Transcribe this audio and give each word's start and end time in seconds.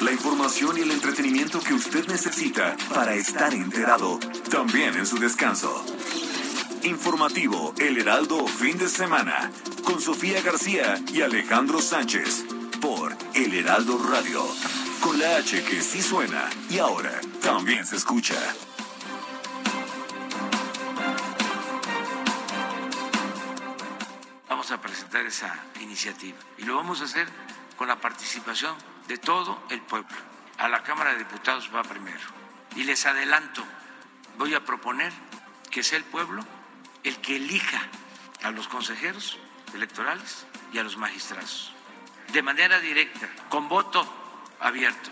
la 0.00 0.12
información 0.12 0.76
y 0.76 0.82
el 0.82 0.90
entretenimiento 0.90 1.60
que 1.60 1.74
usted 1.74 2.06
necesita 2.08 2.76
para 2.92 3.14
estar 3.14 3.54
enterado, 3.54 4.18
también 4.50 4.94
en 4.94 5.06
su 5.06 5.18
descanso. 5.18 5.84
Informativo 6.82 7.74
El 7.78 7.98
Heraldo 7.98 8.46
Fin 8.46 8.76
de 8.78 8.88
Semana, 8.88 9.50
con 9.84 10.00
Sofía 10.00 10.42
García 10.42 11.00
y 11.12 11.22
Alejandro 11.22 11.80
Sánchez, 11.80 12.44
por 12.80 13.16
El 13.34 13.54
Heraldo 13.54 13.98
Radio, 14.10 14.46
con 15.00 15.18
la 15.18 15.36
H 15.36 15.64
que 15.64 15.80
sí 15.80 16.02
suena 16.02 16.48
y 16.68 16.78
ahora 16.78 17.20
también 17.40 17.86
se 17.86 17.96
escucha. 17.96 18.36
Vamos 24.48 24.70
a 24.70 24.80
presentar 24.80 25.24
esa 25.24 25.64
iniciativa 25.80 26.38
y 26.58 26.64
lo 26.64 26.76
vamos 26.76 27.00
a 27.00 27.04
hacer 27.04 27.28
con 27.76 27.88
la 27.88 28.00
participación 28.00 28.74
de 29.08 29.18
todo 29.18 29.62
el 29.70 29.80
pueblo. 29.82 30.16
A 30.58 30.68
la 30.68 30.82
Cámara 30.82 31.12
de 31.12 31.18
Diputados 31.18 31.70
va 31.74 31.82
primero. 31.82 32.20
Y 32.74 32.84
les 32.84 33.06
adelanto, 33.06 33.64
voy 34.38 34.54
a 34.54 34.64
proponer 34.64 35.12
que 35.70 35.82
sea 35.82 35.98
el 35.98 36.04
pueblo 36.04 36.44
el 37.04 37.20
que 37.20 37.36
elija 37.36 37.80
a 38.42 38.50
los 38.50 38.68
consejeros 38.68 39.38
electorales 39.74 40.46
y 40.72 40.78
a 40.78 40.82
los 40.82 40.96
magistrados, 40.96 41.72
de 42.32 42.42
manera 42.42 42.80
directa, 42.80 43.28
con 43.48 43.68
voto 43.68 44.04
abierto. 44.60 45.10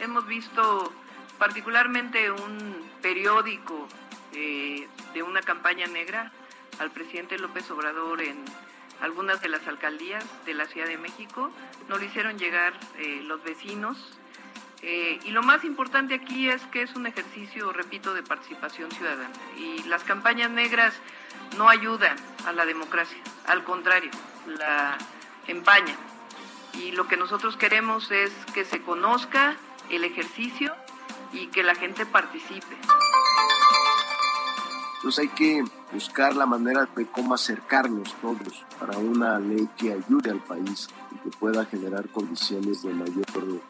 Hemos 0.00 0.26
visto 0.26 0.92
particularmente 1.38 2.30
un 2.30 2.90
periódico 3.00 3.88
eh, 4.32 4.88
de 5.14 5.22
una 5.22 5.40
campaña 5.40 5.86
negra 5.86 6.30
al 6.78 6.90
presidente 6.90 7.38
López 7.38 7.70
Obrador 7.70 8.20
en 8.22 8.44
algunas 9.02 9.42
de 9.42 9.48
las 9.48 9.66
alcaldías 9.66 10.24
de 10.46 10.54
la 10.54 10.66
Ciudad 10.66 10.86
de 10.86 10.96
México. 10.96 11.50
No 11.88 11.98
lo 11.98 12.04
hicieron 12.04 12.38
llegar 12.38 12.72
eh, 12.96 13.20
los 13.24 13.42
vecinos. 13.42 13.98
Eh, 14.80 15.20
y 15.24 15.30
lo 15.30 15.42
más 15.42 15.64
importante 15.64 16.14
aquí 16.14 16.48
es 16.48 16.62
que 16.68 16.82
es 16.82 16.94
un 16.94 17.06
ejercicio, 17.06 17.72
repito, 17.72 18.14
de 18.14 18.22
participación 18.22 18.90
ciudadana. 18.90 19.34
Y 19.58 19.82
las 19.84 20.04
campañas 20.04 20.50
negras 20.50 20.94
no 21.58 21.68
ayudan 21.68 22.16
a 22.46 22.52
la 22.52 22.64
democracia, 22.64 23.18
al 23.46 23.64
contrario, 23.64 24.10
la 24.46 24.96
empañan. 25.46 25.96
Y 26.74 26.92
lo 26.92 27.06
que 27.06 27.16
nosotros 27.16 27.56
queremos 27.56 28.10
es 28.10 28.32
que 28.54 28.64
se 28.64 28.80
conozca 28.82 29.56
el 29.90 30.04
ejercicio 30.04 30.74
y 31.32 31.48
que 31.48 31.62
la 31.62 31.74
gente 31.74 32.06
participe. 32.06 32.76
Entonces 34.96 35.18
hay 35.18 35.28
que 35.28 35.64
buscar 35.92 36.34
la 36.34 36.46
manera 36.46 36.88
de 36.96 37.06
cómo 37.06 37.34
acercarnos 37.34 38.14
todos 38.20 38.64
para 38.78 38.98
una 38.98 39.38
ley 39.38 39.68
que 39.76 39.92
ayude 39.92 40.30
al 40.30 40.40
país 40.40 40.88
y 41.10 41.16
que 41.16 41.36
pueda 41.36 41.64
generar 41.66 42.08
condiciones 42.08 42.82
de 42.82 42.92
mayor 42.92 43.26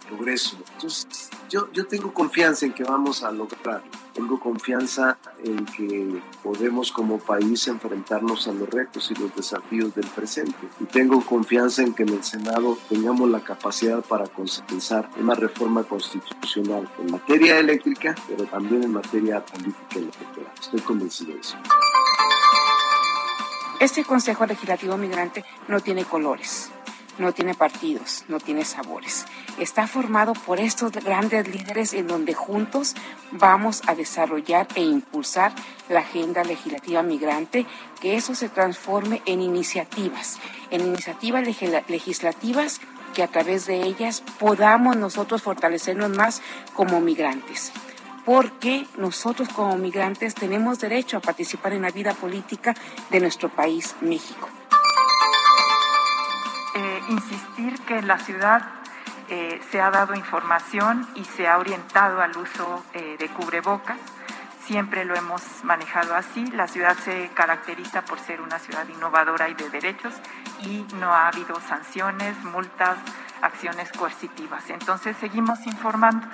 progreso. 0.09 0.57
Entonces 0.75 1.31
yo, 1.49 1.71
yo 1.73 1.87
tengo 1.87 2.13
confianza 2.15 2.67
en 2.67 2.73
que 2.73 2.85
vamos 2.85 3.23
a 3.23 3.31
lograrlo. 3.31 3.91
Tengo 4.15 4.39
confianza 4.39 5.19
en 5.43 5.65
que 5.65 6.21
podemos 6.43 6.93
como 6.93 7.19
país 7.19 7.67
enfrentarnos 7.69 8.47
a 8.47 8.53
los 8.53 8.69
retos 8.69 9.11
y 9.11 9.15
los 9.15 9.35
desafíos 9.35 9.95
del 9.95 10.07
presente. 10.07 10.69
Y 10.81 10.85
tengo 10.85 11.25
confianza 11.25 11.83
en 11.83 11.95
que 11.95 12.03
en 12.03 12.11
el 12.11 12.23
Senado 12.23 12.77
tengamos 12.89 13.31
la 13.31 13.41
capacidad 13.41 14.03
para 14.05 14.27
consensuar 14.27 15.11
una 15.19 15.35
reforma 15.35 15.85
constitucional 15.85 16.89
en 16.99 17.13
materia 17.13 17.59
eléctrica, 17.59 18.15
pero 18.29 18.45
también 18.45 18.83
en 18.83 18.93
materia 18.93 19.45
política 19.45 19.97
y 19.97 19.99
electoral. 19.99 20.53
Estoy 20.61 20.81
convencido 20.81 21.33
de 21.33 21.41
eso. 21.41 21.57
Este 23.83 24.05
Consejo 24.05 24.47
Legislativo 24.47 24.97
Migrante 24.97 25.45
no 25.67 25.81
tiene 25.81 26.05
colores, 26.05 26.71
no 27.19 27.33
tiene 27.33 27.55
partidos, 27.55 28.25
no 28.29 28.39
tiene 28.39 28.65
sabores. 28.65 29.27
Está 29.59 29.89
formado 29.89 30.35
por 30.35 30.61
estos 30.61 30.93
grandes 30.93 31.49
líderes 31.49 31.93
en 31.93 32.07
donde 32.07 32.33
juntos 32.33 32.95
vamos 33.33 33.83
a 33.89 33.97
desarrollar 33.97 34.69
e 34.77 34.83
impulsar 34.83 35.53
la 35.89 35.99
agenda 35.99 36.45
legislativa 36.45 37.03
migrante, 37.03 37.67
que 38.01 38.15
eso 38.15 38.37
se 38.37 38.49
transforme 38.49 39.21
en 39.27 39.43
iniciativas, 39.43 40.39
en 40.71 40.83
iniciativas 40.83 41.45
legislativas 41.89 42.81
que 43.15 43.23
a 43.25 43.29
través 43.29 43.67
de 43.67 43.83
ellas 43.83 44.23
podamos 44.39 44.97
nosotros 44.97 45.43
fortalecernos 45.43 46.11
más 46.11 46.41
como 46.73 47.01
migrantes 47.01 47.73
porque 48.25 48.87
nosotros 48.97 49.49
como 49.49 49.77
migrantes 49.77 50.35
tenemos 50.35 50.79
derecho 50.79 51.17
a 51.17 51.21
participar 51.21 51.73
en 51.73 51.83
la 51.83 51.91
vida 51.91 52.15
política 52.15 52.75
de 53.11 53.21
nuestro 53.21 53.49
país, 53.49 53.97
México. 54.01 54.49
Eh, 56.75 57.01
insistir 57.11 57.79
que 57.81 57.99
en 57.99 58.09
la 58.09 58.19
ciudad 58.19 58.63
eh, 59.29 59.61
se 59.71 59.81
ha 59.81 59.91
dado 59.91 60.15
información 60.15 61.09
y 61.15 61.25
se 61.25 61.49
ha 61.49 61.59
orientado 61.59 62.21
al 62.21 62.37
uso 62.37 62.85
eh, 62.95 63.17
de 63.19 63.29
cubrebocas. 63.29 63.99
Siempre 64.65 65.05
lo 65.05 65.15
hemos 65.17 65.43
manejado 65.65 66.15
así. 66.15 66.47
La 66.47 66.69
ciudad 66.69 66.97
se 66.97 67.31
caracteriza 67.35 68.03
por 68.03 68.21
ser 68.21 68.41
una 68.41 68.59
ciudad 68.59 68.87
innovadora 68.89 69.49
y 69.49 69.55
de 69.55 69.69
derechos 69.71 70.15
y 70.61 70.87
no 70.95 71.13
ha 71.13 71.29
habido 71.29 71.61
sanciones, 71.61 72.37
multas, 72.45 72.97
acciones 73.43 73.91
coercitivas. 73.93 74.71
Entonces 74.71 75.17
seguimos 75.19 75.67
informando. 75.67 76.27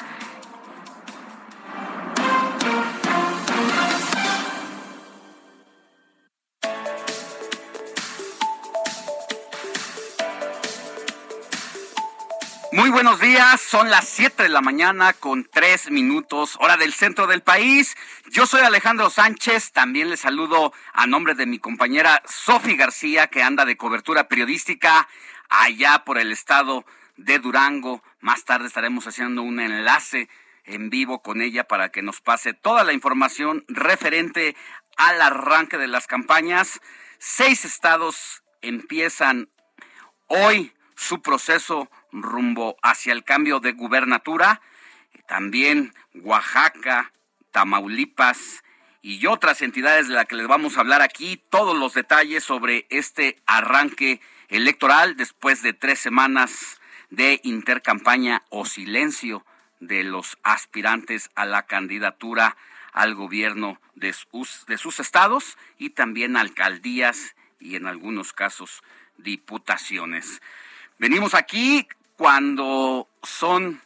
Muy 12.79 12.91
buenos 12.91 13.19
días, 13.19 13.61
son 13.61 13.91
las 13.91 14.07
7 14.07 14.45
de 14.45 14.49
la 14.49 14.61
mañana 14.61 15.13
con 15.13 15.45
3 15.45 15.91
minutos, 15.91 16.57
hora 16.61 16.77
del 16.77 16.93
centro 16.93 17.27
del 17.27 17.43
país. 17.43 17.97
Yo 18.31 18.47
soy 18.47 18.61
Alejandro 18.61 19.11
Sánchez, 19.11 19.73
también 19.73 20.11
le 20.11 20.17
saludo 20.17 20.73
a 20.93 21.09
nombre 21.09 21.35
de 21.35 21.47
mi 21.47 21.59
compañera 21.59 22.23
Sofi 22.25 22.77
García, 22.77 23.27
que 23.27 23.43
anda 23.43 23.65
de 23.65 23.77
cobertura 23.77 24.29
periodística 24.29 25.09
allá 25.49 26.05
por 26.05 26.19
el 26.19 26.31
estado 26.31 26.85
de 27.17 27.41
Durango. 27.41 28.03
Más 28.21 28.45
tarde 28.45 28.69
estaremos 28.69 29.07
haciendo 29.09 29.43
un 29.43 29.59
enlace 29.59 30.29
en 30.69 30.91
vivo 30.91 31.23
con 31.23 31.41
ella 31.41 31.65
para 31.65 31.89
que 31.89 32.03
nos 32.03 32.21
pase 32.21 32.53
toda 32.53 32.85
la 32.85 32.93
información 32.93 33.65
referente 33.69 34.55
al 34.97 35.21
arranque 35.21 35.79
de 35.79 35.89
las 35.89 36.07
campañas. 36.07 36.81
Seis 37.19 37.65
estados 37.65 38.45
empiezan 38.61 39.49
hoy 40.27 40.73
su 40.95 41.23
proceso 41.23 41.91
rumbo 42.13 42.77
hacia 42.83 43.13
el 43.13 43.25
cambio 43.25 43.61
de 43.61 43.73
gubernatura. 43.73 44.61
También 45.27 45.95
Oaxaca, 46.15 47.13
Tamaulipas 47.51 48.63
y 49.01 49.27
otras 49.27 49.63
entidades 49.63 50.09
de 50.09 50.15
las 50.15 50.27
que 50.27 50.37
les 50.37 50.47
vamos 50.47 50.77
a 50.77 50.81
hablar 50.81 51.03
aquí. 51.03 51.43
Todos 51.51 51.77
los 51.77 51.95
detalles 51.95 52.45
sobre 52.45 52.87
este 52.91 53.41
arranque 53.47 54.21
electoral 54.49 55.17
después 55.17 55.63
de 55.63 55.73
tres 55.73 55.99
semanas 55.99 56.81
de 57.11 57.41
intercampaña 57.43 58.45
o 58.51 58.67
silencio 58.67 59.45
de 59.81 60.05
los 60.05 60.39
aspirantes 60.43 61.31
a 61.35 61.47
la 61.47 61.67
candidatura 61.67 62.57
al 62.93 63.15
gobierno 63.15 63.81
de 63.95 64.13
sus, 64.13 64.67
de 64.67 64.75
estados 64.75 65.57
y 65.79 65.91
también 65.91 66.37
alcaldías 66.37 67.37
y 67.61 67.77
en 67.77 67.87
algunos 67.87 68.33
casos 68.33 68.83
diputaciones. 69.19 70.41
Venimos 70.99 71.35
aquí 71.35 71.87
cuando 72.17 73.09
son 73.23 73.81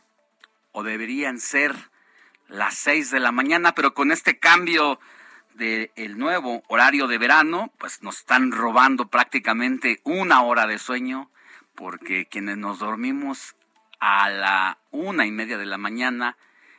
o 0.72 0.82
deberían 0.82 1.38
ser 1.38 1.74
las 2.48 2.74
seis 2.74 3.10
de 3.10 3.20
la 3.20 3.32
mañana, 3.32 3.74
pero 3.74 3.94
con 3.94 4.10
este 4.10 4.38
cambio 4.38 4.98
del 5.54 6.18
nuevo 6.18 6.62
horario 6.68 7.06
de 7.06 7.18
verano, 7.18 7.72
pues 7.78 8.02
nos 8.02 8.18
están 8.18 8.52
robando 8.52 9.08
prácticamente 9.08 10.00
una 10.04 10.42
hora 10.42 10.66
de 10.66 10.78
sueño, 10.78 11.30
porque 11.74 12.26
quienes 12.26 12.56
nos 12.56 12.78
dormimos 12.78 13.54
a 14.02 14.28
la 14.28 14.78
una 14.90 15.26
y 15.26 15.30
media 15.30 15.56
de 15.58 15.64
la 15.64 15.78
mañana 15.78 16.36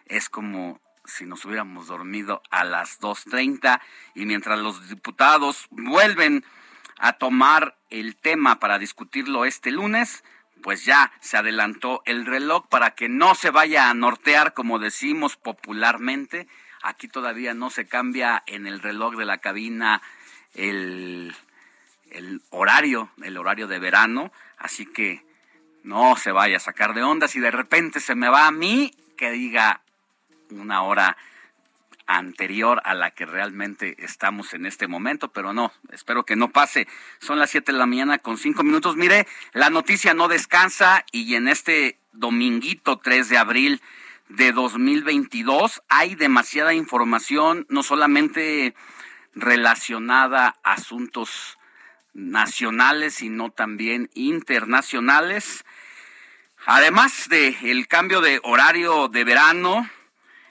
es 0.07 0.27
como 0.27 0.81
si 1.05 1.25
nos 1.25 1.45
hubiéramos 1.45 1.87
dormido 1.87 2.43
a 2.51 2.65
las 2.65 2.99
2.30 2.99 3.79
y 4.13 4.25
mientras 4.25 4.59
los 4.59 4.89
diputados 4.89 5.67
vuelven 5.71 6.43
a 6.97 7.13
tomar 7.13 7.77
el 7.89 8.17
tema 8.17 8.59
para 8.59 8.77
discutirlo 8.77 9.45
este 9.45 9.71
lunes, 9.71 10.25
pues 10.61 10.83
ya 10.83 11.13
se 11.21 11.37
adelantó 11.37 12.01
el 12.05 12.25
reloj 12.25 12.67
para 12.67 12.91
que 12.91 13.07
no 13.07 13.35
se 13.35 13.51
vaya 13.51 13.89
a 13.89 13.93
nortear, 13.93 14.53
como 14.53 14.77
decimos 14.77 15.37
popularmente. 15.37 16.49
Aquí 16.81 17.07
todavía 17.07 17.53
no 17.53 17.69
se 17.69 17.87
cambia 17.87 18.43
en 18.47 18.67
el 18.67 18.81
reloj 18.81 19.15
de 19.15 19.23
la 19.23 19.37
cabina 19.37 20.01
el, 20.55 21.33
el 22.11 22.41
horario, 22.49 23.11
el 23.23 23.37
horario 23.37 23.67
de 23.67 23.79
verano, 23.79 24.33
así 24.57 24.85
que 24.85 25.25
no 25.83 26.15
se 26.18 26.31
vaya 26.31 26.57
a 26.57 26.62
sacar 26.62 26.94
de 26.94 27.03
onda 27.03 27.27
si 27.27 27.39
de 27.39 27.51
repente 27.51 28.00
se 28.00 28.15
me 28.15 28.30
va 28.30 28.47
a 28.47 28.51
mí 28.51 28.94
que 29.18 29.31
diga 29.31 29.81
una 30.50 30.81
hora 30.81 31.18
anterior 32.06 32.81
a 32.85 32.94
la 32.94 33.12
que 33.12 33.25
realmente 33.25 33.95
estamos 34.00 34.53
en 34.53 34.65
este 34.65 34.88
momento, 34.88 35.31
pero 35.31 35.53
no, 35.53 35.71
espero 35.91 36.25
que 36.25 36.35
no 36.35 36.50
pase. 36.50 36.88
Son 37.19 37.39
las 37.39 37.50
7 37.51 37.71
de 37.71 37.77
la 37.77 37.85
mañana 37.85 38.18
con 38.18 38.38
5 38.38 38.63
minutos. 38.63 38.95
Mire, 38.95 39.27
la 39.53 39.69
noticia 39.69 40.13
no 40.13 40.27
descansa 40.27 41.06
y 41.12 41.35
en 41.35 41.47
este 41.47 41.97
dominguito 42.12 42.97
3 42.97 43.29
de 43.29 43.38
abril 43.38 43.81
de 44.29 44.51
2022 44.51 45.81
hay 45.89 46.15
demasiada 46.15 46.74
información, 46.74 47.65
no 47.69 47.83
solamente 47.83 48.75
relacionada 49.36 50.56
a 50.63 50.74
asuntos 50.74 51.57
nacionales, 52.13 53.15
sino 53.15 53.51
también 53.51 54.10
internacionales. 54.13 55.65
Además 56.65 57.27
de 57.30 57.57
el 57.63 57.88
cambio 57.88 58.21
de 58.21 58.39
horario 58.44 59.10
de 59.10 59.24
verano, 59.24 59.89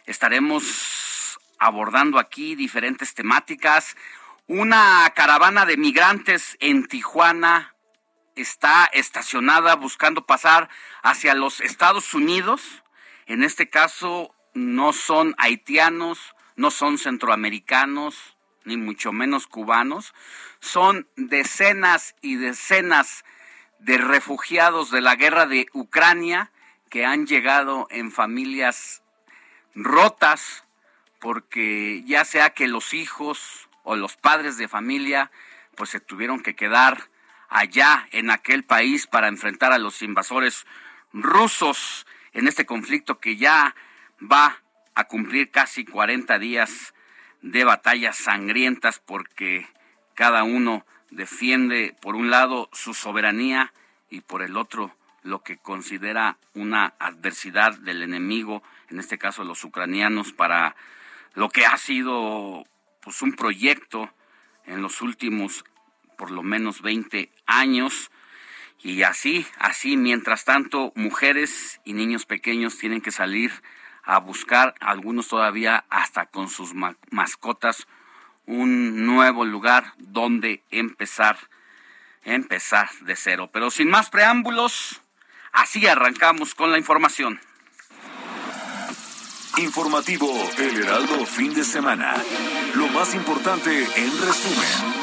estaremos 0.07 1.39
abordando 1.59 2.19
aquí 2.19 2.55
diferentes 2.55 3.15
temáticas. 3.15 3.97
Una 4.47 5.11
caravana 5.15 5.65
de 5.65 5.77
migrantes 5.77 6.57
en 6.61 6.87
Tijuana 6.87 7.75
está 8.35 8.87
estacionada 8.93 9.75
buscando 9.77 10.27
pasar 10.27 10.69
hacia 11.03 11.35
los 11.35 11.61
Estados 11.61 12.13
Unidos. 12.15 12.83
En 13.27 13.43
este 13.45 13.71
caso 13.71 14.35
no 14.55 14.93
son 14.93 15.35
haitianos, 15.39 16.35
no 16.57 16.71
son 16.71 16.99
centroamericanos, 16.99 18.37
ni 18.65 18.77
mucho 18.77 19.13
menos 19.13 19.47
cubanos. 19.47 20.13
Son 20.63 21.09
decenas 21.17 22.15
y 22.23 22.37
decenas 22.37 23.25
de 23.81 23.99
refugiados 23.99 24.93
de 24.93 25.01
la 25.01 25.17
guerra 25.17 25.47
de 25.47 25.67
Ucrania 25.73 26.53
que 26.89 27.05
han 27.05 27.27
llegado 27.27 27.89
en 27.91 28.13
familias 28.13 29.03
rotas 29.75 30.65
porque 31.19 32.05
ya 32.07 32.25
sea 32.25 32.51
que 32.51 32.69
los 32.69 32.95
hijos 32.95 33.69
o 33.83 33.97
los 33.97 34.17
padres 34.17 34.57
de 34.57 34.69
familia 34.69 35.33
pues 35.75 35.91
se 35.91 35.99
tuvieron 35.99 36.41
que 36.41 36.55
quedar 36.55 37.11
allá 37.49 38.07
en 38.13 38.31
aquel 38.31 38.63
país 38.63 39.09
para 39.09 39.27
enfrentar 39.27 39.73
a 39.73 39.79
los 39.79 40.01
invasores 40.01 40.65
rusos 41.13 42.07
en 42.35 42.47
este 42.47 42.67
conflicto 42.67 43.19
que 43.19 43.37
ya 43.37 43.75
va 44.21 44.63
a 44.95 45.09
cumplir 45.09 45.51
casi 45.51 45.85
40 45.85 46.39
días 46.39 46.95
de 47.41 47.65
batallas 47.65 48.17
sangrientas 48.17 49.01
porque 49.01 49.67
cada 50.15 50.45
uno 50.45 50.85
defiende 51.11 51.97
por 52.01 52.17
un 52.17 52.31
lado 52.31 52.69
su 52.73 52.95
soberanía 52.95 53.73
y 54.11 54.21
por 54.21 54.43
el 54.43 54.57
otro 54.57 54.95
lo 55.23 55.43
que 55.43 55.57
considera 55.57 56.39
una 56.55 56.95
adversidad 56.99 57.75
del 57.79 58.03
enemigo, 58.03 58.63
en 58.89 58.99
este 58.99 59.19
caso 59.19 59.45
los 59.45 59.63
ucranianos, 59.65 60.33
para 60.33 60.75
lo 61.35 61.49
que 61.49 61.65
ha 61.65 61.77
sido 61.79 62.65
pues 63.01 63.23
un 63.23 63.33
proyecto 63.35 64.11
en 64.65 64.83
los 64.83 65.01
últimos 65.01 65.65
por 66.17 66.31
lo 66.31 66.43
menos 66.43 66.83
20 66.83 67.33
años. 67.47 68.11
Y 68.83 69.03
así, 69.03 69.47
así, 69.59 69.97
mientras 69.97 70.45
tanto, 70.45 70.93
mujeres 70.95 71.81
y 71.85 71.93
niños 71.93 72.27
pequeños 72.27 72.79
tienen 72.79 73.01
que 73.01 73.13
salir 73.13 73.53
a 74.03 74.19
buscar, 74.19 74.75
algunos 74.81 75.29
todavía 75.29 75.85
hasta 75.89 76.27
con 76.27 76.49
sus 76.49 76.75
mascotas, 77.11 77.87
un 78.53 79.07
nuevo 79.07 79.45
lugar 79.47 79.95
donde 79.97 80.63
empezar, 80.71 81.39
empezar 82.23 82.89
de 83.01 83.17
cero. 83.17 83.49
Pero 83.53 83.71
sin 83.71 83.89
más 83.89 84.11
preámbulos, 84.11 85.01
así 85.53 85.87
arrancamos 85.87 86.55
con 86.55 86.71
la 86.71 86.79
información. 86.79 87.41
Informativo 89.57 90.31
El 90.59 90.83
Heraldo 90.83 91.25
Fin 91.27 91.55
de 91.55 91.65
Semana. 91.65 92.15
Lo 92.75 92.89
más 92.89 93.15
importante 93.15 93.71
en 93.97 94.21
resumen. 94.21 95.03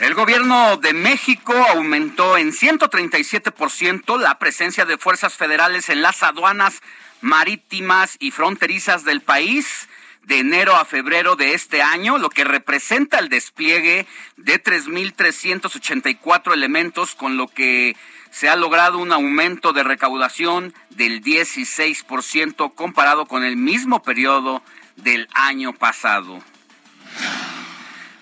El 0.00 0.14
gobierno 0.14 0.76
de 0.76 0.92
México 0.94 1.54
aumentó 1.74 2.36
en 2.36 2.52
137% 2.52 4.18
la 4.18 4.38
presencia 4.38 4.84
de 4.86 4.96
fuerzas 4.96 5.34
federales 5.34 5.88
en 5.88 6.02
las 6.02 6.22
aduanas 6.22 6.80
marítimas 7.20 8.16
y 8.18 8.30
fronterizas 8.30 9.04
del 9.04 9.20
país 9.20 9.89
de 10.24 10.38
enero 10.38 10.76
a 10.76 10.84
febrero 10.84 11.36
de 11.36 11.54
este 11.54 11.82
año, 11.82 12.18
lo 12.18 12.30
que 12.30 12.44
representa 12.44 13.18
el 13.18 13.28
despliegue 13.28 14.06
de 14.36 14.62
3.384 14.62 16.52
elementos, 16.52 17.14
con 17.14 17.36
lo 17.36 17.48
que 17.48 17.96
se 18.30 18.48
ha 18.48 18.56
logrado 18.56 18.98
un 18.98 19.12
aumento 19.12 19.72
de 19.72 19.82
recaudación 19.82 20.72
del 20.90 21.22
16% 21.22 22.74
comparado 22.74 23.26
con 23.26 23.44
el 23.44 23.56
mismo 23.56 24.02
periodo 24.02 24.62
del 24.96 25.28
año 25.34 25.72
pasado. 25.72 26.40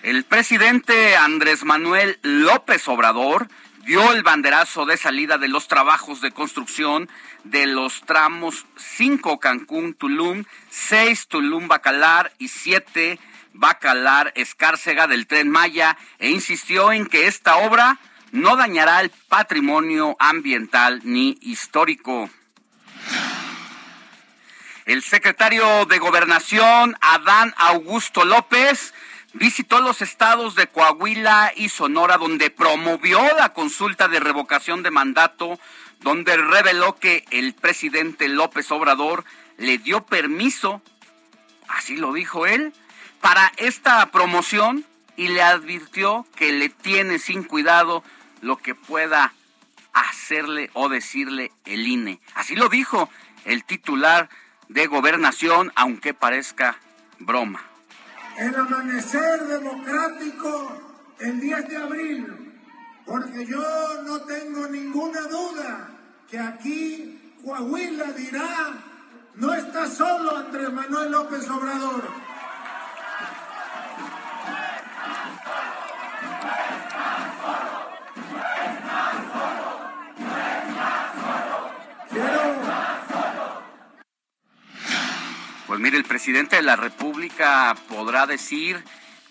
El 0.01 0.23
presidente 0.23 1.15
Andrés 1.17 1.63
Manuel 1.63 2.19
López 2.21 2.87
Obrador 2.87 3.49
dio 3.89 4.13
el 4.13 4.21
banderazo 4.21 4.85
de 4.85 4.97
salida 4.97 5.39
de 5.39 5.47
los 5.47 5.67
trabajos 5.67 6.21
de 6.21 6.29
construcción 6.29 7.09
de 7.43 7.65
los 7.65 8.01
tramos 8.01 8.67
5 8.77 9.39
Cancún-Tulum, 9.39 10.43
6 10.69 11.27
Tulum-Bacalar 11.27 12.31
y 12.37 12.49
7 12.49 13.17
Bacalar-Escárcega 13.53 15.07
del 15.07 15.25
tren 15.25 15.49
Maya 15.49 15.97
e 16.19 16.29
insistió 16.29 16.91
en 16.91 17.07
que 17.07 17.25
esta 17.25 17.57
obra 17.57 17.97
no 18.31 18.55
dañará 18.57 19.01
el 19.01 19.09
patrimonio 19.09 20.15
ambiental 20.19 21.01
ni 21.03 21.39
histórico. 21.41 22.29
El 24.85 25.01
secretario 25.01 25.87
de 25.87 25.97
Gobernación, 25.97 26.95
Adán 27.01 27.55
Augusto 27.57 28.23
López, 28.23 28.93
visitó 29.33 29.79
los 29.81 30.01
estados 30.01 30.55
de 30.55 30.67
Coahuila 30.67 31.53
y 31.55 31.69
Sonora, 31.69 32.17
donde 32.17 32.49
promovió 32.49 33.21
la 33.37 33.53
consulta 33.53 34.07
de 34.07 34.19
revocación 34.19 34.83
de 34.83 34.91
mandato, 34.91 35.59
donde 35.99 36.37
reveló 36.37 36.95
que 36.95 37.25
el 37.31 37.53
presidente 37.53 38.27
López 38.27 38.71
Obrador 38.71 39.25
le 39.57 39.77
dio 39.77 40.05
permiso, 40.05 40.81
así 41.67 41.97
lo 41.97 42.13
dijo 42.13 42.45
él, 42.45 42.73
para 43.21 43.51
esta 43.57 44.05
promoción 44.11 44.85
y 45.17 45.27
le 45.27 45.41
advirtió 45.41 46.25
que 46.35 46.53
le 46.53 46.69
tiene 46.69 47.19
sin 47.19 47.43
cuidado 47.43 48.03
lo 48.41 48.57
que 48.57 48.73
pueda 48.73 49.33
hacerle 49.91 50.69
o 50.73 50.87
decirle 50.87 51.51
el 51.65 51.85
INE. 51.85 52.21
Así 52.35 52.55
lo 52.55 52.69
dijo 52.69 53.09
el 53.43 53.65
titular 53.65 54.29
de 54.69 54.87
gobernación, 54.87 55.73
aunque 55.75 56.13
parezca 56.13 56.77
broma 57.19 57.68
el 58.39 58.55
amanecer 58.55 59.47
democrático 59.47 60.71
el 61.19 61.41
10 61.41 61.67
de 61.67 61.77
abril, 61.77 62.61
porque 63.05 63.45
yo 63.45 63.61
no 64.03 64.21
tengo 64.21 64.65
ninguna 64.67 65.21
duda 65.23 65.89
que 66.29 66.39
aquí 66.39 67.35
Coahuila 67.43 68.13
dirá, 68.13 68.73
no 69.35 69.53
está 69.53 69.87
solo 69.87 70.37
Andrés 70.37 70.71
Manuel 70.71 71.11
López 71.11 71.49
Obrador. 71.49 72.03
Pues 85.69 85.79
mire, 85.79 85.97
el 85.97 86.03
presidente 86.03 86.55
de 86.55 86.63
la 86.63 86.75
República 86.75 87.77
podrá 87.89 88.25
decir 88.25 88.83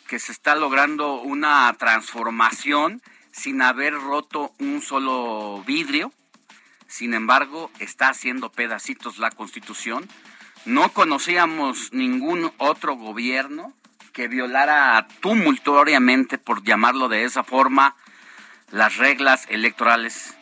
que 0.06 0.20
se 0.20 0.30
está 0.30 0.54
logrando 0.54 1.14
una 1.14 1.74
transformación 1.80 3.02
sin 3.32 3.60
haber 3.60 3.94
roto 3.94 4.52
un 4.60 4.80
solo 4.80 5.64
vidrio. 5.66 6.12
Sin 6.86 7.12
embargo, 7.14 7.72
está 7.80 8.10
haciendo 8.10 8.52
pedacitos 8.52 9.18
la 9.18 9.32
Constitución. 9.32 10.08
No 10.64 10.92
conocíamos 10.92 11.92
ningún 11.92 12.52
otro 12.58 12.94
gobierno 12.94 13.72
que 14.12 14.28
violara 14.28 15.08
tumultuariamente, 15.20 16.38
por 16.38 16.62
llamarlo 16.62 17.08
de 17.08 17.24
esa 17.24 17.42
forma, 17.42 17.96
las 18.70 18.96
reglas 18.96 19.44
electorales 19.48 20.36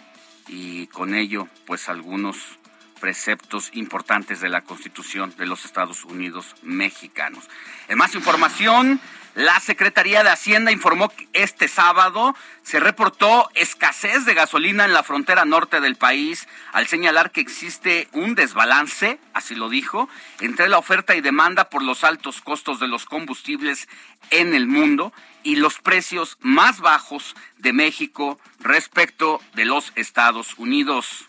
y 0.46 0.88
con 0.88 1.14
ello, 1.14 1.48
pues 1.64 1.88
algunos 1.88 2.58
preceptos 3.06 3.70
importantes 3.74 4.40
de 4.40 4.48
la 4.48 4.62
Constitución 4.62 5.32
de 5.38 5.46
los 5.46 5.64
Estados 5.64 6.04
Unidos 6.04 6.56
mexicanos. 6.62 7.44
En 7.86 7.98
más 7.98 8.16
información, 8.16 9.00
la 9.36 9.60
Secretaría 9.60 10.24
de 10.24 10.30
Hacienda 10.30 10.72
informó 10.72 11.08
que 11.10 11.28
este 11.32 11.68
sábado 11.68 12.34
se 12.64 12.80
reportó 12.80 13.48
escasez 13.54 14.24
de 14.24 14.34
gasolina 14.34 14.86
en 14.86 14.92
la 14.92 15.04
frontera 15.04 15.44
norte 15.44 15.80
del 15.80 15.94
país 15.94 16.48
al 16.72 16.88
señalar 16.88 17.30
que 17.30 17.42
existe 17.42 18.08
un 18.10 18.34
desbalance, 18.34 19.20
así 19.34 19.54
lo 19.54 19.68
dijo, 19.68 20.08
entre 20.40 20.68
la 20.68 20.78
oferta 20.78 21.14
y 21.14 21.20
demanda 21.20 21.70
por 21.70 21.84
los 21.84 22.02
altos 22.02 22.40
costos 22.40 22.80
de 22.80 22.88
los 22.88 23.04
combustibles 23.04 23.86
en 24.30 24.52
el 24.52 24.66
mundo 24.66 25.12
y 25.44 25.54
los 25.54 25.78
precios 25.78 26.38
más 26.40 26.80
bajos 26.80 27.36
de 27.58 27.72
México 27.72 28.40
respecto 28.58 29.40
de 29.54 29.64
los 29.64 29.92
Estados 29.94 30.54
Unidos. 30.58 31.28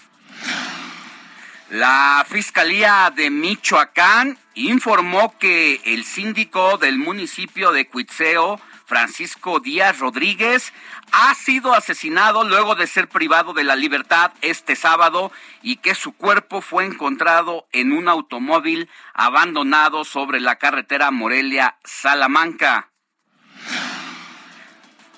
La 1.70 2.26
Fiscalía 2.28 3.12
de 3.14 3.30
Michoacán 3.30 4.36
informó 4.54 5.38
que 5.38 5.80
el 5.84 6.04
síndico 6.04 6.78
del 6.78 6.98
municipio 6.98 7.70
de 7.70 7.86
Cuitzeo, 7.86 8.60
Francisco 8.86 9.60
Díaz 9.60 10.00
Rodríguez, 10.00 10.72
ha 11.12 11.32
sido 11.34 11.72
asesinado 11.72 12.42
luego 12.42 12.74
de 12.74 12.88
ser 12.88 13.08
privado 13.08 13.52
de 13.52 13.62
la 13.62 13.76
libertad 13.76 14.32
este 14.42 14.74
sábado 14.74 15.30
y 15.62 15.76
que 15.76 15.94
su 15.94 16.10
cuerpo 16.10 16.60
fue 16.60 16.84
encontrado 16.84 17.68
en 17.70 17.92
un 17.92 18.08
automóvil 18.08 18.88
abandonado 19.14 20.04
sobre 20.04 20.40
la 20.40 20.56
carretera 20.56 21.12
Morelia-Salamanca. 21.12 22.89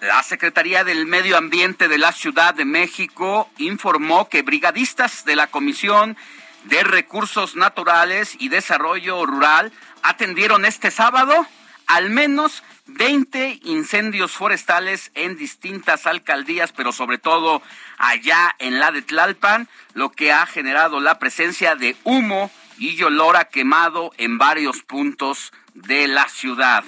La 0.03 0.25
Secretaría 0.25 0.83
del 0.83 1.07
Medio 1.07 1.37
Ambiente 1.37 1.87
de 1.87 1.97
la 1.97 2.11
Ciudad 2.11 2.55
de 2.55 2.65
México 2.65 3.49
informó 3.59 4.29
que 4.29 4.43
brigadistas 4.43 5.25
de 5.25 5.37
la 5.37 5.47
Comisión 5.47 6.17
de 6.65 6.83
Recursos 6.83 7.55
Naturales 7.55 8.35
y 8.41 8.49
Desarrollo 8.49 9.25
Rural 9.25 9.71
atendieron 10.03 10.65
este 10.65 10.91
sábado 10.91 11.47
al 11.87 12.11
menos 12.11 12.65
20 12.87 13.61
incendios 13.63 14.33
forestales 14.33 15.13
en 15.15 15.37
distintas 15.37 16.09
alcaldías, 16.09 16.73
pero 16.73 16.91
sobre 16.91 17.19
todo 17.19 17.63
allá 17.97 18.57
en 18.59 18.81
la 18.81 18.91
de 18.91 19.03
Tlalpan, 19.03 19.69
lo 19.95 20.11
que 20.11 20.33
ha 20.33 20.47
generado 20.47 20.99
la 20.99 21.21
presencia 21.21 21.77
de 21.77 21.95
humo 22.03 22.51
y 22.77 23.01
olor 23.05 23.37
a 23.37 23.45
quemado 23.45 24.11
en 24.19 24.37
varios 24.37 24.83
puntos 24.83 25.53
de 25.75 26.09
la 26.09 26.29
ciudad. 26.29 26.83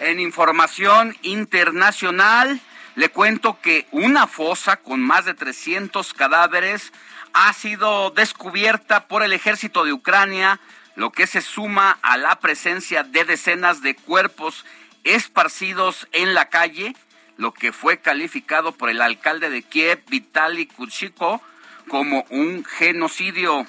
En 0.00 0.18
información 0.18 1.16
internacional, 1.22 2.60
le 2.96 3.08
cuento 3.08 3.60
que 3.60 3.86
una 3.92 4.26
fosa 4.26 4.76
con 4.76 5.00
más 5.00 5.24
de 5.24 5.34
300 5.34 6.14
cadáveres 6.14 6.92
ha 7.32 7.52
sido 7.52 8.10
descubierta 8.10 9.06
por 9.06 9.22
el 9.22 9.32
ejército 9.32 9.84
de 9.84 9.92
Ucrania, 9.92 10.60
lo 10.96 11.10
que 11.10 11.26
se 11.26 11.40
suma 11.40 11.98
a 12.02 12.16
la 12.16 12.40
presencia 12.40 13.02
de 13.04 13.24
decenas 13.24 13.82
de 13.82 13.94
cuerpos 13.94 14.64
esparcidos 15.04 16.08
en 16.12 16.34
la 16.34 16.48
calle, 16.48 16.94
lo 17.36 17.52
que 17.52 17.72
fue 17.72 17.98
calificado 17.98 18.72
por 18.72 18.90
el 18.90 19.00
alcalde 19.00 19.50
de 19.50 19.62
Kiev, 19.62 20.02
Vitaly 20.08 20.66
Kuchiko, 20.66 21.40
como 21.88 22.24
un 22.30 22.64
genocidio. 22.64 23.66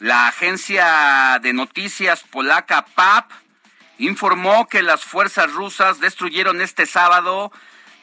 La 0.00 0.28
agencia 0.28 1.38
de 1.42 1.52
noticias 1.52 2.22
polaca 2.22 2.86
PAP 2.94 3.30
informó 4.00 4.66
que 4.66 4.82
las 4.82 5.04
fuerzas 5.04 5.52
rusas 5.52 6.00
destruyeron 6.00 6.60
este 6.62 6.86
sábado 6.86 7.52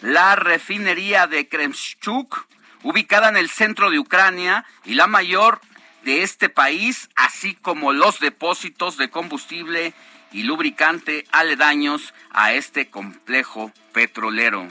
la 0.01 0.35
refinería 0.35 1.25
de 1.25 1.49
Kremchuk, 1.49 2.45
ubicada 2.83 3.29
en 3.29 3.37
el 3.37 3.49
centro 3.49 3.89
de 3.89 3.97
Ucrania 3.97 4.63
y 4.85 4.93
la 4.93 5.07
mayor 5.07 5.59
de 6.03 6.21
este 6.21 6.49
país, 6.49 7.09
así 7.15 7.55
como 7.55 7.93
los 7.93 8.19
depósitos 8.19 8.97
de 8.97 9.09
combustible 9.09 9.93
y 10.31 10.43
lubricante 10.43 11.25
aledaños 11.31 12.13
a 12.29 12.53
este 12.53 12.89
complejo 12.89 13.71
petrolero. 13.91 14.67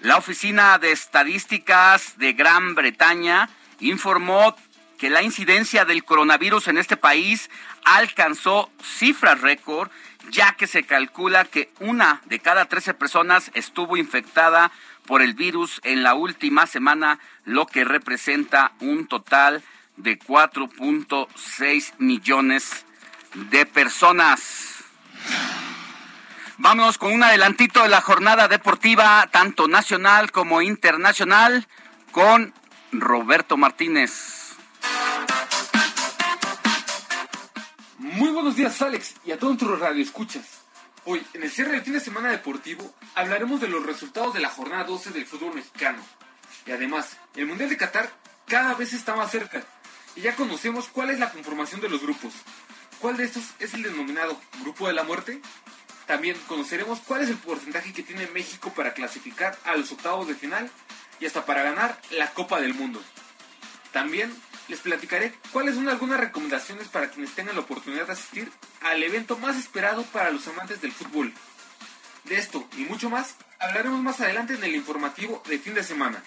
La 0.00 0.16
Oficina 0.16 0.78
de 0.78 0.92
Estadísticas 0.92 2.16
de 2.16 2.32
Gran 2.32 2.74
Bretaña 2.74 3.50
informó 3.80 4.56
que 4.98 5.10
la 5.10 5.22
incidencia 5.22 5.84
del 5.84 6.04
coronavirus 6.04 6.68
en 6.68 6.78
este 6.78 6.96
país 6.96 7.50
alcanzó 7.84 8.70
cifras 8.82 9.40
récord, 9.40 9.90
ya 10.30 10.52
que 10.52 10.66
se 10.66 10.84
calcula 10.84 11.44
que 11.44 11.70
una 11.80 12.22
de 12.26 12.38
cada 12.38 12.66
13 12.66 12.94
personas 12.94 13.50
estuvo 13.54 13.96
infectada 13.96 14.72
por 15.06 15.22
el 15.22 15.34
virus 15.34 15.80
en 15.84 16.02
la 16.02 16.14
última 16.14 16.66
semana, 16.66 17.18
lo 17.44 17.66
que 17.66 17.84
representa 17.84 18.72
un 18.80 19.06
total 19.06 19.62
de 19.96 20.18
4.6 20.18 21.92
millones 21.98 22.84
de 23.34 23.66
personas. 23.66 24.84
Vamos 26.56 26.98
con 26.98 27.12
un 27.12 27.22
adelantito 27.22 27.82
de 27.82 27.88
la 27.88 28.00
jornada 28.00 28.48
deportiva, 28.48 29.28
tanto 29.30 29.66
nacional 29.66 30.30
como 30.30 30.62
internacional, 30.62 31.66
con 32.12 32.54
Roberto 32.92 33.56
Martínez. 33.56 34.43
Muy 37.98 38.30
buenos 38.30 38.56
días, 38.56 38.80
Alex, 38.82 39.14
y 39.24 39.32
a 39.32 39.38
todos 39.38 39.54
nuestros 39.54 39.80
radioescuchas. 39.80 40.44
Hoy, 41.04 41.24
en 41.34 41.42
el 41.42 41.50
cierre 41.50 41.72
del 41.72 41.82
fin 41.82 41.92
de 41.94 42.00
semana 42.00 42.30
deportivo, 42.30 42.94
hablaremos 43.14 43.60
de 43.60 43.68
los 43.68 43.84
resultados 43.84 44.32
de 44.32 44.40
la 44.40 44.48
jornada 44.48 44.84
12 44.84 45.10
del 45.10 45.26
fútbol 45.26 45.54
mexicano. 45.54 46.02
Y 46.66 46.72
además, 46.72 47.16
el 47.34 47.46
Mundial 47.46 47.68
de 47.68 47.76
Qatar 47.76 48.10
cada 48.46 48.74
vez 48.74 48.92
está 48.92 49.14
más 49.16 49.30
cerca. 49.30 49.62
Y 50.16 50.22
ya 50.22 50.36
conocemos 50.36 50.88
cuál 50.88 51.10
es 51.10 51.18
la 51.18 51.30
conformación 51.30 51.80
de 51.80 51.88
los 51.88 52.02
grupos. 52.02 52.32
¿Cuál 53.00 53.16
de 53.16 53.24
estos 53.24 53.42
es 53.58 53.74
el 53.74 53.82
denominado 53.82 54.40
Grupo 54.62 54.86
de 54.86 54.94
la 54.94 55.02
Muerte? 55.02 55.42
También 56.06 56.36
conoceremos 56.46 57.00
cuál 57.00 57.22
es 57.22 57.28
el 57.28 57.36
porcentaje 57.36 57.92
que 57.92 58.02
tiene 58.02 58.26
México 58.28 58.72
para 58.74 58.94
clasificar 58.94 59.58
a 59.64 59.76
los 59.76 59.92
octavos 59.92 60.28
de 60.28 60.34
final 60.34 60.70
y 61.20 61.26
hasta 61.26 61.44
para 61.44 61.62
ganar 61.62 62.00
la 62.10 62.30
Copa 62.32 62.60
del 62.60 62.74
Mundo. 62.74 63.02
También 63.92 64.34
les 64.68 64.80
platicaré 64.80 65.34
cuáles 65.52 65.74
son 65.74 65.88
algunas 65.88 66.20
recomendaciones 66.20 66.88
para 66.88 67.10
quienes 67.10 67.34
tengan 67.34 67.54
la 67.54 67.62
oportunidad 67.62 68.06
de 68.06 68.12
asistir 68.12 68.50
al 68.80 69.02
evento 69.02 69.36
más 69.38 69.56
esperado 69.56 70.02
para 70.04 70.30
los 70.30 70.46
amantes 70.48 70.80
del 70.80 70.92
fútbol. 70.92 71.32
De 72.24 72.36
esto 72.36 72.66
y 72.76 72.84
mucho 72.84 73.10
más 73.10 73.34
hablaremos 73.58 74.00
más 74.00 74.20
adelante 74.20 74.54
en 74.54 74.64
el 74.64 74.74
informativo 74.74 75.42
de 75.48 75.58
fin 75.58 75.74
de 75.74 75.84
semana. 75.84 76.22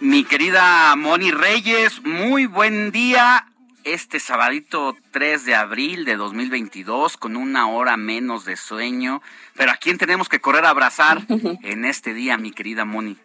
Mi 0.00 0.24
querida 0.24 0.96
Moni 0.96 1.30
Reyes, 1.30 2.02
muy 2.04 2.46
buen 2.46 2.90
día. 2.90 3.46
Este 3.84 4.18
sabadito 4.18 4.96
3 5.12 5.44
de 5.44 5.54
abril 5.54 6.04
de 6.04 6.16
2022 6.16 7.16
con 7.16 7.36
una 7.36 7.68
hora 7.68 7.96
menos 7.96 8.44
de 8.44 8.56
sueño. 8.56 9.22
Pero 9.54 9.70
¿a 9.70 9.76
quién 9.76 9.96
tenemos 9.96 10.28
que 10.28 10.40
correr 10.40 10.64
a 10.64 10.70
abrazar 10.70 11.24
en 11.62 11.84
este 11.84 12.14
día, 12.14 12.36
mi 12.36 12.50
querida 12.50 12.84
Moni? 12.84 13.16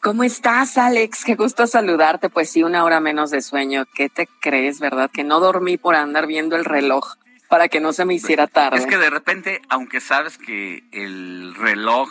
¿Cómo 0.00 0.24
estás, 0.24 0.78
Alex? 0.78 1.24
Qué 1.24 1.36
gusto 1.36 1.68
saludarte. 1.68 2.28
Pues 2.28 2.50
sí, 2.50 2.64
una 2.64 2.82
hora 2.82 2.98
menos 2.98 3.30
de 3.30 3.40
sueño. 3.40 3.84
¿Qué 3.94 4.08
te 4.08 4.26
crees, 4.40 4.80
verdad? 4.80 5.12
Que 5.12 5.22
no 5.22 5.38
dormí 5.38 5.76
por 5.76 5.94
andar 5.94 6.26
viendo 6.26 6.56
el 6.56 6.64
reloj 6.64 7.14
para 7.52 7.68
que 7.68 7.80
no 7.80 7.92
se 7.92 8.06
me 8.06 8.14
hiciera 8.14 8.46
tarde. 8.46 8.78
Es 8.78 8.86
que 8.86 8.96
de 8.96 9.10
repente, 9.10 9.60
aunque 9.68 10.00
sabes 10.00 10.38
que 10.38 10.84
el 10.90 11.54
reloj 11.54 12.10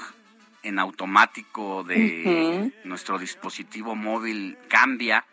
en 0.61 0.77
automático 0.77 1.83
de 1.83 2.71
nuestro 2.83 3.17
dispositivo 3.17 3.95
móvil 3.95 4.59
cambia. 4.67 5.25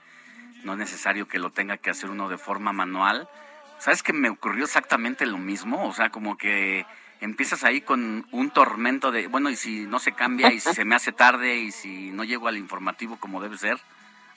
No 0.65 0.73
es 0.73 0.79
necesario 0.79 1.29
que 1.29 1.39
lo 1.39 1.51
tenga 1.51 1.77
que 1.77 1.91
hacer 1.91 2.09
uno 2.09 2.31
de 2.31 2.39
forma 2.39 2.73
manual. 2.73 3.29
¿Sabes 3.81 4.03
que 4.03 4.15
me 4.15 4.31
ocurrió 4.31 4.65
exactamente 4.65 5.27
lo 5.27 5.37
mismo? 5.37 5.87
O 5.87 5.93
sea, 5.93 6.09
como 6.09 6.39
que 6.39 6.87
empiezas 7.21 7.63
ahí 7.63 7.83
con 7.83 8.27
un 8.31 8.49
tormento 8.49 9.13
de, 9.13 9.27
bueno, 9.27 9.51
y 9.51 9.57
si 9.57 9.81
no 9.85 9.99
se 9.99 10.13
cambia, 10.13 10.51
y 10.51 10.61
si 10.61 10.73
se 10.73 10.87
me 10.87 10.95
hace 10.95 11.13
tarde, 11.13 11.59
y 11.59 11.71
si 11.71 12.13
no 12.13 12.25
llego 12.25 12.49
al 12.49 12.57
informativo 12.57 13.19
como 13.21 13.43
debe 13.43 13.59
ser. 13.59 13.79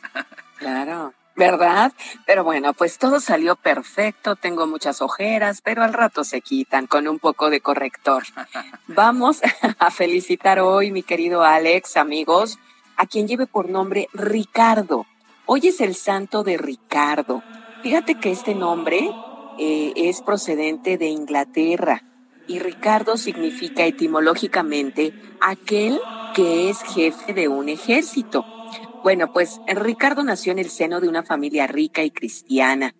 claro. 0.57 1.13
¿Verdad? 1.35 1.93
Pero 2.25 2.43
bueno, 2.43 2.73
pues 2.73 2.97
todo 2.97 3.19
salió 3.19 3.55
perfecto, 3.55 4.35
tengo 4.35 4.67
muchas 4.67 5.01
ojeras, 5.01 5.61
pero 5.61 5.83
al 5.83 5.93
rato 5.93 6.23
se 6.23 6.41
quitan 6.41 6.87
con 6.87 7.07
un 7.07 7.19
poco 7.19 7.49
de 7.49 7.61
corrector. 7.61 8.23
Vamos 8.87 9.41
a 9.79 9.91
felicitar 9.91 10.59
hoy, 10.59 10.91
mi 10.91 11.03
querido 11.03 11.43
Alex, 11.43 11.97
amigos, 11.97 12.59
a 12.97 13.05
quien 13.05 13.27
lleve 13.27 13.47
por 13.47 13.69
nombre 13.69 14.07
Ricardo. 14.13 15.05
Hoy 15.45 15.67
es 15.67 15.81
el 15.81 15.95
santo 15.95 16.43
de 16.43 16.57
Ricardo. 16.57 17.43
Fíjate 17.81 18.15
que 18.15 18.31
este 18.31 18.53
nombre 18.53 19.09
eh, 19.57 19.93
es 19.95 20.21
procedente 20.21 20.97
de 20.97 21.07
Inglaterra 21.07 22.03
y 22.47 22.59
Ricardo 22.59 23.17
significa 23.17 23.85
etimológicamente 23.85 25.13
aquel 25.39 25.99
que 26.33 26.69
es 26.69 26.81
jefe 26.83 27.33
de 27.33 27.47
un 27.47 27.69
ejército. 27.69 28.45
Bueno, 29.01 29.29
pues 29.29 29.61
Ricardo 29.65 30.23
nació 30.23 30.51
en 30.51 30.59
el 30.59 30.69
seno 30.69 30.99
de 31.01 31.07
una 31.09 31.23
familia 31.23 31.67
rica 31.67 32.03
y 32.03 32.11
cristiana. 32.11 32.95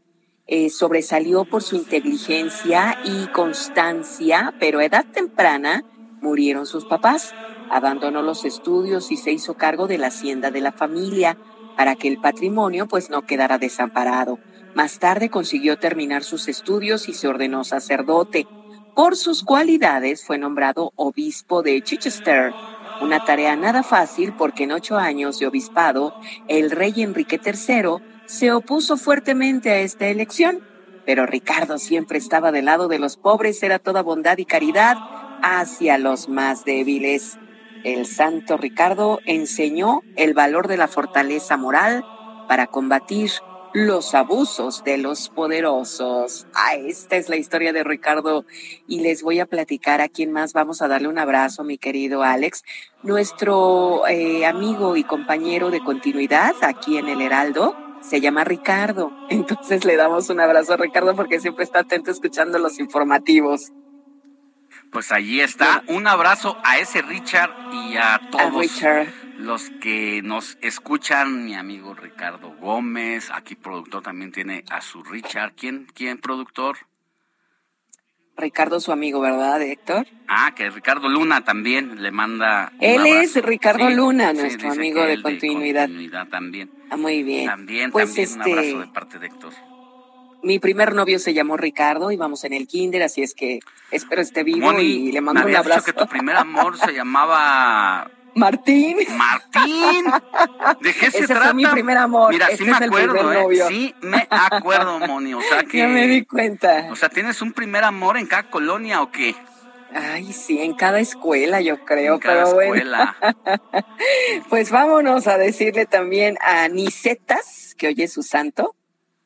Eh, 0.47 0.69
sobresalió 0.69 1.45
por 1.45 1.63
su 1.63 1.75
inteligencia 1.75 2.97
y 3.01 3.29
constancia, 3.29 4.55
pero 4.57 4.79
a 4.79 4.85
edad 4.85 5.05
temprana 5.11 5.83
murieron 6.19 6.65
sus 6.65 6.85
papás. 6.85 7.35
Abandonó 7.69 8.21
los 8.23 8.45
estudios 8.45 9.11
y 9.11 9.17
se 9.17 9.31
hizo 9.31 9.55
cargo 9.55 9.87
de 9.87 9.97
la 9.99 10.07
hacienda 10.07 10.51
de 10.51 10.61
la 10.61 10.71
familia 10.73 11.37
para 11.75 11.95
que 11.95 12.07
el 12.07 12.19
patrimonio 12.19 12.87
pues 12.87 13.09
no 13.09 13.23
quedara 13.23 13.59
desamparado. 13.59 14.41
Más 14.73 14.99
tarde 14.99 15.29
consiguió 15.29 15.77
terminar 15.77 16.23
sus 16.23 16.47
estudios 16.47 17.07
y 17.09 17.13
se 17.13 17.27
ordenó 17.27 17.63
sacerdote. 17.63 18.49
Por 18.93 19.15
sus 19.15 19.43
cualidades 19.43 20.25
fue 20.25 20.37
nombrado 20.37 20.91
obispo 20.95 21.61
de 21.63 21.81
Chichester 21.83 22.55
una 23.01 23.25
tarea 23.25 23.55
nada 23.55 23.83
fácil 23.83 24.33
porque 24.33 24.63
en 24.63 24.71
ocho 24.71 24.97
años 24.97 25.39
de 25.39 25.47
obispado, 25.47 26.15
el 26.47 26.71
rey 26.71 26.93
Enrique 26.97 27.39
III 27.43 28.03
se 28.25 28.51
opuso 28.51 28.97
fuertemente 28.97 29.71
a 29.71 29.79
esta 29.79 30.07
elección, 30.07 30.59
pero 31.05 31.25
Ricardo 31.25 31.77
siempre 31.77 32.17
estaba 32.17 32.51
del 32.51 32.65
lado 32.65 32.87
de 32.87 32.99
los 32.99 33.17
pobres, 33.17 33.61
era 33.63 33.79
toda 33.79 34.01
bondad 34.03 34.37
y 34.37 34.45
caridad 34.45 34.97
hacia 35.41 35.97
los 35.97 36.29
más 36.29 36.63
débiles. 36.63 37.37
El 37.83 38.05
santo 38.05 38.57
Ricardo 38.57 39.19
enseñó 39.25 40.01
el 40.15 40.33
valor 40.33 40.67
de 40.67 40.77
la 40.77 40.87
fortaleza 40.87 41.57
moral 41.57 42.05
para 42.47 42.67
combatir 42.67 43.31
los 43.73 44.13
abusos 44.15 44.83
de 44.83 44.97
los 44.97 45.29
poderosos. 45.29 46.47
Ah, 46.53 46.75
esta 46.75 47.15
es 47.15 47.29
la 47.29 47.37
historia 47.37 47.73
de 47.73 47.83
Ricardo 47.83 48.45
y 48.87 49.01
les 49.01 49.23
voy 49.23 49.39
a 49.39 49.45
platicar 49.45 50.01
a 50.01 50.09
quién 50.09 50.31
más 50.31 50.53
vamos 50.53 50.81
a 50.81 50.87
darle 50.87 51.07
un 51.07 51.17
abrazo, 51.17 51.63
mi 51.63 51.77
querido 51.77 52.23
Alex, 52.23 52.63
nuestro 53.03 54.07
eh, 54.07 54.45
amigo 54.45 54.97
y 54.97 55.03
compañero 55.03 55.71
de 55.71 55.81
continuidad 55.81 56.55
aquí 56.61 56.97
en 56.97 57.07
el 57.07 57.21
Heraldo. 57.21 57.75
Se 58.01 58.19
llama 58.19 58.43
Ricardo. 58.43 59.11
Entonces 59.29 59.85
le 59.85 59.95
damos 59.95 60.29
un 60.29 60.39
abrazo 60.39 60.73
a 60.73 60.77
Ricardo 60.77 61.15
porque 61.15 61.39
siempre 61.39 61.63
está 61.63 61.79
atento 61.79 62.11
escuchando 62.11 62.59
los 62.59 62.79
informativos. 62.79 63.71
Pues 64.91 65.11
allí 65.11 65.39
está. 65.39 65.83
Un 65.87 66.07
abrazo 66.07 66.57
a 66.63 66.79
ese 66.79 67.01
Richard 67.01 67.51
y 67.71 67.95
a 67.95 68.19
todos. 68.29 68.61
Richard 68.61 69.20
los 69.41 69.69
que 69.81 70.21
nos 70.23 70.57
escuchan, 70.61 71.45
mi 71.45 71.55
amigo 71.55 71.93
Ricardo 71.93 72.55
Gómez, 72.59 73.29
aquí 73.33 73.55
productor 73.55 74.03
también 74.03 74.31
tiene 74.31 74.63
a 74.69 74.81
su 74.81 75.03
Richard. 75.03 75.53
¿Quién, 75.55 75.87
quién 75.93 76.19
productor? 76.19 76.77
Ricardo, 78.37 78.79
su 78.79 78.91
amigo, 78.91 79.19
¿verdad, 79.19 79.61
Héctor? 79.61 80.07
Ah, 80.27 80.53
que 80.55 80.69
Ricardo 80.69 81.09
Luna 81.09 81.43
también 81.43 82.01
le 82.01 82.11
manda. 82.11 82.71
Él 82.79 83.05
es 83.05 83.35
Ricardo 83.43 83.89
Luna, 83.89 84.33
nuestro 84.33 84.71
amigo 84.71 85.03
de 85.03 85.21
continuidad. 85.21 85.87
de 85.87 85.93
continuidad. 85.93 86.27
también. 86.27 86.71
Ah, 86.89 86.97
muy 86.97 87.23
bien. 87.23 87.45
También, 87.45 87.91
pues 87.91 88.07
también 88.07 88.33
un 88.33 88.41
abrazo 88.41 88.67
este, 88.67 88.79
de 88.79 88.87
parte 88.87 89.19
de 89.19 89.27
Héctor. 89.27 89.53
Mi 90.43 90.57
primer 90.57 90.95
novio 90.95 91.19
se 91.19 91.33
llamó 91.35 91.55
Ricardo, 91.55 92.11
íbamos 92.11 92.43
en 92.45 92.53
el 92.53 92.67
kinder, 92.67 93.03
así 93.03 93.21
es 93.21 93.35
que 93.35 93.59
espero 93.91 94.21
esté 94.21 94.43
vivo 94.43 94.79
y 94.79 95.11
le 95.11 95.21
mando 95.21 95.45
un 95.45 95.55
abrazo. 95.55 95.81
Dicho 95.81 95.85
que 95.85 95.93
tu 95.93 96.07
primer 96.07 96.35
amor 96.35 96.77
se 96.79 96.93
llamaba 96.93 98.09
Martín. 98.35 98.97
Martín. 99.17 100.05
¿De 100.81 100.93
qué 100.93 101.11
se 101.11 101.27
trata? 101.27 101.45
Fue 101.45 101.53
mi 101.53 101.65
primer 101.65 101.97
amor. 101.97 102.31
Mira, 102.31 102.47
sí 102.55 102.63
me 102.63 102.75
acuerdo, 102.75 103.31
¿eh? 103.33 103.65
Sí 103.67 103.95
me 104.01 104.27
acuerdo, 104.29 104.99
Moni. 104.99 105.33
O 105.33 105.41
sea 105.41 105.63
que. 105.63 105.77
Ya 105.81 105.87
me 105.87 106.07
di 106.07 106.25
cuenta. 106.25 106.89
O 106.91 106.95
sea, 106.95 107.09
¿tienes 107.09 107.41
un 107.41 107.53
primer 107.53 107.83
amor 107.83 108.17
en 108.17 108.27
cada 108.27 108.49
colonia 108.49 109.01
o 109.01 109.11
qué? 109.11 109.35
Ay, 109.93 110.31
sí, 110.31 110.61
en 110.61 110.73
cada 110.73 110.99
escuela, 110.99 111.59
yo 111.59 111.83
creo, 111.83 112.15
en 112.15 112.19
cada 112.19 112.45
pero 112.45 112.61
escuela. 112.61 113.15
pues 114.49 114.71
vámonos 114.71 115.27
a 115.27 115.37
decirle 115.37 115.85
también 115.85 116.37
a 116.41 116.67
Nicetas, 116.69 117.75
que 117.77 117.87
oye 117.87 118.07
su 118.07 118.23
santo, 118.23 118.75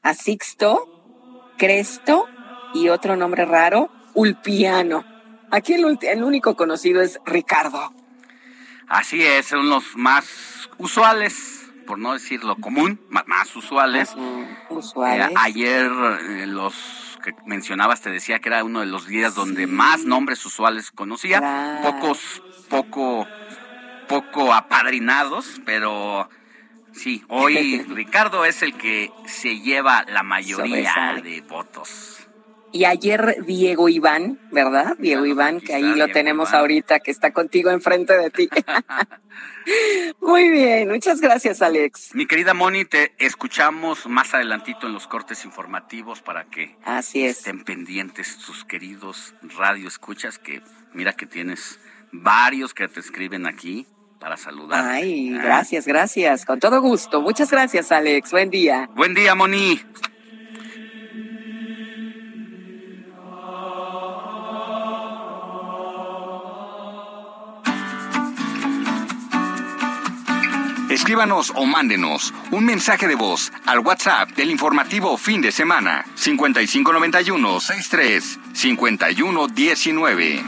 a 0.01 0.13
Sixto, 0.13 0.87
Cresto 1.57 2.27
y 2.73 2.89
otro 2.89 3.15
nombre 3.15 3.45
raro, 3.45 3.91
Ulpiano. 4.15 5.05
Aquí 5.51 5.73
el 5.73 6.23
único 6.23 6.55
conocido 6.55 7.01
es 7.01 7.19
Ricardo. 7.25 7.94
Así 8.87 9.23
es, 9.23 9.47
son 9.47 9.69
los 9.69 9.95
más 9.95 10.69
usuales, 10.77 11.71
por 11.87 11.97
no 11.97 12.13
decir 12.13 12.43
lo 12.43 12.55
común, 12.57 12.99
más, 13.09 13.55
usuales. 13.55 14.15
usuales. 14.69 15.29
Eh, 15.29 15.33
ayer 15.37 15.91
eh, 16.29 16.47
los 16.47 16.75
que 17.23 17.33
mencionabas 17.45 18.01
te 18.01 18.11
decía 18.11 18.39
que 18.39 18.49
era 18.49 18.63
uno 18.63 18.81
de 18.81 18.85
los 18.85 19.07
días 19.07 19.33
donde 19.33 19.65
más 19.65 20.05
nombres 20.05 20.45
usuales 20.45 20.91
conocía, 20.91 21.79
pocos, 21.81 22.43
poco, 22.69 23.27
poco 24.07 24.53
apadrinados, 24.53 25.61
pero 25.65 26.29
sí, 26.93 27.23
hoy 27.27 27.79
Ricardo 27.89 28.45
es 28.45 28.61
el 28.61 28.75
que 28.75 29.11
se 29.25 29.59
lleva 29.59 30.05
la 30.07 30.21
mayoría 30.21 31.19
de 31.23 31.41
votos. 31.41 32.14
Y 32.75 32.83
ayer 32.83 33.37
Diego 33.45 33.87
Iván, 33.87 34.37
¿verdad? 34.51 34.97
Diego 34.99 35.25
Iván, 35.25 35.61
que 35.61 35.73
ahí 35.73 35.95
lo 35.95 36.09
tenemos 36.09 36.53
ahorita, 36.53 36.99
que 36.99 37.09
está 37.09 37.31
contigo 37.31 37.69
enfrente 37.69 38.17
de 38.17 38.29
ti. 38.29 38.49
Muy 40.19 40.49
bien, 40.49 40.89
muchas 40.89 41.21
gracias 41.21 41.61
Alex. 41.61 42.13
Mi 42.13 42.25
querida 42.25 42.53
Moni, 42.53 42.83
te 42.83 43.13
escuchamos 43.17 44.07
más 44.07 44.33
adelantito 44.33 44.87
en 44.87 44.93
los 44.93 45.07
cortes 45.07 45.45
informativos 45.45 46.21
para 46.21 46.49
que 46.49 46.75
Así 46.83 47.23
estén 47.23 47.63
pendientes 47.63 48.39
tus 48.39 48.65
queridos 48.65 49.35
radio 49.57 49.87
escuchas, 49.87 50.37
que 50.37 50.61
mira 50.93 51.13
que 51.13 51.27
tienes 51.27 51.79
varios 52.11 52.73
que 52.73 52.89
te 52.89 52.99
escriben 52.99 53.47
aquí 53.47 53.87
para 54.19 54.35
saludar. 54.35 54.83
Ay, 54.85 55.29
gracias, 55.29 55.87
gracias, 55.87 56.43
con 56.43 56.59
todo 56.59 56.81
gusto. 56.81 57.21
Muchas 57.21 57.49
gracias 57.51 57.93
Alex, 57.93 58.31
buen 58.31 58.49
día. 58.49 58.89
Buen 58.95 59.13
día 59.13 59.33
Moni. 59.33 59.79
Escríbanos 71.05 71.53
o 71.53 71.67
mándenos 71.67 72.33
un 72.49 72.65
mensaje 72.65 73.07
de 73.07 73.13
voz 73.13 73.51
al 73.67 73.77
WhatsApp 73.77 74.31
del 74.31 74.49
informativo 74.49 75.15
fin 75.17 75.39
de 75.39 75.51
semana 75.51 76.03
5591 76.15 77.59
63 77.59 78.39
5119. 78.53 80.43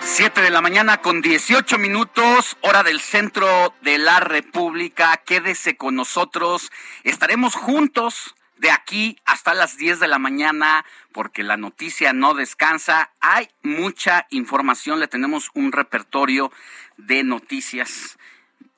Siete 0.00 0.40
de 0.40 0.50
la 0.50 0.60
mañana 0.60 0.98
con 0.98 1.20
18 1.20 1.78
minutos, 1.78 2.56
hora 2.60 2.84
del 2.84 3.00
centro 3.00 3.74
de 3.82 3.98
la 3.98 4.20
República. 4.20 5.16
Quédese 5.26 5.76
con 5.76 5.96
nosotros. 5.96 6.70
Estaremos 7.02 7.56
juntos 7.56 8.36
de 8.58 8.70
aquí 8.70 9.18
hasta 9.24 9.54
las 9.54 9.76
10 9.76 10.00
de 10.00 10.08
la 10.08 10.18
mañana 10.18 10.84
porque 11.12 11.42
la 11.42 11.56
noticia 11.56 12.12
no 12.12 12.34
descansa. 12.34 13.10
Hay 13.20 13.48
mucha 13.62 14.26
información, 14.30 15.00
le 15.00 15.08
tenemos 15.08 15.50
un 15.54 15.72
repertorio 15.72 16.52
de 16.96 17.22
noticias 17.22 18.18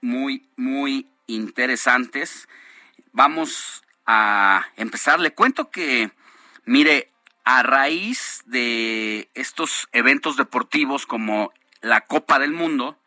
muy, 0.01 0.47
muy 0.57 1.09
interesantes. 1.27 2.49
Vamos 3.13 3.83
a 4.07 4.67
empezar. 4.77 5.21
Le 5.21 5.33
cuento 5.33 5.71
que, 5.71 6.11
mire, 6.65 7.11
a 7.45 7.63
raíz 7.63 8.43
de 8.47 9.29
estos 9.35 9.89
eventos 9.93 10.37
deportivos 10.37 11.07
como 11.07 11.53
la 11.81 12.03
Copa 12.03 12.39
del 12.39 12.53
Mundo, 12.53 12.99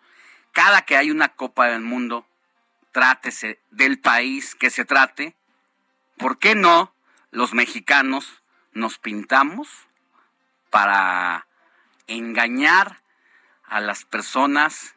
cada 0.52 0.82
que 0.84 0.98
hay 0.98 1.12
una 1.12 1.30
Copa 1.30 1.68
del 1.68 1.82
Mundo, 1.82 2.26
trátese 2.92 3.60
del 3.72 4.00
país 4.00 4.56
que 4.56 4.70
se 4.70 4.86
trate, 4.86 5.36
¿por 6.24 6.40
qué 6.40 6.56
no? 6.56 6.96
los 7.32 7.54
mexicanos 7.54 8.42
nos 8.72 8.98
pintamos 8.98 9.68
para 10.70 11.48
engañar 12.08 13.02
a 13.66 13.82
las 13.82 14.06
personas 14.06 14.96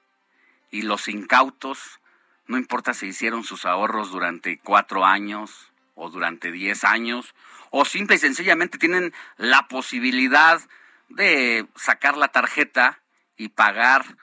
y 0.71 0.83
los 0.83 1.09
incautos, 1.09 1.99
no 2.47 2.57
importa 2.57 2.95
si 2.95 3.07
hicieron 3.07 3.43
sus 3.43 3.65
ahorros 3.65 4.13
durante 4.13 4.61
cuatro 4.61 5.05
años 5.05 5.73
o 5.97 6.11
durante 6.11 6.53
diez 6.53 6.85
años, 6.85 7.35
o 7.71 7.85
simple 7.85 8.15
y 8.15 8.19
sencillamente 8.21 8.79
tienen 8.79 9.13
la 9.37 9.67
posibilidad 9.67 10.61
de 11.09 11.67
sacar 11.75 12.17
la 12.17 12.29
tarjeta 12.29 13.03
y 13.37 13.49
pagar 13.49 14.17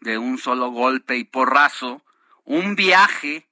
de 0.00 0.18
un 0.18 0.36
solo 0.36 0.70
golpe 0.70 1.16
y 1.16 1.22
porrazo 1.22 2.02
un 2.42 2.74
viaje 2.74 3.46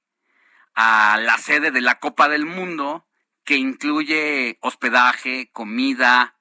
a 0.81 1.17
la 1.17 1.37
sede 1.37 1.71
de 1.71 1.81
la 1.81 1.99
Copa 1.99 2.29
del 2.29 2.45
Mundo 2.45 3.05
que 3.43 3.57
incluye 3.57 4.57
hospedaje, 4.61 5.49
comida, 5.51 6.37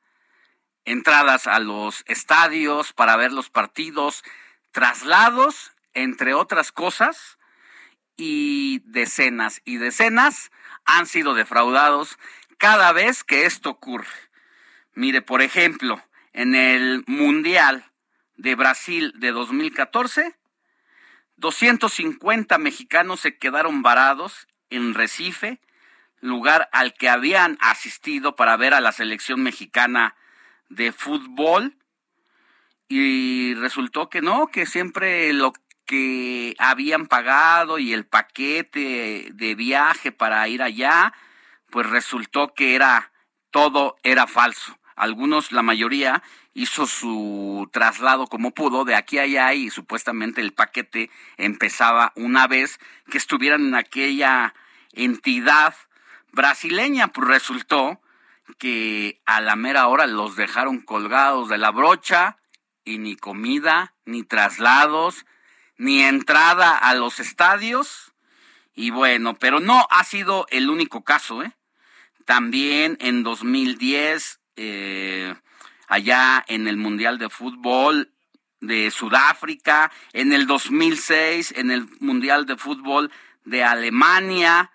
entradas 0.84 1.48
a 1.48 1.58
los 1.58 2.04
estadios 2.06 2.92
para 2.92 3.16
ver 3.16 3.32
los 3.32 3.50
partidos, 3.50 4.22
traslados, 4.70 5.72
entre 5.92 6.34
otras 6.34 6.70
cosas, 6.70 7.36
y 8.16 8.80
decenas 8.84 9.60
y 9.64 9.78
decenas 9.78 10.52
han 10.84 11.06
sido 11.06 11.34
defraudados 11.34 12.16
cada 12.58 12.92
vez 12.92 13.24
que 13.24 13.44
esto 13.44 13.70
ocurre. 13.70 14.06
Mire, 14.94 15.20
por 15.20 15.42
ejemplo, 15.42 16.00
en 16.32 16.54
el 16.54 17.02
Mundial 17.08 17.90
de 18.36 18.54
Brasil 18.54 19.14
de 19.16 19.32
2014, 19.32 20.36
250 21.38 22.58
mexicanos 22.58 23.20
se 23.20 23.38
quedaron 23.38 23.82
varados 23.82 24.48
en 24.70 24.94
Recife, 24.94 25.60
lugar 26.20 26.68
al 26.72 26.94
que 26.94 27.08
habían 27.08 27.56
asistido 27.60 28.36
para 28.36 28.56
ver 28.56 28.74
a 28.74 28.80
la 28.80 28.92
selección 28.92 29.42
mexicana 29.42 30.16
de 30.68 30.92
fútbol 30.92 31.76
y 32.88 33.54
resultó 33.54 34.10
que 34.10 34.20
no, 34.20 34.48
que 34.48 34.66
siempre 34.66 35.32
lo 35.32 35.52
que 35.86 36.54
habían 36.58 37.06
pagado 37.06 37.78
y 37.78 37.92
el 37.92 38.04
paquete 38.04 39.30
de 39.32 39.54
viaje 39.54 40.12
para 40.12 40.46
ir 40.48 40.62
allá, 40.62 41.14
pues 41.70 41.88
resultó 41.88 42.52
que 42.52 42.74
era 42.74 43.12
todo 43.50 43.96
era 44.02 44.26
falso. 44.26 44.78
Algunos, 44.96 45.52
la 45.52 45.62
mayoría, 45.62 46.22
hizo 46.58 46.88
su 46.88 47.70
traslado 47.72 48.26
como 48.26 48.50
pudo 48.50 48.84
de 48.84 48.96
aquí 48.96 49.18
a 49.18 49.22
allá 49.22 49.54
y 49.54 49.70
supuestamente 49.70 50.40
el 50.40 50.52
paquete 50.52 51.08
empezaba 51.36 52.12
una 52.16 52.48
vez 52.48 52.80
que 53.08 53.16
estuvieran 53.16 53.68
en 53.68 53.76
aquella 53.76 54.54
entidad 54.92 55.76
brasileña, 56.32 57.08
pues 57.08 57.28
resultó 57.28 58.00
que 58.58 59.20
a 59.24 59.40
la 59.40 59.54
mera 59.54 59.86
hora 59.86 60.08
los 60.08 60.34
dejaron 60.34 60.80
colgados 60.80 61.48
de 61.48 61.58
la 61.58 61.70
brocha 61.70 62.38
y 62.84 62.98
ni 62.98 63.14
comida, 63.14 63.94
ni 64.04 64.24
traslados, 64.24 65.26
ni 65.76 66.02
entrada 66.02 66.76
a 66.76 66.92
los 66.94 67.20
estadios. 67.20 68.12
Y 68.74 68.90
bueno, 68.90 69.38
pero 69.38 69.60
no 69.60 69.86
ha 69.90 70.02
sido 70.02 70.46
el 70.50 70.70
único 70.70 71.04
caso, 71.04 71.44
¿eh? 71.44 71.52
También 72.24 72.96
en 73.00 73.22
2010, 73.22 74.40
eh, 74.56 75.36
allá 75.88 76.44
en 76.46 76.68
el 76.68 76.76
Mundial 76.76 77.18
de 77.18 77.28
Fútbol 77.28 78.12
de 78.60 78.90
Sudáfrica, 78.90 79.90
en 80.12 80.32
el 80.32 80.46
2006, 80.46 81.54
en 81.56 81.70
el 81.70 81.88
Mundial 82.00 82.46
de 82.46 82.56
Fútbol 82.56 83.10
de 83.44 83.64
Alemania, 83.64 84.70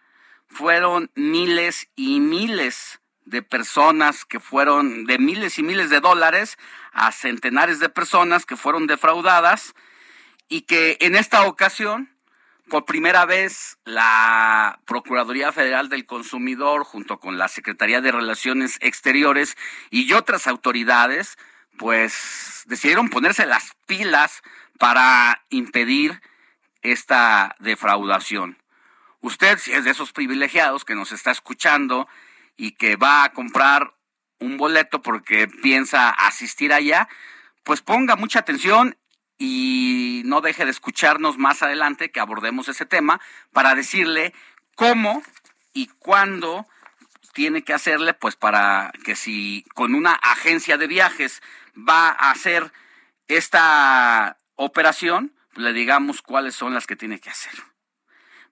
fueron 0.48 1.12
miles 1.16 1.90
y 1.96 2.20
miles 2.20 3.00
de 3.26 3.42
personas 3.42 4.26
que 4.26 4.40
fueron, 4.40 5.06
de 5.06 5.18
miles 5.18 5.58
y 5.58 5.64
miles 5.64 5.90
de 5.90 6.00
dólares 6.00 6.58
a 6.92 7.12
centenares 7.12 7.80
de 7.80 7.90
personas 7.90 8.46
que 8.46 8.58
fueron 8.58 8.88
defraudadas 8.88 9.74
y 10.50 10.62
que 10.62 10.98
en 11.00 11.16
esta 11.16 11.48
ocasión, 11.48 12.13
por 12.74 12.86
primera 12.86 13.28
vez, 13.28 13.78
la 13.86 14.80
Procuraduría 14.86 15.52
Federal 15.52 15.90
del 15.90 16.08
Consumidor, 16.08 16.86
junto 16.86 17.20
con 17.20 17.38
la 17.38 17.48
Secretaría 17.48 18.02
de 18.02 18.12
Relaciones 18.12 18.80
Exteriores 18.82 19.56
y 19.92 20.12
otras 20.14 20.48
autoridades, 20.48 21.38
pues 21.78 22.64
decidieron 22.66 23.10
ponerse 23.10 23.46
las 23.46 23.76
pilas 23.86 24.42
para 24.80 25.46
impedir 25.52 26.20
esta 26.82 27.56
defraudación. 27.60 28.58
Usted, 29.22 29.60
si 29.60 29.72
es 29.72 29.84
de 29.84 29.92
esos 29.92 30.12
privilegiados 30.12 30.84
que 30.84 30.96
nos 30.96 31.12
está 31.12 31.30
escuchando 31.30 32.08
y 32.58 32.72
que 32.72 32.96
va 32.96 33.24
a 33.24 33.34
comprar 33.34 33.94
un 34.40 34.58
boleto 34.58 35.04
porque 35.04 35.48
piensa 35.48 36.10
asistir 36.10 36.74
allá, 36.74 37.08
pues 37.64 37.82
ponga 37.82 38.16
mucha 38.16 38.40
atención 38.40 38.98
y 39.46 40.22
no 40.24 40.40
deje 40.40 40.64
de 40.64 40.72
escucharnos 40.72 41.38
más 41.38 41.64
adelante 41.64 42.12
que 42.12 42.22
abordemos 42.22 42.70
ese 42.70 42.86
tema 42.86 43.20
para 43.52 43.76
decirle 43.76 44.34
cómo 44.76 45.22
y 45.74 45.88
cuándo 46.00 46.66
tiene 47.34 47.62
que 47.64 47.74
hacerle, 47.74 48.14
pues 48.14 48.38
para 48.38 48.94
que 49.04 49.18
si 49.18 49.66
con 49.74 49.96
una 49.96 50.14
agencia 50.14 50.78
de 50.78 50.88
viajes 50.88 51.42
va 51.78 52.08
a 52.08 52.32
hacer 52.32 52.72
esta 53.28 54.38
operación, 54.56 55.34
le 55.56 55.74
digamos 55.74 56.22
cuáles 56.22 56.56
son 56.56 56.74
las 56.74 56.88
que 56.88 56.96
tiene 56.96 57.20
que 57.20 57.30
hacer. 57.30 57.54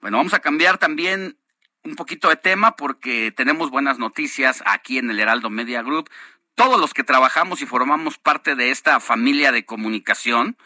Bueno, 0.01 0.17
vamos 0.17 0.33
a 0.33 0.39
cambiar 0.39 0.77
también 0.77 1.37
un 1.85 1.95
poquito 1.95 2.27
de 2.27 2.35
tema 2.35 2.75
porque 2.75 3.31
tenemos 3.31 3.69
buenas 3.69 3.97
noticias 3.97 4.61
aquí 4.65 4.97
en 4.97 5.09
el 5.09 5.21
Heraldo 5.21 5.49
Media 5.49 5.83
Group. 5.83 6.09
Todos 6.55 6.81
los 6.81 6.93
que 6.93 7.05
trabajamos 7.05 7.61
y 7.61 7.65
formamos 7.65 8.17
parte 8.17 8.55
de 8.55 8.71
esta 8.71 8.99
familia 8.99 9.53
de 9.53 9.63
comunicación, 9.63 10.57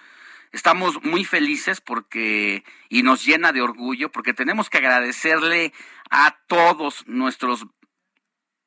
estamos 0.56 1.04
muy 1.04 1.26
felices 1.26 1.82
porque 1.82 2.64
y 2.90 3.04
nos 3.04 3.26
llena 3.26 3.52
de 3.52 3.62
orgullo 3.62 4.12
porque 4.12 4.34
tenemos 4.34 4.70
que 4.70 4.78
agradecerle 4.78 5.74
a 6.10 6.38
todos 6.48 7.06
nuestros 7.08 7.68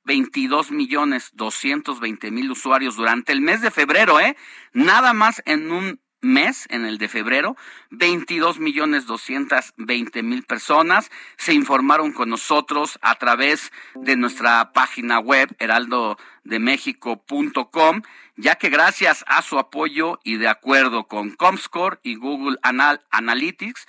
22 0.05 0.70
millones 0.70 1.31
220 1.33 2.31
mil 2.31 2.51
usuarios 2.51 2.96
durante 2.96 3.33
el 3.33 3.40
mes 3.40 3.62
de 3.62 3.70
febrero, 3.70 4.20
¿eh? 4.20 4.37
Nada 4.72 5.14
más 5.14 5.42
en 5.46 5.72
un 5.72 6.01
mes, 6.20 6.66
en 6.70 6.85
el 6.85 6.98
de 6.98 7.09
febrero, 7.09 7.57
22 7.90 8.59
millones 8.59 9.07
220 9.07 10.22
mil 10.22 10.42
personas 10.42 11.11
se 11.37 11.55
informaron 11.55 12.12
con 12.12 12.29
nosotros 12.29 12.98
a 13.03 13.14
través 13.14 13.72
de 13.94 14.16
nuestra 14.16 14.72
página 14.72 15.20
web 15.20 15.55
heraldodemexico.com, 15.59 18.03
ya 18.38 18.55
que 18.55 18.70
gracias 18.70 19.24
a 19.27 19.42
su 19.42 19.59
apoyo 19.59 20.20
y 20.22 20.37
de 20.37 20.48
acuerdo 20.48 21.09
con 21.09 21.33
Comscore 21.33 21.98
y 22.05 22.14
Google 22.14 22.57
Analytics, 22.62 23.87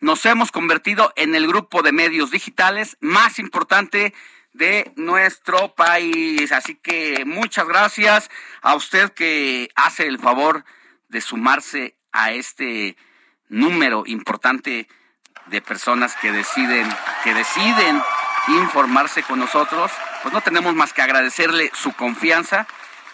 nos 0.00 0.26
hemos 0.26 0.50
convertido 0.50 1.12
en 1.14 1.36
el 1.36 1.46
grupo 1.46 1.82
de 1.82 1.92
medios 1.92 2.32
digitales 2.32 2.96
más 3.00 3.38
importante 3.38 4.12
de 4.52 4.92
nuestro 4.96 5.74
país. 5.76 6.50
Así 6.50 6.74
que 6.74 7.22
muchas 7.24 7.68
gracias 7.68 8.28
a 8.60 8.74
usted 8.74 9.12
que 9.12 9.70
hace 9.76 10.08
el 10.08 10.18
favor 10.18 10.64
de 11.08 11.20
sumarse 11.20 11.94
a 12.10 12.32
este 12.32 12.96
número 13.48 14.02
importante 14.06 14.88
de 15.46 15.62
personas 15.62 16.16
que 16.16 16.32
deciden, 16.32 16.88
que 17.22 17.34
deciden 17.34 18.02
informarse 18.48 19.22
con 19.22 19.38
nosotros, 19.38 19.92
pues 20.22 20.34
no 20.34 20.40
tenemos 20.40 20.74
más 20.74 20.92
que 20.92 21.02
agradecerle 21.02 21.70
su 21.72 21.92
confianza 21.92 22.66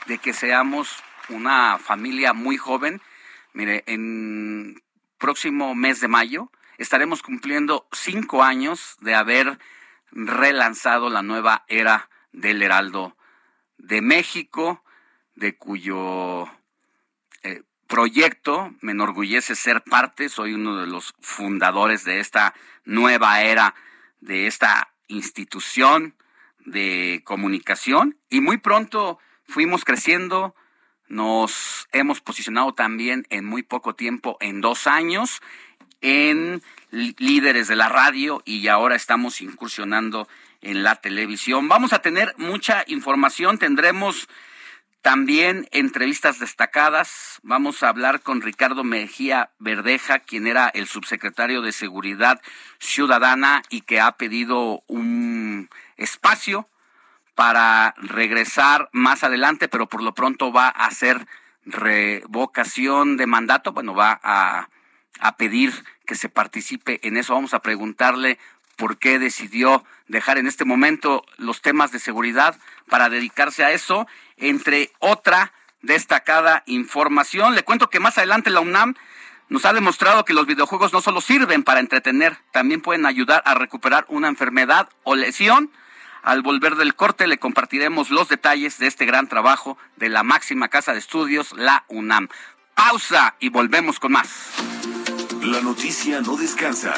de 0.09 0.18
que 0.18 0.33
seamos 0.33 1.03
una 1.29 1.79
familia 1.79 2.33
muy 2.33 2.57
joven. 2.57 3.01
Mire, 3.53 3.85
en 3.87 4.83
próximo 5.18 5.75
mes 5.75 6.01
de 6.01 6.09
mayo 6.09 6.51
estaremos 6.79 7.23
cumpliendo 7.23 7.87
cinco 7.92 8.42
años 8.42 8.97
de 9.01 9.14
haber 9.14 9.59
relanzado 10.11 11.11
la 11.11 11.23
nueva 11.23 11.64
era 11.68 12.11
del 12.33 12.62
Heraldo 12.62 13.16
de 13.77 14.03
México, 14.03 14.83
de 15.37 15.57
cuyo 15.57 16.49
proyecto, 17.88 18.75
me 18.81 18.92
enorgullece 18.92 19.57
ser 19.57 19.83
parte, 19.83 20.29
soy 20.29 20.53
uno 20.53 20.77
de 20.77 20.87
los 20.87 21.14
fundadores 21.21 22.05
de 22.05 22.21
esta 22.21 22.55
nueva 22.85 23.42
era, 23.42 23.75
de 24.21 24.47
esta 24.47 24.92
institución 25.09 26.14
de 26.66 27.23
comunicación 27.25 28.18
y 28.29 28.40
muy 28.42 28.59
pronto 28.59 29.18
fuimos 29.49 29.85
creciendo, 29.85 30.55
nos 31.09 31.89
hemos 31.93 32.21
posicionado 32.21 32.75
también 32.75 33.27
en 33.31 33.45
muy 33.45 33.63
poco 33.63 33.95
tiempo, 33.95 34.37
en 34.41 34.61
dos 34.61 34.87
años, 34.87 35.41
en 36.01 36.63
líderes 36.91 37.67
de 37.67 37.77
la 37.77 37.89
radio 37.89 38.43
y 38.45 38.69
ahora 38.69 38.95
estamos 38.95 39.41
incursionando 39.41 40.29
en 40.61 40.83
la 40.83 40.97
televisión. 40.97 41.67
Vamos 41.69 41.93
a 41.93 42.03
tener 42.03 42.35
mucha 42.37 42.85
información, 42.87 43.59
tendremos 43.59 44.29
también 45.03 45.69
entrevistas 45.73 46.39
destacadas. 46.39 47.41
Vamos 47.43 47.83
a 47.83 47.89
hablar 47.89 48.21
con 48.21 48.43
Ricardo 48.43 48.85
Mejía 48.85 49.51
Verdeja, 49.59 50.19
quien 50.19 50.47
era 50.47 50.69
el 50.69 50.87
subsecretario 50.87 51.63
de 51.63 51.73
Seguridad 51.73 52.41
Ciudadana 52.79 53.63
y 53.71 53.83
que 53.83 54.01
ha 54.01 54.13
pedido 54.13 54.83
un 54.87 55.71
espacio 55.97 56.69
para 57.38 57.94
regresar 57.98 58.88
más 58.90 59.22
adelante, 59.22 59.68
pero 59.68 59.88
por 59.88 60.03
lo 60.03 60.12
pronto 60.12 60.53
va 60.53 60.66
a 60.66 60.87
hacer 60.87 61.29
revocación 61.64 63.16
de 63.16 63.29
mandato, 63.29 63.70
bueno, 63.70 63.94
va 63.94 64.18
a, 64.24 64.68
a 65.20 65.37
pedir 65.37 65.72
que 66.05 66.16
se 66.16 66.29
participe 66.29 66.98
en 67.07 67.16
eso. 67.16 67.35
Vamos 67.35 67.55
a 67.55 67.62
preguntarle 67.62 68.40
por 68.74 68.98
qué 68.98 69.20
decidió 69.20 69.85
dejar 70.09 70.38
en 70.38 70.48
este 70.48 70.64
momento 70.64 71.24
los 71.37 71.62
temas 71.62 71.92
de 71.92 72.01
seguridad 72.01 72.59
para 72.88 73.09
dedicarse 73.09 73.62
a 73.62 73.70
eso, 73.70 74.09
entre 74.37 74.90
otra 74.98 75.53
destacada 75.81 76.64
información. 76.66 77.55
Le 77.55 77.62
cuento 77.62 77.88
que 77.88 78.01
más 78.01 78.18
adelante 78.18 78.51
la 78.51 78.62
UNAM 78.62 78.96
nos 79.48 79.64
ha 79.64 79.72
demostrado 79.72 80.24
que 80.24 80.35
los 80.35 80.48
videojuegos 80.48 80.92
no 80.92 81.01
solo 81.01 81.20
sirven 81.20 81.62
para 81.62 81.79
entretener, 81.79 82.37
también 82.51 82.81
pueden 82.81 83.07
ayudar 83.07 83.44
a 83.46 83.55
recuperar 83.55 84.07
una 84.09 84.27
enfermedad 84.27 84.88
o 85.05 85.14
lesión. 85.14 85.70
Al 86.22 86.42
volver 86.42 86.76
del 86.76 86.94
corte 86.94 87.26
le 87.26 87.38
compartiremos 87.38 88.11
los 88.11 88.28
detalles 88.28 88.78
de 88.78 88.87
este 88.87 89.07
gran 89.07 89.28
trabajo 89.28 89.78
de 89.96 90.09
la 90.09 90.22
máxima 90.22 90.68
casa 90.68 90.92
de 90.92 90.98
estudios, 90.98 91.52
la 91.52 91.85
UNAM. 91.88 92.28
Pausa 92.74 93.35
y 93.40 93.48
volvemos 93.48 93.98
con 93.98 94.12
más. 94.12 94.28
La 95.42 95.61
noticia 95.61 96.20
no 96.20 96.37
descansa. 96.37 96.94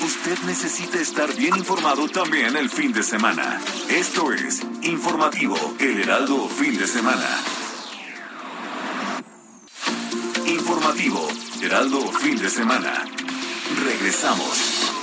Usted 0.00 0.38
necesita 0.46 0.98
estar 0.98 1.34
bien 1.34 1.56
informado 1.56 2.08
también 2.08 2.56
el 2.56 2.68
fin 2.68 2.92
de 2.92 3.02
semana. 3.02 3.60
Esto 3.88 4.32
es 4.32 4.62
Informativo 4.82 5.56
El 5.78 6.02
Heraldo 6.02 6.48
Fin 6.48 6.76
de 6.76 6.86
Semana. 6.86 7.28
Informativo 10.46 11.26
Heraldo 11.62 12.00
Fin 12.12 12.36
de 12.36 12.50
Semana. 12.50 13.04
Regresamos. 13.84 14.93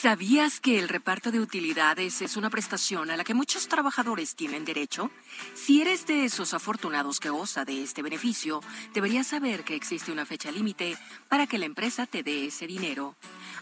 ¿Sabías 0.00 0.60
que 0.60 0.78
el 0.78 0.88
reparto 0.88 1.32
de 1.32 1.40
utilidades 1.40 2.22
es 2.22 2.36
una 2.36 2.50
prestación 2.50 3.10
a 3.10 3.16
la 3.16 3.24
que 3.24 3.34
muchos 3.34 3.66
trabajadores 3.66 4.36
tienen 4.36 4.64
derecho? 4.64 5.10
Si 5.56 5.82
eres 5.82 6.06
de 6.06 6.24
esos 6.24 6.54
afortunados 6.54 7.18
que 7.18 7.30
goza 7.30 7.64
de 7.64 7.82
este 7.82 8.02
beneficio, 8.02 8.60
deberías 8.94 9.26
saber 9.26 9.64
que 9.64 9.74
existe 9.74 10.12
una 10.12 10.24
fecha 10.24 10.52
límite 10.52 10.96
para 11.28 11.48
que 11.48 11.58
la 11.58 11.66
empresa 11.66 12.06
te 12.06 12.22
dé 12.22 12.46
ese 12.46 12.68
dinero. 12.68 13.16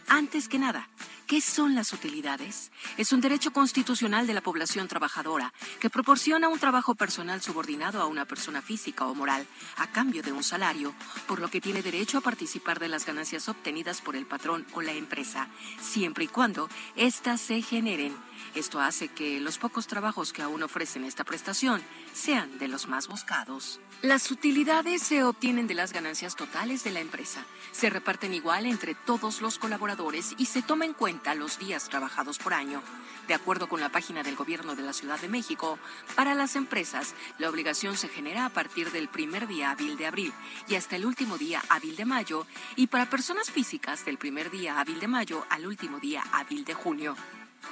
Antes 0.09 0.47
que 0.47 0.59
nada, 0.59 0.91
¿qué 1.27 1.41
son 1.41 1.75
las 1.75 1.93
utilidades? 1.93 2.71
Es 2.97 3.13
un 3.13 3.21
derecho 3.21 3.53
constitucional 3.53 4.27
de 4.27 4.35
la 4.35 4.41
población 4.41 4.89
trabajadora 4.89 5.53
que 5.81 5.91
proporciona 5.91 6.49
un 6.49 6.59
trabajo 6.59 6.95
personal 6.95 7.43
subordinado 7.43 8.01
a 8.01 8.07
una 8.07 8.25
persona 8.25 8.63
física 8.63 9.07
o 9.07 9.15
moral 9.15 9.47
a 9.77 9.91
cambio 9.91 10.23
de 10.23 10.33
un 10.33 10.43
salario, 10.43 10.95
por 11.27 11.41
lo 11.41 11.49
que 11.49 11.61
tiene 11.61 11.83
derecho 11.83 12.19
a 12.19 12.23
participar 12.23 12.79
de 12.79 12.89
las 12.89 13.05
ganancias 13.05 13.49
obtenidas 13.49 14.01
por 14.01 14.17
el 14.17 14.27
patrón 14.27 14.67
o 14.73 14.83
la 14.83 14.93
empresa, 14.93 15.49
siempre 15.81 16.25
y 16.25 16.29
cuando 16.29 16.69
éstas 16.95 17.41
se 17.41 17.61
generen. 17.63 18.15
Esto 18.57 18.81
hace 18.81 19.09
que 19.09 19.39
los 19.39 19.59
pocos 19.59 19.87
trabajos 19.87 20.33
que 20.33 20.41
aún 20.41 20.63
ofrecen 20.63 21.05
esta 21.05 21.25
prestación 21.25 21.83
sean 22.15 22.59
de 22.59 22.69
los 22.69 22.89
más 22.89 23.07
buscados. 23.07 23.81
Las 24.01 24.31
utilidades 24.31 25.03
se 25.03 25.25
obtienen 25.25 25.67
de 25.67 25.75
las 25.75 25.93
ganancias 25.93 26.37
totales 26.37 26.83
de 26.83 26.91
la 26.91 27.01
empresa. 27.01 27.45
Se 27.73 27.91
reparten 27.91 28.33
igual 28.33 28.65
entre 28.65 28.95
todos 28.95 29.43
los 29.43 29.59
colaboradores 29.59 30.35
y 30.39 30.47
se 30.47 30.63
toma 30.63 30.87
en 30.87 30.95
cuenta 30.95 31.35
los 31.35 31.59
días 31.59 31.91
trabajados 31.91 32.39
por 32.39 32.55
año. 32.55 32.83
De 33.29 33.35
acuerdo 33.35 33.69
con 33.69 33.83
la 33.83 33.91
página 33.91 34.23
del 34.23 34.37
Gobierno 34.37 34.75
de 34.75 34.85
la 34.85 34.95
Ciudad 34.95 35.21
de 35.21 35.29
México, 35.29 35.79
para 36.15 36.35
las 36.35 36.57
empresas 36.57 37.15
la 37.37 37.51
obligación 37.51 37.99
se 37.99 38.09
genera 38.09 38.47
a 38.47 38.51
partir 38.51 38.91
del 38.91 39.09
primer 39.09 39.47
día 39.47 39.71
hábil 39.71 39.99
de 39.99 40.07
abril 40.07 40.33
y 40.67 40.77
hasta 40.77 40.97
el 40.97 41.05
último 41.05 41.37
día 41.37 41.63
hábil 41.69 41.95
de 41.95 42.07
mayo 42.07 42.47
y 42.75 42.87
para 42.87 43.11
personas 43.11 43.51
físicas 43.51 44.07
del 44.07 44.17
primer 44.17 44.51
día 44.51 44.81
hábil 44.81 44.99
de 44.99 45.09
mayo 45.09 45.45
al 45.51 45.67
último 45.67 46.01
día 46.01 46.25
hábil 46.33 46.65
de 46.65 46.73
junio. 46.73 47.17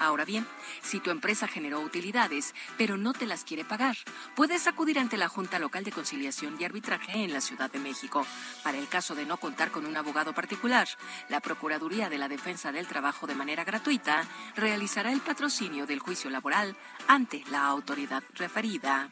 Ahora 0.01 0.25
bien, 0.25 0.47
si 0.83 1.01
tu 1.01 1.11
empresa 1.11 1.47
generó 1.47 1.81
utilidades, 1.81 2.55
pero 2.77 2.97
no 2.97 3.13
te 3.13 3.27
las 3.27 3.45
quiere 3.45 3.65
pagar, 3.65 3.97
puedes 4.35 4.67
acudir 4.67 4.99
ante 4.99 5.17
la 5.17 5.29
Junta 5.29 5.59
Local 5.59 5.85
de 5.85 5.93
Conciliación 5.93 6.57
y 6.59 6.65
Arbitraje 6.65 7.25
en 7.25 7.33
la 7.33 7.41
Ciudad 7.41 7.71
de 7.71 7.79
México. 7.79 8.27
Para 8.63 8.79
el 8.79 8.89
caso 8.89 9.15
de 9.15 9.25
no 9.25 9.39
contar 9.39 9.71
con 9.71 9.87
un 9.87 9.97
abogado 9.97 10.35
particular, 10.35 10.89
la 11.29 11.41
Procuraduría 11.41 12.09
de 12.09 12.19
la 12.19 12.29
Defensa 12.29 12.73
del 12.73 12.87
Trabajo 12.87 13.27
de 13.27 13.35
manera 13.35 13.65
gratuita 13.65 14.25
realizará 14.57 15.13
el 15.13 15.21
patrocinio 15.21 15.87
del 15.87 16.01
juicio 16.01 16.31
laboral 16.31 16.77
ante 17.07 17.45
la 17.51 17.67
autoridad 17.67 18.23
referida. 18.35 19.11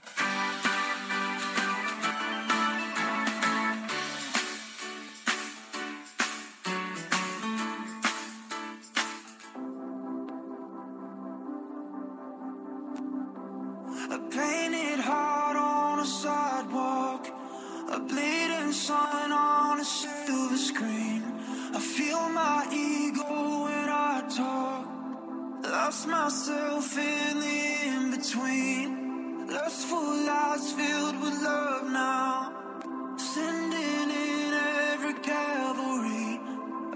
Lost 25.93 26.09
myself 26.09 26.97
in 26.97 27.41
the 27.41 27.61
in 27.85 28.11
between. 28.13 29.47
Lustful 29.47 30.25
lies 30.25 30.73
filled 30.73 31.21
with 31.21 31.43
love 31.43 31.85
now. 31.93 33.15
Sending 33.19 34.11
in 34.11 34.55
every 34.91 35.13
cavalry. 35.21 36.41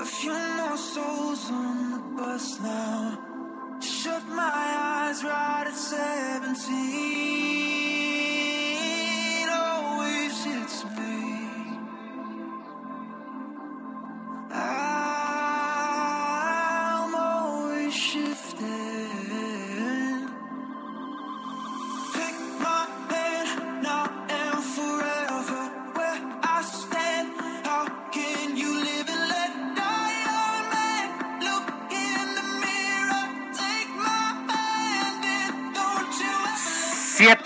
A 0.01 0.05
few 0.07 0.33
more 0.33 0.79
souls 0.79 1.51
on 1.51 1.91
the 1.93 2.03
bus 2.17 2.59
now. 2.61 3.19
Shut 3.83 4.27
my 4.29 4.55
eyes 4.89 5.23
right 5.23 5.67
at 5.67 5.77
17. 5.77 7.46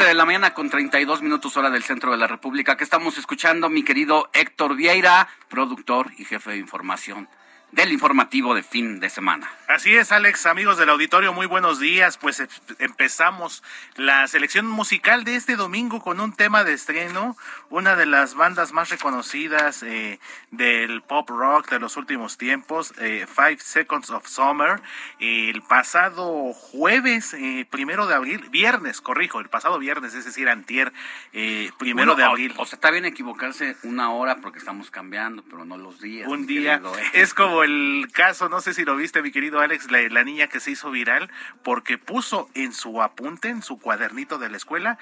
7 0.01 0.09
de 0.09 0.15
la 0.15 0.25
mañana 0.25 0.55
con 0.55 0.71
32 0.71 1.21
minutos 1.21 1.59
hora 1.59 1.69
del 1.69 1.83
centro 1.83 2.11
de 2.11 2.17
la 2.17 2.27
República. 2.27 2.79
que 2.79 2.85
estamos 2.85 3.19
escuchando? 3.19 3.69
Mi 3.69 3.83
querido 3.83 4.31
Héctor 4.33 4.75
Vieira, 4.75 5.29
productor 5.51 6.11
y 6.17 6.25
jefe 6.25 6.53
de 6.53 6.57
información 6.57 7.29
del 7.73 7.93
informativo 7.93 8.55
de 8.55 8.63
fin 8.63 9.01
de 9.01 9.11
semana. 9.11 9.51
Así 9.69 9.95
es, 9.95 10.11
Alex, 10.11 10.47
amigos 10.47 10.79
del 10.79 10.89
auditorio, 10.89 11.33
muy 11.33 11.47
buenos 11.47 11.79
días. 11.79 12.17
Pues 12.17 12.41
eh, 12.41 12.49
empezamos 12.79 13.63
la 13.97 14.27
selección 14.27 14.67
musical 14.67 15.25
de 15.25 15.37
este 15.37 15.57
domingo 15.57 16.01
con 16.01 16.21
un 16.21 16.33
tema 16.33 16.65
de 16.65 16.73
estreno, 16.73 17.37
una 17.69 17.95
de 17.95 18.07
las 18.07 18.35
bandas 18.35 18.73
más 18.73 18.91
reconocidas 18.91 19.83
eh, 19.83 20.19
del 20.51 21.03
pop 21.03 21.29
rock 21.31 21.71
de 21.71 21.79
los 21.79 21.97
últimos 21.97 22.37
tiempos, 22.37 22.93
eh, 22.99 23.27
Five 23.33 23.59
Seconds 23.61 24.11
of 24.11 24.27
Summer. 24.27 24.83
El 25.19 25.63
pasado 25.63 26.53
jueves, 26.53 27.35
eh, 27.35 27.67
primero 27.71 28.07
de 28.07 28.15
abril, 28.15 28.49
viernes, 28.51 29.01
corrijo, 29.01 29.41
el 29.41 29.49
pasado 29.49 29.79
viernes, 29.79 30.15
es 30.15 30.25
decir, 30.25 30.49
antier, 30.49 30.93
eh, 31.33 31.71
primero 31.79 32.15
de 32.15 32.25
abril. 32.25 32.55
O, 32.57 32.67
sea, 32.67 32.77
está 32.77 32.91
bien 32.91 33.05
equivocarse 33.05 33.77
una 33.83 34.11
hora 34.13 34.37
porque 34.37 34.59
estamos 34.59 34.91
cambiando, 34.91 35.43
pero 35.45 35.65
no 35.65 35.77
los 35.77 36.01
días. 36.01 36.29
un 36.29 36.47
día. 36.47 36.81
querido. 36.81 36.93
Es 37.13 37.35
como 37.35 37.60
el 37.65 38.09
caso, 38.13 38.49
no 38.49 38.61
sé 38.61 38.75
si 38.75 38.85
lo 38.85 38.97
viste, 38.97 39.23
mi 39.23 39.31
querido 39.31 39.61
Alex, 39.61 39.91
la, 39.91 40.25
niña 40.25 40.49
que 40.49 40.61
se 40.61 40.73
hizo 40.73 40.91
viral 40.91 41.31
porque 41.63 41.99
puso 41.99 42.49
en 42.55 42.73
su 42.73 43.03
apunte, 43.03 43.49
en 43.49 43.63
su 43.63 43.79
cuadernito 43.79 44.39
de 44.39 44.51
la 44.51 44.57
escuela, 44.57 44.99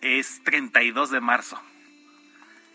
es 0.00 0.42
32 0.44 1.10
de 1.10 1.20
marzo. 1.20 1.60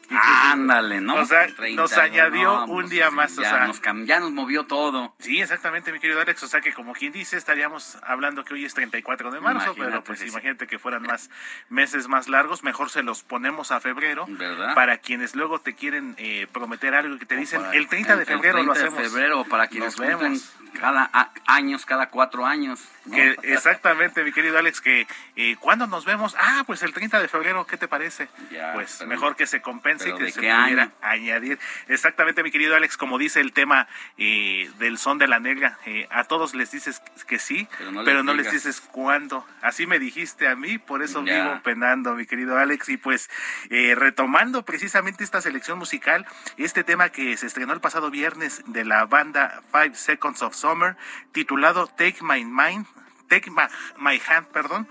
Ándale, 0.09 1.01
¿no? 1.01 1.15
O 1.15 1.25
sea, 1.25 1.47
30, 1.47 1.81
nos 1.81 1.97
añadió 1.97 2.43
no, 2.43 2.65
un 2.65 2.81
pues, 2.81 2.89
día 2.89 3.09
sí, 3.09 3.15
más. 3.15 3.37
o 3.37 3.41
ya, 3.41 3.49
sea, 3.49 3.67
nos, 3.67 3.81
ya 4.05 4.19
movió 4.21 4.65
todo. 4.65 5.13
Sí, 5.19 5.41
exactamente, 5.41 5.91
mi 5.91 5.99
querido 5.99 6.21
Alex. 6.21 6.43
O 6.43 6.47
sea 6.47 6.61
que 6.61 6.73
como 6.73 6.93
quien 6.93 7.11
dice, 7.11 7.37
estaríamos 7.37 7.97
hablando 8.03 8.43
que 8.45 8.53
hoy 8.53 8.65
es 8.65 8.73
34 8.73 9.31
de 9.31 9.39
marzo, 9.39 9.65
Imagínate, 9.65 9.89
pero 9.91 10.03
pues 10.03 10.19
sí. 10.19 10.27
imagínate 10.27 10.67
que 10.67 10.79
fueran 10.79 11.03
más 11.03 11.29
meses 11.69 12.07
más 12.07 12.27
largos, 12.29 12.63
mejor 12.63 12.89
se 12.89 13.03
los 13.03 13.23
ponemos 13.23 13.71
a 13.71 13.79
febrero. 13.79 14.25
¿Verdad? 14.29 14.75
Para 14.75 14.97
quienes 14.99 15.35
luego 15.35 15.59
te 15.59 15.75
quieren 15.75 16.15
eh, 16.17 16.47
prometer 16.51 16.95
algo 16.95 17.15
y 17.15 17.19
que 17.19 17.25
te 17.25 17.35
dicen 17.35 17.61
el 17.73 17.87
30 17.87 18.15
de 18.15 18.21
el 18.21 18.27
febrero 18.27 18.63
lo 18.63 18.73
30 18.73 18.79
de 18.79 18.87
hacemos. 18.87 19.11
febrero, 19.11 19.43
para 19.45 19.67
quienes 19.67 19.97
Nos 19.97 20.07
vemos. 20.07 20.55
cada 20.79 21.09
años, 21.45 21.85
cada 21.85 22.09
cuatro 22.09 22.45
años. 22.45 22.79
Que, 23.11 23.37
exactamente, 23.43 24.23
mi 24.23 24.31
querido 24.33 24.57
Alex, 24.57 24.81
que 24.81 25.07
eh, 25.35 25.55
cuando 25.59 25.87
nos 25.87 26.05
vemos, 26.05 26.35
ah, 26.39 26.63
pues 26.65 26.83
el 26.83 26.93
30 26.93 27.21
de 27.21 27.27
febrero, 27.27 27.65
¿qué 27.65 27.77
te 27.77 27.87
parece? 27.87 28.27
pues 28.73 29.05
mejor 29.05 29.35
que 29.35 29.47
se 29.47 29.61
compense 29.61 29.96
que 29.97 30.31
se 30.31 30.39
pudiera 30.39 30.91
añadir. 31.01 31.60
Exactamente, 31.88 32.43
mi 32.43 32.51
querido 32.51 32.75
Alex, 32.75 32.97
como 32.97 33.17
dice 33.17 33.39
el 33.39 33.53
tema 33.53 33.88
eh, 34.17 34.69
del 34.79 34.97
son 34.97 35.17
de 35.17 35.27
la 35.27 35.39
negra, 35.39 35.77
eh, 35.86 36.07
a 36.10 36.25
todos 36.25 36.55
les 36.55 36.71
dices 36.71 37.01
que 37.27 37.39
sí, 37.39 37.67
pero 38.05 38.23
no, 38.23 38.33
les, 38.33 38.51
dices 38.51 38.81
cuándo. 38.81 39.45
Así 39.62 39.88
me 39.88 39.99
dijiste 39.99 40.47
a 40.47 40.55
mí, 40.55 40.77
por 40.77 41.01
eso 41.01 41.21
vivo 41.21 41.60
penando, 41.63 42.15
mi 42.15 42.25
querido 42.25 42.57
Alex. 42.57 42.89
Y 42.89 42.97
pues 42.97 43.29
retomando 43.69 44.63
precisamente 44.63 45.23
esta 45.23 45.41
selección 45.41 45.77
musical, 45.77 46.25
este 46.57 46.83
tema 46.83 47.10
que 47.10 47.36
se 47.38 47.47
estrenó 47.47 47.73
el 47.73 47.81
pasado 47.81 48.10
viernes 48.10 48.63
de 48.67 48.86
la 48.86 49.05
banda 49.05 49.62
Five 49.71 49.95
Seconds 49.95 50.41
of 50.41 50.55
Summer, 50.55 50.95
titulado 51.31 51.88
Take 51.88 52.17
My 52.21 52.43
Mind, 52.45 52.86
Take 53.27 53.51
My, 53.51 54.21
Hand, 54.27 54.47
perdón, 54.47 54.88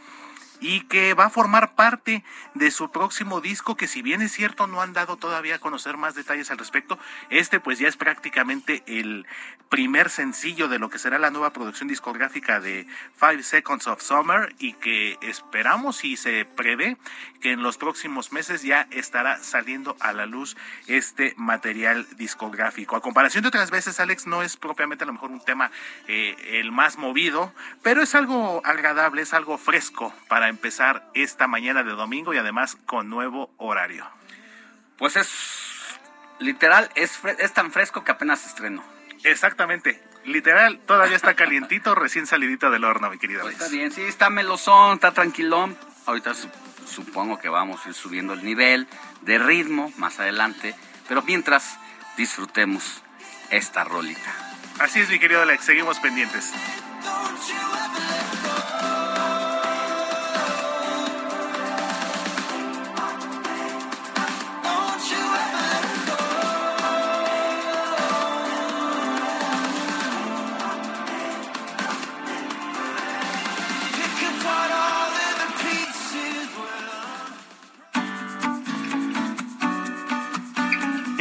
y 0.60 0.82
que 0.82 1.14
va 1.14 1.26
a 1.26 1.30
formar 1.30 1.74
parte 1.74 2.24
de 2.54 2.70
su 2.70 2.90
próximo 2.90 3.40
disco 3.40 3.76
que 3.76 3.88
si 3.88 4.02
bien 4.02 4.22
es 4.22 4.32
cierto 4.32 4.66
no 4.66 4.80
han 4.80 4.92
dado 4.92 5.16
todavía 5.16 5.56
a 5.56 5.58
conocer 5.58 5.96
más 5.96 6.14
detalles 6.14 6.50
al 6.50 6.58
respecto, 6.58 6.98
este 7.30 7.60
pues 7.60 7.78
ya 7.78 7.88
es 7.88 7.96
prácticamente 7.96 8.82
el 8.86 9.26
primer 9.68 10.10
sencillo 10.10 10.68
de 10.68 10.78
lo 10.78 10.88
que 10.88 10.98
será 10.98 11.18
la 11.18 11.30
nueva 11.30 11.52
producción 11.52 11.88
discográfica 11.88 12.60
de 12.60 12.86
Five 13.16 13.42
Seconds 13.42 13.86
of 13.86 14.00
Summer 14.00 14.54
y 14.58 14.74
que 14.74 15.18
esperamos 15.22 16.04
y 16.04 16.16
se 16.16 16.44
prevé 16.44 16.96
que 17.40 17.52
en 17.52 17.62
los 17.62 17.76
próximos 17.76 18.32
meses 18.32 18.62
ya 18.62 18.86
estará 18.90 19.38
saliendo 19.38 19.96
a 20.00 20.12
la 20.12 20.26
luz 20.26 20.56
este 20.86 21.34
material 21.36 22.06
discográfico. 22.16 22.96
A 22.96 23.00
comparación 23.00 23.42
de 23.42 23.48
otras 23.48 23.70
veces, 23.70 24.00
Alex, 24.00 24.26
no 24.26 24.42
es 24.42 24.56
propiamente 24.56 25.04
a 25.04 25.06
lo 25.06 25.12
mejor 25.12 25.30
un 25.30 25.40
tema 25.40 25.70
eh, 26.08 26.36
el 26.60 26.72
más 26.72 26.96
movido, 26.96 27.52
pero 27.82 28.02
es 28.02 28.14
algo 28.14 28.62
agradable, 28.64 29.22
es 29.22 29.34
algo 29.34 29.58
fresco 29.58 30.14
para 30.28 30.45
empezar 30.48 31.08
esta 31.14 31.46
mañana 31.46 31.82
de 31.82 31.92
domingo 31.92 32.34
y 32.34 32.38
además 32.38 32.76
con 32.86 33.08
nuevo 33.08 33.50
horario. 33.56 34.06
Pues 34.98 35.16
es 35.16 35.28
literal, 36.38 36.90
es, 36.94 37.20
es 37.38 37.52
tan 37.52 37.72
fresco 37.72 38.04
que 38.04 38.12
apenas 38.12 38.46
estrenó. 38.46 38.82
Exactamente. 39.24 40.02
Literal, 40.24 40.80
todavía 40.86 41.16
está 41.16 41.34
calientito, 41.34 41.94
recién 41.96 42.26
salidito 42.26 42.70
del 42.70 42.84
horno, 42.84 43.10
mi 43.10 43.18
querida. 43.18 43.42
Pues 43.42 43.54
está 43.54 43.68
bien, 43.68 43.92
sí, 43.92 44.02
está 44.02 44.30
melosón, 44.30 44.94
está 44.94 45.12
tranquilón. 45.12 45.76
Ahorita 46.06 46.32
supongo 46.86 47.38
que 47.38 47.48
vamos 47.48 47.84
a 47.84 47.88
ir 47.88 47.94
subiendo 47.94 48.34
el 48.34 48.44
nivel 48.44 48.86
de 49.22 49.38
ritmo 49.38 49.92
más 49.96 50.20
adelante, 50.20 50.74
pero 51.08 51.22
mientras 51.22 51.78
disfrutemos 52.16 53.02
esta 53.50 53.84
rolita. 53.84 54.34
Así 54.78 55.00
es, 55.00 55.08
mi 55.08 55.18
querido 55.18 55.42
Alex, 55.42 55.64
seguimos 55.64 55.98
pendientes. 55.98 56.52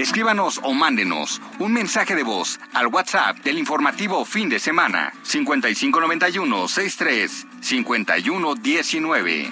Escríbanos 0.06 0.60
o 0.62 0.72
mándenos 0.72 1.42
un 1.58 1.74
mensaje 1.74 2.14
de 2.14 2.22
voz 2.22 2.60
al 2.74 2.86
WhatsApp 2.88 3.38
del 3.40 3.58
informativo 3.58 4.24
fin 4.24 4.50
de 4.50 4.60
semana 4.60 5.12
5591 5.24 6.68
63 6.68 7.48
5119. 7.60 9.52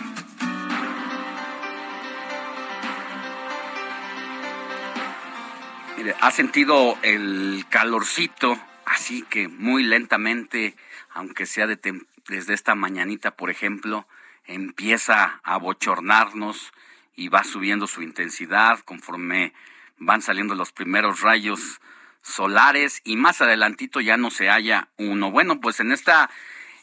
Mire, 5.97 6.15
ha 6.21 6.29
sentido 6.29 6.99
el 7.01 7.65
calorcito, 7.69 8.55
así 8.85 9.23
que 9.23 9.47
muy 9.47 9.81
lentamente, 9.81 10.75
aunque 11.15 11.47
sea 11.47 11.65
desde 11.65 12.53
esta 12.53 12.75
mañanita, 12.75 13.31
por 13.31 13.49
ejemplo, 13.49 14.07
empieza 14.45 15.39
a 15.43 15.57
bochornarnos 15.57 16.71
y 17.15 17.29
va 17.29 17.43
subiendo 17.43 17.87
su 17.87 18.03
intensidad 18.03 18.81
conforme 18.81 19.51
van 20.05 20.21
saliendo 20.21 20.55
los 20.55 20.71
primeros 20.71 21.21
rayos 21.21 21.79
solares 22.21 23.01
y 23.03 23.15
más 23.15 23.41
adelantito 23.41 24.01
ya 24.01 24.17
no 24.17 24.31
se 24.31 24.49
halla 24.49 24.89
uno. 24.97 25.31
Bueno, 25.31 25.59
pues 25.59 25.79
en 25.79 25.91
esta 25.91 26.29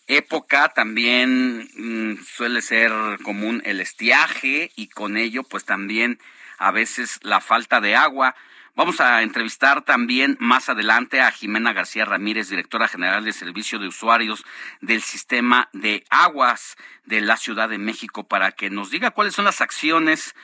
época 0.06 0.68
también 0.68 1.68
mm, 1.74 2.22
suele 2.24 2.62
ser 2.62 2.92
común 3.22 3.62
el 3.64 3.80
estiaje 3.80 4.70
y 4.76 4.88
con 4.88 5.16
ello 5.16 5.42
pues 5.44 5.64
también 5.64 6.18
a 6.59 6.70
veces 6.70 7.20
la 7.22 7.40
falta 7.40 7.80
de 7.80 7.96
agua. 7.96 8.35
Vamos 8.76 9.00
a 9.00 9.22
entrevistar 9.22 9.83
también 9.83 10.37
más 10.40 10.68
adelante 10.68 11.20
a 11.20 11.30
Jimena 11.33 11.72
García 11.72 12.04
Ramírez, 12.04 12.48
directora 12.48 12.87
general 12.87 13.24
de 13.24 13.33
Servicio 13.33 13.78
de 13.78 13.88
Usuarios 13.88 14.44
del 14.80 15.02
Sistema 15.02 15.68
de 15.72 16.04
Aguas 16.09 16.76
de 17.04 17.20
la 17.20 17.37
Ciudad 17.37 17.68
de 17.68 17.78
México, 17.78 18.28
para 18.28 18.52
que 18.52 18.70
nos 18.70 18.90
diga 18.90 19.11
cuáles 19.11 19.35
son 19.35 19.44
las 19.44 19.61
acciones 19.61 20.35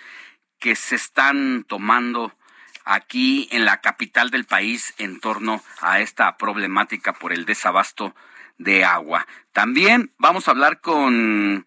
que 0.59 0.75
se 0.75 0.97
están 0.97 1.65
tomando 1.65 2.37
aquí 2.87 3.49
en 3.51 3.67
la 3.67 3.81
capital 3.83 4.31
del 4.31 4.45
país 4.45 4.95
en 4.97 5.21
torno 5.21 5.63
a 5.83 6.01
esta 6.01 6.39
problemática 6.39 7.13
por 7.13 7.33
el 7.33 7.45
desabasto 7.45 8.15
de 8.57 8.85
agua. 8.85 9.27
También 9.53 10.15
vamos 10.17 10.49
a 10.49 10.53
hablar 10.53 10.81
con 10.81 11.67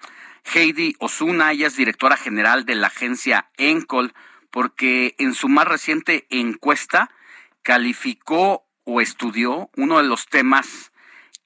Heidi 0.54 0.96
Osuna, 0.98 1.52
ella 1.52 1.68
es 1.68 1.76
directora 1.76 2.18
general 2.18 2.66
de 2.66 2.76
la 2.76 2.88
agencia 2.88 3.50
Encol, 3.58 4.14
porque 4.50 5.14
en 5.20 5.36
su 5.36 5.50
más 5.50 5.68
reciente 5.68 6.26
encuesta 6.30 7.12
calificó 7.62 8.66
o 8.86 9.02
estudió 9.02 9.70
uno 9.76 9.98
de 9.98 10.04
los 10.04 10.26
temas 10.26 10.92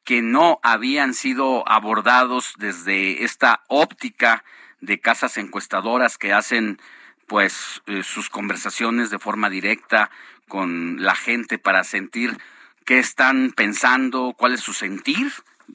que 0.05 0.21
no 0.21 0.59
habían 0.63 1.13
sido 1.13 1.67
abordados 1.67 2.53
desde 2.57 3.23
esta 3.23 3.63
óptica 3.67 4.43
de 4.81 4.99
casas 4.99 5.37
encuestadoras 5.37 6.17
que 6.17 6.31
hacen 6.31 6.79
pues 7.27 7.81
eh, 7.87 8.03
sus 8.03 8.29
conversaciones 8.29 9.09
de 9.09 9.19
forma 9.19 9.49
directa 9.49 10.11
con 10.47 11.01
la 11.01 11.15
gente 11.15 11.57
para 11.57 11.83
sentir 11.83 12.37
qué 12.85 12.99
están 12.99 13.51
pensando, 13.55 14.35
cuál 14.37 14.53
es 14.53 14.61
su 14.61 14.73
sentir, 14.73 15.31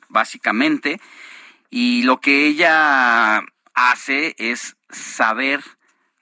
básicamente. 0.09 1.01
Y 1.71 2.03
lo 2.03 2.21
que 2.21 2.47
ella 2.47 3.43
hace 3.75 4.35
es 4.39 4.77
saber 4.91 5.63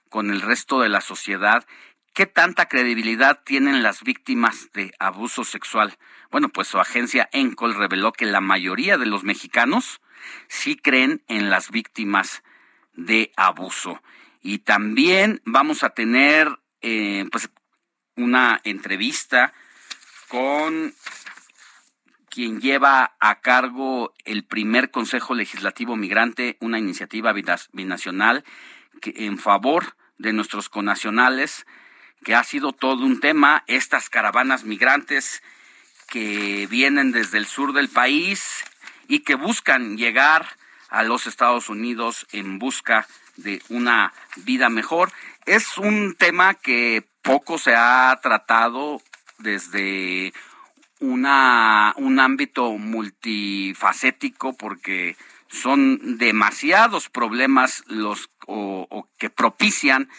con 0.09 0.31
el 0.31 0.41
resto 0.41 0.79
de 0.79 0.89
la 0.89 1.01
sociedad 1.01 1.65
qué 2.13 2.25
tanta 2.25 2.67
credibilidad 2.67 3.43
tienen 3.43 3.83
las 3.83 4.01
víctimas 4.01 4.69
de 4.73 4.91
abuso 4.99 5.43
sexual. 5.43 5.97
Bueno, 6.31 6.49
pues 6.49 6.67
su 6.67 6.79
agencia 6.79 7.29
Encol 7.31 7.75
reveló 7.75 8.11
que 8.11 8.25
la 8.25 8.41
mayoría 8.41 8.97
de 8.97 9.05
los 9.05 9.23
mexicanos 9.23 10.01
sí 10.47 10.75
creen 10.75 11.23
en 11.27 11.49
las 11.49 11.69
víctimas 11.69 12.43
de 12.93 13.31
abuso. 13.37 14.01
Y 14.47 14.59
también 14.59 15.41
vamos 15.43 15.83
a 15.83 15.89
tener 15.89 16.47
eh, 16.79 17.25
pues 17.33 17.49
una 18.15 18.61
entrevista 18.63 19.51
con 20.29 20.93
quien 22.29 22.61
lleva 22.61 23.17
a 23.19 23.41
cargo 23.41 24.13
el 24.23 24.45
primer 24.45 24.89
Consejo 24.89 25.35
Legislativo 25.35 25.97
Migrante, 25.97 26.55
una 26.61 26.79
iniciativa 26.79 27.33
binacional 27.73 28.45
que, 29.01 29.13
en 29.25 29.37
favor 29.37 29.97
de 30.17 30.31
nuestros 30.31 30.69
conacionales, 30.69 31.65
que 32.23 32.33
ha 32.33 32.45
sido 32.45 32.71
todo 32.71 33.05
un 33.05 33.19
tema, 33.19 33.65
estas 33.67 34.09
caravanas 34.09 34.63
migrantes 34.63 35.43
que 36.07 36.67
vienen 36.67 37.11
desde 37.11 37.37
el 37.37 37.47
sur 37.47 37.73
del 37.73 37.89
país 37.89 38.63
y 39.09 39.19
que 39.25 39.35
buscan 39.35 39.97
llegar 39.97 40.47
a 40.87 41.03
los 41.03 41.27
Estados 41.27 41.67
Unidos 41.67 42.25
en 42.31 42.59
busca 42.59 43.01
de 43.01 43.26
una 43.69 44.13
vida 44.37 44.69
mejor. 44.69 45.11
Es 45.45 45.77
un 45.77 46.15
tema 46.15 46.55
que 46.55 47.07
poco 47.21 47.57
se 47.57 47.75
ha 47.75 48.17
tratado 48.21 49.01
desde 49.39 50.33
una, 50.99 51.93
un 51.97 52.19
ámbito 52.19 52.71
multifacético 52.77 54.53
porque 54.57 55.15
son 55.47 56.17
demasiados 56.17 57.09
problemas 57.09 57.83
los 57.87 58.29
o 58.47 59.07
que 59.17 59.29
propician 59.29 60.09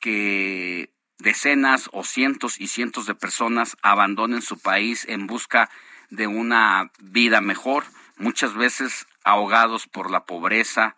que 0.00 0.90
decenas 1.20 1.88
o 1.92 2.02
cientos 2.02 2.60
y 2.60 2.66
cientos 2.66 3.06
de 3.06 3.14
personas 3.14 3.76
abandonen 3.82 4.42
su 4.42 4.58
país 4.58 5.06
en 5.08 5.26
busca 5.26 5.70
de 6.08 6.26
una 6.26 6.90
vida 6.98 7.40
mejor, 7.40 7.84
muchas 8.16 8.54
veces 8.54 9.06
ahogados 9.22 9.86
por 9.86 10.10
la 10.10 10.24
pobreza, 10.24 10.96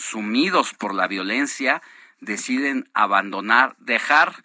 sumidos 0.00 0.72
por 0.72 0.94
la 0.94 1.06
violencia, 1.06 1.82
deciden 2.20 2.88
abandonar, 2.94 3.76
dejar 3.78 4.42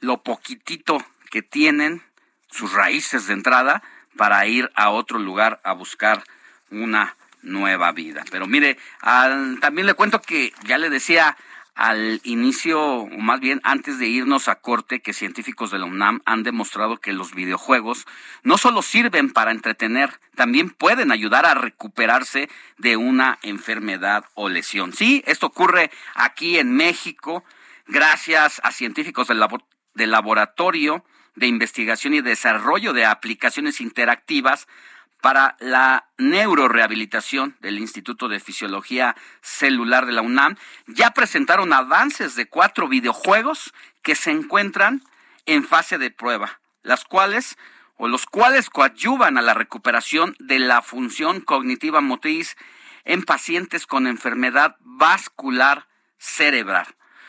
lo 0.00 0.22
poquitito 0.22 1.04
que 1.30 1.42
tienen, 1.42 2.02
sus 2.50 2.72
raíces 2.72 3.26
de 3.26 3.34
entrada, 3.34 3.82
para 4.16 4.46
ir 4.46 4.70
a 4.74 4.90
otro 4.90 5.18
lugar 5.18 5.60
a 5.64 5.72
buscar 5.72 6.24
una 6.70 7.16
nueva 7.42 7.92
vida. 7.92 8.24
Pero 8.30 8.46
mire, 8.46 8.76
también 9.60 9.86
le 9.86 9.94
cuento 9.94 10.20
que 10.20 10.52
ya 10.64 10.78
le 10.78 10.90
decía 10.90 11.36
al 11.74 12.20
inicio, 12.24 12.80
o 12.80 13.18
más 13.18 13.40
bien 13.40 13.60
antes 13.64 13.98
de 13.98 14.06
irnos 14.06 14.48
a 14.48 14.56
corte, 14.56 15.00
que 15.00 15.12
científicos 15.12 15.70
de 15.70 15.78
la 15.78 15.86
UNAM 15.86 16.20
han 16.24 16.42
demostrado 16.42 16.98
que 16.98 17.12
los 17.12 17.34
videojuegos 17.34 18.06
no 18.42 18.58
solo 18.58 18.82
sirven 18.82 19.30
para 19.30 19.50
entretener, 19.50 20.20
también 20.34 20.70
pueden 20.70 21.12
ayudar 21.12 21.46
a 21.46 21.54
recuperarse 21.54 22.48
de 22.78 22.96
una 22.96 23.38
enfermedad 23.42 24.24
o 24.34 24.48
lesión. 24.48 24.92
Sí, 24.92 25.22
esto 25.26 25.46
ocurre 25.46 25.90
aquí 26.14 26.58
en 26.58 26.74
México 26.74 27.44
gracias 27.86 28.60
a 28.64 28.72
científicos 28.72 29.28
del, 29.28 29.44
del 29.94 30.10
laboratorio 30.10 31.04
de 31.34 31.46
investigación 31.46 32.14
y 32.14 32.20
desarrollo 32.20 32.92
de 32.92 33.04
aplicaciones 33.04 33.80
interactivas 33.80 34.66
para 35.20 35.56
la 35.60 36.08
neurorehabilitación 36.18 37.56
del 37.60 37.78
Instituto 37.78 38.28
de 38.28 38.40
Fisiología 38.40 39.16
Celular 39.40 40.06
de 40.06 40.12
la 40.12 40.22
UNAM, 40.22 40.56
ya 40.86 41.10
presentaron 41.10 41.72
avances 41.72 42.34
de 42.36 42.46
cuatro 42.46 42.88
videojuegos 42.88 43.72
que 44.02 44.14
se 44.14 44.30
encuentran 44.30 45.02
en 45.46 45.64
fase 45.64 45.98
de 45.98 46.10
prueba, 46.10 46.60
las 46.82 47.04
cuales 47.04 47.56
o 47.96 48.08
los 48.08 48.24
cuales 48.26 48.70
coadyuvan 48.70 49.36
a 49.36 49.42
la 49.42 49.54
recuperación 49.54 50.34
de 50.38 50.58
la 50.58 50.80
función 50.80 51.40
cognitiva 51.40 52.00
motriz 52.00 52.56
en 53.04 53.22
pacientes 53.22 53.86
con 53.86 54.06
enfermedad 54.06 54.76
vascular 54.80 55.86
cerebral. 56.16 56.86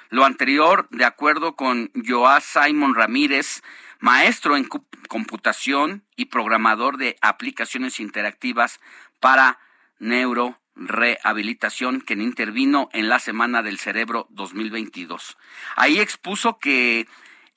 Lo 0.09 0.25
anterior, 0.25 0.87
de 0.91 1.05
acuerdo 1.05 1.55
con 1.55 1.91
Joa 2.05 2.41
Simon 2.41 2.95
Ramírez, 2.95 3.61
maestro 4.01 4.57
en 4.57 4.67
computación 5.07 6.03
y 6.17 6.25
programador 6.25 6.97
de 6.97 7.15
aplicaciones 7.21 8.01
interactivas 8.01 8.81
para 9.19 9.59
neurorehabilitación, 9.99 12.01
quien 12.01 12.21
intervino 12.21 12.89
en 12.91 13.07
la 13.07 13.19
Semana 13.19 13.61
del 13.61 13.77
Cerebro 13.77 14.27
2022. 14.31 15.37
Ahí 15.75 15.99
expuso 15.99 16.57
que 16.59 17.07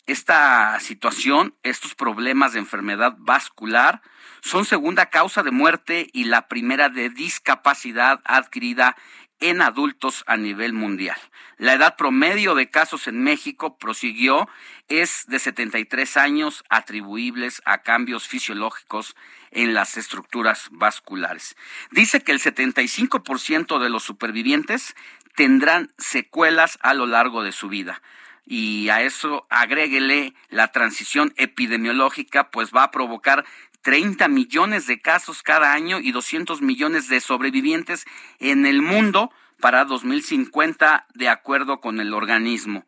esta 0.07 0.79
situación, 0.81 1.55
estos 1.63 1.95
problemas 1.95 2.53
de 2.53 2.59
enfermedad 2.59 3.15
vascular, 3.19 4.03
son 4.43 4.67
segunda 4.67 5.07
causa 5.07 5.43
de 5.43 5.51
muerte 5.51 6.09
y 6.13 6.25
la 6.25 6.49
primera 6.49 6.91
de 6.91 7.09
discapacidad 7.09 8.21
adquirida 8.27 8.97
en 9.45 9.61
adultos 9.61 10.25
a 10.27 10.39
nivel 10.39 10.73
mundial. 10.73 11.19
La 11.59 11.75
edad 11.75 11.97
promedio 11.97 12.55
de 12.55 12.71
casos 12.71 13.07
en 13.09 13.23
México 13.23 13.77
prosiguió 13.77 14.49
es 14.89 15.27
de 15.29 15.39
73 15.39 16.17
años 16.17 16.65
atribuibles 16.71 17.61
a 17.67 17.83
cambios 17.83 18.27
fisiológicos 18.27 19.15
en 19.51 19.75
las 19.75 19.99
estructuras 19.99 20.69
vasculares. 20.73 21.57
Dice 21.91 22.23
que 22.23 22.33
el 22.33 22.41
75% 22.41 23.79
de 23.79 23.91
los 23.91 24.03
supervivientes 24.03 24.97
tendrán 25.37 25.93
secuelas 25.99 26.79
a 26.81 26.95
lo 26.95 27.07
largo 27.07 27.43
de 27.43 27.53
su 27.53 27.69
vida. 27.69 28.01
Y 28.47 28.89
a 28.89 29.03
eso 29.03 29.47
agréguele 29.51 30.35
la 30.49 30.69
transición 30.69 31.35
epidemiológica, 31.37 32.51
pues 32.51 32.73
va 32.75 32.85
a 32.85 32.91
provocar 32.91 33.45
30 33.85 34.29
millones 34.29 34.87
de 34.87 35.01
casos 35.01 35.43
cada 35.43 35.75
año 35.75 36.01
y 36.01 36.11
200 36.11 36.63
millones 36.63 37.09
de 37.09 37.21
sobrevivientes 37.21 38.07
en 38.39 38.65
el 38.65 38.81
mundo 38.81 39.31
para 39.61 39.85
2050, 39.85 41.07
de 41.15 41.29
acuerdo 41.29 41.81
con 41.83 42.01
el 42.01 42.15
organismo. 42.15 42.87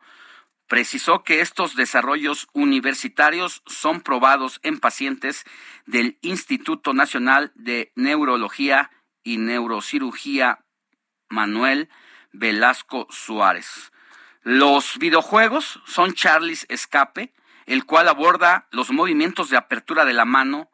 Precisó 0.69 1.23
que 1.23 1.43
estos 1.43 1.77
desarrollos 1.77 2.49
universitarios 2.55 3.63
son 3.67 4.01
probados 4.01 4.59
en 4.63 4.81
pacientes 4.81 5.45
del 5.85 6.19
Instituto 6.23 6.95
Nacional 6.95 7.53
de 7.55 7.93
Neurología 7.95 8.91
y 9.23 9.37
Neurocirugía 9.37 10.65
Manuel 11.29 11.91
Velasco 12.33 13.07
Suárez. 13.11 13.93
Los 14.43 14.99
videojuegos 14.99 15.83
son 15.85 16.15
Charlie's 16.15 16.65
Escape, 16.71 17.35
el 17.67 17.85
cual 17.85 18.09
aborda 18.09 18.67
los 18.71 18.91
movimientos 18.91 19.51
de 19.51 19.59
apertura 19.59 20.07
de 20.07 20.15
la 20.15 20.25
mano, 20.25 20.71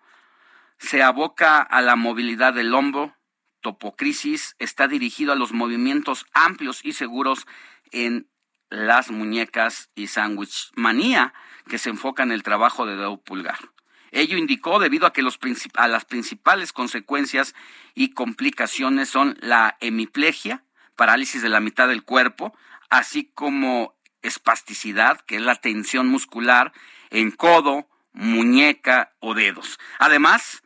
se 0.82 1.02
aboca 1.02 1.62
a 1.62 1.80
la 1.80 1.96
movilidad 1.96 2.52
del 2.52 2.74
hombro. 2.74 3.16
Topocrisis 3.60 4.56
está 4.58 4.88
dirigido 4.88 5.32
a 5.32 5.36
los 5.36 5.52
movimientos 5.52 6.26
amplios 6.34 6.84
y 6.84 6.92
seguros 6.92 7.46
en 7.92 8.28
las 8.68 9.10
muñecas 9.10 9.90
y 9.94 10.08
sándwich 10.08 10.72
manía, 10.74 11.34
que 11.68 11.78
se 11.78 11.90
enfoca 11.90 12.24
en 12.24 12.32
el 12.32 12.42
trabajo 12.42 12.84
de 12.86 12.96
dedo 12.96 13.22
pulgar. 13.22 13.58
Ello 14.10 14.36
indicó 14.36 14.78
debido 14.78 15.06
a 15.06 15.12
que 15.12 15.22
los 15.22 15.38
a 15.74 15.88
las 15.88 16.04
principales 16.04 16.72
consecuencias 16.72 17.54
y 17.94 18.12
complicaciones 18.12 19.08
son 19.08 19.38
la 19.40 19.76
hemiplegia, 19.80 20.64
parálisis 20.96 21.42
de 21.42 21.48
la 21.48 21.60
mitad 21.60 21.88
del 21.88 22.02
cuerpo, 22.02 22.54
así 22.90 23.30
como 23.34 23.94
espasticidad, 24.22 25.20
que 25.20 25.36
es 25.36 25.42
la 25.42 25.56
tensión 25.56 26.08
muscular 26.08 26.72
en 27.10 27.30
codo, 27.30 27.88
muñeca 28.12 29.12
o 29.20 29.34
dedos. 29.34 29.78
Además, 29.98 30.61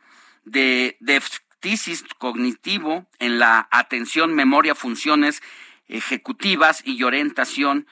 de 0.47 0.97
déficit 1.01 2.07
cognitivo 2.19 3.07
en 3.19 3.39
la 3.39 3.69
atención, 3.71 4.33
memoria, 4.33 4.75
funciones 4.75 5.43
ejecutivas 5.89 6.83
y 6.87 7.03
orientación 7.03 7.87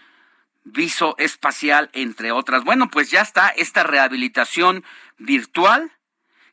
visoespacial, 0.64 1.90
entre 1.92 2.32
otras. 2.32 2.64
Bueno, 2.64 2.88
pues 2.88 3.10
ya 3.10 3.20
está 3.20 3.48
esta 3.48 3.82
rehabilitación 3.82 4.84
virtual, 5.18 5.92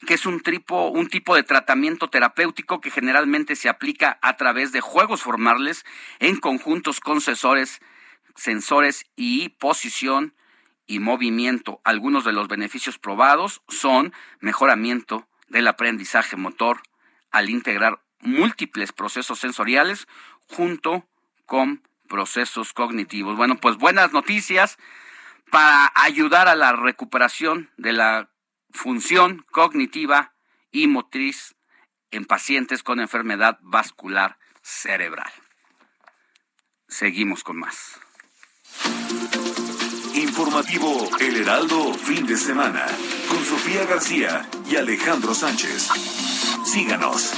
que 0.05 0.15
es 0.15 0.25
un 0.25 0.41
tipo, 0.41 0.87
un 0.87 1.07
tipo 1.07 1.35
de 1.35 1.43
tratamiento 1.43 2.09
terapéutico 2.09 2.81
que 2.81 2.89
generalmente 2.89 3.55
se 3.55 3.69
aplica 3.69 4.17
a 4.21 4.35
través 4.35 4.71
de 4.71 4.81
juegos 4.81 5.21
formales 5.21 5.85
en 6.19 6.37
conjuntos 6.37 6.99
con 6.99 7.21
sensores, 7.21 7.79
sensores 8.35 9.05
y 9.15 9.49
posición 9.49 10.33
y 10.87 10.99
movimiento. 10.99 11.79
Algunos 11.83 12.25
de 12.25 12.33
los 12.33 12.47
beneficios 12.47 12.97
probados 12.97 13.61
son 13.69 14.13
mejoramiento 14.39 15.27
del 15.51 15.67
aprendizaje 15.67 16.37
motor 16.37 16.81
al 17.29 17.49
integrar 17.49 18.01
múltiples 18.21 18.91
procesos 18.91 19.39
sensoriales 19.39 20.07
junto 20.47 21.07
con 21.45 21.87
procesos 22.07 22.73
cognitivos. 22.73 23.35
Bueno, 23.37 23.57
pues 23.57 23.77
buenas 23.77 24.13
noticias 24.13 24.77
para 25.51 25.91
ayudar 25.95 26.47
a 26.47 26.55
la 26.55 26.71
recuperación 26.73 27.69
de 27.77 27.93
la 27.93 28.29
función 28.71 29.45
cognitiva 29.51 30.33
y 30.71 30.87
motriz 30.87 31.55
en 32.11 32.25
pacientes 32.25 32.83
con 32.83 32.99
enfermedad 32.99 33.59
vascular 33.61 34.37
cerebral. 34.61 35.31
Seguimos 36.87 37.43
con 37.43 37.57
más. 37.57 37.99
Informativo 40.15 41.09
El 41.21 41.37
Heraldo, 41.37 41.93
fin 41.93 42.25
de 42.25 42.35
semana, 42.35 42.85
con 43.29 43.43
Sofía 43.45 43.85
García 43.85 44.45
y 44.69 44.75
Alejandro 44.75 45.33
Sánchez. 45.33 45.87
Síganos. 46.65 47.31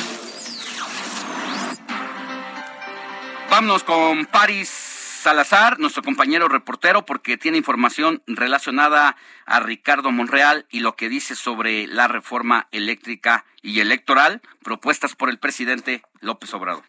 Vámonos 3.52 3.84
con 3.84 4.26
Paris 4.26 4.70
Salazar, 4.70 5.80
nuestro 5.80 6.02
compañero 6.02 6.48
reportero, 6.48 7.06
porque 7.06 7.38
tiene 7.38 7.58
información 7.58 8.24
relacionada 8.26 9.18
a 9.46 9.60
Ricardo 9.60 10.12
Monreal 10.12 10.66
y 10.72 10.80
lo 10.80 10.96
que 10.96 11.10
dice 11.10 11.36
sobre 11.36 11.86
la 11.86 12.08
reforma 12.08 12.68
eléctrica 12.72 13.46
y 13.62 13.82
electoral 13.82 14.42
propuestas 14.64 15.16
por 15.16 15.30
el 15.30 15.38
presidente 15.38 16.02
López 16.22 16.52
Obrador. 16.56 16.84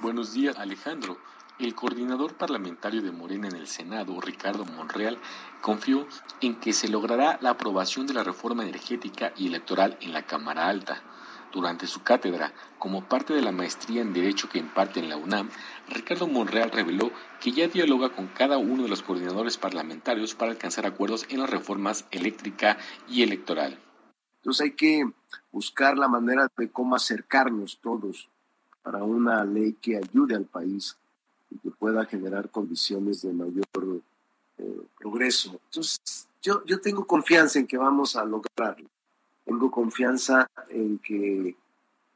Buenos 0.00 0.34
días, 0.34 0.58
Alejandro. 0.58 1.18
El 1.60 1.74
coordinador 1.74 2.36
parlamentario 2.36 3.02
de 3.02 3.12
Morena 3.12 3.46
en 3.46 3.54
el 3.54 3.66
Senado, 3.66 4.18
Ricardo 4.18 4.64
Monreal, 4.64 5.18
confió 5.60 6.06
en 6.40 6.54
que 6.54 6.72
se 6.72 6.88
logrará 6.88 7.38
la 7.42 7.50
aprobación 7.50 8.06
de 8.06 8.14
la 8.14 8.24
reforma 8.24 8.62
energética 8.62 9.34
y 9.36 9.46
electoral 9.46 9.98
en 10.00 10.14
la 10.14 10.22
Cámara 10.22 10.68
Alta. 10.68 11.02
Durante 11.52 11.86
su 11.86 12.02
cátedra, 12.02 12.54
como 12.78 13.04
parte 13.04 13.34
de 13.34 13.42
la 13.42 13.52
maestría 13.52 14.00
en 14.00 14.14
Derecho 14.14 14.48
que 14.48 14.58
imparte 14.58 15.00
en 15.00 15.10
la 15.10 15.18
UNAM, 15.18 15.50
Ricardo 15.86 16.26
Monreal 16.26 16.70
reveló 16.70 17.10
que 17.42 17.52
ya 17.52 17.68
dialoga 17.68 18.08
con 18.08 18.28
cada 18.28 18.56
uno 18.56 18.84
de 18.84 18.88
los 18.88 19.02
coordinadores 19.02 19.58
parlamentarios 19.58 20.34
para 20.34 20.52
alcanzar 20.52 20.86
acuerdos 20.86 21.26
en 21.28 21.40
las 21.40 21.50
reformas 21.50 22.06
eléctrica 22.10 22.78
y 23.06 23.22
electoral. 23.22 23.78
Entonces 24.36 24.64
hay 24.64 24.72
que 24.72 25.04
buscar 25.52 25.98
la 25.98 26.08
manera 26.08 26.50
de 26.56 26.70
cómo 26.70 26.96
acercarnos 26.96 27.80
todos 27.82 28.30
para 28.82 29.04
una 29.04 29.44
ley 29.44 29.74
que 29.74 29.98
ayude 29.98 30.34
al 30.34 30.46
país 30.46 30.96
y 31.50 31.58
que 31.58 31.70
pueda 31.70 32.04
generar 32.04 32.50
condiciones 32.50 33.22
de 33.22 33.32
mayor 33.32 34.02
eh, 34.58 34.82
progreso. 34.98 35.60
Entonces, 35.66 36.28
yo, 36.42 36.64
yo 36.64 36.80
tengo 36.80 37.06
confianza 37.06 37.58
en 37.58 37.66
que 37.66 37.76
vamos 37.76 38.16
a 38.16 38.24
lograrlo. 38.24 38.88
Tengo 39.44 39.70
confianza 39.70 40.48
en 40.68 40.98
que 40.98 41.56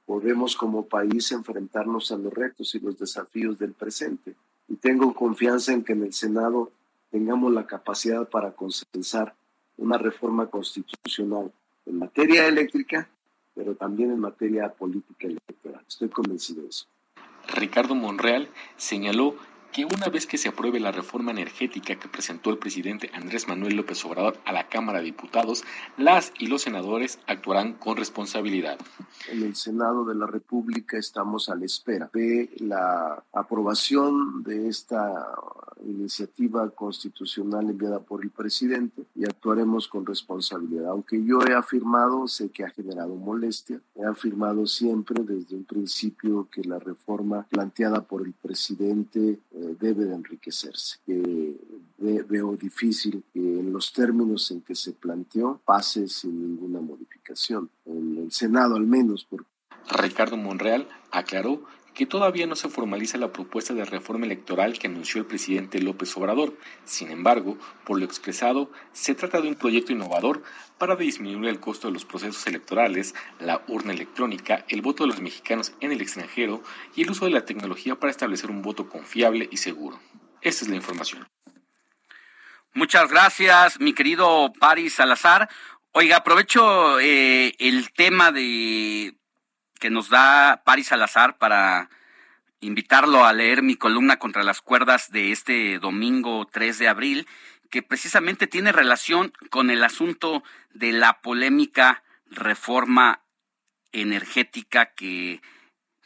podemos 0.06 0.56
como 0.56 0.86
país 0.86 1.32
enfrentarnos 1.32 2.12
a 2.12 2.16
los 2.16 2.32
retos 2.32 2.74
y 2.74 2.80
los 2.80 2.98
desafíos 2.98 3.58
del 3.58 3.72
presente. 3.72 4.34
Y 4.68 4.76
tengo 4.76 5.14
confianza 5.14 5.72
en 5.72 5.82
que 5.82 5.92
en 5.92 6.04
el 6.04 6.12
Senado 6.12 6.70
tengamos 7.10 7.52
la 7.52 7.66
capacidad 7.66 8.28
para 8.28 8.52
consensar 8.52 9.34
una 9.76 9.98
reforma 9.98 10.46
constitucional 10.46 11.52
en 11.86 11.98
materia 11.98 12.46
eléctrica 12.46 13.08
pero 13.54 13.74
también 13.74 14.10
en 14.10 14.18
materia 14.18 14.72
política 14.72 15.28
electoral. 15.28 15.84
Estoy 15.86 16.08
convencido 16.08 16.62
de 16.62 16.68
eso. 16.68 16.86
Ricardo 17.48 17.94
Monreal 17.94 18.48
señaló 18.76 19.36
que 19.74 19.84
una 19.84 20.08
vez 20.08 20.28
que 20.28 20.38
se 20.38 20.48
apruebe 20.48 20.78
la 20.78 20.92
reforma 20.92 21.32
energética 21.32 21.96
que 21.96 22.08
presentó 22.08 22.50
el 22.50 22.58
presidente 22.58 23.10
Andrés 23.12 23.48
Manuel 23.48 23.74
López 23.74 24.04
Obrador 24.04 24.38
a 24.44 24.52
la 24.52 24.68
Cámara 24.68 25.00
de 25.00 25.06
Diputados, 25.06 25.64
las 25.98 26.32
y 26.38 26.46
los 26.46 26.62
senadores 26.62 27.18
actuarán 27.26 27.72
con 27.72 27.96
responsabilidad. 27.96 28.78
En 29.28 29.42
el 29.42 29.56
Senado 29.56 30.04
de 30.04 30.14
la 30.14 30.28
República 30.28 30.96
estamos 30.96 31.48
a 31.48 31.56
la 31.56 31.64
espera 31.64 32.08
de 32.14 32.50
la 32.60 33.24
aprobación 33.32 34.44
de 34.44 34.68
esta 34.68 35.26
iniciativa 35.84 36.70
constitucional 36.70 37.68
enviada 37.68 38.00
por 38.00 38.22
el 38.22 38.30
presidente 38.30 39.04
y 39.14 39.24
actuaremos 39.24 39.88
con 39.88 40.06
responsabilidad. 40.06 40.90
Aunque 40.90 41.22
yo 41.24 41.40
he 41.46 41.52
afirmado, 41.54 42.26
sé 42.28 42.50
que 42.50 42.64
ha 42.64 42.70
generado 42.70 43.14
molestia, 43.16 43.80
he 43.96 44.04
afirmado 44.04 44.66
siempre 44.66 45.22
desde 45.22 45.56
un 45.56 45.64
principio 45.64 46.48
que 46.50 46.62
la 46.62 46.78
reforma 46.78 47.46
planteada 47.50 48.02
por 48.02 48.24
el 48.26 48.32
presidente 48.32 49.40
eh, 49.52 49.63
debe 49.68 50.04
de 50.04 50.14
enriquecerse. 50.14 50.98
veo 51.98 52.56
difícil 52.56 53.22
que 53.32 53.40
en 53.40 53.72
los 53.72 53.92
términos 53.92 54.50
en 54.50 54.60
que 54.60 54.74
se 54.74 54.92
planteó 54.92 55.60
pase 55.64 56.08
sin 56.08 56.40
ninguna 56.40 56.80
modificación, 56.80 57.70
en 57.86 58.18
el 58.18 58.32
Senado 58.32 58.76
al 58.76 58.86
menos. 58.86 59.24
Porque... 59.24 59.46
Ricardo 59.90 60.36
Monreal 60.36 60.88
aclaró 61.10 61.62
que 61.94 62.06
todavía 62.06 62.46
no 62.46 62.56
se 62.56 62.68
formaliza 62.68 63.18
la 63.18 63.32
propuesta 63.32 63.72
de 63.72 63.84
reforma 63.84 64.26
electoral 64.26 64.78
que 64.78 64.88
anunció 64.88 65.20
el 65.20 65.26
presidente 65.26 65.80
López 65.80 66.16
Obrador. 66.16 66.56
Sin 66.84 67.10
embargo, 67.10 67.56
por 67.84 67.98
lo 67.98 68.04
expresado, 68.04 68.70
se 68.92 69.14
trata 69.14 69.40
de 69.40 69.48
un 69.48 69.54
proyecto 69.54 69.92
innovador 69.92 70.42
para 70.78 70.96
disminuir 70.96 71.48
el 71.48 71.60
costo 71.60 71.86
de 71.86 71.94
los 71.94 72.04
procesos 72.04 72.46
electorales, 72.46 73.14
la 73.38 73.62
urna 73.68 73.92
electrónica, 73.92 74.64
el 74.68 74.82
voto 74.82 75.04
de 75.04 75.10
los 75.10 75.20
mexicanos 75.20 75.72
en 75.80 75.92
el 75.92 76.00
extranjero 76.00 76.62
y 76.96 77.02
el 77.02 77.10
uso 77.10 77.26
de 77.26 77.30
la 77.30 77.44
tecnología 77.44 77.94
para 77.94 78.10
establecer 78.10 78.50
un 78.50 78.62
voto 78.62 78.88
confiable 78.88 79.48
y 79.50 79.58
seguro. 79.58 80.00
Esta 80.40 80.64
es 80.64 80.70
la 80.70 80.76
información. 80.76 81.26
Muchas 82.74 83.08
gracias, 83.08 83.78
mi 83.78 83.92
querido 83.92 84.52
Paris 84.58 84.94
Salazar. 84.94 85.48
Oiga, 85.92 86.16
aprovecho 86.16 86.98
eh, 86.98 87.54
el 87.60 87.92
tema 87.92 88.32
de 88.32 89.14
que 89.84 89.90
nos 89.90 90.08
da 90.08 90.62
Paris 90.64 90.86
Salazar 90.86 91.36
para 91.36 91.90
invitarlo 92.60 93.26
a 93.26 93.34
leer 93.34 93.60
mi 93.62 93.76
columna 93.76 94.18
contra 94.18 94.42
las 94.42 94.62
cuerdas 94.62 95.10
de 95.10 95.30
este 95.30 95.78
domingo 95.78 96.46
3 96.50 96.78
de 96.78 96.88
abril, 96.88 97.28
que 97.70 97.82
precisamente 97.82 98.46
tiene 98.46 98.72
relación 98.72 99.34
con 99.50 99.68
el 99.68 99.84
asunto 99.84 100.42
de 100.72 100.92
la 100.92 101.20
polémica 101.20 102.02
reforma 102.30 103.24
energética 103.92 104.86
que 104.94 105.42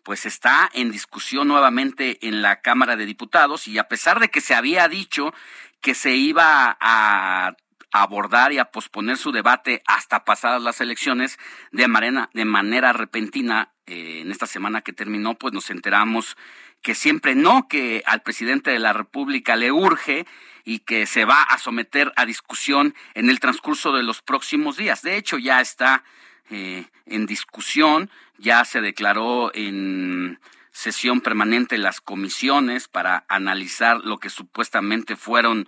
pues 0.03 0.27
está 0.27 0.69
en 0.75 0.91
discusión 0.91 1.47
nuevamente 1.47 2.27
en 2.27 2.43
la 2.43 2.61
Cámara 2.61 2.97
de 2.97 3.07
Diputados 3.07 3.69
y 3.69 3.79
a 3.79 3.87
pesar 3.87 4.19
de 4.19 4.29
que 4.29 4.41
se 4.41 4.57
había 4.57 4.89
dicho 4.89 5.33
que 5.81 5.95
se 5.95 6.17
iba 6.17 6.77
a 6.81 7.55
abordar 7.93 8.53
y 8.53 8.59
a 8.59 8.67
posponer 8.67 9.17
su 9.17 9.33
debate 9.33 9.83
hasta 9.87 10.25
pasadas 10.25 10.63
las 10.63 10.81
elecciones 10.81 11.39
de 11.73 11.89
manera, 11.89 12.31
de 12.35 12.45
manera 12.45 12.93
repentina 12.93 13.73
eh, 13.87 14.21
en 14.21 14.31
esta 14.31 14.47
semana 14.47 14.83
que 14.83 14.93
terminó, 14.93 15.35
pues 15.35 15.55
nos 15.55 15.71
enteramos 15.71 16.37
que 16.83 16.95
siempre 16.95 17.35
no, 17.35 17.67
que 17.69 18.03
al 18.07 18.23
presidente 18.23 18.71
de 18.71 18.79
la 18.79 18.93
República 18.93 19.57
le 19.57 19.73
urge 19.73 20.27
y 20.65 20.81
que 20.81 21.07
se 21.07 21.25
va 21.25 21.43
a 21.43 21.59
someter 21.59 22.13
a 22.17 22.27
discusión 22.27 22.95
en 23.15 23.31
el 23.31 23.41
transcurso 23.41 23.93
de 23.93 24.03
los 24.03 24.23
próximos 24.23 24.77
días. 24.77 25.03
De 25.03 25.17
hecho, 25.17 25.39
ya 25.39 25.61
está 25.61 26.05
eh, 26.51 26.87
en 27.07 27.27
discusión, 27.27 28.11
ya 28.37 28.65
se 28.65 28.81
declaró 28.81 29.51
en 29.55 30.39
sesión 30.71 31.21
permanente 31.21 31.77
las 31.79 32.01
comisiones 32.01 32.87
para 32.87 33.25
analizar 33.29 33.99
lo 34.05 34.19
que 34.19 34.31
supuestamente 34.31 35.17
fueron 35.17 35.67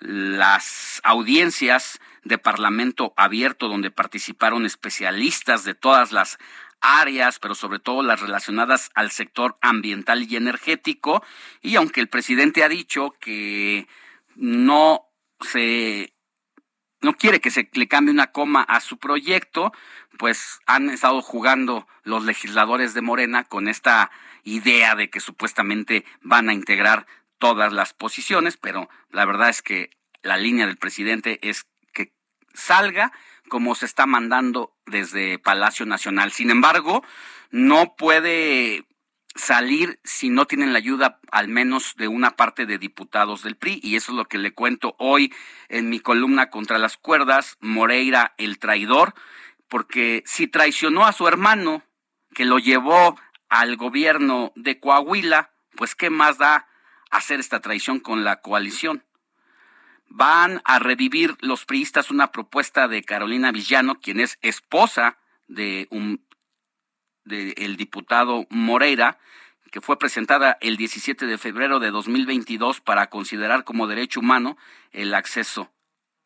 las 0.00 1.00
audiencias 1.04 2.00
de 2.24 2.38
Parlamento 2.38 3.14
abierto 3.16 3.68
donde 3.68 3.90
participaron 3.90 4.66
especialistas 4.66 5.64
de 5.64 5.74
todas 5.74 6.12
las 6.12 6.38
áreas, 6.80 7.38
pero 7.38 7.54
sobre 7.54 7.78
todo 7.78 8.02
las 8.02 8.20
relacionadas 8.20 8.90
al 8.94 9.10
sector 9.10 9.56
ambiental 9.60 10.22
y 10.30 10.36
energético. 10.36 11.24
Y 11.62 11.76
aunque 11.76 12.00
el 12.00 12.08
presidente 12.08 12.62
ha 12.62 12.68
dicho 12.68 13.14
que 13.20 13.88
no 14.36 15.06
se 15.40 16.14
no 17.00 17.14
quiere 17.14 17.40
que 17.40 17.52
se 17.52 17.68
le 17.74 17.86
cambie 17.86 18.12
una 18.12 18.32
coma 18.32 18.62
a 18.62 18.80
su 18.80 18.98
proyecto, 18.98 19.72
pues 20.18 20.60
han 20.66 20.90
estado 20.90 21.22
jugando 21.22 21.86
los 22.02 22.24
legisladores 22.24 22.92
de 22.92 23.02
Morena 23.02 23.44
con 23.44 23.68
esta 23.68 24.10
idea 24.42 24.96
de 24.96 25.08
que 25.08 25.20
supuestamente 25.20 26.04
van 26.22 26.48
a 26.48 26.54
integrar 26.54 27.06
todas 27.38 27.72
las 27.72 27.94
posiciones, 27.94 28.56
pero 28.56 28.88
la 29.10 29.24
verdad 29.24 29.48
es 29.48 29.62
que 29.62 29.90
la 30.22 30.36
línea 30.36 30.66
del 30.66 30.76
presidente 30.76 31.38
es 31.42 31.66
que 31.92 32.12
salga 32.54 33.12
como 33.48 33.74
se 33.74 33.86
está 33.86 34.06
mandando 34.06 34.76
desde 34.86 35.38
Palacio 35.38 35.86
Nacional. 35.86 36.32
Sin 36.32 36.50
embargo, 36.50 37.02
no 37.50 37.94
puede 37.96 38.84
salir 39.34 40.00
si 40.04 40.30
no 40.30 40.46
tienen 40.46 40.72
la 40.72 40.78
ayuda 40.78 41.20
al 41.30 41.48
menos 41.48 41.94
de 41.96 42.08
una 42.08 42.32
parte 42.32 42.66
de 42.66 42.78
diputados 42.78 43.42
del 43.42 43.56
PRI 43.56 43.80
y 43.82 43.96
eso 43.96 44.12
es 44.12 44.16
lo 44.16 44.24
que 44.26 44.38
le 44.38 44.52
cuento 44.52 44.96
hoy 44.98 45.32
en 45.68 45.88
mi 45.88 46.00
columna 46.00 46.50
contra 46.50 46.78
las 46.78 46.96
cuerdas, 46.96 47.56
Moreira 47.60 48.34
el 48.36 48.58
traidor, 48.58 49.14
porque 49.68 50.22
si 50.26 50.48
traicionó 50.48 51.06
a 51.06 51.12
su 51.12 51.28
hermano 51.28 51.82
que 52.34 52.44
lo 52.44 52.58
llevó 52.58 53.18
al 53.48 53.76
gobierno 53.76 54.52
de 54.56 54.80
Coahuila, 54.80 55.52
pues 55.76 55.94
qué 55.94 56.10
más 56.10 56.38
da 56.38 56.66
hacer 57.10 57.40
esta 57.40 57.60
traición 57.60 58.00
con 58.00 58.24
la 58.24 58.40
coalición. 58.40 59.04
Van 60.08 60.62
a 60.64 60.78
revivir 60.78 61.36
los 61.40 61.64
priistas 61.64 62.10
una 62.10 62.32
propuesta 62.32 62.88
de 62.88 63.02
Carolina 63.02 63.52
Villano, 63.52 64.00
quien 64.00 64.20
es 64.20 64.38
esposa 64.40 65.18
de 65.46 65.86
un 65.90 66.26
del 67.24 67.76
diputado 67.76 68.46
Moreira, 68.48 69.18
que 69.70 69.82
fue 69.82 69.98
presentada 69.98 70.56
el 70.62 70.78
17 70.78 71.26
de 71.26 71.36
febrero 71.36 71.78
de 71.78 71.90
2022 71.90 72.80
para 72.80 73.10
considerar 73.10 73.64
como 73.64 73.86
derecho 73.86 74.20
humano 74.20 74.56
el 74.92 75.14
acceso 75.14 75.70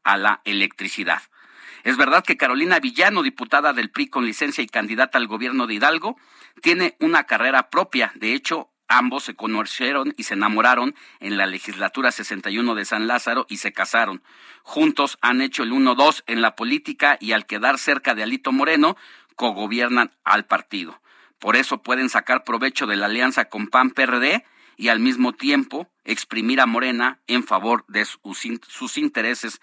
a 0.05 0.17
la 0.17 0.41
electricidad. 0.45 1.23
Es 1.85 1.97
verdad 1.97 2.25
que 2.25 2.37
Carolina 2.37 2.79
Villano, 2.79 3.23
diputada 3.23 3.73
del 3.73 3.91
PRI 3.91 4.09
con 4.09 4.25
licencia 4.25 4.63
y 4.63 4.69
candidata 4.69 5.19
al 5.19 5.27
gobierno 5.27 5.67
de 5.67 5.75
Hidalgo, 5.75 6.17
tiene 6.61 6.97
una 7.01 7.25
carrera 7.25 7.71
propia. 7.71 8.13
De 8.15 8.35
hecho, 8.35 8.72
ambos 8.93 9.25
se 9.25 9.35
conocieron 9.35 10.15
y 10.17 10.25
se 10.25 10.35
enamoraron 10.35 10.95
en 11.21 11.37
la 11.37 11.47
legislatura 11.47 12.13
61 12.13 12.75
de 12.75 12.85
San 12.85 13.07
Lázaro 13.07 13.47
y 13.49 13.57
se 13.57 13.73
casaron. 13.73 14.23
Juntos 14.63 15.19
han 15.23 15.41
hecho 15.41 15.63
el 15.63 15.73
1-2 15.73 16.23
en 16.27 16.43
la 16.43 16.55
política 16.55 17.17
y 17.21 17.33
al 17.33 17.47
quedar 17.47 17.79
cerca 17.79 18.15
de 18.15 18.23
Alito 18.23 18.53
Moreno, 18.53 18.97
cogobiernan 19.35 20.13
al 20.25 20.45
partido. 20.45 21.01
Por 21.39 21.57
eso 21.57 21.83
pueden 21.83 22.09
sacar 22.09 22.45
provecho 22.45 22.87
de 22.87 22.97
la 22.97 23.07
alianza 23.07 23.47
con 23.47 23.67
PAN-PRD 23.67 24.45
y 24.77 24.89
al 24.89 25.01
mismo 25.01 25.33
tiempo 25.33 25.89
exprimir 26.05 26.61
a 26.61 26.67
Morena 26.67 27.19
en 27.27 27.45
favor 27.45 27.85
de 27.89 28.05
sus, 28.05 28.99
intereses 28.99 29.61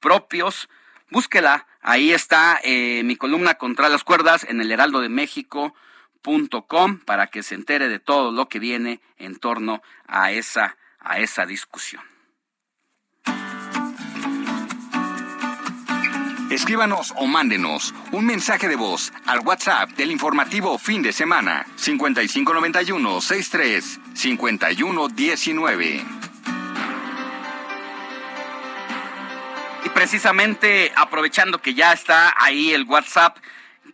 propios. 0.00 0.68
Búsquela, 1.10 1.66
ahí 1.82 2.12
está 2.12 2.60
eh, 2.62 3.02
mi 3.04 3.16
columna 3.16 3.54
contra 3.54 3.88
las 3.88 4.04
cuerdas 4.04 4.44
en 4.48 4.60
el 4.60 4.70
Heraldo 4.70 5.00
de 5.00 5.08
México 5.08 5.74
para 7.04 7.28
que 7.28 7.42
se 7.42 7.54
entere 7.54 7.88
de 7.88 7.98
todo 7.98 8.32
lo 8.32 8.48
que 8.48 8.58
viene 8.58 9.00
en 9.16 9.36
torno 9.36 9.82
a 10.06 10.32
esa, 10.32 10.76
a 11.00 11.18
esa 11.20 11.46
discusión. 11.46 12.02
Escríbanos 16.50 17.12
o 17.16 17.26
mándenos 17.26 17.94
un 18.10 18.24
mensaje 18.24 18.68
de 18.68 18.76
voz 18.76 19.12
al 19.26 19.40
WhatsApp 19.40 19.90
del 19.90 20.10
informativo 20.10 20.78
fin 20.78 21.02
de 21.02 21.12
semana 21.12 21.66
5591 21.76 23.20
63 23.20 24.00
5119. 24.14 26.04
Y 29.84 29.88
precisamente 29.90 30.90
aprovechando 30.96 31.60
que 31.60 31.74
ya 31.74 31.92
está 31.92 32.34
ahí 32.36 32.72
el 32.72 32.84
WhatsApp 32.84 33.36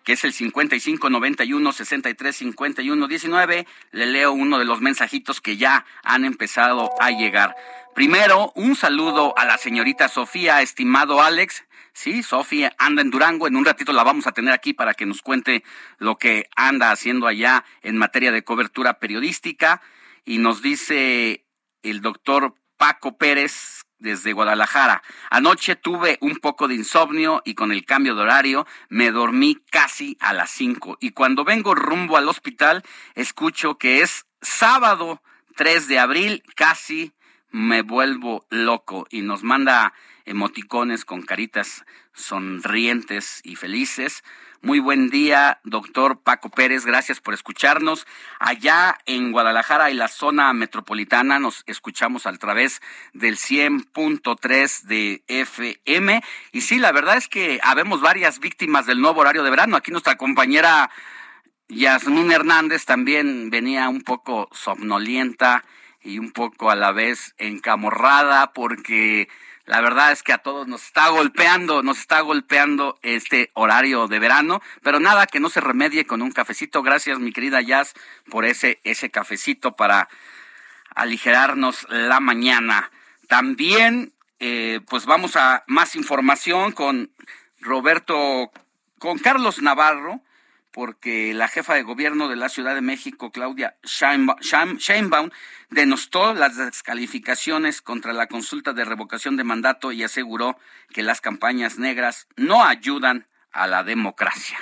que 0.04 0.12
es 0.12 0.24
el 0.24 0.32
5591 0.32 1.72
63 1.72 2.36
51 2.36 3.08
19, 3.08 3.66
le 3.92 4.06
leo 4.06 4.32
uno 4.32 4.58
de 4.58 4.64
los 4.64 4.80
mensajitos 4.80 5.40
que 5.40 5.56
ya 5.56 5.84
han 6.02 6.24
empezado 6.24 6.90
a 7.00 7.10
llegar. 7.10 7.56
Primero, 7.94 8.52
un 8.54 8.76
saludo 8.76 9.36
a 9.38 9.44
la 9.44 9.56
señorita 9.56 10.08
Sofía, 10.08 10.60
estimado 10.62 11.22
Alex. 11.22 11.64
Sí, 11.92 12.22
Sofía 12.24 12.74
anda 12.76 13.02
en 13.02 13.10
Durango. 13.10 13.46
En 13.46 13.56
un 13.56 13.64
ratito 13.64 13.92
la 13.92 14.02
vamos 14.02 14.26
a 14.26 14.32
tener 14.32 14.52
aquí 14.52 14.74
para 14.74 14.94
que 14.94 15.06
nos 15.06 15.22
cuente 15.22 15.62
lo 15.98 16.18
que 16.18 16.48
anda 16.56 16.90
haciendo 16.90 17.28
allá 17.28 17.64
en 17.82 17.96
materia 17.96 18.32
de 18.32 18.42
cobertura 18.42 18.98
periodística. 18.98 19.80
Y 20.24 20.38
nos 20.38 20.60
dice 20.60 21.46
el 21.82 22.00
doctor 22.00 22.56
Paco 22.76 23.16
Pérez 23.16 23.84
desde 23.98 24.32
Guadalajara. 24.32 25.02
Anoche 25.30 25.76
tuve 25.76 26.18
un 26.20 26.36
poco 26.36 26.68
de 26.68 26.74
insomnio 26.74 27.42
y 27.44 27.54
con 27.54 27.72
el 27.72 27.84
cambio 27.84 28.14
de 28.14 28.22
horario 28.22 28.66
me 28.88 29.10
dormí 29.10 29.56
casi 29.70 30.16
a 30.20 30.32
las 30.32 30.50
5. 30.50 30.98
Y 31.00 31.10
cuando 31.10 31.44
vengo 31.44 31.74
rumbo 31.74 32.16
al 32.16 32.28
hospital, 32.28 32.82
escucho 33.14 33.78
que 33.78 34.02
es 34.02 34.26
sábado 34.40 35.22
3 35.56 35.88
de 35.88 35.98
abril, 35.98 36.42
casi 36.56 37.12
me 37.50 37.82
vuelvo 37.82 38.46
loco 38.50 39.06
y 39.10 39.22
nos 39.22 39.44
manda 39.44 39.94
emoticones 40.24 41.04
con 41.04 41.22
caritas 41.22 41.84
sonrientes 42.12 43.40
y 43.44 43.56
felices. 43.56 44.24
Muy 44.64 44.78
buen 44.78 45.10
día, 45.10 45.60
doctor 45.64 46.22
Paco 46.22 46.48
Pérez. 46.48 46.86
Gracias 46.86 47.20
por 47.20 47.34
escucharnos. 47.34 48.06
Allá 48.38 48.96
en 49.04 49.30
Guadalajara 49.30 49.90
y 49.90 49.94
la 49.94 50.08
zona 50.08 50.50
metropolitana 50.54 51.38
nos 51.38 51.64
escuchamos 51.66 52.24
a 52.24 52.32
través 52.32 52.80
del 53.12 53.36
100.3 53.36 54.82
de 54.84 55.22
FM. 55.28 56.22
Y 56.52 56.62
sí, 56.62 56.78
la 56.78 56.92
verdad 56.92 57.18
es 57.18 57.28
que 57.28 57.60
habemos 57.62 58.00
varias 58.00 58.40
víctimas 58.40 58.86
del 58.86 59.02
nuevo 59.02 59.20
horario 59.20 59.42
de 59.42 59.50
verano. 59.50 59.76
Aquí 59.76 59.90
nuestra 59.90 60.16
compañera 60.16 60.90
Yasmín 61.68 62.32
Hernández 62.32 62.86
también 62.86 63.50
venía 63.50 63.90
un 63.90 64.00
poco 64.00 64.48
somnolienta 64.52 65.62
y 66.00 66.18
un 66.18 66.32
poco 66.32 66.70
a 66.70 66.74
la 66.74 66.90
vez 66.90 67.34
encamorrada 67.36 68.54
porque 68.54 69.28
la 69.66 69.80
verdad 69.80 70.12
es 70.12 70.22
que 70.22 70.32
a 70.32 70.38
todos 70.38 70.68
nos 70.68 70.84
está 70.84 71.08
golpeando, 71.08 71.82
nos 71.82 71.98
está 71.98 72.20
golpeando 72.20 72.98
este 73.02 73.50
horario 73.54 74.08
de 74.08 74.18
verano, 74.18 74.60
pero 74.82 75.00
nada 75.00 75.26
que 75.26 75.40
no 75.40 75.48
se 75.48 75.60
remedie 75.60 76.06
con 76.06 76.20
un 76.20 76.32
cafecito. 76.32 76.82
Gracias, 76.82 77.18
mi 77.18 77.32
querida 77.32 77.62
Jazz, 77.62 77.94
por 78.30 78.44
ese, 78.44 78.80
ese 78.84 79.10
cafecito 79.10 79.74
para 79.74 80.08
aligerarnos 80.94 81.86
la 81.88 82.20
mañana. 82.20 82.90
También, 83.26 84.12
eh, 84.38 84.80
pues 84.88 85.06
vamos 85.06 85.34
a 85.36 85.64
más 85.66 85.96
información 85.96 86.72
con 86.72 87.10
Roberto, 87.60 88.52
con 88.98 89.18
Carlos 89.18 89.62
Navarro, 89.62 90.20
porque 90.74 91.32
la 91.34 91.46
jefa 91.46 91.74
de 91.74 91.84
gobierno 91.84 92.28
de 92.28 92.34
la 92.34 92.48
Ciudad 92.48 92.74
de 92.74 92.80
México, 92.80 93.30
Claudia 93.30 93.76
Sheinbaum, 93.84 95.30
denostó 95.70 96.34
las 96.34 96.56
descalificaciones 96.56 97.80
contra 97.80 98.12
la 98.12 98.26
consulta 98.26 98.72
de 98.72 98.84
revocación 98.84 99.36
de 99.36 99.44
mandato 99.44 99.92
y 99.92 100.02
aseguró 100.02 100.58
que 100.92 101.04
las 101.04 101.20
campañas 101.20 101.78
negras 101.78 102.26
no 102.34 102.64
ayudan 102.64 103.28
a 103.52 103.68
la 103.68 103.84
democracia. 103.84 104.58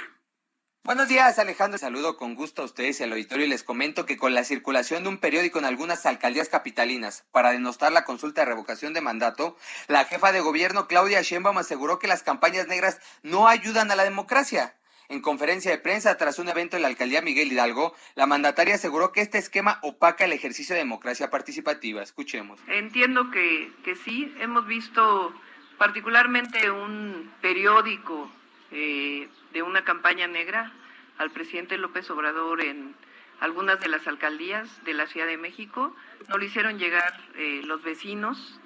Buenos 0.84 1.08
días, 1.08 1.38
Alejandro. 1.38 1.78
Saludo 1.78 2.18
con 2.18 2.34
gusto 2.34 2.60
a 2.60 2.66
ustedes 2.66 3.00
y 3.00 3.04
al 3.04 3.12
auditorio 3.12 3.46
y 3.46 3.48
les 3.48 3.62
comento 3.62 4.04
que 4.04 4.18
con 4.18 4.34
la 4.34 4.44
circulación 4.44 5.04
de 5.04 5.08
un 5.08 5.18
periódico 5.18 5.60
en 5.60 5.64
algunas 5.64 6.04
alcaldías 6.04 6.50
capitalinas 6.50 7.24
para 7.30 7.52
denostar 7.52 7.90
la 7.90 8.04
consulta 8.04 8.42
de 8.42 8.48
revocación 8.48 8.92
de 8.92 9.00
mandato, 9.00 9.56
la 9.88 10.04
jefa 10.04 10.30
de 10.30 10.40
gobierno 10.40 10.88
Claudia 10.88 11.22
Sheinbaum 11.22 11.56
aseguró 11.56 11.98
que 11.98 12.08
las 12.08 12.22
campañas 12.22 12.66
negras 12.66 13.00
no 13.22 13.48
ayudan 13.48 13.90
a 13.90 13.96
la 13.96 14.04
democracia. 14.04 14.74
En 15.12 15.20
conferencia 15.20 15.70
de 15.70 15.76
prensa 15.76 16.16
tras 16.16 16.38
un 16.38 16.48
evento 16.48 16.76
en 16.76 16.80
la 16.80 16.88
alcaldía 16.88 17.20
Miguel 17.20 17.52
Hidalgo, 17.52 17.94
la 18.14 18.24
mandataria 18.24 18.76
aseguró 18.76 19.12
que 19.12 19.20
este 19.20 19.36
esquema 19.36 19.78
opaca 19.82 20.24
el 20.24 20.32
ejercicio 20.32 20.74
de 20.74 20.78
democracia 20.78 21.28
participativa. 21.28 22.02
Escuchemos. 22.02 22.58
Entiendo 22.66 23.30
que, 23.30 23.70
que 23.84 23.94
sí, 23.94 24.34
hemos 24.40 24.66
visto 24.66 25.34
particularmente 25.76 26.70
un 26.70 27.30
periódico 27.42 28.30
eh, 28.70 29.28
de 29.52 29.62
una 29.62 29.84
campaña 29.84 30.28
negra 30.28 30.72
al 31.18 31.30
presidente 31.30 31.76
López 31.76 32.08
Obrador 32.08 32.62
en 32.62 32.94
algunas 33.40 33.80
de 33.80 33.88
las 33.88 34.06
alcaldías 34.06 34.82
de 34.86 34.94
la 34.94 35.06
Ciudad 35.08 35.26
de 35.26 35.36
México. 35.36 35.94
No 36.30 36.38
lo 36.38 36.44
hicieron 36.46 36.78
llegar 36.78 37.20
eh, 37.36 37.60
los 37.64 37.82
vecinos 37.82 38.58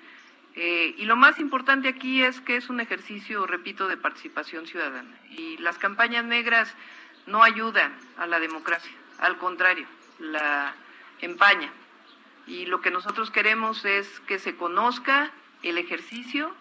eh, 0.57 0.94
y 0.96 1.04
lo 1.04 1.16
más 1.16 1.38
importante 1.38 1.86
aquí 1.88 2.22
es 2.22 2.40
que 2.40 2.57
es 2.57 2.70
un 2.70 2.80
ejercicio, 2.80 3.46
repito, 3.46 3.88
de 3.88 3.98
participación 3.98 4.66
ciudadana. 4.66 5.14
Y 5.30 5.59
las 5.59 5.76
campañas 5.76 6.24
negras 6.24 6.74
no 7.26 7.42
ayudan 7.42 7.94
a 8.16 8.26
la 8.26 8.40
democracia, 8.40 8.92
al 9.18 9.36
contrario, 9.36 9.86
la 10.18 10.74
empaña. 11.20 11.70
Y 12.46 12.64
lo 12.66 12.80
que 12.80 12.90
nosotros 12.90 13.30
queremos 13.30 13.84
es 13.84 14.20
que 14.20 14.38
se 14.38 14.57
conozca 14.57 15.30
el 15.62 15.76
ejercicio 15.76 16.54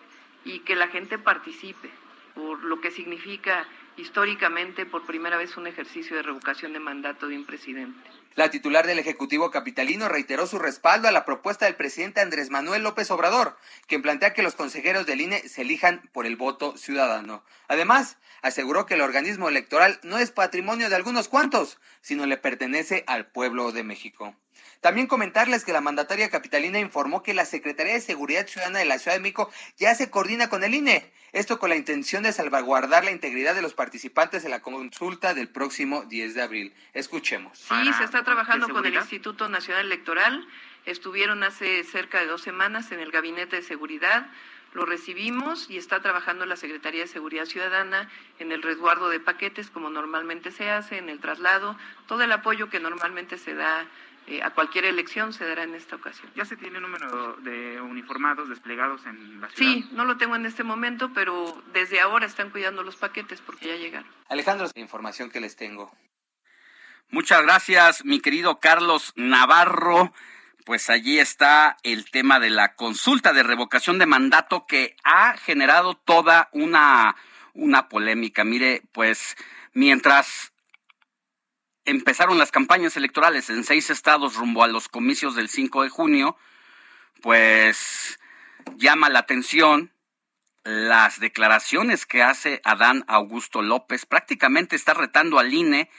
y 0.43 0.59
que 0.59 0.75
la 0.75 0.89
gente 0.89 1.17
participe, 1.17 1.89
por 2.33 2.63
lo 2.65 2.81
que 2.81 2.91
significa 2.91 3.65
históricamente 3.97 4.85
por 4.85 5.05
primera 5.05 5.37
vez 5.37 5.57
un 5.57 5.67
ejercicio 5.67 6.15
de 6.15 6.23
revocación 6.23 6.73
de 6.73 6.79
mandato 6.79 7.27
de 7.27 7.37
un 7.37 7.45
presidente. 7.45 8.09
La 8.35 8.49
titular 8.49 8.85
del 8.85 8.99
Ejecutivo 8.99 9.49
Capitalino 9.49 10.09
reiteró 10.09 10.45
su 10.45 10.59
respaldo 10.59 11.07
a 11.07 11.11
la 11.11 11.23
propuesta 11.23 11.65
del 11.65 11.75
presidente 11.75 12.19
Andrés 12.19 12.49
Manuel 12.49 12.83
López 12.83 13.09
Obrador, 13.09 13.57
quien 13.87 14.01
plantea 14.01 14.33
que 14.33 14.43
los 14.43 14.55
consejeros 14.55 15.05
del 15.05 15.21
INE 15.21 15.47
se 15.47 15.61
elijan 15.61 16.09
por 16.11 16.25
el 16.25 16.35
voto 16.35 16.75
ciudadano. 16.75 17.45
Además, 17.69 18.17
aseguró 18.41 18.85
que 18.85 18.95
el 18.95 19.01
organismo 19.01 19.47
electoral 19.47 19.99
no 20.03 20.17
es 20.17 20.31
patrimonio 20.31 20.89
de 20.89 20.95
algunos 20.95 21.29
cuantos, 21.29 21.79
sino 22.01 22.25
le 22.25 22.35
pertenece 22.35 23.05
al 23.07 23.27
pueblo 23.27 23.71
de 23.71 23.83
México. 23.83 24.35
También 24.85 25.07
comentarles 25.07 25.65
que 25.65 25.73
la 25.73 25.81
mandataria 25.81 26.29
capitalina 26.29 26.77
informó 26.79 27.23
que 27.23 27.33
la 27.33 27.45
Secretaría 27.45 27.95
de 27.95 28.01
Seguridad 28.01 28.45
Ciudadana 28.45 28.77
de 28.77 28.85
la 28.85 28.99
Ciudad 28.99 29.17
de 29.17 29.19
México 29.23 29.49
ya 29.77 29.95
se 29.95 30.11
coordina 30.11 30.47
con 30.47 30.63
el 30.63 30.75
INE, 30.75 31.11
esto 31.33 31.57
con 31.57 31.71
la 31.71 31.75
intención 31.75 32.21
de 32.21 32.31
salvaguardar 32.31 33.03
la 33.03 33.09
integridad 33.09 33.55
de 33.55 33.63
los 33.63 33.73
participantes 33.73 34.45
en 34.45 34.51
la 34.51 34.61
consulta 34.61 35.33
del 35.33 35.49
próximo 35.49 36.03
10 36.03 36.35
de 36.35 36.41
abril. 36.43 36.73
Escuchemos. 36.93 37.57
Sí, 37.57 37.93
se 37.97 38.03
está 38.03 38.23
trabajando 38.23 38.69
con 38.69 38.85
el 38.85 38.93
Instituto 38.93 39.49
Nacional 39.49 39.87
Electoral. 39.87 40.47
Estuvieron 40.85 41.41
hace 41.41 41.83
cerca 41.83 42.19
de 42.19 42.27
dos 42.27 42.43
semanas 42.43 42.91
en 42.91 42.99
el 42.99 43.09
Gabinete 43.09 43.55
de 43.55 43.63
Seguridad. 43.63 44.27
Lo 44.73 44.85
recibimos 44.85 45.67
y 45.67 45.77
está 45.77 46.03
trabajando 46.03 46.45
la 46.45 46.57
Secretaría 46.57 47.01
de 47.01 47.07
Seguridad 47.07 47.45
Ciudadana 47.45 48.07
en 48.37 48.51
el 48.51 48.61
resguardo 48.61 49.09
de 49.09 49.19
paquetes, 49.19 49.71
como 49.71 49.89
normalmente 49.89 50.51
se 50.51 50.69
hace, 50.69 50.99
en 50.99 51.09
el 51.09 51.19
traslado, 51.21 51.75
todo 52.05 52.21
el 52.21 52.31
apoyo 52.31 52.69
que 52.69 52.79
normalmente 52.79 53.39
se 53.39 53.55
da 53.55 53.87
eh, 54.27 54.41
a 54.41 54.49
cualquier 54.51 54.85
elección 54.85 55.33
se 55.33 55.45
dará 55.45 55.63
en 55.63 55.75
esta 55.75 55.95
ocasión. 55.95 56.31
¿Ya 56.35 56.45
se 56.45 56.57
tiene 56.57 56.79
número 56.79 57.33
de 57.37 57.79
uniformados 57.79 58.49
desplegados 58.49 59.05
en 59.05 59.39
la 59.39 59.49
ciudad? 59.49 59.71
Sí, 59.71 59.87
no 59.91 60.05
lo 60.05 60.17
tengo 60.17 60.35
en 60.35 60.45
este 60.45 60.63
momento, 60.63 61.11
pero 61.13 61.61
desde 61.73 61.99
ahora 61.99 62.25
están 62.25 62.49
cuidando 62.49 62.81
los 62.81 62.95
paquetes 62.95 63.41
porque 63.41 63.67
ya 63.67 63.75
llegaron. 63.75 64.09
Alejandro, 64.27 64.67
la 64.73 64.81
información 64.81 65.29
que 65.29 65.39
les 65.39 65.55
tengo. 65.55 65.91
Muchas 67.09 67.43
gracias, 67.43 68.03
mi 68.03 68.19
querido 68.19 68.59
Carlos 68.59 69.13
Navarro. 69.15 70.11
Pues 70.65 70.89
allí 70.89 71.19
está 71.19 71.77
el 71.83 72.09
tema 72.09 72.39
de 72.39 72.49
la 72.49 72.73
consulta 72.73 73.31
de 73.31 73.43
revocación 73.43 73.99
de 73.99 74.07
mandato 74.07 74.65
que 74.65 74.95
ha 75.03 75.37
generado 75.37 75.93
toda 75.93 76.49
una, 76.51 77.15
una 77.53 77.87
polémica. 77.87 78.43
Mire, 78.43 78.81
pues 78.91 79.37
mientras 79.73 80.51
empezaron 81.85 82.37
las 82.37 82.51
campañas 82.51 82.97
electorales 82.97 83.49
en 83.49 83.63
seis 83.63 83.89
estados 83.89 84.35
rumbo 84.35 84.63
a 84.63 84.67
los 84.67 84.89
comicios 84.89 85.35
del 85.35 85.49
5 85.49 85.83
de 85.83 85.89
junio, 85.89 86.37
pues 87.21 88.19
llama 88.75 89.09
la 89.09 89.19
atención 89.19 89.91
las 90.63 91.19
declaraciones 91.19 92.05
que 92.07 92.23
hace 92.23 92.59
Adán 92.63 93.05
Augusto 93.07 93.61
López. 93.61 94.05
Prácticamente 94.05 94.75
está 94.75 94.95
retando 94.95 95.37
al 95.37 95.53
INE 95.53 95.89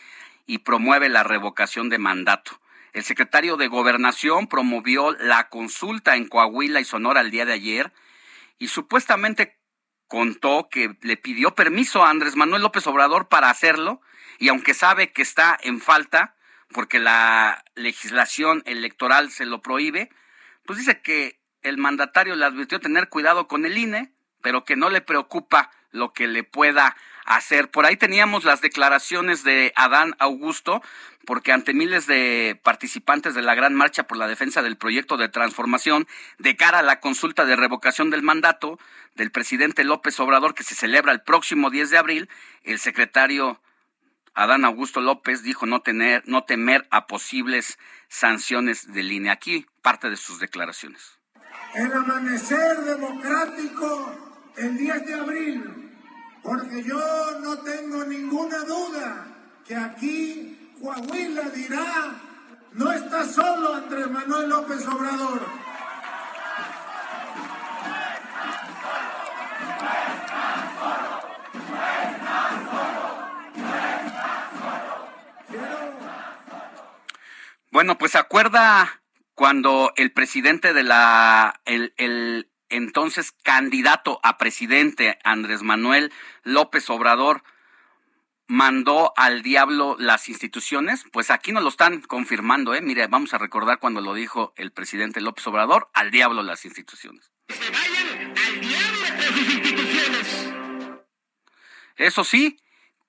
y 0.45 0.59
promueve 0.59 1.09
la 1.09 1.23
revocación 1.23 1.89
de 1.89 1.99
mandato. 1.99 2.61
El 2.93 3.05
secretario 3.05 3.57
de 3.57 3.69
Gobernación 3.69 4.49
promovió 4.49 5.13
la 5.13 5.49
consulta 5.49 6.17
en 6.17 6.27
Coahuila 6.29 6.81
y 6.81 6.85
Sonora 6.85 7.21
el 7.21 7.31
día 7.31 7.45
de 7.45 7.53
ayer 7.53 7.93
y 8.59 8.69
supuestamente 8.69 9.59
contó 10.09 10.69
que 10.71 10.97
le 11.03 11.17
pidió 11.17 11.55
permiso 11.55 12.05
a 12.05 12.11
Andrés 12.11 12.37
Manuel 12.37 12.63
López 12.63 12.87
Obrador 12.87 13.29
para 13.29 13.51
hacerlo 13.51 14.01
y 14.39 14.49
aunque 14.49 14.75
sabe 14.75 15.13
que 15.13 15.23
está 15.23 15.59
en 15.63 15.81
falta, 15.81 16.37
porque 16.71 16.99
la 16.99 17.65
legislación 17.75 18.63
electoral 18.67 19.31
se 19.31 19.47
lo 19.47 19.63
prohíbe, 19.63 20.11
pues 20.65 20.79
dice 20.79 21.01
que 21.01 21.41
el 21.63 21.79
mandatario 21.79 22.37
le 22.37 22.45
advirtió 22.45 22.81
tener 22.81 23.09
cuidado 23.09 23.49
con 23.49 23.65
el 23.65 23.79
INE, 23.79 24.13
pero 24.43 24.65
que 24.65 24.77
no 24.77 24.91
le 24.91 25.01
preocupa 25.01 25.71
lo 25.91 26.13
que 26.13 26.27
le 26.27 26.45
pueda 26.45 26.97
hacer. 27.25 27.71
Por 27.71 27.87
ahí 27.87 27.97
teníamos 27.97 28.45
las 28.45 28.61
declaraciones 28.61 29.43
de 29.43 29.73
Adán 29.75 30.15
Augusto, 30.19 30.83
porque 31.25 31.53
ante 31.53 31.75
miles 31.75 32.07
de 32.07 32.61
participantes 32.63 33.35
de 33.35 33.43
la 33.43 33.55
gran 33.55 33.75
marcha 33.75 34.05
por 34.05 34.17
la 34.17 34.29
defensa 34.29 34.63
del 34.63 34.77
proyecto 34.77 35.17
de 35.17 35.29
transformación 35.29 36.07
de 36.39 36.57
cara 36.57 36.81
a 36.81 36.83
la 36.83 37.01
consulta 37.01 37.45
de 37.45 37.57
revocación 37.57 38.11
del 38.11 38.23
mandato 38.23 38.79
del 39.17 39.33
presidente 39.33 39.83
López 39.83 40.21
Obrador 40.21 40.55
que 40.55 40.63
se 40.63 40.77
celebra 40.77 41.13
el 41.13 41.23
próximo 41.23 41.71
10 41.71 41.91
de 41.91 41.99
abril, 41.99 42.29
el 42.63 42.79
secretario 42.79 43.61
Adán 44.37 44.67
Augusto 44.67 45.01
López 45.01 45.43
dijo 45.43 45.65
no 45.65 45.81
tener, 45.81 46.23
no 46.27 46.45
temer 46.45 46.87
a 46.91 47.07
posibles 47.07 47.79
sanciones 48.09 48.93
de 48.93 49.03
línea. 49.03 49.33
Aquí 49.33 49.67
parte 49.81 50.11
de 50.11 50.17
sus 50.19 50.39
declaraciones. 50.39 51.19
El 51.75 51.91
amanecer 51.91 52.77
democrático 52.83 54.53
el 54.59 54.77
10 54.77 55.07
de 55.07 55.15
abril, 55.15 55.93
porque 56.43 56.83
yo 56.83 57.01
no 57.41 57.59
tengo 57.61 58.05
ninguna 58.05 58.59
duda 58.65 59.27
que 59.67 59.75
aquí 59.75 60.71
Coahuila 60.83 61.49
dirá, 61.49 62.13
no 62.73 62.93
está 62.93 63.25
solo 63.25 63.75
Andrés 63.75 64.11
Manuel 64.11 64.51
López 64.51 64.87
Obrador. 64.87 65.41
Bueno, 77.71 77.99
pues 77.99 78.13
se 78.13 78.19
acuerda 78.19 79.03
cuando 79.35 79.93
el 79.97 80.13
presidente 80.13 80.73
de 80.73 80.83
la, 80.83 81.61
el, 81.65 81.93
el 81.97 82.51
entonces 82.69 83.33
candidato 83.43 84.19
a 84.23 84.39
presidente, 84.39 85.19
Andrés 85.25 85.63
Manuel 85.63 86.13
López 86.43 86.89
Obrador, 86.91 87.43
mandó 88.49 89.13
al 89.17 89.43
diablo 89.43 89.97
las 89.99 90.29
instituciones, 90.29 91.05
pues 91.13 91.31
aquí 91.31 91.53
nos 91.53 91.63
lo 91.63 91.69
están 91.69 92.01
confirmando, 92.01 92.75
¿eh? 92.75 92.81
Mire, 92.81 93.07
vamos 93.09 93.35
a 93.35 93.39
recordar 93.39 93.79
cuando 93.79 94.01
lo 94.01 94.15
dijo 94.15 94.53
el 94.57 94.73
presidente 94.73 95.21
López 95.21 95.47
Obrador, 95.47 95.89
al 95.95 96.11
diablo 96.11 96.43
las 96.43 96.65
instituciones. 96.65 97.33
Se 97.49 97.71
vayan 97.71 98.35
al 98.37 98.61
diablo 98.61 99.07
sus 99.23 99.55
instituciones. 99.55 100.57
Eso 101.97 102.25
sí, 102.25 102.61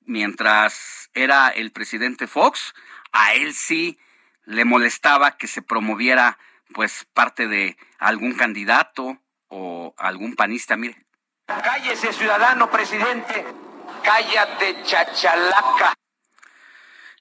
mientras 0.05 1.09
era 1.13 1.49
el 1.49 1.71
presidente 1.71 2.27
Fox, 2.27 2.73
a 3.11 3.33
él 3.33 3.53
sí 3.53 3.99
le 4.47 4.63
molestaba 4.63 5.37
que 5.37 5.47
se 5.47 5.61
promoviera 5.61 6.39
pues 6.73 7.05
parte 7.13 7.47
de 7.47 7.77
algún 7.99 8.33
candidato 8.33 9.21
o 9.49 9.93
algún 9.97 10.35
panista, 10.35 10.77
mire. 10.77 11.05
Cállese, 11.45 12.13
ciudadano 12.13 12.71
presidente. 12.71 13.45
Cállate, 14.03 14.83
chachalaca. 14.83 15.93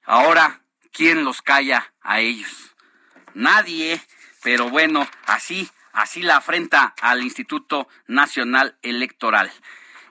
Ahora, 0.05 0.61
¿quién 0.93 1.25
los 1.25 1.41
calla 1.41 1.93
a 2.01 2.19
ellos? 2.21 2.75
Nadie, 3.33 4.01
pero 4.41 4.69
bueno, 4.69 5.05
así, 5.25 5.69
así 5.91 6.21
la 6.21 6.37
afrenta 6.37 6.95
al 7.01 7.23
Instituto 7.23 7.89
Nacional 8.07 8.77
Electoral. 8.81 9.51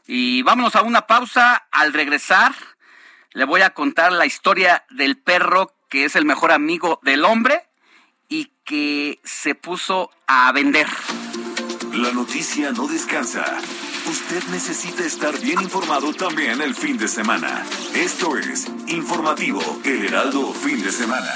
Y 0.07 0.43
vámonos 0.43 0.77
a 0.77 0.83
una 0.83 1.07
pausa. 1.07 1.67
Al 1.71 1.95
regresar, 1.95 2.55
le 3.33 3.45
voy 3.45 3.63
a 3.63 3.71
contar 3.71 4.13
la 4.13 4.27
historia 4.27 4.85
del 4.91 5.17
perro 5.17 5.76
que 5.89 6.05
es 6.05 6.17
el 6.17 6.25
mejor 6.25 6.53
amigo 6.53 7.01
del 7.03 7.25
hombre 7.25 7.63
y 8.29 8.53
que 8.65 9.21
se 9.25 9.55
puso 9.55 10.11
a 10.27 10.51
vender. 10.53 10.87
La 11.93 12.13
noticia 12.13 12.73
no 12.73 12.87
descansa. 12.87 13.45
Usted 14.07 14.43
necesita 14.51 15.05
estar 15.05 15.39
bien 15.41 15.61
informado 15.61 16.13
también 16.13 16.61
el 16.61 16.75
fin 16.75 16.97
de 16.97 17.09
semana. 17.09 17.65
Esto 17.95 18.37
es 18.37 18.67
Informativo 18.87 19.61
El 19.85 20.05
Heraldo 20.05 20.53
Fin 20.53 20.83
de 20.83 20.93
Semana. 20.93 21.33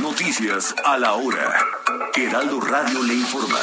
Noticias 0.00 0.74
a 0.84 0.98
la 0.98 1.14
hora. 1.14 1.54
Heraldo 2.14 2.60
Radio 2.60 3.02
le 3.02 3.14
informa. 3.14 3.60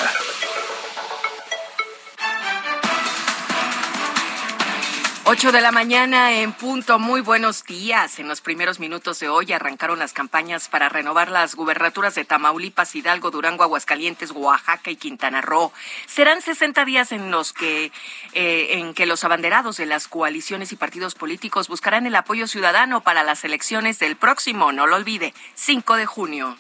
8 5.26 5.53
de 5.53 5.61
la 5.61 5.71
mañana 5.71 6.34
en 6.34 6.51
punto. 6.51 6.99
Muy 6.99 7.21
buenos 7.21 7.63
días. 7.63 8.19
En 8.19 8.28
los 8.28 8.41
primeros 8.41 8.82
minutos 8.82 9.21
de 9.21 9.30
hoy 9.30 9.53
arrancaron 9.53 9.97
las 9.97 10.11
campañas 10.11 10.67
para 10.67 10.89
renovar 10.89 11.32
las 11.32 11.55
gubernaturas 11.55 12.13
de 12.15 12.26
Tamaulipas, 12.26 12.93
Hidalgo, 12.93 13.32
Durango, 13.32 13.63
Aguascalientes, 13.63 14.32
Oaxaca 14.32 14.91
y 14.91 14.97
Quintana 14.97 15.39
Roo. 15.39 15.71
Serán 16.07 16.41
60 16.41 16.84
días 16.84 17.13
en 17.13 17.32
los 17.32 17.53
que, 17.53 17.93
eh, 18.34 18.67
en 18.71 18.93
que 18.93 19.05
los 19.05 19.24
abanderados 19.24 19.78
de 19.78 19.86
las 19.86 20.09
coaliciones 20.09 20.74
y 20.74 20.76
partidos 20.76 21.15
políticos 21.15 21.69
buscarán 21.69 22.05
el 22.05 22.15
apoyo 22.17 22.45
ciudadano 22.45 22.99
para 22.99 23.24
las 23.24 23.45
elecciones 23.45 23.99
del 23.99 24.17
próximo, 24.17 24.74
no 24.74 24.88
lo 24.88 24.97
olvide, 24.97 25.34
5 25.55 25.95
de 25.95 26.05
junio. 26.05 26.57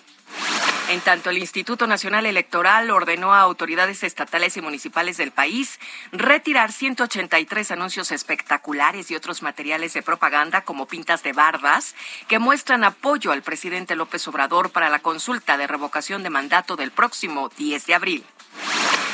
En 0.89 0.99
tanto, 0.99 1.29
el 1.29 1.37
Instituto 1.37 1.87
Nacional 1.87 2.25
Electoral 2.25 2.91
ordenó 2.91 3.33
a 3.33 3.39
autoridades 3.39 4.03
estatales 4.03 4.57
y 4.57 4.61
municipales 4.61 5.17
del 5.17 5.31
país 5.31 5.79
retirar 6.11 6.71
183 6.71 7.71
anuncios 7.71 8.11
espectaculares 8.11 9.09
y 9.09 9.15
otros 9.15 9.41
materiales 9.41 9.93
de 9.93 10.03
propaganda 10.03 10.61
como 10.61 10.85
pintas 10.85 11.23
de 11.23 11.31
barbas 11.31 11.95
que 12.27 12.37
muestran 12.37 12.83
apoyo 12.83 13.31
al 13.31 13.43
presidente 13.43 13.95
López 13.95 14.27
Obrador 14.27 14.71
para 14.71 14.89
la 14.89 14.99
consulta 14.99 15.57
de 15.57 15.67
revocación 15.67 16.21
de 16.21 16.29
mandato 16.29 16.75
del 16.75 16.91
próximo 16.91 17.49
10 17.57 17.85
de 17.85 17.93
abril. 17.93 18.25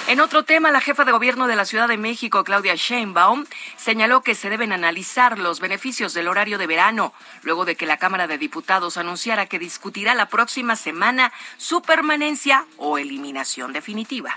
En 0.09 0.21
otro 0.21 0.43
tema, 0.43 0.71
la 0.71 0.81
jefa 0.81 1.05
de 1.05 1.11
gobierno 1.11 1.45
de 1.45 1.55
la 1.55 1.65
Ciudad 1.65 1.87
de 1.87 1.95
México, 1.95 2.43
Claudia 2.43 2.73
Sheinbaum, 2.73 3.45
señaló 3.77 4.23
que 4.23 4.33
se 4.33 4.49
deben 4.49 4.71
analizar 4.71 5.37
los 5.37 5.59
beneficios 5.59 6.15
del 6.15 6.27
horario 6.27 6.57
de 6.57 6.65
verano, 6.65 7.13
luego 7.43 7.63
de 7.63 7.75
que 7.75 7.85
la 7.85 7.97
Cámara 7.97 8.25
de 8.25 8.39
Diputados 8.39 8.97
anunciara 8.97 9.45
que 9.45 9.59
discutirá 9.59 10.15
la 10.15 10.27
próxima 10.27 10.75
semana 10.75 11.31
su 11.57 11.83
permanencia 11.83 12.65
o 12.77 12.97
eliminación 12.97 13.71
definitiva. 13.71 14.35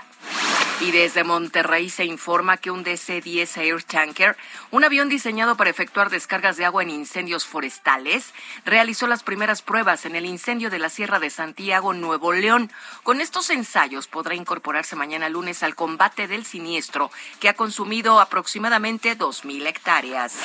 Y 0.83 0.91
desde 0.91 1.23
Monterrey 1.23 1.89
se 1.89 2.03
informa 2.03 2.57
que 2.57 2.69
un 2.69 2.83
DC-10 2.83 3.55
Air 3.55 3.83
Tanker, 3.83 4.35
un 4.69 4.83
avión 4.83 5.07
diseñado 5.07 5.55
para 5.55 5.69
efectuar 5.69 6.09
descargas 6.09 6.57
de 6.57 6.65
agua 6.65 6.83
en 6.83 6.89
incendios 6.89 7.45
forestales, 7.45 8.33
realizó 8.65 9.07
las 9.07 9.23
primeras 9.23 9.61
pruebas 9.61 10.05
en 10.05 10.17
el 10.17 10.25
incendio 10.25 10.69
de 10.69 10.79
la 10.79 10.89
Sierra 10.89 11.19
de 11.19 11.29
Santiago, 11.29 11.93
Nuevo 11.93 12.33
León. 12.33 12.69
Con 13.03 13.21
estos 13.21 13.49
ensayos 13.49 14.07
podrá 14.07 14.35
incorporarse 14.35 14.97
mañana 14.97 15.29
lunes 15.29 15.63
al 15.63 15.73
combate 15.73 16.27
del 16.27 16.45
siniestro, 16.45 17.11
que 17.39 17.47
ha 17.47 17.53
consumido 17.53 18.19
aproximadamente 18.19 19.17
2.000 19.17 19.65
hectáreas. 19.67 20.35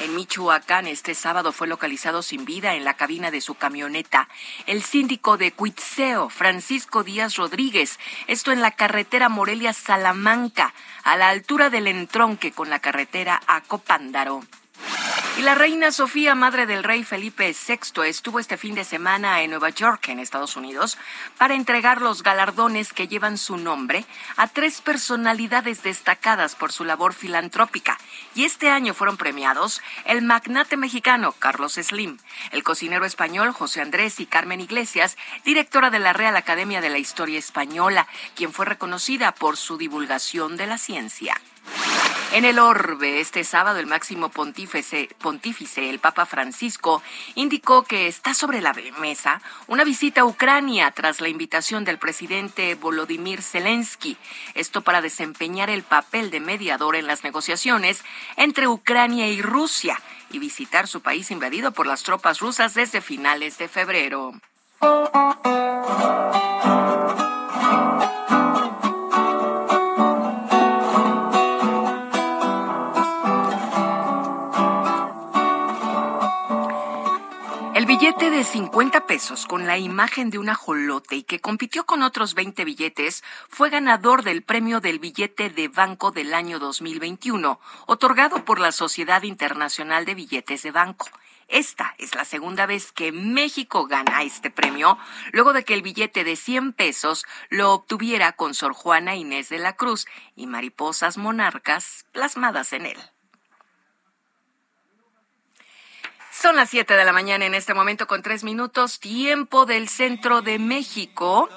En 0.00 0.14
Michoacán, 0.14 0.86
este 0.86 1.14
sábado 1.14 1.52
fue 1.52 1.66
localizado 1.66 2.22
sin 2.22 2.46
vida 2.46 2.74
en 2.74 2.84
la 2.84 2.94
cabina 2.94 3.30
de 3.30 3.42
su 3.42 3.54
camioneta 3.56 4.28
el 4.66 4.82
síndico 4.82 5.36
de 5.36 5.52
Cuitzeo, 5.52 6.30
Francisco 6.30 7.04
Díaz 7.04 7.36
Rodríguez, 7.36 7.98
esto 8.26 8.50
en 8.50 8.62
la 8.62 8.70
carretera 8.70 9.28
Morelia-Salamanca, 9.28 10.72
a 11.04 11.18
la 11.18 11.28
altura 11.28 11.68
del 11.68 11.86
entronque 11.86 12.50
con 12.50 12.70
la 12.70 12.78
carretera 12.78 13.42
a 13.46 13.60
Copándaro. 13.60 14.42
Y 15.38 15.42
la 15.42 15.54
reina 15.54 15.90
Sofía, 15.90 16.34
madre 16.34 16.66
del 16.66 16.84
rey 16.84 17.02
Felipe 17.02 17.54
VI, 17.54 18.02
estuvo 18.06 18.38
este 18.40 18.58
fin 18.58 18.74
de 18.74 18.84
semana 18.84 19.40
en 19.40 19.50
Nueva 19.50 19.70
York, 19.70 20.08
en 20.08 20.18
Estados 20.18 20.56
Unidos, 20.56 20.98
para 21.38 21.54
entregar 21.54 22.02
los 22.02 22.22
galardones 22.22 22.92
que 22.92 23.08
llevan 23.08 23.38
su 23.38 23.56
nombre 23.56 24.04
a 24.36 24.48
tres 24.48 24.82
personalidades 24.82 25.82
destacadas 25.82 26.56
por 26.56 26.72
su 26.72 26.84
labor 26.84 27.14
filantrópica. 27.14 27.96
Y 28.34 28.44
este 28.44 28.68
año 28.68 28.92
fueron 28.92 29.16
premiados 29.16 29.80
el 30.04 30.20
magnate 30.20 30.76
mexicano 30.76 31.32
Carlos 31.38 31.74
Slim, 31.74 32.18
el 32.50 32.62
cocinero 32.62 33.06
español 33.06 33.52
José 33.52 33.80
Andrés 33.80 34.20
y 34.20 34.26
Carmen 34.26 34.60
Iglesias, 34.60 35.16
directora 35.44 35.90
de 35.90 36.00
la 36.00 36.12
Real 36.12 36.36
Academia 36.36 36.82
de 36.82 36.90
la 36.90 36.98
Historia 36.98 37.38
Española, 37.38 38.06
quien 38.34 38.52
fue 38.52 38.66
reconocida 38.66 39.32
por 39.32 39.56
su 39.56 39.78
divulgación 39.78 40.58
de 40.58 40.66
la 40.66 40.76
ciencia. 40.76 41.40
En 42.32 42.44
el 42.44 42.60
orbe, 42.60 43.18
este 43.18 43.42
sábado, 43.42 43.80
el 43.80 43.86
máximo 43.86 44.28
pontífice, 44.28 45.08
pontífice, 45.18 45.90
el 45.90 45.98
Papa 45.98 46.26
Francisco, 46.26 47.02
indicó 47.34 47.82
que 47.82 48.06
está 48.06 48.34
sobre 48.34 48.60
la 48.60 48.72
mesa 49.00 49.42
una 49.66 49.82
visita 49.82 50.20
a 50.20 50.24
Ucrania 50.24 50.92
tras 50.92 51.20
la 51.20 51.28
invitación 51.28 51.84
del 51.84 51.98
presidente 51.98 52.76
Volodymyr 52.76 53.42
Zelensky. 53.42 54.16
Esto 54.54 54.82
para 54.82 55.02
desempeñar 55.02 55.70
el 55.70 55.82
papel 55.82 56.30
de 56.30 56.38
mediador 56.38 56.94
en 56.94 57.08
las 57.08 57.24
negociaciones 57.24 58.04
entre 58.36 58.68
Ucrania 58.68 59.26
y 59.28 59.42
Rusia 59.42 60.00
y 60.30 60.38
visitar 60.38 60.86
su 60.86 61.00
país 61.00 61.32
invadido 61.32 61.72
por 61.72 61.88
las 61.88 62.04
tropas 62.04 62.38
rusas 62.38 62.74
desde 62.74 63.00
finales 63.00 63.58
de 63.58 63.66
febrero. 63.66 64.34
Billete 78.00 78.30
de 78.30 78.44
50 78.44 79.06
pesos 79.06 79.44
con 79.44 79.66
la 79.66 79.76
imagen 79.76 80.30
de 80.30 80.38
un 80.38 80.48
ajolote 80.48 81.16
y 81.16 81.22
que 81.22 81.38
compitió 81.38 81.84
con 81.84 82.02
otros 82.02 82.32
20 82.32 82.64
billetes 82.64 83.22
fue 83.50 83.68
ganador 83.68 84.22
del 84.22 84.40
premio 84.40 84.80
del 84.80 84.98
billete 84.98 85.50
de 85.50 85.68
banco 85.68 86.10
del 86.10 86.32
año 86.32 86.58
2021, 86.58 87.60
otorgado 87.86 88.42
por 88.46 88.58
la 88.58 88.72
Sociedad 88.72 89.22
Internacional 89.24 90.06
de 90.06 90.14
Billetes 90.14 90.62
de 90.62 90.70
Banco. 90.70 91.08
Esta 91.46 91.94
es 91.98 92.14
la 92.14 92.24
segunda 92.24 92.64
vez 92.64 92.90
que 92.90 93.12
México 93.12 93.86
gana 93.86 94.22
este 94.22 94.48
premio, 94.50 94.96
luego 95.32 95.52
de 95.52 95.64
que 95.64 95.74
el 95.74 95.82
billete 95.82 96.24
de 96.24 96.36
100 96.36 96.72
pesos 96.72 97.26
lo 97.50 97.74
obtuviera 97.74 98.32
con 98.32 98.54
Sor 98.54 98.72
Juana 98.72 99.14
Inés 99.14 99.50
de 99.50 99.58
la 99.58 99.76
Cruz 99.76 100.06
y 100.34 100.46
mariposas 100.46 101.18
monarcas 101.18 102.06
plasmadas 102.12 102.72
en 102.72 102.86
él. 102.86 102.98
Son 106.40 106.56
las 106.56 106.70
7 106.70 106.96
de 106.96 107.04
la 107.04 107.12
mañana 107.12 107.44
en 107.44 107.54
este 107.54 107.74
momento 107.74 108.06
con 108.06 108.22
tres 108.22 108.44
minutos, 108.44 108.98
tiempo 108.98 109.66
del 109.66 109.90
centro 109.90 110.40
de 110.40 110.58
México. 110.58 111.50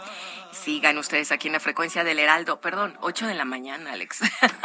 Sigan 0.52 0.98
ustedes 0.98 1.32
aquí 1.32 1.48
en 1.48 1.54
la 1.54 1.62
frecuencia 1.62 2.04
del 2.04 2.20
Heraldo. 2.20 2.60
Perdón, 2.60 2.98
8 3.00 3.28
de 3.28 3.34
la 3.34 3.46
mañana, 3.46 3.94
Alex. 3.94 4.20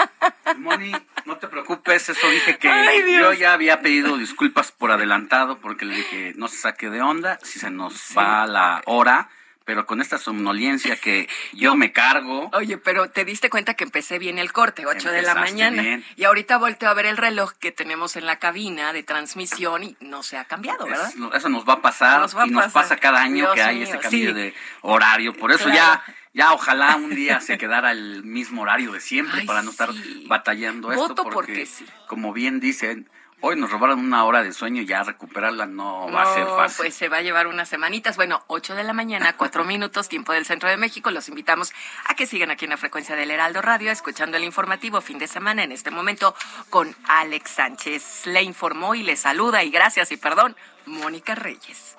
Moni, 0.56 0.90
no 1.24 1.36
te 1.36 1.46
preocupes, 1.46 2.08
eso 2.08 2.28
dije 2.30 2.58
que 2.58 2.68
Ay, 2.68 3.16
yo 3.16 3.32
ya 3.32 3.52
había 3.52 3.80
pedido 3.80 4.16
disculpas 4.16 4.72
por 4.72 4.90
adelantado 4.90 5.60
porque 5.60 5.84
le 5.84 5.94
dije 5.94 6.32
no 6.34 6.48
se 6.48 6.56
saque 6.56 6.90
de 6.90 7.00
onda, 7.00 7.38
si 7.44 7.60
se 7.60 7.70
nos 7.70 7.94
va 8.18 8.44
la 8.48 8.82
hora, 8.86 9.30
pero 9.68 9.84
con 9.84 10.00
esta 10.00 10.16
somnolencia 10.16 10.96
que 10.96 11.28
yo 11.52 11.76
me 11.76 11.92
cargo. 11.92 12.48
Oye, 12.54 12.78
pero 12.78 13.10
te 13.10 13.26
diste 13.26 13.50
cuenta 13.50 13.74
que 13.74 13.84
empecé 13.84 14.18
bien 14.18 14.38
el 14.38 14.50
corte, 14.50 14.86
8 14.86 15.10
de 15.10 15.20
la 15.20 15.34
mañana. 15.34 15.82
bien. 15.82 16.02
Y 16.16 16.24
ahorita 16.24 16.56
volteo 16.56 16.88
a 16.88 16.94
ver 16.94 17.04
el 17.04 17.18
reloj 17.18 17.52
que 17.60 17.70
tenemos 17.70 18.16
en 18.16 18.24
la 18.24 18.38
cabina 18.38 18.94
de 18.94 19.02
transmisión 19.02 19.84
y 19.84 19.94
no 20.00 20.22
se 20.22 20.38
ha 20.38 20.46
cambiado, 20.46 20.86
¿verdad? 20.86 21.10
Es- 21.10 21.34
eso 21.36 21.48
nos 21.50 21.68
va 21.68 21.74
a 21.74 21.82
pasar 21.82 22.18
Nos 22.22 22.34
va 22.34 22.44
a 22.44 22.46
y 22.46 22.50
nos 22.50 22.64
pasar. 22.64 22.82
pasa 22.82 22.96
cada 22.96 23.20
año 23.20 23.44
Dios 23.44 23.54
que 23.56 23.62
hay 23.62 23.74
mío, 23.76 23.84
este 23.84 23.98
cambio 23.98 24.30
sí. 24.30 24.34
de 24.34 24.54
horario. 24.80 25.34
Por 25.34 25.52
eso 25.52 25.64
Claro. 25.64 25.76
ya, 25.76 26.14
ya 26.32 26.52
ojalá 26.54 26.96
un 26.96 27.14
día 27.14 27.42
se 27.42 27.58
quedara 27.58 27.92
el 27.92 28.24
mismo 28.24 28.62
horario 28.62 28.92
de 28.92 29.00
siempre 29.02 29.40
Ay, 29.42 29.46
para 29.46 29.60
no 29.60 29.70
estar 29.70 29.92
sí. 29.92 30.24
batallando 30.26 30.92
esto. 30.92 31.08
Voto 31.08 31.24
porque, 31.24 31.34
porque 31.34 31.66
sí. 31.66 31.84
como 32.06 32.32
bien 32.32 32.58
dicen, 32.58 33.06
hoy 33.40 33.56
nos 33.56 33.70
robaron 33.70 34.00
una 34.00 34.24
hora 34.24 34.42
de 34.42 34.52
sueño 34.52 34.82
y 34.82 34.86
ya 34.86 35.02
recuperarla 35.02 35.66
no, 35.66 36.10
va 36.10 36.22
a 36.22 36.34
ser 36.34 36.46
fácil. 36.46 36.78
Pues 36.78 36.94
se 36.94 37.08
va 37.08 37.18
a 37.18 37.22
llevar 37.22 37.46
unas 37.46 37.68
semanitas. 37.68 38.16
Bueno, 38.16 38.42
8 38.46 38.74
de 38.74 38.84
la 38.84 38.92
mañana, 38.92 39.36
4 39.36 39.64
minutos, 39.64 40.08
tiempo 40.08 40.32
del 40.32 40.44
centro 40.44 40.68
de 40.68 40.76
México. 40.76 41.10
Los 41.10 41.28
invitamos 41.28 41.72
a 42.06 42.14
que 42.14 42.26
sigan 42.26 42.50
aquí 42.50 42.64
en 42.64 42.70
la 42.70 42.76
frecuencia 42.76 43.16
del 43.16 43.30
Heraldo 43.30 43.62
Radio, 43.62 43.90
escuchando 43.90 44.36
el 44.36 44.44
informativo 44.44 45.00
fin 45.00 45.18
de 45.18 45.26
semana 45.26 45.62
en 45.62 45.72
este 45.72 45.90
momento 45.90 46.34
con 46.70 46.94
Alex 47.06 47.50
Sánchez. 47.50 48.26
Le 48.26 48.42
informó 48.42 48.94
y 48.94 49.02
le 49.02 49.16
saluda 49.16 49.62
y 49.64 49.70
gracias 49.70 50.12
y 50.12 50.16
perdón, 50.16 50.56
Mónica 50.86 51.34
Reyes. 51.34 51.96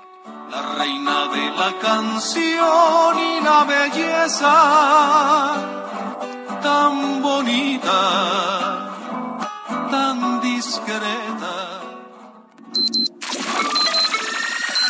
La 0.50 0.76
reina 0.76 1.28
de 1.28 1.52
la 1.52 1.74
canción 1.80 3.20
y 3.20 3.40
la 3.42 3.64
belleza, 3.64 4.54
tan 6.62 7.22
bonita, 7.22 8.90
tan 9.92 10.39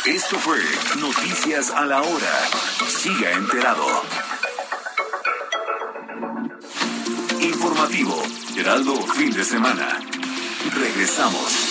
Esto 0.04 0.36
fue 0.40 0.58
Noticias 0.98 1.70
a 1.70 1.84
la 1.84 2.02
Hora. 2.02 2.40
Siga 2.88 3.30
enterado. 3.30 3.86
Informativo, 7.40 8.20
Heraldo 8.56 8.96
Fin 9.14 9.30
de 9.30 9.44
Semana. 9.44 10.00
Regresamos. 10.74 11.69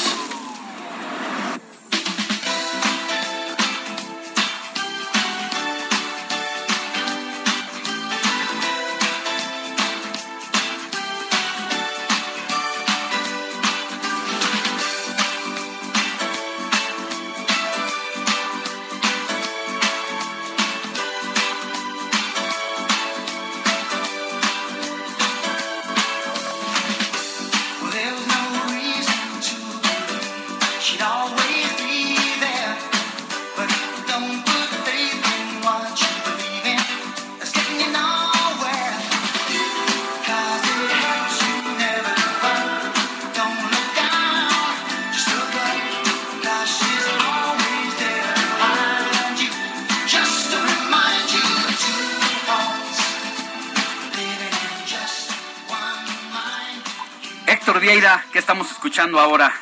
Ahora? 59.18 59.54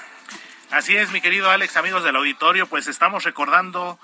Así 0.71 0.97
es, 0.97 1.11
mi 1.11 1.21
querido 1.21 1.49
Alex, 1.49 1.77
amigos 1.77 2.03
del 2.03 2.15
auditorio, 2.15 2.67
pues 2.67 2.87
estamos 2.87 3.23
recordando 3.23 3.97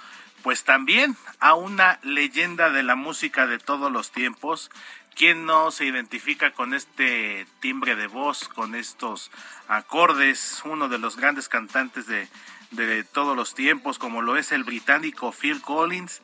pues 0.44 0.64
también 0.64 1.18
a 1.40 1.56
una 1.56 2.00
leyenda 2.04 2.70
de 2.70 2.84
la 2.84 2.96
música 2.96 3.48
de 3.48 3.58
todos 3.58 3.92
los 3.92 4.12
tiempos. 4.12 4.70
¿Quién 5.16 5.46
no 5.46 5.72
se 5.72 5.86
identifica 5.86 6.52
con 6.52 6.74
este 6.74 7.46
timbre 7.60 7.96
de 7.96 8.08
voz, 8.08 8.48
con 8.48 8.76
estos 8.76 9.32
acordes? 9.68 10.62
Uno 10.64 10.88
de 10.88 11.00
los 11.00 11.18
grandes 11.18 11.50
cantantes 11.50 12.06
de, 12.06 12.30
de 12.72 13.04
todos 13.04 13.36
los 13.36 13.56
tiempos, 13.56 14.00
como 14.00 14.22
lo 14.22 14.38
es 14.38 14.52
el 14.52 14.64
británico 14.64 15.34
Phil 15.34 15.62
Collins, 15.62 16.22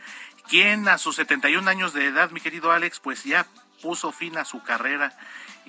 quien 0.47 0.87
a 0.87 0.97
sus 0.97 1.17
71 1.17 1.69
años 1.69 1.93
de 1.93 2.05
edad, 2.05 2.31
mi 2.31 2.39
querido 2.39 2.71
Alex, 2.71 2.99
pues 2.99 3.23
ya 3.23 3.45
puso 3.81 4.11
fin 4.11 4.37
a 4.37 4.45
su 4.45 4.63
carrera 4.63 5.17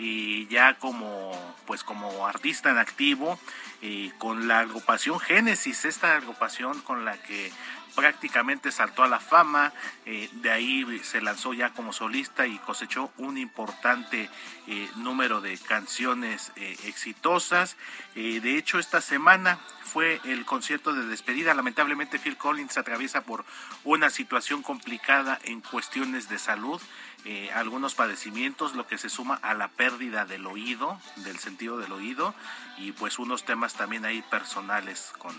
y 0.00 0.46
ya 0.46 0.78
como 0.78 1.30
pues 1.66 1.84
como 1.84 2.26
artista 2.26 2.70
en 2.70 2.78
activo 2.78 3.38
y 3.82 4.08
con 4.12 4.48
la 4.48 4.60
agrupación 4.60 5.20
Génesis, 5.20 5.84
esta 5.84 6.16
agrupación 6.16 6.80
con 6.80 7.04
la 7.04 7.20
que 7.20 7.52
prácticamente 7.94 8.72
saltó 8.72 9.02
a 9.02 9.08
la 9.08 9.20
fama, 9.20 9.74
eh, 10.06 10.30
de 10.32 10.50
ahí 10.50 11.00
se 11.02 11.20
lanzó 11.20 11.52
ya 11.52 11.70
como 11.70 11.92
solista 11.92 12.46
y 12.46 12.56
cosechó 12.58 13.10
un 13.18 13.36
importante 13.36 14.30
eh, 14.66 14.88
número 14.96 15.42
de 15.42 15.58
canciones 15.58 16.52
eh, 16.56 16.76
exitosas. 16.86 17.76
De 18.14 18.56
hecho, 18.56 18.78
esta 18.78 19.00
semana 19.00 19.58
fue 19.82 20.20
el 20.24 20.44
concierto 20.44 20.92
de 20.92 21.06
despedida. 21.06 21.52
Lamentablemente 21.52 22.18
Phil 22.18 22.36
Collins 22.36 22.78
atraviesa 22.78 23.22
por 23.22 23.44
una 23.84 24.08
situación 24.08 24.62
complicada 24.62 25.38
en 25.44 25.60
cuestiones 25.60 26.28
de 26.28 26.38
salud, 26.38 26.80
eh, 27.24 27.50
algunos 27.54 27.94
padecimientos, 27.94 28.74
lo 28.74 28.86
que 28.86 28.96
se 28.96 29.10
suma 29.10 29.38
a 29.42 29.52
la 29.54 29.68
pérdida 29.68 30.24
del 30.24 30.46
oído, 30.46 30.98
del 31.16 31.38
sentido 31.38 31.76
del 31.76 31.92
oído, 31.92 32.34
y 32.78 32.92
pues 32.92 33.18
unos 33.18 33.44
temas 33.44 33.74
también 33.74 34.06
ahí 34.06 34.22
personales 34.22 35.12
con, 35.18 35.34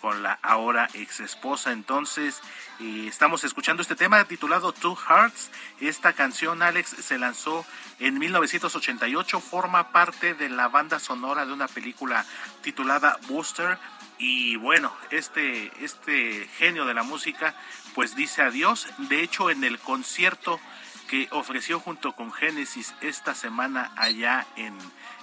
con 0.00 0.22
la 0.22 0.38
ahora 0.42 0.88
ex 0.94 1.18
esposa. 1.18 1.72
Entonces, 1.72 2.40
eh, 2.80 3.06
estamos 3.08 3.42
escuchando 3.42 3.82
este 3.82 3.96
tema 3.96 4.24
titulado 4.24 4.72
Two 4.72 4.94
Hearts. 4.94 5.50
Esta 5.80 6.12
canción, 6.12 6.62
Alex, 6.62 6.90
se 6.90 7.18
lanzó 7.18 7.66
en 7.98 8.18
1988, 8.18 9.40
forma 9.40 9.90
parte 9.90 10.34
de 10.34 10.48
la 10.48 10.68
banda 10.68 11.00
sonora 11.00 11.44
de 11.44 11.52
una 11.52 11.66
película 11.66 12.24
titulada 12.62 13.18
Booster. 13.26 13.78
Y 14.18 14.54
bueno, 14.56 14.92
este, 15.10 15.72
este 15.84 16.48
genio 16.56 16.86
de 16.86 16.94
la 16.94 17.02
música, 17.02 17.56
pues 17.94 18.14
dice 18.14 18.42
adiós. 18.42 18.86
De 18.98 19.22
hecho, 19.22 19.50
en 19.50 19.64
el 19.64 19.78
concierto 19.78 20.60
que 21.06 21.28
ofreció 21.30 21.80
junto 21.80 22.12
con 22.12 22.32
Genesis 22.32 22.94
esta 23.00 23.34
semana 23.34 23.92
allá 23.96 24.46
en, 24.56 24.76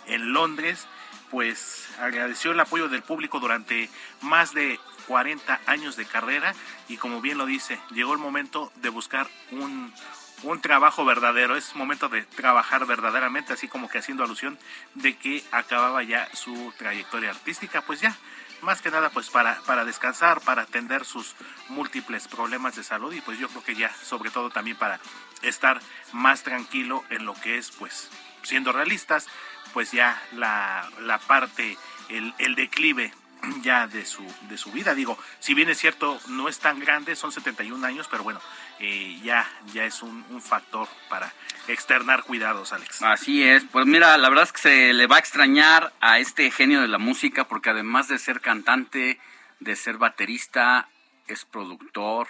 en 0.08 0.34
Londres, 0.34 0.88
pues 1.30 1.90
agradeció 2.00 2.52
el 2.52 2.60
apoyo 2.60 2.90
del 2.90 3.02
público 3.02 3.40
durante 3.40 3.90
más 4.22 4.54
de 4.54 4.80
40 5.08 5.62
años 5.66 5.96
de 5.96 6.06
carrera 6.06 6.54
y 6.88 6.98
como 6.98 7.22
bien 7.22 7.38
lo 7.38 7.46
dice, 7.46 7.80
llegó 7.92 8.14
el 8.14 8.20
momento 8.20 8.72
de 8.76 8.90
buscar 8.90 9.28
un, 9.52 9.94
un 10.44 10.62
trabajo 10.62 11.06
verdadero, 11.06 11.56
es 11.56 11.76
momento 11.76 12.10
de 12.10 12.24
trabajar 12.24 12.86
verdaderamente, 12.86 13.54
así 13.54 13.68
como 13.68 13.90
que 13.90 13.98
haciendo 13.98 14.24
alusión 14.24 14.58
de 14.96 15.18
que 15.18 15.44
acababa 15.52 16.04
ya 16.04 16.30
su 16.34 16.74
trayectoria 16.78 17.32
artística, 17.32 17.82
pues 17.82 18.02
ya, 18.02 18.16
más 18.62 18.82
que 18.82 18.92
nada 18.92 19.10
pues 19.10 19.30
para, 19.30 19.60
para 19.62 19.86
descansar, 19.86 20.42
para 20.42 20.64
atender 20.64 21.06
sus 21.06 21.36
múltiples 21.70 22.28
problemas 22.28 22.76
de 22.76 22.84
salud 22.84 23.14
y 23.14 23.22
pues 23.22 23.38
yo 23.40 23.50
creo 23.50 23.64
que 23.64 23.76
ya 23.76 23.94
sobre 24.04 24.32
todo 24.32 24.50
también 24.50 24.78
para 24.78 25.00
estar 25.44 25.80
más 26.12 26.44
tranquilo 26.44 27.04
en 27.10 27.26
lo 27.26 27.34
que 27.34 27.58
es 27.58 27.72
pues 27.72 28.10
siendo 28.44 28.72
realistas, 28.72 29.28
pues 29.74 29.92
ya 29.92 30.22
la, 30.34 30.90
la 31.02 31.18
parte, 31.20 31.78
el, 32.10 32.56
declive 32.56 33.14
ya 33.62 33.88
de 33.88 34.06
su, 34.06 34.24
de 34.50 34.58
su 34.58 34.72
vida. 34.72 34.94
Digo, 34.94 35.18
si 35.40 35.54
bien 35.54 35.70
es 35.70 35.80
cierto, 35.80 36.20
no 36.28 36.48
es 36.48 36.60
tan 36.60 36.80
grande, 36.80 37.16
son 37.16 37.32
71 37.32 37.86
años, 37.86 38.08
pero 38.10 38.24
bueno, 38.24 38.40
eh, 38.80 39.20
ya, 39.24 39.50
ya 39.74 39.86
es 39.86 40.02
un, 40.04 40.26
un 40.30 40.42
factor 40.42 40.88
para 41.10 41.34
externar 41.68 42.24
cuidados, 42.24 42.74
Alex. 42.74 43.02
Así 43.02 43.44
es, 43.44 43.64
pues 43.72 43.86
mira, 43.86 44.18
la 44.18 44.30
verdad 44.30 44.46
es 44.46 44.52
que 44.52 44.62
se 44.62 44.94
le 44.94 45.08
va 45.08 45.18
a 45.18 45.20
extrañar 45.20 45.94
a 46.02 46.20
este 46.20 46.52
genio 46.52 46.82
de 46.82 46.88
la 46.88 46.98
música 46.98 47.48
porque 47.48 47.70
además 47.70 48.08
de 48.08 48.20
ser 48.20 48.42
cantante, 48.42 49.20
de 49.60 49.76
ser 49.76 49.98
baterista, 49.98 50.88
es 51.28 51.46
productor, 51.46 52.28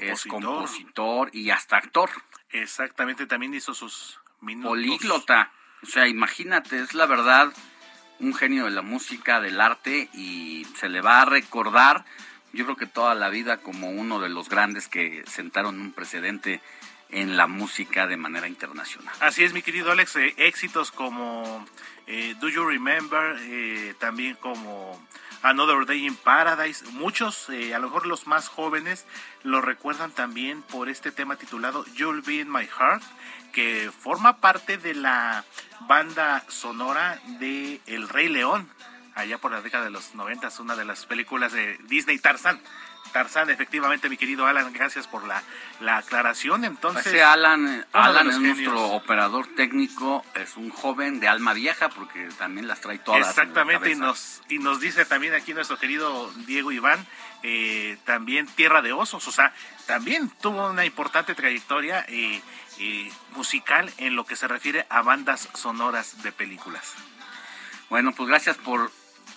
es 0.00 0.22
Compositor. 0.22 0.42
compositor 0.42 1.30
y 1.32 1.50
hasta 1.50 1.76
actor. 1.76 2.10
Exactamente, 2.50 3.26
también 3.26 3.54
hizo 3.54 3.74
sus 3.74 4.20
minutos. 4.40 4.70
Políglota. 4.70 5.52
O 5.82 5.86
sea, 5.86 6.06
imagínate, 6.06 6.80
es 6.80 6.94
la 6.94 7.06
verdad 7.06 7.52
un 8.20 8.34
genio 8.34 8.64
de 8.64 8.70
la 8.70 8.82
música, 8.82 9.40
del 9.40 9.60
arte 9.60 10.08
y 10.14 10.64
se 10.76 10.88
le 10.88 11.00
va 11.00 11.22
a 11.22 11.24
recordar, 11.24 12.04
yo 12.52 12.64
creo 12.64 12.76
que 12.76 12.86
toda 12.86 13.14
la 13.14 13.28
vida 13.30 13.58
como 13.58 13.90
uno 13.90 14.20
de 14.20 14.28
los 14.28 14.48
grandes 14.48 14.86
que 14.88 15.24
sentaron 15.26 15.80
un 15.80 15.92
precedente 15.92 16.60
en 17.10 17.36
la 17.36 17.46
música 17.46 18.06
de 18.06 18.16
manera 18.16 18.48
internacional. 18.48 19.14
Así 19.20 19.44
es, 19.44 19.52
mi 19.52 19.62
querido 19.62 19.90
Alex, 19.90 20.16
eh, 20.16 20.34
éxitos 20.38 20.92
como 20.92 21.66
eh, 22.06 22.34
Do 22.40 22.48
You 22.48 22.64
Remember, 22.64 23.36
eh, 23.40 23.94
también 23.98 24.36
como 24.36 25.06
Another 25.42 25.84
Day 25.84 26.06
in 26.06 26.14
Paradise. 26.14 26.84
Muchos, 26.92 27.48
eh, 27.50 27.74
a 27.74 27.80
lo 27.80 27.88
mejor 27.88 28.06
los 28.06 28.28
más 28.28 28.48
jóvenes, 28.48 29.04
lo 29.42 29.60
recuerdan 29.60 30.12
también 30.12 30.62
por 30.62 30.88
este 30.88 31.10
tema 31.10 31.36
titulado 31.36 31.84
You'll 31.94 32.22
Be 32.22 32.34
in 32.34 32.50
My 32.50 32.66
Heart, 32.66 33.02
que 33.52 33.90
forma 33.90 34.36
parte 34.36 34.78
de 34.78 34.94
la 34.94 35.44
banda 35.80 36.44
sonora 36.48 37.20
de 37.40 37.80
El 37.86 38.08
Rey 38.08 38.28
León, 38.28 38.70
allá 39.16 39.38
por 39.38 39.50
la 39.50 39.62
década 39.62 39.84
de 39.84 39.90
los 39.90 40.14
90, 40.14 40.48
una 40.60 40.76
de 40.76 40.84
las 40.84 41.06
películas 41.06 41.52
de 41.52 41.76
Disney 41.88 42.18
Tarzan. 42.18 42.60
Tarzán, 43.12 43.50
efectivamente, 43.50 44.08
mi 44.08 44.16
querido 44.16 44.46
Alan, 44.46 44.72
gracias 44.72 45.06
por 45.06 45.24
la, 45.26 45.42
la 45.80 45.98
aclaración. 45.98 46.64
Entonces, 46.64 47.06
Ese 47.06 47.22
Alan, 47.22 47.86
Alan 47.92 48.30
es 48.30 48.38
nuestro 48.38 48.86
operador 48.90 49.46
técnico, 49.54 50.24
es 50.34 50.56
un 50.56 50.70
joven 50.70 51.20
de 51.20 51.28
alma 51.28 51.52
vieja 51.52 51.88
porque 51.90 52.28
también 52.38 52.66
las 52.66 52.80
trae 52.80 52.98
todas. 52.98 53.28
Exactamente, 53.28 53.90
y 53.90 53.94
nos, 53.94 54.42
y 54.48 54.58
nos 54.58 54.80
dice 54.80 55.04
también 55.04 55.34
aquí 55.34 55.54
nuestro 55.54 55.78
querido 55.78 56.32
Diego 56.46 56.72
Iván, 56.72 57.06
eh, 57.42 57.98
también 58.04 58.46
Tierra 58.46 58.82
de 58.82 58.92
Osos, 58.92 59.28
o 59.28 59.32
sea, 59.32 59.52
también 59.86 60.30
tuvo 60.40 60.70
una 60.70 60.84
importante 60.84 61.34
trayectoria 61.34 62.04
eh, 62.08 62.40
eh, 62.78 63.12
musical 63.36 63.92
en 63.98 64.16
lo 64.16 64.24
que 64.24 64.36
se 64.36 64.48
refiere 64.48 64.86
a 64.88 65.02
bandas 65.02 65.48
sonoras 65.54 66.22
de 66.22 66.32
películas. 66.32 66.94
Bueno, 67.90 68.12
pues 68.12 68.28
gracias 68.28 68.56
por 68.56 68.90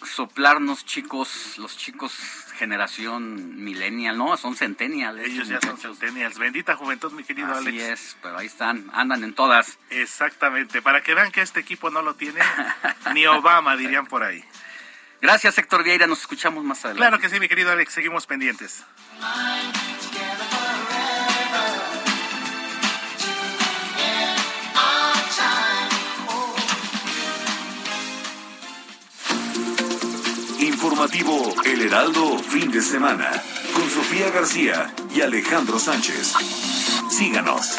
soplarnos, 0.03 0.85
chicos, 0.85 1.57
los 1.57 1.77
chicos 1.77 2.13
generación 2.55 3.63
millennial, 3.63 4.17
no, 4.17 4.35
son 4.37 4.55
centennials. 4.55 5.19
Ellos 5.19 5.47
ya 5.47 5.59
son 5.61 5.77
centennials. 5.77 6.37
Bendita 6.37 6.75
juventud, 6.75 7.11
mi 7.11 7.23
querido 7.23 7.51
Así 7.53 7.67
Alex. 7.67 7.83
es, 7.83 8.17
pero 8.21 8.37
ahí 8.37 8.47
están, 8.47 8.89
andan 8.93 9.23
en 9.23 9.33
todas. 9.33 9.77
Exactamente, 9.89 10.81
para 10.81 11.01
que 11.01 11.13
vean 11.13 11.31
que 11.31 11.41
este 11.41 11.59
equipo 11.59 11.89
no 11.89 12.01
lo 12.01 12.15
tiene 12.15 12.41
ni 13.13 13.25
Obama, 13.27 13.75
dirían 13.75 14.07
por 14.07 14.23
ahí. 14.23 14.43
Gracias, 15.21 15.57
Héctor 15.57 15.83
Vieira, 15.83 16.07
nos 16.07 16.21
escuchamos 16.21 16.63
más 16.63 16.83
adelante. 16.85 16.99
Claro 16.99 17.19
que 17.19 17.29
sí, 17.29 17.39
mi 17.39 17.47
querido 17.47 17.71
Alex, 17.71 17.93
seguimos 17.93 18.27
pendientes. 18.27 18.83
Informativo 30.85 31.51
El 31.65 31.81
Heraldo, 31.81 32.37
fin 32.37 32.69
de 32.69 32.79
semana, 32.79 33.31
con 33.73 33.89
Sofía 33.89 34.29
García 34.29 34.93
y 35.15 35.21
Alejandro 35.21 35.79
Sánchez. 35.79 36.35
Síganos. 37.09 37.75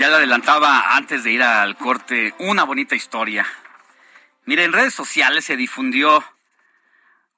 Ya 0.00 0.08
le 0.08 0.14
adelantaba 0.14 0.96
antes 0.96 1.24
de 1.24 1.32
ir 1.32 1.42
al 1.42 1.76
corte 1.76 2.34
una 2.38 2.64
bonita 2.64 2.94
historia. 2.94 3.46
Mire, 4.46 4.64
en 4.64 4.72
redes 4.72 4.94
sociales 4.94 5.44
se 5.44 5.58
difundió 5.58 6.24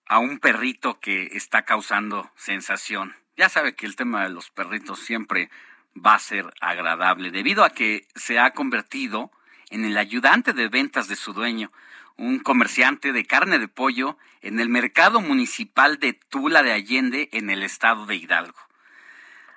a 0.06 0.20
un 0.20 0.38
perrito 0.38 1.00
que 1.00 1.24
está 1.32 1.64
causando 1.64 2.30
sensación. 2.36 3.16
Ya 3.36 3.48
sabe 3.48 3.74
que 3.74 3.86
el 3.86 3.96
tema 3.96 4.22
de 4.22 4.28
los 4.28 4.50
perritos 4.50 5.00
siempre 5.00 5.50
va 5.95 6.14
a 6.14 6.18
ser 6.18 6.53
agradable, 6.61 7.30
debido 7.30 7.64
a 7.64 7.70
que 7.70 8.07
se 8.14 8.38
ha 8.38 8.53
convertido 8.53 9.30
en 9.70 9.84
el 9.84 9.97
ayudante 9.97 10.53
de 10.53 10.68
ventas 10.68 11.09
de 11.09 11.16
su 11.16 11.32
dueño, 11.32 11.72
un 12.16 12.38
comerciante 12.38 13.12
de 13.12 13.24
carne 13.24 13.59
de 13.59 13.68
pollo 13.68 14.18
en 14.40 14.61
el 14.61 14.68
mercado 14.68 15.20
municipal 15.20 15.99
de 15.99 16.12
Tula 16.12 16.62
de 16.62 16.72
Allende, 16.72 17.28
en 17.32 17.51
el 17.51 17.62
estado 17.62 18.07
de 18.07 18.16
Hidalgo. 18.16 18.59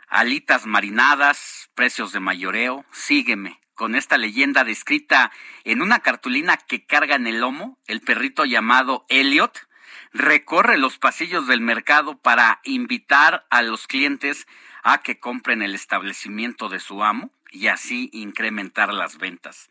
Alitas 0.07 0.65
marinadas, 0.65 1.69
precios 1.75 2.13
de 2.13 2.19
mayoreo, 2.19 2.85
sígueme. 2.91 3.59
Con 3.75 3.93
esta 3.93 4.17
leyenda 4.17 4.63
descrita 4.63 5.31
en 5.63 5.81
una 5.81 5.99
cartulina 5.99 6.57
que 6.57 6.85
carga 6.85 7.15
en 7.15 7.27
el 7.27 7.41
lomo, 7.41 7.77
el 7.85 8.01
perrito 8.01 8.45
llamado 8.45 9.05
Elliot 9.09 9.67
recorre 10.13 10.77
los 10.77 10.97
pasillos 10.97 11.45
del 11.47 11.61
mercado 11.61 12.17
para 12.17 12.59
invitar 12.63 13.45
a 13.49 13.61
los 13.61 13.85
clientes 13.85 14.47
a 14.87 14.99
que 14.99 15.19
compren 15.19 15.61
el 15.61 15.75
establecimiento 15.75 16.69
de 16.69 16.79
su 16.79 17.03
amo 17.03 17.29
y 17.51 17.67
así 17.67 18.09
incrementar 18.13 18.93
las 18.93 19.17
ventas. 19.17 19.69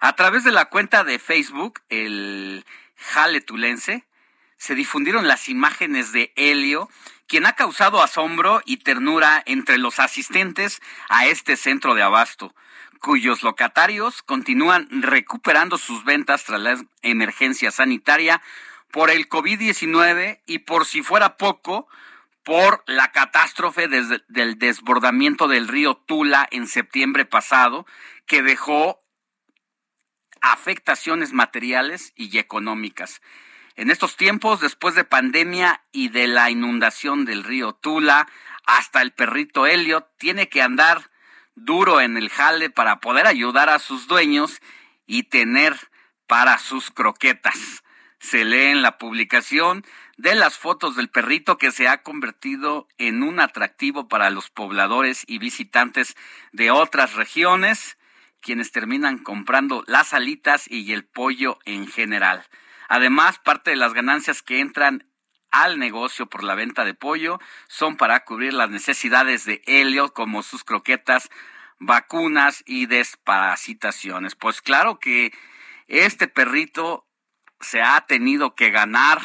A 0.00 0.16
través 0.16 0.42
de 0.42 0.50
la 0.50 0.64
cuenta 0.64 1.04
de 1.04 1.20
Facebook, 1.20 1.82
el 1.88 2.64
Jale 2.96 3.40
Tulense, 3.40 4.04
se 4.56 4.74
difundieron 4.74 5.28
las 5.28 5.48
imágenes 5.48 6.10
de 6.10 6.32
Helio, 6.34 6.90
quien 7.28 7.46
ha 7.46 7.52
causado 7.52 8.02
asombro 8.02 8.60
y 8.64 8.78
ternura 8.78 9.40
entre 9.46 9.78
los 9.78 10.00
asistentes 10.00 10.82
a 11.08 11.26
este 11.26 11.56
centro 11.56 11.94
de 11.94 12.02
abasto, 12.02 12.52
cuyos 12.98 13.44
locatarios 13.44 14.22
continúan 14.22 14.88
recuperando 14.90 15.78
sus 15.78 16.04
ventas 16.04 16.42
tras 16.42 16.60
la 16.60 16.76
emergencia 17.02 17.70
sanitaria 17.70 18.42
por 18.90 19.10
el 19.10 19.28
COVID-19 19.28 20.40
y 20.44 20.58
por 20.58 20.86
si 20.86 21.04
fuera 21.04 21.36
poco, 21.36 21.86
por 22.46 22.84
la 22.86 23.10
catástrofe 23.10 23.88
del 23.88 24.58
desbordamiento 24.60 25.48
del 25.48 25.66
río 25.66 25.96
Tula 25.96 26.46
en 26.52 26.68
septiembre 26.68 27.24
pasado, 27.24 27.86
que 28.24 28.40
dejó 28.40 29.00
afectaciones 30.40 31.32
materiales 31.32 32.12
y 32.14 32.38
económicas. 32.38 33.20
En 33.74 33.90
estos 33.90 34.16
tiempos, 34.16 34.60
después 34.60 34.94
de 34.94 35.02
pandemia 35.02 35.82
y 35.90 36.08
de 36.10 36.28
la 36.28 36.48
inundación 36.48 37.24
del 37.24 37.42
río 37.42 37.72
Tula, 37.72 38.28
hasta 38.64 39.02
el 39.02 39.10
perrito 39.10 39.66
Elliot 39.66 40.06
tiene 40.16 40.48
que 40.48 40.62
andar 40.62 41.10
duro 41.56 42.00
en 42.00 42.16
el 42.16 42.30
jale 42.30 42.70
para 42.70 43.00
poder 43.00 43.26
ayudar 43.26 43.70
a 43.70 43.80
sus 43.80 44.06
dueños 44.06 44.62
y 45.04 45.24
tener 45.24 45.74
para 46.28 46.58
sus 46.58 46.92
croquetas. 46.92 47.82
Se 48.20 48.44
lee 48.44 48.66
en 48.66 48.82
la 48.82 48.98
publicación 48.98 49.84
de 50.16 50.34
las 50.34 50.56
fotos 50.56 50.96
del 50.96 51.08
perrito 51.08 51.58
que 51.58 51.70
se 51.70 51.88
ha 51.88 52.02
convertido 52.02 52.88
en 52.98 53.22
un 53.22 53.40
atractivo 53.40 54.08
para 54.08 54.30
los 54.30 54.50
pobladores 54.50 55.24
y 55.26 55.38
visitantes 55.38 56.16
de 56.52 56.70
otras 56.70 57.14
regiones, 57.14 57.98
quienes 58.40 58.72
terminan 58.72 59.18
comprando 59.18 59.84
las 59.86 60.14
alitas 60.14 60.70
y 60.70 60.92
el 60.92 61.04
pollo 61.04 61.58
en 61.64 61.86
general. 61.86 62.44
Además, 62.88 63.38
parte 63.38 63.70
de 63.70 63.76
las 63.76 63.92
ganancias 63.92 64.42
que 64.42 64.60
entran 64.60 65.06
al 65.50 65.78
negocio 65.78 66.26
por 66.26 66.44
la 66.44 66.54
venta 66.54 66.84
de 66.84 66.94
pollo 66.94 67.38
son 67.68 67.96
para 67.96 68.24
cubrir 68.24 68.54
las 68.54 68.70
necesidades 68.70 69.44
de 69.44 69.62
Helio, 69.66 70.12
como 70.12 70.42
sus 70.42 70.64
croquetas, 70.64 71.28
vacunas 71.78 72.62
y 72.66 72.86
desparasitaciones. 72.86 74.34
Pues 74.34 74.62
claro 74.62 74.98
que 74.98 75.32
este 75.88 76.28
perrito 76.28 77.06
se 77.60 77.82
ha 77.82 78.00
tenido 78.02 78.54
que 78.54 78.70
ganar 78.70 79.20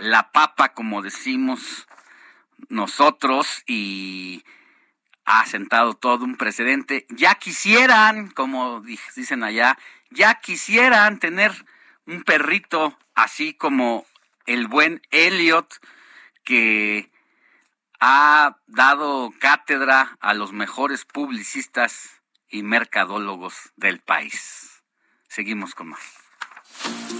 la 0.00 0.32
papa, 0.32 0.72
como 0.74 1.02
decimos 1.02 1.86
nosotros, 2.68 3.62
y 3.66 4.44
ha 5.24 5.46
sentado 5.46 5.94
todo 5.94 6.24
un 6.24 6.36
precedente. 6.36 7.06
Ya 7.10 7.34
quisieran, 7.36 8.30
como 8.30 8.80
dicen 8.80 9.44
allá, 9.44 9.78
ya 10.10 10.34
quisieran 10.36 11.18
tener 11.18 11.52
un 12.06 12.22
perrito 12.22 12.98
así 13.14 13.54
como 13.54 14.06
el 14.46 14.66
buen 14.66 15.02
Elliot, 15.10 15.80
que 16.44 17.10
ha 18.00 18.56
dado 18.66 19.32
cátedra 19.38 20.16
a 20.20 20.34
los 20.34 20.52
mejores 20.52 21.04
publicistas 21.04 22.22
y 22.48 22.62
mercadólogos 22.62 23.72
del 23.76 24.00
país. 24.00 24.82
Seguimos 25.28 25.74
con 25.74 25.88
más. 25.88 27.19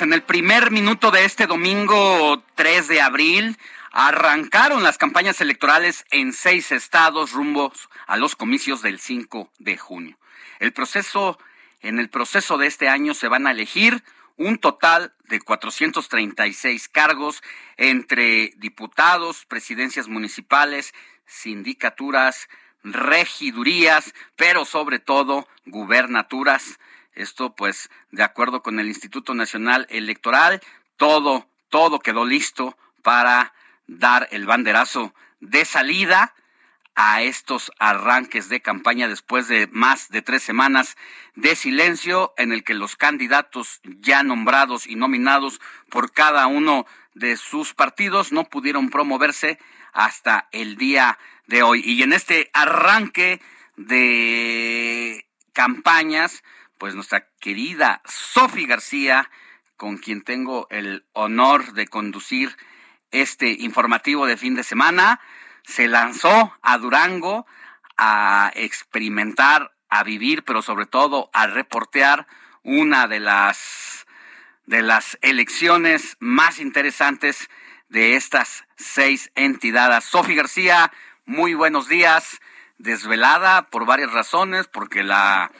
Pues 0.00 0.08
en 0.08 0.14
el 0.14 0.22
primer 0.22 0.70
minuto 0.70 1.10
de 1.10 1.26
este 1.26 1.46
domingo 1.46 2.42
3 2.54 2.88
de 2.88 3.02
abril 3.02 3.58
arrancaron 3.92 4.82
las 4.82 4.96
campañas 4.96 5.42
electorales 5.42 6.06
en 6.10 6.32
seis 6.32 6.72
estados 6.72 7.32
rumbo 7.32 7.70
a 8.06 8.16
los 8.16 8.34
comicios 8.34 8.80
del 8.80 8.98
5 8.98 9.50
de 9.58 9.76
junio. 9.76 10.16
El 10.58 10.72
proceso, 10.72 11.38
en 11.82 11.98
el 11.98 12.08
proceso 12.08 12.56
de 12.56 12.66
este 12.66 12.88
año 12.88 13.12
se 13.12 13.28
van 13.28 13.46
a 13.46 13.50
elegir 13.50 14.02
un 14.38 14.56
total 14.56 15.12
de 15.28 15.38
436 15.38 16.88
cargos 16.88 17.42
entre 17.76 18.54
diputados, 18.56 19.44
presidencias 19.44 20.08
municipales, 20.08 20.94
sindicaturas, 21.26 22.48
regidurías, 22.82 24.14
pero 24.36 24.64
sobre 24.64 24.98
todo 24.98 25.46
gubernaturas. 25.66 26.78
Esto 27.14 27.54
pues 27.54 27.90
de 28.10 28.22
acuerdo 28.22 28.62
con 28.62 28.80
el 28.80 28.88
Instituto 28.88 29.34
Nacional 29.34 29.86
Electoral, 29.90 30.60
todo, 30.96 31.48
todo 31.68 32.00
quedó 32.00 32.24
listo 32.24 32.76
para 33.02 33.52
dar 33.86 34.28
el 34.30 34.46
banderazo 34.46 35.14
de 35.40 35.64
salida 35.64 36.34
a 36.94 37.22
estos 37.22 37.72
arranques 37.78 38.48
de 38.48 38.60
campaña 38.60 39.08
después 39.08 39.48
de 39.48 39.68
más 39.68 40.10
de 40.10 40.22
tres 40.22 40.42
semanas 40.42 40.96
de 41.34 41.56
silencio 41.56 42.34
en 42.36 42.52
el 42.52 42.62
que 42.64 42.74
los 42.74 42.96
candidatos 42.96 43.80
ya 43.84 44.22
nombrados 44.22 44.86
y 44.86 44.96
nominados 44.96 45.60
por 45.88 46.12
cada 46.12 46.46
uno 46.46 46.86
de 47.14 47.36
sus 47.36 47.74
partidos 47.74 48.32
no 48.32 48.44
pudieron 48.44 48.90
promoverse 48.90 49.58
hasta 49.92 50.48
el 50.52 50.76
día 50.76 51.18
de 51.46 51.62
hoy. 51.62 51.82
Y 51.84 52.02
en 52.02 52.12
este 52.12 52.50
arranque 52.52 53.40
de 53.76 55.26
campañas, 55.52 56.42
pues 56.80 56.94
nuestra 56.94 57.28
querida 57.40 58.00
Sofi 58.06 58.64
García, 58.64 59.30
con 59.76 59.98
quien 59.98 60.22
tengo 60.22 60.66
el 60.70 61.04
honor 61.12 61.74
de 61.74 61.86
conducir 61.86 62.56
este 63.10 63.50
informativo 63.50 64.26
de 64.26 64.38
fin 64.38 64.54
de 64.54 64.64
semana, 64.64 65.20
se 65.62 65.88
lanzó 65.88 66.56
a 66.62 66.78
Durango 66.78 67.46
a 67.98 68.50
experimentar, 68.54 69.76
a 69.90 70.04
vivir, 70.04 70.42
pero 70.42 70.62
sobre 70.62 70.86
todo 70.86 71.28
a 71.34 71.46
reportear 71.48 72.26
una 72.62 73.06
de 73.06 73.20
las 73.20 74.06
de 74.64 74.80
las 74.80 75.18
elecciones 75.20 76.16
más 76.18 76.60
interesantes 76.60 77.50
de 77.90 78.16
estas 78.16 78.64
seis 78.76 79.30
entidades. 79.34 80.04
Sofi 80.04 80.34
García, 80.34 80.90
muy 81.26 81.52
buenos 81.52 81.88
días. 81.88 82.40
Desvelada 82.78 83.68
por 83.68 83.84
varias 83.84 84.12
razones, 84.12 84.66
porque 84.66 85.02
la 85.02 85.50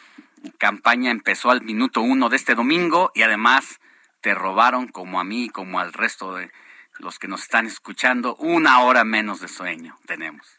campaña 0.59 1.11
empezó 1.11 1.51
al 1.51 1.62
minuto 1.62 2.01
uno 2.01 2.28
de 2.28 2.36
este 2.36 2.55
domingo 2.55 3.11
y 3.14 3.22
además 3.22 3.80
te 4.20 4.34
robaron 4.34 4.88
como 4.88 5.20
a 5.20 5.24
mí, 5.24 5.49
como 5.49 5.80
al 5.80 5.93
resto 5.93 6.34
de 6.34 6.51
los 6.99 7.18
que 7.18 7.28
nos 7.28 7.43
están 7.43 7.66
escuchando, 7.66 8.36
una 8.36 8.80
hora 8.80 9.05
menos 9.05 9.41
de 9.41 9.49
sueño 9.49 9.97
tenemos. 10.07 10.59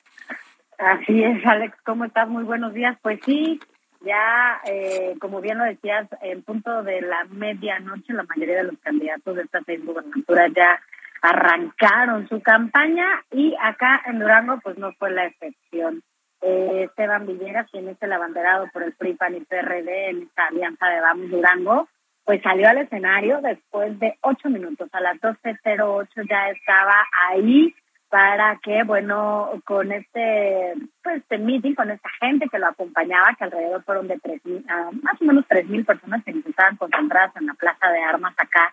Así 0.77 1.23
es, 1.23 1.45
Alex, 1.45 1.77
¿cómo 1.85 2.05
estás? 2.05 2.27
Muy 2.27 2.43
buenos 2.43 2.73
días. 2.73 2.97
Pues 3.03 3.19
sí, 3.23 3.59
ya, 4.01 4.59
eh, 4.65 5.15
como 5.19 5.39
bien 5.41 5.59
lo 5.59 5.63
decías, 5.63 6.07
en 6.21 6.41
punto 6.41 6.81
de 6.81 7.01
la 7.01 7.25
medianoche, 7.25 8.13
la 8.13 8.23
mayoría 8.23 8.57
de 8.57 8.63
los 8.63 8.79
candidatos 8.79 9.35
de 9.35 9.43
esta 9.43 9.61
seis 9.63 9.85
gubernaturas 9.85 10.51
ya 10.55 10.81
arrancaron 11.21 12.27
su 12.27 12.41
campaña 12.41 13.05
y 13.29 13.55
acá 13.61 14.01
en 14.07 14.19
Durango, 14.19 14.59
pues 14.61 14.77
no 14.79 14.91
fue 14.93 15.11
la 15.11 15.25
excepción. 15.27 16.01
Eh, 16.41 16.85
Esteban 16.89 17.27
Villegas, 17.27 17.69
quien 17.71 17.87
es 17.87 18.01
el 18.01 18.11
abanderado 18.11 18.67
por 18.73 18.83
el 18.83 18.93
PRI, 18.93 19.13
PAN 19.13 19.35
y 19.35 19.41
PRD 19.41 20.09
en 20.09 20.23
esta 20.23 20.47
alianza 20.47 20.87
de 20.87 21.01
Vamos 21.01 21.29
Durango, 21.29 21.87
pues 22.25 22.41
salió 22.41 22.67
al 22.67 22.79
escenario 22.79 23.41
después 23.41 23.99
de 23.99 24.17
ocho 24.21 24.49
minutos. 24.49 24.89
A 24.93 25.01
las 25.01 25.19
12.08 25.19 26.07
ya 26.29 26.49
estaba 26.49 27.05
ahí 27.29 27.73
para 28.09 28.59
que, 28.61 28.83
bueno, 28.83 29.51
con 29.63 29.91
este, 29.91 30.73
pues, 31.01 31.17
este 31.17 31.37
meeting, 31.37 31.73
con 31.75 31.89
esta 31.91 32.09
gente 32.19 32.49
que 32.49 32.59
lo 32.59 32.67
acompañaba, 32.67 33.33
que 33.37 33.45
alrededor 33.45 33.83
fueron 33.83 34.07
de 34.09 34.19
tres 34.19 34.43
mil, 34.45 34.65
ah, 34.67 34.89
más 35.01 35.21
o 35.21 35.25
menos 35.25 35.45
tres 35.47 35.65
mil 35.67 35.85
personas 35.85 36.21
que 36.25 36.31
estaban 36.31 36.75
concentradas 36.75 37.33
en 37.37 37.47
la 37.47 37.53
plaza 37.53 37.89
de 37.89 38.01
armas 38.01 38.33
acá 38.37 38.69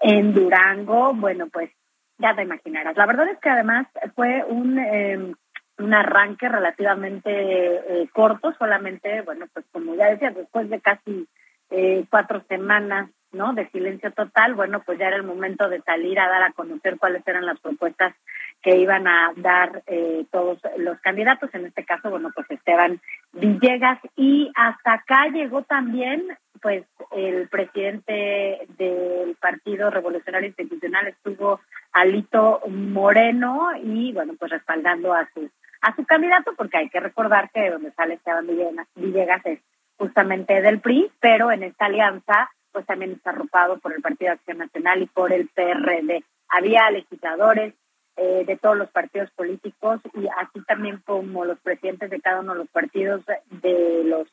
en 0.00 0.34
Durango, 0.34 1.14
bueno, 1.14 1.46
pues 1.50 1.70
ya 2.18 2.36
te 2.36 2.42
imaginarás. 2.42 2.94
La 2.96 3.06
verdad 3.06 3.28
es 3.28 3.38
que 3.38 3.48
además 3.48 3.86
fue 4.14 4.44
un, 4.44 4.78
em, 4.78 5.34
un 5.78 5.94
arranque 5.94 6.48
relativamente 6.48 7.30
eh, 7.30 8.08
corto, 8.12 8.52
solamente, 8.58 9.22
bueno, 9.22 9.46
pues 9.52 9.66
como 9.72 9.94
ya 9.94 10.10
decía, 10.10 10.30
después 10.30 10.68
de 10.70 10.80
casi 10.80 11.26
eh, 11.70 12.04
cuatro 12.10 12.42
semanas 12.48 13.10
¿no? 13.32 13.52
de 13.52 13.68
silencio 13.70 14.12
total, 14.12 14.54
bueno, 14.54 14.82
pues 14.84 14.98
ya 14.98 15.08
era 15.08 15.16
el 15.16 15.24
momento 15.24 15.68
de 15.68 15.80
salir 15.82 16.18
a 16.20 16.28
dar 16.28 16.42
a 16.44 16.52
conocer 16.52 16.98
cuáles 16.98 17.26
eran 17.26 17.46
las 17.46 17.58
propuestas 17.60 18.14
que 18.62 18.76
iban 18.76 19.06
a 19.06 19.32
dar 19.36 19.82
eh, 19.86 20.24
todos 20.30 20.58
los 20.78 20.98
candidatos, 21.00 21.50
en 21.52 21.66
este 21.66 21.84
caso, 21.84 22.10
bueno, 22.10 22.30
pues 22.34 22.50
Esteban 22.50 23.00
Villegas, 23.32 23.98
y 24.16 24.50
hasta 24.54 24.94
acá 24.94 25.26
llegó 25.26 25.62
también, 25.62 26.22
pues, 26.62 26.84
el 27.10 27.48
presidente 27.48 28.66
del 28.78 29.36
Partido 29.40 29.90
Revolucionario 29.90 30.48
Institucional, 30.48 31.08
estuvo 31.08 31.60
Alito 31.92 32.60
Moreno, 32.68 33.70
y 33.82 34.12
bueno, 34.12 34.34
pues 34.38 34.52
respaldando 34.52 35.12
a 35.12 35.28
su, 35.34 35.50
a 35.84 35.94
su 35.94 36.04
candidato, 36.06 36.54
porque 36.56 36.78
hay 36.78 36.88
que 36.88 36.98
recordar 36.98 37.50
que 37.50 37.70
donde 37.70 37.92
sale 37.92 38.14
Esteban 38.14 38.46
Villegas 38.94 39.44
es 39.44 39.60
justamente 39.98 40.62
del 40.62 40.80
PRI, 40.80 41.10
pero 41.20 41.52
en 41.52 41.62
esta 41.62 41.86
alianza 41.86 42.50
pues 42.72 42.86
también 42.86 43.12
está 43.12 43.30
arropado 43.30 43.78
por 43.78 43.92
el 43.92 44.00
Partido 44.00 44.30
de 44.30 44.34
Acción 44.34 44.58
Nacional 44.58 45.02
y 45.02 45.06
por 45.06 45.32
el 45.32 45.48
PRD. 45.48 46.24
Había 46.48 46.90
legisladores 46.90 47.74
eh, 48.16 48.44
de 48.46 48.56
todos 48.56 48.76
los 48.76 48.90
partidos 48.90 49.30
políticos 49.32 50.00
y 50.14 50.26
así 50.38 50.64
también 50.66 51.02
como 51.04 51.44
los 51.44 51.58
presidentes 51.60 52.08
de 52.08 52.20
cada 52.20 52.40
uno 52.40 52.54
de 52.54 52.60
los 52.60 52.68
partidos 52.68 53.22
de 53.50 54.02
los 54.04 54.26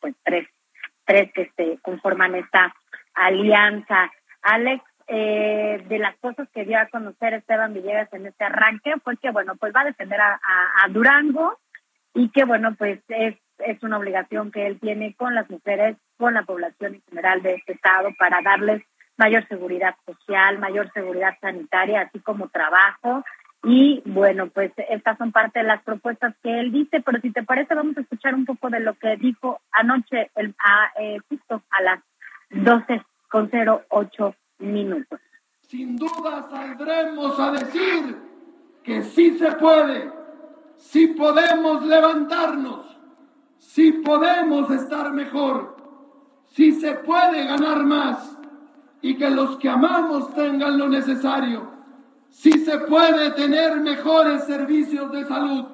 pues 0.00 0.14
tres 0.24 0.48
tres 1.04 1.30
que 1.32 1.42
este, 1.42 1.78
conforman 1.82 2.34
esta 2.34 2.74
alianza. 3.14 4.10
Alex, 4.42 4.82
eh, 5.06 5.84
de 5.86 5.98
las 5.98 6.16
cosas 6.16 6.48
que 6.54 6.64
dio 6.64 6.78
a 6.78 6.86
conocer 6.86 7.34
Esteban 7.34 7.74
Villegas 7.74 8.12
en 8.12 8.26
este 8.26 8.44
arranque 8.44 8.94
fue 9.02 9.16
que 9.18 9.30
bueno 9.30 9.54
pues 9.56 9.74
va 9.74 9.82
a 9.82 9.86
defender 9.86 10.20
a, 10.20 10.38
Durango 10.88 11.58
y 12.14 12.30
que 12.30 12.44
bueno 12.44 12.74
pues 12.74 13.00
es 13.08 13.36
es 13.58 13.82
una 13.82 13.98
obligación 13.98 14.50
que 14.50 14.66
él 14.66 14.80
tiene 14.80 15.14
con 15.14 15.34
las 15.34 15.48
mujeres, 15.48 15.96
con 16.16 16.34
la 16.34 16.42
población 16.42 16.94
en 16.94 17.02
general 17.08 17.42
de 17.42 17.54
este 17.54 17.72
estado 17.74 18.08
para 18.18 18.40
darles 18.42 18.82
mayor 19.16 19.46
seguridad 19.48 19.94
social, 20.06 20.58
mayor 20.58 20.90
seguridad 20.92 21.36
sanitaria, 21.40 22.02
así 22.02 22.18
como 22.18 22.48
trabajo. 22.48 23.22
Y 23.62 24.02
bueno, 24.04 24.48
pues 24.48 24.72
estas 24.90 25.16
son 25.18 25.32
parte 25.32 25.60
de 25.60 25.66
las 25.66 25.82
propuestas 25.82 26.34
que 26.42 26.58
él 26.60 26.72
dice, 26.72 27.00
pero 27.00 27.20
si 27.20 27.30
te 27.30 27.44
parece 27.44 27.74
vamos 27.74 27.96
a 27.96 28.00
escuchar 28.00 28.34
un 28.34 28.44
poco 28.44 28.68
de 28.70 28.80
lo 28.80 28.94
que 28.94 29.16
dijo 29.16 29.60
anoche, 29.70 30.30
el, 30.34 30.54
a, 30.58 30.90
eh, 31.00 31.18
justo 31.28 31.62
a 31.70 31.82
las 31.82 32.00
12 32.50 33.02
con 33.30 33.50
08 33.52 34.34
Sin 35.60 35.96
duda 35.96 36.48
saldremos 36.50 37.38
a 37.38 37.52
decir 37.52 38.16
que 38.82 39.02
sí 39.02 39.38
se 39.38 39.52
puede, 39.52 40.10
sí 40.76 41.08
podemos 41.08 41.84
levantarnos 41.84 42.94
si 43.58 43.92
podemos 43.92 44.70
estar 44.70 45.12
mejor, 45.12 45.76
si 46.46 46.72
se 46.72 46.94
puede 46.94 47.44
ganar 47.44 47.82
más 47.84 48.38
y 49.02 49.16
que 49.16 49.28
los 49.30 49.56
que 49.56 49.68
amamos 49.68 50.32
tengan 50.34 50.78
lo 50.78 50.88
necesario, 50.88 51.70
si 52.30 52.52
se 52.52 52.78
puede 52.78 53.32
tener 53.32 53.80
mejores 53.80 54.44
servicios 54.44 55.10
de 55.12 55.24
salud, 55.24 55.64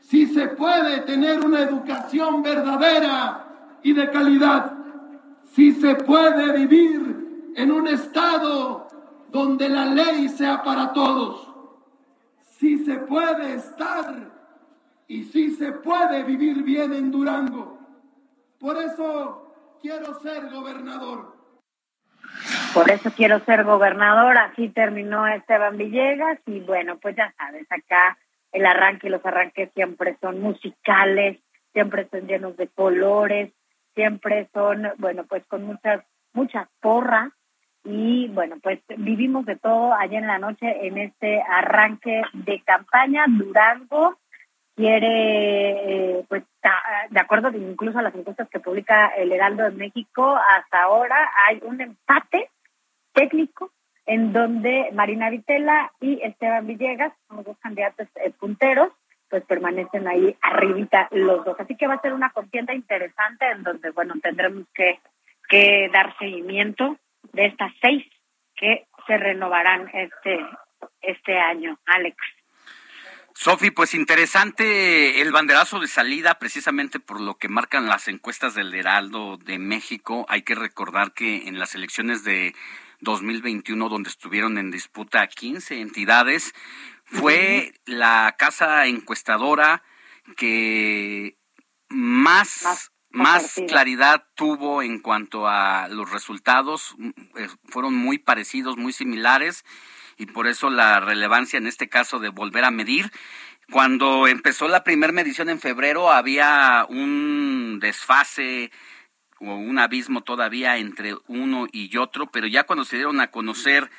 si 0.00 0.26
se 0.26 0.48
puede 0.48 1.00
tener 1.00 1.44
una 1.44 1.60
educación 1.60 2.42
verdadera 2.42 3.44
y 3.82 3.92
de 3.92 4.10
calidad, 4.10 4.72
si 5.52 5.72
se 5.72 5.94
puede 5.94 6.52
vivir 6.52 7.05
en 7.56 7.72
un 7.72 7.88
estado 7.88 8.86
donde 9.30 9.68
la 9.68 9.86
ley 9.86 10.28
sea 10.28 10.62
para 10.62 10.92
todos, 10.92 11.50
si 12.58 12.84
se 12.84 12.98
puede 12.98 13.54
estar 13.54 14.14
y 15.08 15.24
sí 15.24 15.50
se 15.52 15.72
puede 15.72 16.22
vivir 16.22 16.62
bien 16.62 16.92
en 16.92 17.10
Durango. 17.10 17.78
Por 18.60 18.76
eso 18.76 19.78
quiero 19.80 20.20
ser 20.20 20.50
gobernador. 20.50 21.34
Por 22.74 22.90
eso 22.90 23.10
quiero 23.16 23.40
ser 23.46 23.64
gobernador, 23.64 24.36
así 24.36 24.68
terminó 24.68 25.26
Esteban 25.26 25.78
Villegas 25.78 26.38
y 26.44 26.60
bueno, 26.60 26.98
pues 26.98 27.16
ya 27.16 27.32
sabes, 27.38 27.66
acá 27.70 28.18
el 28.52 28.66
arranque 28.66 29.06
y 29.06 29.10
los 29.10 29.24
arranques 29.24 29.70
siempre 29.72 30.18
son 30.20 30.42
musicales, 30.42 31.38
siempre 31.72 32.06
son 32.10 32.26
llenos 32.26 32.54
de 32.58 32.68
colores, 32.68 33.52
siempre 33.94 34.50
son, 34.52 34.92
bueno, 34.98 35.24
pues 35.24 35.46
con 35.46 35.64
muchas, 35.64 36.04
muchas 36.34 36.68
porras 36.80 37.32
y 37.86 38.28
bueno, 38.28 38.56
pues 38.62 38.80
vivimos 38.96 39.46
de 39.46 39.56
todo 39.56 39.94
allá 39.94 40.18
en 40.18 40.26
la 40.26 40.38
noche 40.38 40.86
en 40.86 40.98
este 40.98 41.40
arranque 41.40 42.22
de 42.32 42.60
campaña 42.62 43.24
Durango 43.28 44.16
quiere, 44.76 46.18
eh, 46.18 46.24
pues, 46.28 46.44
de 47.10 47.20
acuerdo 47.20 47.50
incluso 47.56 47.98
a 47.98 48.02
las 48.02 48.14
encuestas 48.14 48.48
que 48.50 48.60
publica 48.60 49.08
el 49.16 49.32
Heraldo 49.32 49.64
de 49.64 49.70
México, 49.70 50.36
hasta 50.36 50.82
ahora 50.82 51.16
hay 51.46 51.60
un 51.64 51.80
empate 51.80 52.50
técnico 53.14 53.70
en 54.04 54.32
donde 54.32 54.90
Marina 54.92 55.30
Vitela 55.30 55.92
y 56.00 56.20
Esteban 56.22 56.66
Villegas, 56.66 57.12
los 57.30 57.44
dos 57.44 57.56
candidatos 57.58 58.06
eh, 58.16 58.30
punteros, 58.38 58.92
pues 59.28 59.44
permanecen 59.44 60.06
ahí 60.06 60.36
arribita 60.42 61.08
los 61.10 61.44
dos. 61.44 61.58
Así 61.58 61.74
que 61.76 61.88
va 61.88 61.94
a 61.94 62.00
ser 62.00 62.12
una 62.12 62.30
contienda 62.30 62.74
interesante 62.74 63.50
en 63.50 63.62
donde, 63.64 63.90
bueno, 63.90 64.14
tendremos 64.22 64.64
que, 64.74 65.00
que 65.48 65.88
dar 65.92 66.16
seguimiento 66.18 66.96
de 67.32 67.46
estas 67.46 67.72
seis 67.80 68.04
que 68.54 68.86
se 69.06 69.16
renovarán 69.16 69.88
este, 69.92 70.38
este 71.00 71.38
año, 71.38 71.78
Alex. 71.86 72.16
Sofi, 73.34 73.70
pues 73.70 73.92
interesante 73.92 75.20
el 75.20 75.30
banderazo 75.30 75.78
de 75.78 75.88
salida, 75.88 76.38
precisamente 76.38 77.00
por 77.00 77.20
lo 77.20 77.36
que 77.36 77.48
marcan 77.48 77.86
las 77.86 78.08
encuestas 78.08 78.54
del 78.54 78.74
Heraldo 78.74 79.36
de 79.36 79.58
México. 79.58 80.24
Hay 80.30 80.40
que 80.40 80.54
recordar 80.54 81.12
que 81.12 81.46
en 81.46 81.58
las 81.58 81.74
elecciones 81.74 82.24
de 82.24 82.54
2021, 83.00 83.90
donde 83.90 84.08
estuvieron 84.08 84.56
en 84.56 84.70
disputa 84.70 85.26
15 85.26 85.82
entidades, 85.82 86.54
fue 87.04 87.74
la 87.84 88.34
casa 88.38 88.86
encuestadora 88.86 89.82
que 90.36 91.36
más, 91.90 92.62
más, 92.64 92.92
claridad 93.68 94.24
tuvo 94.34 94.82
en 94.82 95.00
cuanto 95.00 95.48
a 95.48 95.88
los 95.88 96.10
resultados. 96.10 96.96
Eh, 97.36 97.48
fueron 97.64 97.94
muy 97.94 98.18
parecidos, 98.18 98.76
muy 98.76 98.92
similares 98.92 99.64
y 100.16 100.26
por 100.26 100.46
eso 100.46 100.70
la 100.70 101.00
relevancia 101.00 101.58
en 101.58 101.66
este 101.66 101.88
caso 101.88 102.18
de 102.18 102.28
volver 102.28 102.64
a 102.64 102.70
medir. 102.70 103.10
Cuando 103.70 104.28
empezó 104.28 104.68
la 104.68 104.84
primera 104.84 105.12
medición 105.12 105.48
en 105.48 105.58
febrero 105.58 106.10
había 106.10 106.86
un 106.88 107.78
desfase 107.80 108.70
o 109.40 109.54
un 109.54 109.78
abismo 109.78 110.22
todavía 110.22 110.78
entre 110.78 111.14
uno 111.26 111.66
y 111.72 111.96
otro, 111.96 112.30
pero 112.30 112.46
ya 112.46 112.64
cuando 112.64 112.84
se 112.84 112.96
dieron 112.96 113.20
a 113.20 113.30
conocer 113.30 113.90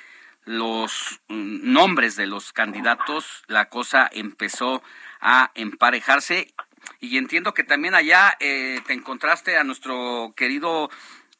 los 0.45 1.19
mm, 1.27 1.71
nombres 1.71 2.15
de 2.15 2.25
los 2.25 2.53
candidatos, 2.53 3.43
la 3.47 3.69
cosa 3.69 4.09
empezó 4.11 4.81
a 5.19 5.51
emparejarse. 5.55 6.53
Y 6.99 7.17
entiendo 7.17 7.53
que 7.53 7.63
también 7.63 7.95
allá 7.95 8.33
eh, 8.39 8.79
te 8.87 8.93
encontraste 8.93 9.57
a 9.57 9.63
nuestro 9.63 10.33
querido 10.35 10.89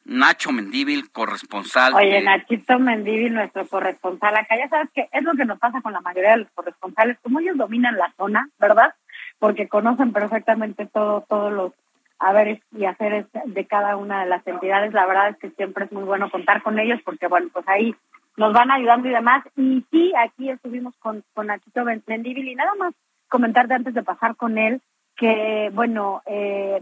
Nacho 0.04 0.52
Mendívil, 0.52 1.10
corresponsal. 1.10 1.94
Oye, 1.94 2.22
Nachito 2.22 2.78
Mendívil, 2.78 3.34
nuestro 3.34 3.66
corresponsal 3.66 4.36
acá, 4.36 4.56
ya 4.56 4.68
sabes 4.68 4.88
que 4.94 5.08
es 5.12 5.22
lo 5.22 5.34
que 5.34 5.44
nos 5.44 5.58
pasa 5.58 5.82
con 5.82 5.92
la 5.92 6.00
mayoría 6.00 6.30
de 6.30 6.38
los 6.38 6.50
corresponsales, 6.54 7.18
como 7.22 7.40
ellos 7.40 7.58
dominan 7.58 7.98
la 7.98 8.12
zona, 8.16 8.48
¿verdad? 8.58 8.94
Porque 9.38 9.68
conocen 9.68 10.12
perfectamente 10.12 10.86
todo, 10.86 11.26
todos 11.28 11.52
los 11.52 11.72
haberes 12.18 12.60
y 12.72 12.86
haceres 12.86 13.26
de 13.44 13.66
cada 13.66 13.96
una 13.96 14.22
de 14.22 14.30
las 14.30 14.46
entidades. 14.46 14.94
La 14.94 15.06
verdad 15.06 15.28
es 15.28 15.36
que 15.36 15.50
siempre 15.50 15.84
es 15.84 15.92
muy 15.92 16.04
bueno 16.04 16.30
contar 16.30 16.62
con 16.62 16.78
ellos 16.78 17.00
porque, 17.04 17.26
bueno, 17.26 17.48
pues 17.52 17.68
ahí 17.68 17.94
nos 18.36 18.52
van 18.54 18.70
ayudando 18.70 19.08
y 19.08 19.12
demás. 19.12 19.44
Y 19.56 19.84
sí, 19.90 20.12
aquí 20.16 20.48
estuvimos 20.48 20.94
con, 21.00 21.22
con 21.34 21.48
Nachito 21.48 21.84
Mendívil 21.84 22.48
y 22.48 22.54
nada 22.54 22.74
más 22.78 22.94
comentarte 23.28 23.74
antes 23.74 23.92
de 23.92 24.02
pasar 24.02 24.36
con 24.36 24.56
él 24.56 24.80
que, 25.18 25.70
bueno, 25.74 26.22
eh, 26.26 26.80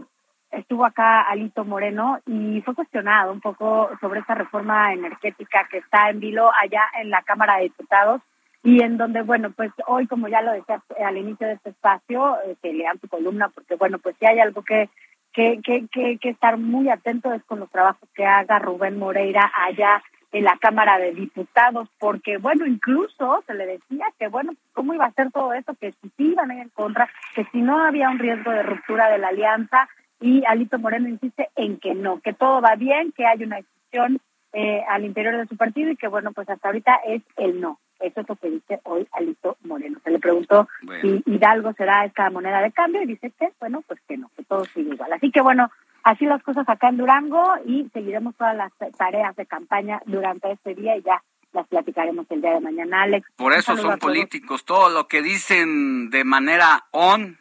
estuvo 0.51 0.85
acá 0.85 1.21
Alito 1.21 1.65
Moreno 1.65 2.19
y 2.25 2.61
fue 2.61 2.75
cuestionado 2.75 3.33
un 3.33 3.41
poco 3.41 3.89
sobre 3.99 4.21
esta 4.21 4.35
reforma 4.35 4.93
energética 4.93 5.67
que 5.69 5.79
está 5.79 6.09
en 6.09 6.19
vilo 6.19 6.49
allá 6.53 6.83
en 7.01 7.09
la 7.09 7.23
Cámara 7.23 7.57
de 7.57 7.63
Diputados 7.63 8.21
y 8.63 8.81
en 8.81 8.97
donde, 8.97 9.23
bueno, 9.23 9.51
pues 9.51 9.71
hoy, 9.87 10.07
como 10.07 10.27
ya 10.27 10.41
lo 10.41 10.51
decía 10.51 10.81
al 11.05 11.17
inicio 11.17 11.47
de 11.47 11.53
este 11.53 11.71
espacio, 11.71 12.37
eh, 12.45 12.55
que 12.61 12.73
lean 12.73 12.99
tu 12.99 13.07
columna, 13.07 13.49
porque, 13.49 13.75
bueno, 13.75 13.97
pues 13.97 14.15
si 14.19 14.25
hay 14.25 14.39
algo 14.39 14.61
que, 14.61 14.89
que, 15.33 15.59
que, 15.63 15.87
que, 15.91 16.17
que 16.17 16.29
estar 16.29 16.57
muy 16.57 16.89
atento 16.89 17.33
es 17.33 17.43
con 17.45 17.59
los 17.59 17.71
trabajos 17.71 18.07
que 18.13 18.25
haga 18.25 18.59
Rubén 18.59 18.99
Moreira 18.99 19.51
allá 19.67 20.03
en 20.31 20.43
la 20.43 20.57
Cámara 20.59 20.97
de 20.97 21.13
Diputados, 21.13 21.87
porque, 21.99 22.37
bueno, 22.37 22.65
incluso 22.65 23.43
se 23.47 23.53
le 23.53 23.65
decía 23.65 24.05
que, 24.19 24.27
bueno, 24.27 24.53
¿cómo 24.73 24.93
iba 24.93 25.05
a 25.05 25.13
ser 25.13 25.31
todo 25.31 25.53
esto? 25.53 25.73
Que 25.79 25.91
si 25.91 26.11
iban 26.17 26.51
a 26.51 26.55
ir 26.55 26.61
en 26.61 26.69
contra, 26.69 27.09
que 27.33 27.45
si 27.51 27.61
no 27.61 27.81
había 27.81 28.09
un 28.09 28.19
riesgo 28.19 28.51
de 28.51 28.63
ruptura 28.63 29.09
de 29.09 29.19
la 29.19 29.29
alianza, 29.29 29.87
y 30.19 30.43
Alito 30.45 30.79
Moreno 30.79 31.07
insiste 31.07 31.49
en 31.55 31.77
que 31.77 31.93
no, 31.93 32.19
que 32.21 32.33
todo 32.33 32.61
va 32.61 32.75
bien, 32.75 33.11
que 33.11 33.25
hay 33.25 33.43
una 33.43 33.57
decisión 33.57 34.19
eh, 34.53 34.83
al 34.87 35.05
interior 35.05 35.37
de 35.37 35.45
su 35.45 35.55
partido 35.55 35.91
y 35.91 35.95
que 35.95 36.07
bueno, 36.07 36.31
pues 36.31 36.49
hasta 36.49 36.67
ahorita 36.67 36.99
es 37.05 37.21
el 37.37 37.61
no. 37.61 37.79
Eso 37.99 38.21
es 38.21 38.29
lo 38.29 38.35
que 38.35 38.49
dice 38.49 38.79
hoy 38.83 39.07
Alito 39.11 39.57
Moreno. 39.63 39.99
Se 40.03 40.11
le 40.11 40.19
preguntó 40.19 40.67
si 41.01 41.23
Hidalgo 41.25 41.73
será 41.73 42.05
esta 42.05 42.29
moneda 42.29 42.61
de 42.61 42.71
cambio 42.71 43.01
y 43.01 43.07
dice 43.07 43.31
que, 43.39 43.49
bueno, 43.59 43.83
pues 43.87 43.99
que 44.07 44.17
no, 44.17 44.29
que 44.35 44.43
todo 44.43 44.65
sigue 44.65 44.93
igual. 44.93 45.13
Así 45.13 45.31
que 45.31 45.41
bueno, 45.41 45.71
así 46.07 46.25
las 46.25 46.41
cosas 46.41 46.67
acá 46.69 46.89
en 46.89 46.97
Durango 46.97 47.43
y 47.65 47.89
seguiremos 47.93 48.35
todas 48.35 48.55
las 48.55 48.71
tareas 48.97 49.35
de 49.35 49.45
campaña 49.45 50.01
durante 50.05 50.51
este 50.51 50.73
día 50.73 50.95
y 50.95 51.01
ya 51.03 51.21
las 51.51 51.67
platicaremos 51.67 52.25
el 52.29 52.41
día 52.41 52.53
de 52.53 52.61
mañana, 52.61 53.03
Alex. 53.03 53.27
Por 53.35 53.53
eso 53.53 53.75
son 53.75 53.99
políticos, 53.99 54.63
todo 54.63 54.89
lo 54.89 55.07
que 55.07 55.21
dicen 55.21 56.09
de 56.09 56.23
manera 56.23 56.85
on 56.91 57.37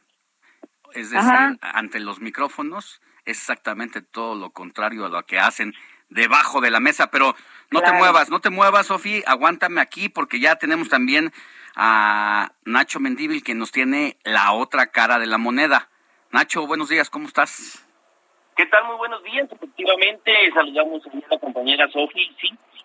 es 0.94 1.10
decir, 1.10 1.59
ante 1.60 2.01
los 2.01 2.20
micrófonos, 2.20 3.02
es 3.26 3.38
exactamente 3.38 4.01
todo 4.01 4.34
lo 4.34 4.51
contrario 4.51 5.05
a 5.05 5.10
lo 5.10 5.22
que 5.24 5.38
hacen 5.38 5.74
debajo 6.09 6.60
de 6.62 6.70
la 6.70 6.80
mesa. 6.80 7.10
Pero 7.10 7.36
no 7.70 7.82
te 7.82 7.93
muevas, 7.93 8.30
no 8.30 8.40
te 8.40 8.48
muevas, 8.51 8.86
Sofi, 8.86 9.22
aguántame 9.26 9.80
aquí 9.82 10.09
porque 10.09 10.40
ya 10.40 10.56
tenemos 10.56 10.88
también 10.88 11.32
a 11.74 12.52
Nacho 12.64 12.98
Mendíbil 12.98 13.44
que 13.44 13.55
nos 13.55 13.72
tiene 13.72 14.16
la 14.24 14.52
otra 14.52 14.86
cara 14.86 15.18
de 15.18 15.26
la 15.26 15.36
moneda. 15.36 15.90
Nacho, 16.32 16.66
buenos 16.66 16.88
días, 16.88 17.10
¿cómo 17.10 17.26
estás? 17.26 17.85
¿Qué 18.56 18.64
tal? 18.64 18.86
Muy 18.86 18.96
buenos 18.96 19.22
días. 19.22 19.46
Efectivamente, 19.52 20.32
saludamos 20.54 21.06
a 21.06 21.10
la 21.28 21.38
compañera 21.38 21.86
Sofi. 21.88 22.34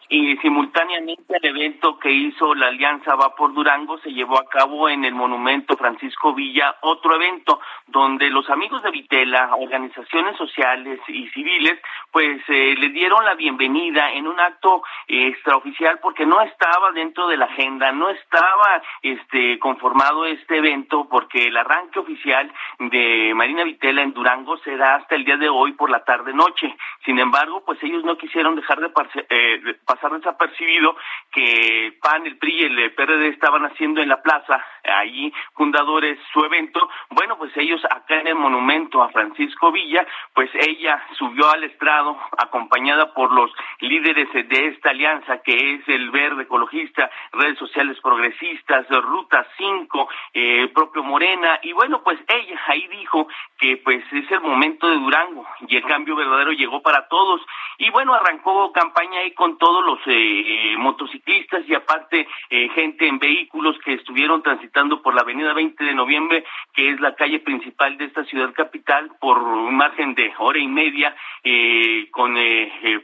Y 0.10 0.36
simultáneamente 0.40 1.38
el 1.42 1.46
evento 1.46 1.98
que 1.98 2.12
hizo 2.12 2.54
la 2.54 2.68
Alianza 2.68 3.16
Va 3.16 3.34
por 3.34 3.54
Durango 3.54 3.98
se 4.00 4.12
llevó 4.12 4.38
a 4.38 4.50
cabo 4.50 4.90
en 4.90 5.06
el 5.06 5.14
Monumento 5.14 5.78
Francisco 5.78 6.34
Villa, 6.34 6.76
otro 6.82 7.16
evento 7.16 7.62
donde 7.88 8.30
los 8.30 8.50
amigos 8.50 8.84
de 8.84 8.92
Vitela, 8.92 9.56
organizaciones 9.56 10.36
sociales 10.36 11.00
y 11.08 11.30
civiles, 11.30 11.80
pues 12.12 12.42
eh, 12.50 12.76
le 12.78 12.90
dieron 12.90 13.24
la 13.24 13.36
bienvenida 13.36 14.12
en 14.12 14.28
un 14.28 14.38
acto 14.38 14.84
extraoficial 15.08 16.00
porque 16.00 16.26
no 16.26 16.42
estaba 16.42 16.92
dentro 16.92 17.30
de 17.30 17.38
la 17.38 17.46
agenda, 17.46 17.94
no 17.94 18.10
estaba 18.10 18.82
este 19.02 19.60
conformado 19.60 20.26
este 20.26 20.58
evento 20.58 21.08
porque 21.10 21.48
el 21.48 21.56
arranque 21.56 22.00
oficial 22.00 22.52
de 22.80 23.32
Marina 23.34 23.64
Vitela 23.64 24.02
en 24.02 24.12
Durango 24.12 24.58
se 24.58 24.76
da 24.76 24.96
hasta 24.96 25.16
el 25.16 25.24
día 25.24 25.38
de 25.38 25.48
hoy 25.48 25.61
por 25.74 25.90
la 25.90 26.04
tarde 26.04 26.34
noche. 26.34 26.76
Sin 27.06 27.20
embargo, 27.20 27.64
pues 27.66 27.82
ellos 27.84 28.04
no 28.04 28.18
quisieron 28.18 28.56
dejar 28.56 28.80
de, 28.80 28.92
eh, 29.30 29.78
pasar 29.86 30.12
desapercibido 30.12 30.96
que 31.32 31.98
PAN, 32.02 32.26
el 32.26 32.38
PRI 32.38 32.62
y 32.62 32.64
el 32.64 32.94
PRD 32.94 33.28
estaban 33.28 33.66
haciendo 33.66 34.02
en 34.02 34.10
la 34.10 34.22
plaza, 34.22 34.64
allí 34.84 35.32
fundadores 35.54 36.20
su 36.34 36.44
evento, 36.44 36.90
bueno, 37.12 37.38
pues 37.38 37.56
ellos 37.58 37.84
acá 37.86 38.20
en 38.20 38.28
el 38.28 38.36
monumento 38.36 39.04
a 39.04 39.10
Francisco 39.10 39.72
Villa, 39.72 40.06
pues 40.34 40.50
ella 40.54 41.04
subió 41.18 41.50
al 41.52 41.64
estrado 41.64 42.18
acompañada 42.38 43.14
por 43.14 43.32
los 43.32 43.52
líderes 43.80 44.28
de 44.34 44.68
esta 44.68 44.90
alianza 44.90 45.42
que 45.44 45.76
es 45.76 45.88
el 45.88 46.10
Verde 46.12 46.44
Ecologista, 46.44 47.10
redes 47.34 47.58
sociales 47.58 48.00
progresistas, 48.02 48.88
Ruta 48.90 49.46
5, 49.58 50.10
eh, 50.34 50.68
propio 50.74 51.04
Morena, 51.04 51.60
y 51.62 51.74
bueno, 51.74 52.02
pues 52.04 52.20
ella 52.28 52.60
ahí 52.68 52.88
dijo 52.88 53.28
que 53.58 53.78
pues 53.78 54.04
es 54.12 54.32
el 54.32 54.42
momento 54.42 54.90
de 54.90 54.96
Durango 54.96 55.46
y 55.68 55.76
el 55.76 55.84
cambio 55.84 56.16
verdadero 56.16 56.52
llegó 56.52 56.82
para 56.82 57.08
todos, 57.08 57.42
y 57.78 57.90
bueno, 57.92 58.14
arrancó 58.14 58.72
campaña 58.72 59.20
ahí 59.20 59.32
con 59.34 59.58
todos 59.58 59.86
los 59.86 59.92
los 59.92 60.00
eh, 60.08 60.76
motociclistas 60.78 61.68
y 61.68 61.76
aparte 61.76 62.28
eh, 62.50 62.70
gente 62.70 63.08
en 63.08 63.20
vehículos 63.20 63.78
que 63.84 63.94
estuvieron 63.94 64.42
transitando 64.42 65.02
por 65.02 65.14
la 65.14 65.22
avenida 65.22 65.54
20 65.54 65.84
de 65.84 65.94
noviembre, 65.94 66.46
que 66.74 66.92
es 66.92 67.00
la 67.00 67.16
calle 67.16 67.40
principal 67.40 67.98
de 67.98 68.06
esta 68.06 68.24
ciudad 68.26 68.54
capital, 68.54 69.12
por 69.20 69.38
un 69.40 69.76
margen 69.76 70.16
de 70.16 70.32
hora 70.38 70.60
y 70.60 70.68
media, 70.68 71.16
eh, 71.44 72.08
con 72.12 72.36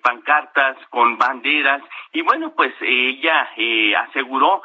pancartas, 0.01 0.77
con 0.89 1.17
banderas, 1.17 1.81
y 2.13 2.21
bueno, 2.21 2.53
pues 2.55 2.73
ella 2.81 3.49
aseguró 4.07 4.61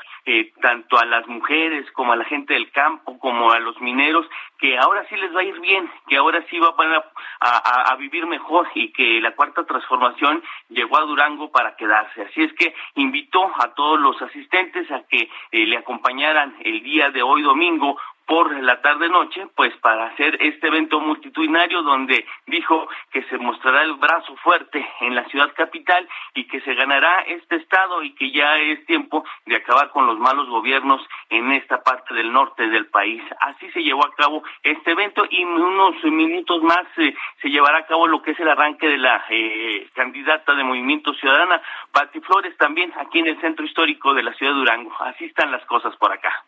tanto 0.61 0.99
a 0.99 1.05
las 1.05 1.27
mujeres 1.27 1.91
como 1.93 2.13
a 2.13 2.17
la 2.17 2.25
gente 2.25 2.55
del 2.55 2.71
campo, 2.71 3.19
como 3.19 3.51
a 3.51 3.59
los 3.59 3.81
mineros, 3.81 4.27
que 4.59 4.79
ahora 4.79 5.05
sí 5.09 5.17
les 5.17 5.35
va 5.35 5.41
a 5.41 5.45
ir 5.45 5.59
bien, 5.61 5.91
que 6.09 6.17
ahora 6.17 6.45
sí 6.49 6.59
van 6.59 6.93
a, 7.41 7.93
a 7.93 7.97
vivir 7.97 8.27
mejor 8.27 8.69
y 8.75 8.93
que 8.93 9.21
la 9.21 9.35
cuarta 9.35 9.65
transformación 9.65 10.43
llegó 10.69 10.99
a 10.99 11.05
Durango 11.05 11.51
para 11.51 11.77
quedarse. 11.77 12.23
Así 12.23 12.43
es 12.43 12.53
que 12.55 12.75
invitó 12.95 13.51
a 13.59 13.75
todos 13.75 14.01
los 14.01 14.21
asistentes 14.23 14.91
a 14.91 15.03
que 15.09 15.29
eh, 15.51 15.67
le 15.67 15.77
acompañaran 15.77 16.55
el 16.65 16.83
día 16.83 17.11
de 17.11 17.23
hoy 17.23 17.43
domingo 17.43 17.99
por 18.27 18.53
la 18.63 18.81
tarde 18.81 19.09
noche, 19.09 19.47
pues 19.55 19.75
para 19.79 20.07
hacer 20.07 20.37
este 20.41 20.69
evento 20.69 21.01
multitudinario 21.01 21.83
donde 21.83 22.25
dijo 22.47 22.89
que 23.11 23.23
se 23.25 23.39
mostrará 23.39 23.83
el 23.83 23.95
brazo 23.95 24.37
fuerte 24.37 24.87
en 25.01 25.15
la 25.15 25.25
ciudad 25.29 25.53
capital 25.55 26.09
y 26.35 26.47
que 26.47 26.61
se 26.61 26.75
ganará 26.75 27.23
este 27.23 27.57
estado 27.57 28.03
y 28.03 28.15
que 28.15 28.31
ya 28.31 28.57
es 28.59 28.85
tiempo 28.87 29.25
de 29.47 29.57
acabar 29.57 29.91
con 29.91 30.07
los 30.07 30.19
malos 30.19 30.49
gobiernos 30.49 31.01
en 31.31 31.53
esta 31.53 31.83
parte 31.83 32.15
del 32.15 32.33
norte 32.33 32.69
del 32.69 32.87
país. 32.87 33.23
Así 33.41 33.71
se 33.71 33.83
llevó 33.83 34.07
a 34.07 34.15
cabo 34.15 34.43
este 34.63 34.93
evento 34.93 35.25
y 35.29 35.43
en 35.43 35.49
unos 35.49 36.03
minutos 36.05 36.63
más 36.63 36.87
eh, 36.99 37.15
se 37.41 37.51
llevará 37.51 37.79
a 37.79 37.87
cabo 37.87 38.07
lo 38.07 38.23
que 38.23 38.33
es 38.33 38.41
el 38.41 38.49
arranque 38.49 38.89
de 38.89 38.99
la 38.99 39.25
eh, 39.29 39.89
candidata 39.95 40.55
de 40.55 40.65
Movimiento 40.65 41.13
Ciudadana, 41.15 41.61
Pati 41.93 42.21
Flores, 42.21 42.57
también 42.57 42.93
aquí 42.97 43.19
en 43.19 43.27
el 43.27 43.41
centro 43.41 43.65
histórico 43.65 44.15
de 44.15 44.23
la 44.23 44.33
ciudad 44.35 44.53
de 44.53 44.59
Durango. 44.59 44.95
Así 45.01 45.25
están 45.25 45.51
las 45.51 45.65
cosas 45.67 45.97
por 45.97 46.13
acá. 46.13 46.45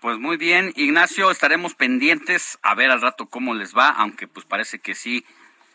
Pues 0.00 0.18
muy 0.18 0.36
bien, 0.36 0.72
Ignacio, 0.76 1.30
estaremos 1.30 1.74
pendientes 1.74 2.58
a 2.62 2.74
ver 2.74 2.90
al 2.90 3.00
rato 3.00 3.26
cómo 3.26 3.54
les 3.54 3.74
va, 3.74 3.88
aunque 3.88 4.28
pues 4.28 4.44
parece 4.44 4.78
que 4.78 4.94
sí 4.94 5.24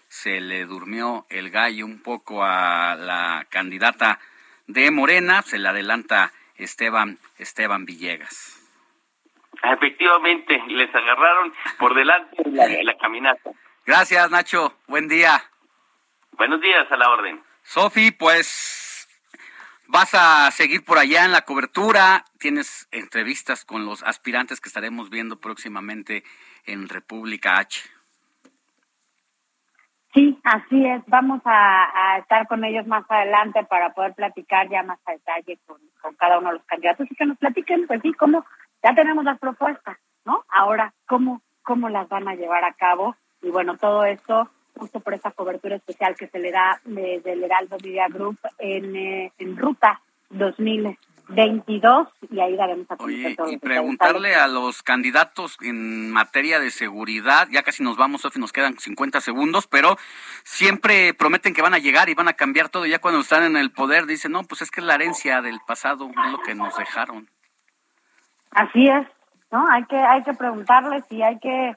se 0.08 0.42
le 0.42 0.66
durmió 0.66 1.26
el 1.30 1.50
gallo 1.50 1.86
un 1.86 2.02
poco 2.02 2.44
a 2.44 2.96
la 2.96 3.48
candidata 3.50 4.20
de 4.68 4.92
Morena, 4.92 5.42
se 5.42 5.58
le 5.58 5.68
adelanta 5.70 6.32
Esteban 6.56 7.18
Esteban 7.40 7.86
Villegas. 7.86 8.62
Efectivamente, 9.64 10.62
les 10.68 10.94
agarraron 10.94 11.54
por 11.80 11.96
delante 11.96 12.44
la, 12.46 12.68
la 12.84 12.98
caminata. 12.98 13.52
Gracias, 13.86 14.30
Nacho. 14.30 14.76
Buen 14.88 15.08
día. 15.08 15.42
Buenos 16.34 16.62
días, 16.62 16.92
a 16.92 16.98
la 16.98 17.10
orden. 17.10 17.42
Sofi, 17.64 18.12
pues 18.12 18.91
vas 19.92 20.14
a 20.14 20.50
seguir 20.52 20.84
por 20.84 20.98
allá 20.98 21.26
en 21.26 21.32
la 21.32 21.42
cobertura. 21.42 22.24
Tienes 22.40 22.88
entrevistas 22.92 23.66
con 23.66 23.86
los 23.86 24.04
aspirantes 24.04 24.62
que 24.62 24.70
estaremos 24.70 25.10
viendo 25.10 25.40
próximamente 25.40 26.24
en 26.66 26.88
República 26.88 27.58
H. 27.58 27.82
Sí, 30.14 30.40
así 30.44 30.86
es. 30.86 31.02
Vamos 31.08 31.42
a, 31.46 32.18
estar 32.20 32.48
con 32.48 32.64
ellos 32.64 32.88
más 32.88 33.06
adelante 33.10 33.64
para 33.66 33.94
poder 33.94 34.14
platicar 34.14 34.70
ya 34.70 34.84
más 34.84 35.00
a 35.06 35.12
detalle 35.12 35.60
con, 35.66 35.78
con 36.02 36.16
cada 36.16 36.40
uno 36.40 36.50
de 36.50 36.58
los 36.58 36.66
candidatos 36.66 37.08
y 37.10 37.16
que 37.16 37.26
nos 37.26 37.38
platiquen, 37.38 37.88
pues 37.88 38.02
sí, 38.02 38.14
cómo 38.14 38.46
ya 38.84 38.94
tenemos 38.94 39.24
las 39.24 39.40
propuestas, 39.40 39.98
¿no? 40.26 40.44
Ahora, 40.50 40.94
cómo, 41.08 41.42
cómo 41.64 41.90
las 41.90 42.10
van 42.10 42.28
a 42.28 42.36
llevar 42.36 42.64
a 42.64 42.74
cabo. 42.74 43.16
Y 43.42 43.50
bueno, 43.50 43.78
todo 43.78 44.04
esto 44.06 44.50
justo 44.82 45.00
por 45.00 45.14
esa 45.14 45.30
cobertura 45.30 45.76
especial 45.76 46.16
que 46.16 46.28
se 46.28 46.40
le 46.40 46.52
da 46.52 46.82
desde 46.86 47.34
el 47.34 47.44
Heraldo 47.44 47.78
Media 47.84 48.08
Group 48.08 48.40
en, 48.58 48.96
eh, 48.96 49.32
en 49.38 49.56
Ruta 49.56 50.02
2022 50.32 52.08
y 52.32 52.40
ahí 52.40 52.56
daremos 52.56 52.90
a 52.90 52.96
Oye, 52.98 53.36
todo 53.36 53.52
y 53.52 53.60
preguntarle 53.60 54.34
a 54.34 54.48
los 54.48 54.82
candidatos 54.82 55.56
en 55.62 56.10
materia 56.10 56.60
de 56.60 56.72
seguridad, 56.72 57.48
ya 57.52 57.62
casi 57.62 57.84
nos 57.84 57.96
vamos, 57.96 58.22
Sofi, 58.22 58.40
nos 58.40 58.52
quedan 58.52 58.80
50 58.80 59.22
segundos, 59.22 59.68
pero 59.68 59.98
siempre 60.44 61.14
prometen 61.14 61.54
que 61.54 61.62
van 61.62 61.76
a 61.76 61.80
llegar 61.80 62.10
y 62.10 62.16
van 62.16 62.28
a 62.28 62.34
cambiar 62.34 62.70
todo, 62.70 62.88
y 62.88 62.90
ya 62.90 62.98
cuando 62.98 63.20
están 63.20 63.44
en 63.44 63.58
el 63.58 63.70
poder 63.72 64.08
dicen, 64.08 64.32
no, 64.32 64.42
pues 64.46 64.64
es 64.64 64.72
que 64.72 64.82
es 64.82 64.88
la 64.88 64.96
herencia 64.96 65.44
del 65.44 65.60
pasado, 65.68 66.10
es 66.10 66.32
lo 66.32 66.40
que 66.40 66.56
nos 66.56 66.76
dejaron. 66.76 67.30
Así 68.50 68.88
es, 68.88 69.06
¿no? 69.52 69.64
Hay 69.70 69.86
que 69.86 69.98
hay 69.98 70.24
que 70.24 70.34
preguntarles 70.34 71.04
y 71.12 71.22
hay 71.22 71.38
que 71.38 71.76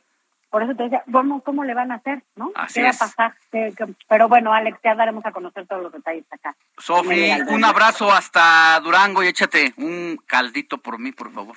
por 0.55 0.63
eso 0.63 0.77
te 0.77 0.85
decía, 0.85 1.03
¿cómo, 1.11 1.41
cómo 1.43 1.65
le 1.65 1.75
van 1.75 1.91
a 1.91 1.97
hacer, 1.97 2.23
no? 2.37 2.53
Así 2.55 2.75
¿Qué 2.75 2.85
va 2.85 2.91
a 2.91 2.93
pasar? 2.93 3.35
¿Qué- 3.51 3.75
qué- 3.77 3.93
Pero 4.09 4.29
bueno, 4.29 4.55
Alex, 4.55 4.79
ya 4.85 4.95
daremos 4.95 5.27
a 5.27 5.33
conocer 5.33 5.67
todos 5.67 5.83
los 5.83 5.93
detalles 5.93 6.25
acá. 6.31 6.55
Sofi, 6.79 7.33
un 7.49 7.65
abrazo 7.65 8.13
hasta 8.13 8.79
Durango 8.79 9.25
y 9.25 9.27
échate 9.27 9.75
un 9.79 10.17
caldito 10.29 10.79
por 10.79 11.01
mí, 11.01 11.11
por 11.11 11.33
favor. 11.33 11.57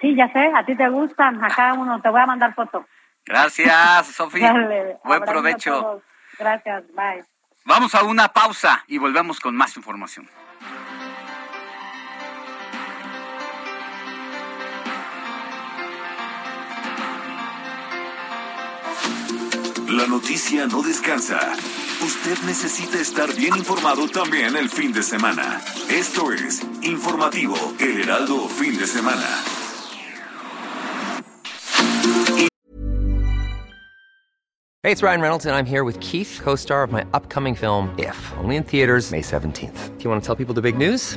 Sí, 0.00 0.14
ya 0.16 0.32
sé, 0.32 0.50
a 0.56 0.64
ti 0.64 0.74
te 0.74 0.88
gustan, 0.88 1.44
a 1.44 1.48
cada 1.48 1.74
uno 1.74 2.00
te 2.00 2.08
voy 2.08 2.22
a 2.22 2.26
mandar 2.26 2.54
foto. 2.54 2.86
Gracias, 3.26 4.06
Sofi. 4.16 4.40
Dale, 4.40 4.96
Buen 5.04 5.22
provecho. 5.22 6.00
Gracias, 6.38 6.84
bye. 6.94 7.22
Vamos 7.66 7.94
a 7.94 8.02
una 8.02 8.28
pausa 8.28 8.82
y 8.86 8.96
volvemos 8.96 9.40
con 9.40 9.54
más 9.54 9.76
información. 9.76 10.26
La 19.88 20.04
noticia 20.08 20.66
no 20.66 20.82
descansa. 20.82 21.38
Usted 22.04 22.36
necesita 22.44 22.98
estar 22.98 23.32
bien 23.36 23.56
informado 23.56 24.08
también 24.08 24.56
el 24.56 24.68
fin 24.68 24.92
de 24.92 25.00
semana. 25.00 25.60
Esto 25.88 26.32
es 26.32 26.60
Informativo 26.82 27.54
El 27.78 28.02
Heraldo 28.02 28.48
Fin 28.48 28.76
de 28.78 28.86
Semana. 28.88 29.24
Hey, 34.82 34.92
it's 34.92 35.02
Ryan 35.02 35.20
Reynolds, 35.20 35.46
and 35.46 35.54
I'm 35.54 35.66
here 35.66 35.84
with 35.84 36.00
Keith, 36.00 36.40
co 36.42 36.56
star 36.56 36.82
of 36.82 36.90
my 36.90 37.04
upcoming 37.14 37.54
film, 37.54 37.94
If, 37.96 38.16
only 38.38 38.56
in 38.56 38.64
theaters, 38.64 39.12
May 39.12 39.22
17th. 39.22 39.96
Do 39.98 40.02
you 40.02 40.10
want 40.10 40.20
to 40.20 40.26
tell 40.26 40.34
people 40.34 40.54
the 40.54 40.62
big 40.62 40.76
news? 40.76 41.16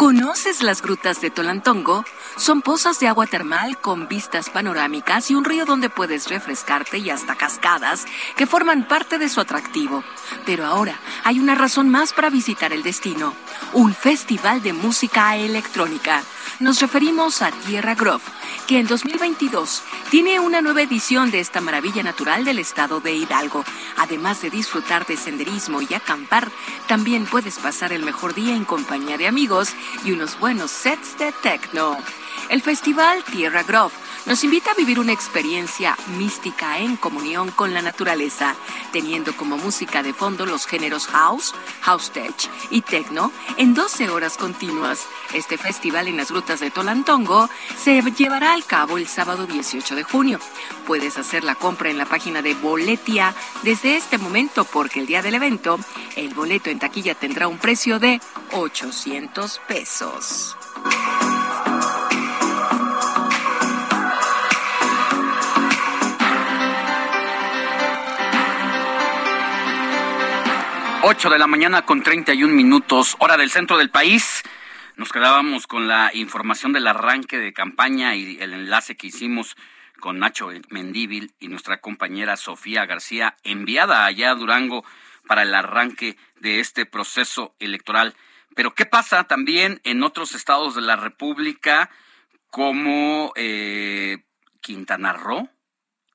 ¿Conoces 0.00 0.62
las 0.62 0.80
grutas 0.80 1.20
de 1.20 1.28
Tolantongo? 1.28 2.06
Son 2.38 2.62
pozas 2.62 2.98
de 3.00 3.06
agua 3.06 3.26
termal 3.26 3.78
con 3.82 4.08
vistas 4.08 4.48
panorámicas 4.48 5.30
y 5.30 5.34
un 5.34 5.44
río 5.44 5.66
donde 5.66 5.90
puedes 5.90 6.30
refrescarte 6.30 6.96
y 6.96 7.10
hasta 7.10 7.36
cascadas 7.36 8.06
que 8.34 8.46
forman 8.46 8.88
parte 8.88 9.18
de 9.18 9.28
su 9.28 9.42
atractivo. 9.42 10.02
Pero 10.46 10.64
ahora 10.64 10.98
hay 11.22 11.38
una 11.38 11.54
razón 11.54 11.90
más 11.90 12.14
para 12.14 12.30
visitar 12.30 12.72
el 12.72 12.82
destino, 12.82 13.34
un 13.74 13.92
festival 13.92 14.62
de 14.62 14.72
música 14.72 15.36
electrónica. 15.36 16.22
Nos 16.58 16.80
referimos 16.80 17.42
a 17.42 17.50
Tierra 17.50 17.94
Grove, 17.94 18.22
que 18.66 18.78
en 18.78 18.86
2022 18.86 19.82
tiene 20.10 20.40
una 20.40 20.60
nueva 20.60 20.82
edición 20.82 21.30
de 21.30 21.40
esta 21.40 21.60
maravilla 21.60 22.02
natural 22.02 22.44
del 22.44 22.58
estado 22.58 23.00
de 23.00 23.14
Hidalgo. 23.14 23.64
Además 23.96 24.42
de 24.42 24.50
disfrutar 24.50 25.06
de 25.06 25.16
senderismo 25.16 25.80
y 25.82 25.94
acampar, 25.94 26.50
también 26.86 27.26
puedes 27.26 27.58
pasar 27.58 27.92
el 27.92 28.02
mejor 28.02 28.34
día 28.34 28.54
en 28.54 28.64
compañía 28.64 29.16
de 29.16 29.26
amigos 29.26 29.70
y 30.04 30.12
unos 30.12 30.38
buenos 30.38 30.70
sets 30.70 31.18
de 31.18 31.32
techno. 31.32 31.96
El 32.48 32.62
festival 32.62 33.22
Tierra 33.24 33.62
Grove 33.62 33.94
nos 34.26 34.44
invita 34.44 34.72
a 34.72 34.74
vivir 34.74 34.98
una 34.98 35.12
experiencia 35.12 35.96
mística 36.18 36.78
en 36.78 36.96
comunión 36.96 37.50
con 37.50 37.72
la 37.72 37.82
naturaleza, 37.82 38.54
teniendo 38.92 39.34
como 39.36 39.56
música 39.56 40.02
de 40.02 40.12
fondo 40.12 40.46
los 40.46 40.66
géneros 40.66 41.06
house, 41.06 41.54
house 41.82 42.10
tech 42.10 42.34
y 42.70 42.82
techno 42.82 43.32
en 43.56 43.74
12 43.74 44.08
horas 44.10 44.36
continuas. 44.36 45.06
Este 45.32 45.58
festival 45.58 46.08
en 46.08 46.16
las 46.16 46.30
grutas 46.30 46.60
de 46.60 46.70
Tolantongo 46.70 47.48
se 47.82 48.02
llevará 48.02 48.52
al 48.52 48.64
cabo 48.64 48.98
el 48.98 49.06
sábado 49.06 49.46
18 49.46 49.94
de 49.94 50.02
junio. 50.02 50.38
Puedes 50.86 51.16
hacer 51.18 51.44
la 51.44 51.54
compra 51.54 51.90
en 51.90 51.98
la 51.98 52.06
página 52.06 52.42
de 52.42 52.54
Boletia 52.54 53.34
desde 53.62 53.96
este 53.96 54.18
momento 54.18 54.64
porque 54.64 55.00
el 55.00 55.06
día 55.06 55.22
del 55.22 55.34
evento 55.34 55.78
el 56.16 56.34
boleto 56.34 56.70
en 56.70 56.78
taquilla 56.78 57.14
tendrá 57.14 57.48
un 57.48 57.58
precio 57.58 57.98
de 57.98 58.20
800 58.52 59.60
pesos. 59.66 60.56
8 71.02 71.30
de 71.30 71.38
la 71.38 71.46
mañana 71.46 71.86
con 71.86 72.02
31 72.02 72.52
minutos, 72.54 73.16
hora 73.20 73.38
del 73.38 73.50
centro 73.50 73.78
del 73.78 73.88
país. 73.88 74.42
Nos 74.96 75.10
quedábamos 75.10 75.66
con 75.66 75.88
la 75.88 76.10
información 76.12 76.74
del 76.74 76.86
arranque 76.86 77.38
de 77.38 77.54
campaña 77.54 78.14
y 78.16 78.36
el 78.38 78.52
enlace 78.52 78.98
que 78.98 79.06
hicimos 79.06 79.56
con 79.98 80.18
Nacho 80.18 80.50
Mendíbil 80.68 81.32
y 81.40 81.48
nuestra 81.48 81.80
compañera 81.80 82.36
Sofía 82.36 82.84
García, 82.84 83.34
enviada 83.44 84.04
allá 84.04 84.32
a 84.32 84.34
Durango 84.34 84.84
para 85.26 85.42
el 85.42 85.54
arranque 85.54 86.18
de 86.38 86.60
este 86.60 86.84
proceso 86.84 87.54
electoral. 87.60 88.14
Pero 88.54 88.74
¿qué 88.74 88.84
pasa 88.84 89.24
también 89.24 89.80
en 89.84 90.02
otros 90.02 90.34
estados 90.34 90.74
de 90.74 90.82
la 90.82 90.96
República 90.96 91.88
como 92.50 93.32
eh, 93.36 94.18
Quintana 94.60 95.14
Roo, 95.14 95.48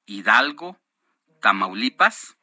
Hidalgo, 0.06 0.78
Tamaulipas? 1.42 2.38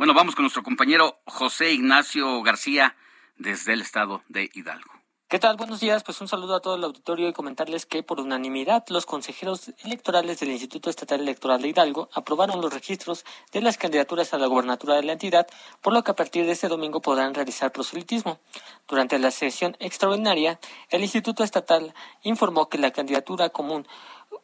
Bueno, 0.00 0.14
vamos 0.14 0.34
con 0.34 0.44
nuestro 0.44 0.62
compañero 0.62 1.20
José 1.26 1.72
Ignacio 1.72 2.40
García 2.40 2.96
desde 3.36 3.74
el 3.74 3.82
estado 3.82 4.22
de 4.28 4.48
Hidalgo. 4.54 4.90
¿Qué 5.28 5.38
tal? 5.38 5.58
Buenos 5.58 5.78
días. 5.78 6.02
Pues 6.04 6.22
un 6.22 6.26
saludo 6.26 6.56
a 6.56 6.60
todo 6.60 6.76
el 6.76 6.84
auditorio 6.84 7.28
y 7.28 7.34
comentarles 7.34 7.84
que 7.84 8.02
por 8.02 8.18
unanimidad 8.18 8.82
los 8.88 9.04
consejeros 9.04 9.74
electorales 9.84 10.40
del 10.40 10.52
Instituto 10.52 10.88
Estatal 10.88 11.20
Electoral 11.20 11.60
de 11.60 11.68
Hidalgo 11.68 12.08
aprobaron 12.14 12.62
los 12.62 12.72
registros 12.72 13.26
de 13.52 13.60
las 13.60 13.76
candidaturas 13.76 14.32
a 14.32 14.38
la 14.38 14.46
gobernatura 14.46 14.96
de 14.96 15.02
la 15.02 15.12
entidad, 15.12 15.46
por 15.82 15.92
lo 15.92 16.02
que 16.02 16.12
a 16.12 16.16
partir 16.16 16.46
de 16.46 16.52
este 16.52 16.68
domingo 16.68 17.02
podrán 17.02 17.34
realizar 17.34 17.70
proselitismo. 17.70 18.40
Durante 18.88 19.18
la 19.18 19.30
sesión 19.30 19.76
extraordinaria, 19.80 20.58
el 20.88 21.02
Instituto 21.02 21.44
Estatal 21.44 21.92
informó 22.22 22.70
que 22.70 22.78
la 22.78 22.90
candidatura 22.90 23.50
común 23.50 23.86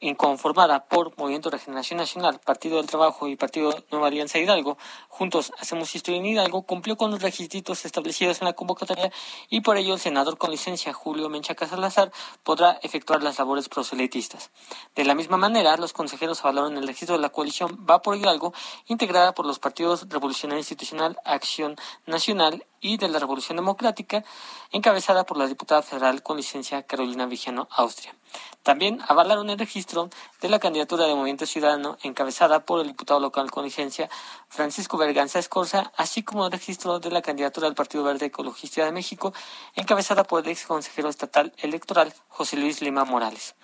inconformada 0.01 0.86
por 0.86 1.16
Movimiento 1.16 1.51
Regeneración 1.51 1.98
Nacional, 1.98 2.40
Partido 2.44 2.77
del 2.77 2.86
Trabajo 2.86 3.28
y 3.28 3.36
Partido 3.36 3.74
Nueva 3.90 4.09
Alianza 4.09 4.39
Hidalgo, 4.39 4.78
juntos 5.09 5.52
Hacemos 5.59 5.94
Historia 5.94 6.18
en 6.18 6.27
Hidalgo, 6.27 6.62
cumplió 6.62 6.97
con 6.97 7.10
los 7.10 7.23
requisitos 7.23 7.85
establecidos 7.85 8.40
en 8.40 8.47
la 8.47 8.52
convocatoria 8.52 9.12
y 9.48 9.60
por 9.60 9.77
ello 9.77 9.94
el 9.94 10.01
senador 10.01 10.39
con 10.39 10.51
licencia 10.51 10.93
Julio 10.93 11.28
Menchaca 11.28 11.66
Salazar 11.66 12.12
podrá 12.43 12.78
efectuar 12.82 13.23
las 13.23 13.39
labores 13.39 13.68
proselitistas. 13.68 14.51
De 14.94 15.05
la 15.05 15.14
misma 15.14 15.36
manera, 15.36 15.77
los 15.77 15.93
consejeros 15.93 16.40
avalaron 16.40 16.77
el 16.77 16.86
registro 16.86 17.16
de 17.16 17.23
la 17.23 17.31
coalición 17.31 17.86
Va 17.89 18.02
por 18.02 18.16
Hidalgo, 18.16 18.52
integrada 18.86 19.35
por 19.35 19.47
los 19.47 19.59
partidos 19.59 20.09
Revolucionario 20.09 20.60
Institucional, 20.60 21.18
Acción 21.24 21.77
Nacional 22.06 22.64
y 22.81 22.98
de 22.98 23.09
la 23.09 23.18
Revolución 23.18 23.56
Democrática, 23.56 24.24
encabezada 24.70 25.24
por 25.24 25.39
la 25.39 25.47
diputada 25.47 25.82
federal 25.82 26.23
con 26.23 26.36
licencia 26.36 26.82
Carolina 26.82 27.27
Vigiano, 27.27 27.68
Austria. 27.70 28.14
También 28.62 29.01
avalaron 29.07 29.48
el 29.48 29.59
registro 29.59 30.11
de 30.40 30.48
la 30.48 30.59
candidatura 30.59 31.07
de 31.07 31.15
Movimiento 31.15 31.47
Ciudadano 31.47 31.98
encabezada 32.03 32.65
por 32.65 32.81
el 32.81 32.89
diputado 32.89 33.20
local 33.20 33.51
con 33.51 33.65
licencia 33.65 34.11
Francisco 34.48 34.97
Berganza 34.97 35.39
Escorza, 35.39 35.93
así 35.97 36.24
como 36.24 36.47
el 36.47 36.53
registro 36.53 36.98
de 36.98 37.11
la 37.12 37.23
candidatura 37.23 37.69
del 37.69 37.77
Partido 37.77 38.03
Verde 38.03 38.27
Ecologista 38.27 38.85
de 38.85 38.90
México 38.90 39.32
encabezada 39.77 40.24
por 40.24 40.43
el 40.43 40.51
ex 40.51 40.66
consejero 40.66 41.09
estatal 41.09 41.53
electoral 41.59 42.12
José 42.28 42.57
Luis 42.57 42.82
Lima 42.82 43.05
Morales. 43.05 43.55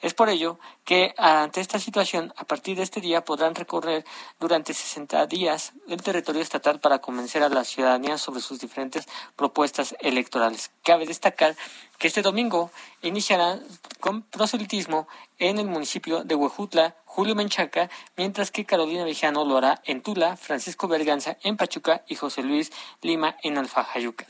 Es 0.00 0.14
por 0.14 0.28
ello 0.28 0.58
que 0.84 1.14
ante 1.18 1.60
esta 1.60 1.78
situación, 1.78 2.32
a 2.36 2.44
partir 2.44 2.76
de 2.76 2.82
este 2.82 3.00
día 3.00 3.24
podrán 3.24 3.54
recorrer 3.54 4.04
durante 4.38 4.72
60 4.72 5.26
días 5.26 5.72
el 5.88 6.02
territorio 6.02 6.42
estatal 6.42 6.80
para 6.80 7.00
convencer 7.00 7.42
a 7.42 7.48
la 7.48 7.64
ciudadanía 7.64 8.18
sobre 8.18 8.40
sus 8.40 8.60
diferentes 8.60 9.06
propuestas 9.36 9.96
electorales. 10.00 10.70
Cabe 10.82 11.06
destacar 11.06 11.56
que 11.98 12.08
este 12.08 12.22
domingo 12.22 12.70
iniciará 13.02 13.58
con 14.00 14.22
proselitismo 14.22 15.08
en 15.38 15.58
el 15.58 15.66
municipio 15.66 16.24
de 16.24 16.34
Huejutla, 16.34 16.96
Julio 17.04 17.34
Menchaca, 17.34 17.88
mientras 18.16 18.50
que 18.50 18.64
Carolina 18.64 19.04
Vejano 19.04 19.44
lo 19.44 19.56
hará 19.56 19.80
en 19.84 20.02
Tula, 20.02 20.36
Francisco 20.36 20.88
Berganza 20.88 21.36
en 21.42 21.56
Pachuca 21.56 22.02
y 22.06 22.14
José 22.14 22.42
Luis 22.42 22.72
Lima 23.02 23.36
en 23.42 23.58
Alfajayuca. 23.58 24.26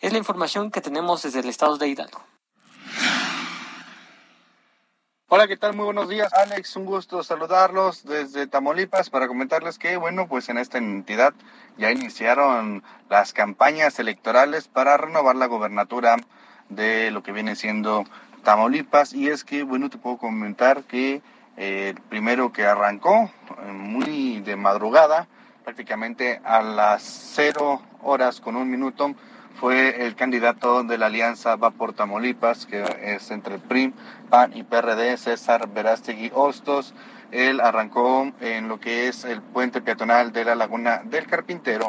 Es 0.00 0.12
la 0.12 0.18
información 0.18 0.70
que 0.70 0.80
tenemos 0.80 1.22
desde 1.22 1.40
el 1.40 1.48
estado 1.48 1.76
de 1.76 1.88
Hidalgo. 1.88 2.22
Hola, 5.34 5.48
¿qué 5.48 5.56
tal? 5.56 5.74
Muy 5.74 5.86
buenos 5.86 6.10
días, 6.10 6.30
Alex. 6.34 6.76
Un 6.76 6.84
gusto 6.84 7.22
saludarlos 7.22 8.04
desde 8.04 8.46
Tamaulipas 8.46 9.08
para 9.08 9.28
comentarles 9.28 9.78
que, 9.78 9.96
bueno, 9.96 10.28
pues 10.28 10.50
en 10.50 10.58
esta 10.58 10.76
entidad 10.76 11.32
ya 11.78 11.90
iniciaron 11.90 12.82
las 13.08 13.32
campañas 13.32 13.98
electorales 13.98 14.68
para 14.68 14.98
renovar 14.98 15.36
la 15.36 15.46
gobernatura 15.46 16.16
de 16.74 17.10
lo 17.10 17.22
que 17.22 17.32
viene 17.32 17.56
siendo 17.56 18.04
Tamaulipas. 18.42 19.12
Y 19.12 19.28
es 19.28 19.44
que, 19.44 19.62
bueno, 19.62 19.90
te 19.90 19.98
puedo 19.98 20.18
comentar 20.18 20.82
que 20.84 21.22
eh, 21.56 21.94
primero 22.08 22.52
que 22.52 22.64
arrancó 22.64 23.30
eh, 23.66 23.72
muy 23.72 24.40
de 24.40 24.56
madrugada, 24.56 25.28
prácticamente 25.64 26.40
a 26.44 26.62
las 26.62 27.02
cero 27.02 27.82
horas 28.02 28.40
con 28.40 28.56
un 28.56 28.70
minuto, 28.70 29.14
fue 29.60 30.06
el 30.06 30.16
candidato 30.16 30.82
de 30.82 30.98
la 30.98 31.06
alianza 31.06 31.56
Va 31.56 31.70
por 31.70 31.92
Tamaulipas, 31.92 32.66
que 32.66 32.82
es 33.02 33.30
entre 33.30 33.56
el 33.56 33.92
PAN 34.28 34.56
y 34.56 34.62
PRD, 34.62 35.16
César 35.18 35.68
Verástegui 35.68 36.32
Hostos. 36.34 36.94
Él 37.30 37.60
arrancó 37.60 38.32
en 38.40 38.68
lo 38.68 38.80
que 38.80 39.08
es 39.08 39.24
el 39.24 39.40
puente 39.40 39.80
peatonal 39.80 40.32
de 40.32 40.44
la 40.44 40.54
Laguna 40.54 41.02
del 41.04 41.26
Carpintero 41.26 41.86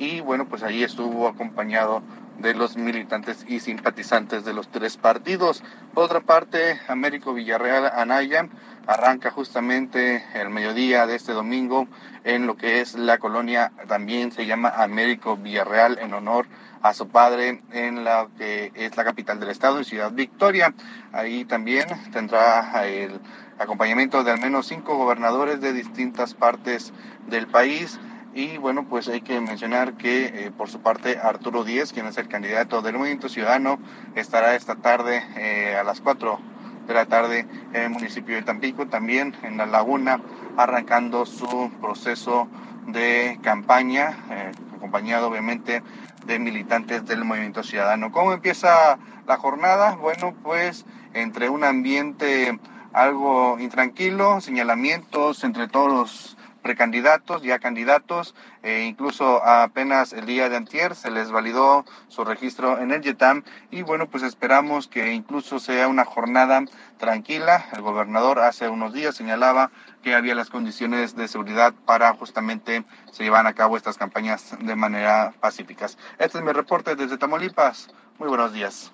y 0.00 0.20
bueno, 0.22 0.46
pues 0.46 0.62
ahí 0.62 0.82
estuvo 0.82 1.28
acompañado 1.28 2.02
de 2.40 2.54
los 2.54 2.76
militantes 2.76 3.44
y 3.46 3.60
simpatizantes 3.60 4.44
de 4.44 4.52
los 4.52 4.68
tres 4.68 4.96
partidos. 4.96 5.62
Por 5.94 6.04
otra 6.04 6.20
parte, 6.20 6.80
Américo 6.88 7.34
Villarreal 7.34 7.90
Anaya 7.94 8.48
arranca 8.86 9.30
justamente 9.30 10.24
el 10.34 10.50
mediodía 10.50 11.06
de 11.06 11.16
este 11.16 11.32
domingo 11.32 11.86
en 12.24 12.46
lo 12.46 12.56
que 12.56 12.80
es 12.80 12.94
la 12.94 13.18
colonia, 13.18 13.72
también 13.88 14.32
se 14.32 14.46
llama 14.46 14.70
Américo 14.76 15.36
Villarreal 15.36 15.98
en 16.00 16.12
honor 16.14 16.46
a 16.82 16.94
su 16.94 17.08
padre 17.08 17.62
en 17.72 18.04
la 18.04 18.28
que 18.38 18.72
es 18.74 18.96
la 18.96 19.04
capital 19.04 19.38
del 19.38 19.50
estado, 19.50 19.78
en 19.78 19.84
Ciudad 19.84 20.12
Victoria. 20.12 20.74
Ahí 21.12 21.44
también 21.44 21.86
tendrá 22.12 22.86
el 22.86 23.20
acompañamiento 23.58 24.24
de 24.24 24.32
al 24.32 24.40
menos 24.40 24.66
cinco 24.66 24.96
gobernadores 24.96 25.60
de 25.60 25.72
distintas 25.72 26.34
partes 26.34 26.92
del 27.28 27.46
país. 27.46 28.00
Y 28.32 28.58
bueno, 28.58 28.86
pues 28.88 29.08
hay 29.08 29.22
que 29.22 29.40
mencionar 29.40 29.94
que 29.94 30.26
eh, 30.26 30.50
por 30.56 30.70
su 30.70 30.80
parte 30.80 31.18
Arturo 31.18 31.64
Díez, 31.64 31.92
quien 31.92 32.06
es 32.06 32.16
el 32.16 32.28
candidato 32.28 32.80
del 32.80 32.96
Movimiento 32.96 33.28
Ciudadano, 33.28 33.80
estará 34.14 34.54
esta 34.54 34.76
tarde 34.76 35.24
eh, 35.36 35.76
a 35.76 35.82
las 35.82 36.00
4 36.00 36.38
de 36.86 36.94
la 36.94 37.06
tarde 37.06 37.46
en 37.72 37.82
el 37.82 37.90
municipio 37.90 38.36
de 38.36 38.42
Tampico, 38.42 38.86
también 38.86 39.34
en 39.42 39.56
la 39.56 39.66
laguna, 39.66 40.20
arrancando 40.56 41.26
su 41.26 41.72
proceso 41.80 42.46
de 42.86 43.38
campaña, 43.42 44.16
eh, 44.30 44.52
acompañado 44.76 45.28
obviamente 45.28 45.82
de 46.24 46.38
militantes 46.38 47.04
del 47.06 47.24
movimiento 47.24 47.64
ciudadano. 47.64 48.12
¿Cómo 48.12 48.32
empieza 48.32 48.98
la 49.26 49.38
jornada? 49.38 49.96
Bueno, 49.96 50.34
pues 50.44 50.86
entre 51.14 51.48
un 51.48 51.64
ambiente 51.64 52.60
algo 52.92 53.58
intranquilo, 53.58 54.40
señalamientos 54.40 55.42
entre 55.42 55.66
todos 55.66 55.92
los 55.92 56.36
precandidatos, 56.62 57.42
ya 57.42 57.58
candidatos, 57.58 58.34
e 58.62 58.84
incluso 58.84 59.44
apenas 59.44 60.12
el 60.12 60.26
día 60.26 60.48
de 60.48 60.56
antier 60.56 60.94
se 60.94 61.10
les 61.10 61.30
validó 61.30 61.84
su 62.08 62.24
registro 62.24 62.78
en 62.78 62.90
el 62.90 63.02
YETAM 63.02 63.44
y 63.70 63.82
bueno, 63.82 64.08
pues 64.08 64.22
esperamos 64.22 64.88
que 64.88 65.12
incluso 65.12 65.58
sea 65.58 65.88
una 65.88 66.04
jornada 66.04 66.64
tranquila. 66.98 67.66
El 67.72 67.82
gobernador 67.82 68.40
hace 68.40 68.68
unos 68.68 68.92
días 68.92 69.16
señalaba 69.16 69.70
que 70.02 70.14
había 70.14 70.34
las 70.34 70.50
condiciones 70.50 71.16
de 71.16 71.28
seguridad 71.28 71.74
para 71.84 72.12
justamente 72.14 72.84
se 73.10 73.24
llevan 73.24 73.46
a 73.46 73.54
cabo 73.54 73.76
estas 73.76 73.98
campañas 73.98 74.56
de 74.60 74.76
manera 74.76 75.32
pacíficas. 75.40 75.98
Este 76.18 76.38
es 76.38 76.44
mi 76.44 76.52
reporte 76.52 76.96
desde 76.96 77.18
Tamaulipas. 77.18 77.88
Muy 78.18 78.28
buenos 78.28 78.52
días. 78.52 78.92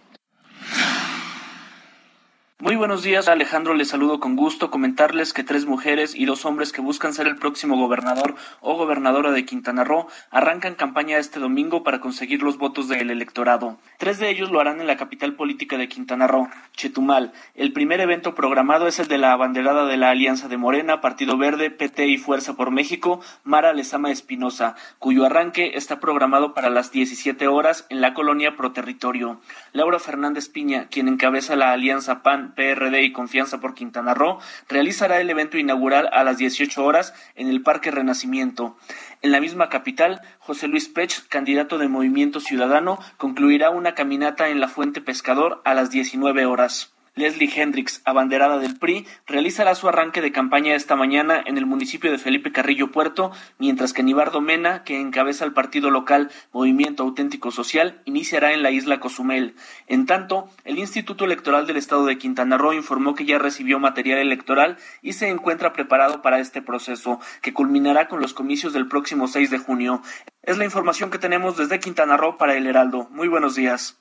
Muy 2.58 2.74
buenos 2.74 3.02
días, 3.02 3.28
Alejandro. 3.28 3.74
Les 3.74 3.88
saludo 3.88 4.18
con 4.18 4.34
gusto. 4.34 4.70
Comentarles 4.70 5.34
que 5.34 5.44
tres 5.44 5.66
mujeres 5.66 6.14
y 6.14 6.24
dos 6.24 6.46
hombres 6.46 6.72
que 6.72 6.80
buscan 6.80 7.12
ser 7.12 7.26
el 7.26 7.36
próximo 7.36 7.76
gobernador 7.76 8.34
o 8.62 8.78
gobernadora 8.78 9.30
de 9.30 9.44
Quintana 9.44 9.84
Roo 9.84 10.06
arrancan 10.30 10.74
campaña 10.74 11.18
este 11.18 11.38
domingo 11.38 11.82
para 11.82 12.00
conseguir 12.00 12.42
los 12.42 12.56
votos 12.56 12.88
del 12.88 13.10
electorado. 13.10 13.76
Tres 13.98 14.18
de 14.20 14.30
ellos 14.30 14.50
lo 14.50 14.58
harán 14.58 14.80
en 14.80 14.86
la 14.86 14.96
capital 14.96 15.34
política 15.34 15.76
de 15.76 15.90
Quintana 15.90 16.26
Roo, 16.26 16.48
Chetumal. 16.72 17.34
El 17.54 17.74
primer 17.74 18.00
evento 18.00 18.34
programado 18.34 18.86
es 18.86 19.00
el 19.00 19.08
de 19.08 19.18
la 19.18 19.32
abanderada 19.32 19.84
de 19.84 19.98
la 19.98 20.08
Alianza 20.08 20.48
de 20.48 20.56
Morena, 20.56 21.02
Partido 21.02 21.36
Verde, 21.36 21.70
PT 21.70 22.06
y 22.06 22.16
Fuerza 22.16 22.54
por 22.54 22.70
México, 22.70 23.20
Mara 23.44 23.74
Lezama 23.74 24.10
Espinosa, 24.10 24.76
cuyo 24.98 25.26
arranque 25.26 25.72
está 25.74 26.00
programado 26.00 26.54
para 26.54 26.70
las 26.70 26.90
17 26.90 27.48
horas 27.48 27.84
en 27.90 28.00
la 28.00 28.14
colonia 28.14 28.56
Pro 28.56 28.72
Territorio. 28.72 29.42
Laura 29.74 29.98
Fernández 29.98 30.48
Piña, 30.48 30.88
quien 30.88 31.08
encabeza 31.08 31.54
la 31.54 31.72
Alianza 31.72 32.22
PAN 32.22 32.45
PRD 32.55 33.02
y 33.02 33.12
Confianza 33.12 33.60
por 33.60 33.74
Quintana 33.74 34.14
Roo, 34.14 34.39
realizará 34.68 35.20
el 35.20 35.31
evento 35.31 35.59
inaugural 35.59 36.09
a 36.12 36.24
las 36.24 36.39
18 36.39 36.85
horas 36.85 37.14
en 37.35 37.48
el 37.48 37.62
Parque 37.62 37.90
Renacimiento. 37.90 38.77
En 39.23 39.32
la 39.32 39.40
misma 39.40 39.68
capital, 39.68 40.20
José 40.39 40.68
Luis 40.68 40.89
Pech, 40.89 41.28
candidato 41.28 41.78
de 41.78 41.89
Movimiento 41.89 42.40
Ciudadano, 42.40 42.98
concluirá 43.16 43.70
una 43.70 43.94
caminata 43.94 44.48
en 44.48 44.60
la 44.60 44.68
Fuente 44.68 45.01
Pescador 45.01 45.60
a 45.64 45.74
las 45.74 45.90
19 45.90 46.47
horas. 46.47 46.95
Leslie 47.16 47.51
Hendricks, 47.51 48.02
abanderada 48.05 48.59
del 48.59 48.78
PRI, 48.78 49.06
realizará 49.26 49.74
su 49.74 49.88
arranque 49.88 50.20
de 50.20 50.32
campaña 50.32 50.74
esta 50.74 50.97
mañana 50.97 51.43
en 51.47 51.56
el 51.56 51.64
municipio 51.64 52.12
de 52.12 52.18
Felipe 52.18 52.52
Carrillo 52.52 52.93
Puerto, 52.93 53.32
mientras 53.59 53.94
que 53.94 54.02
Nibardo 54.02 54.43
Mena, 54.43 54.84
que 54.84 55.01
encabeza 55.01 55.47
el 55.47 55.55
partido 55.55 55.90
local 55.90 56.30
Movimiento 56.52 57.05
Auténtico 57.05 57.51
Social, 57.51 58.02
iniciará 58.05 58.52
en 58.52 58.62
la 58.62 58.70
isla 58.70 59.01
Cozumel. 59.01 59.55
En 59.86 60.05
tanto, 60.05 60.51
el 60.64 60.78
Instituto 60.78 61.24
Electoral 61.24 61.66
del 61.66 61.78
Estado 61.78 62.05
de 62.05 62.18
Quintana 62.18 62.59
Roo 62.59 62.74
informó 62.74 63.14
que 63.14 63.24
ya 63.24 63.38
recibió 63.38 63.78
material 63.78 64.18
electoral 64.18 64.76
y 65.01 65.14
se 65.14 65.30
encuentra 65.30 65.72
preparado 65.72 66.20
para 66.20 66.38
este 66.38 66.60
proceso, 66.60 67.18
que 67.40 67.55
culminará 67.55 68.09
con 68.09 68.20
los 68.20 68.34
comicios 68.34 68.74
del 68.74 68.88
próximo 68.88 69.26
6 69.26 69.51
de 69.51 69.59
junio. 69.59 70.02
Es 70.43 70.59
la 70.59 70.66
información 70.66 71.10
que 71.10 71.18
tenemos 71.18 71.56
desde 71.56 71.80
Quintana 71.80 72.18
Roo 72.18 72.36
para 72.36 72.56
el 72.56 72.66
Heraldo. 72.66 73.09
Muy 73.10 73.28
buenos 73.28 73.55
días. 73.55 73.98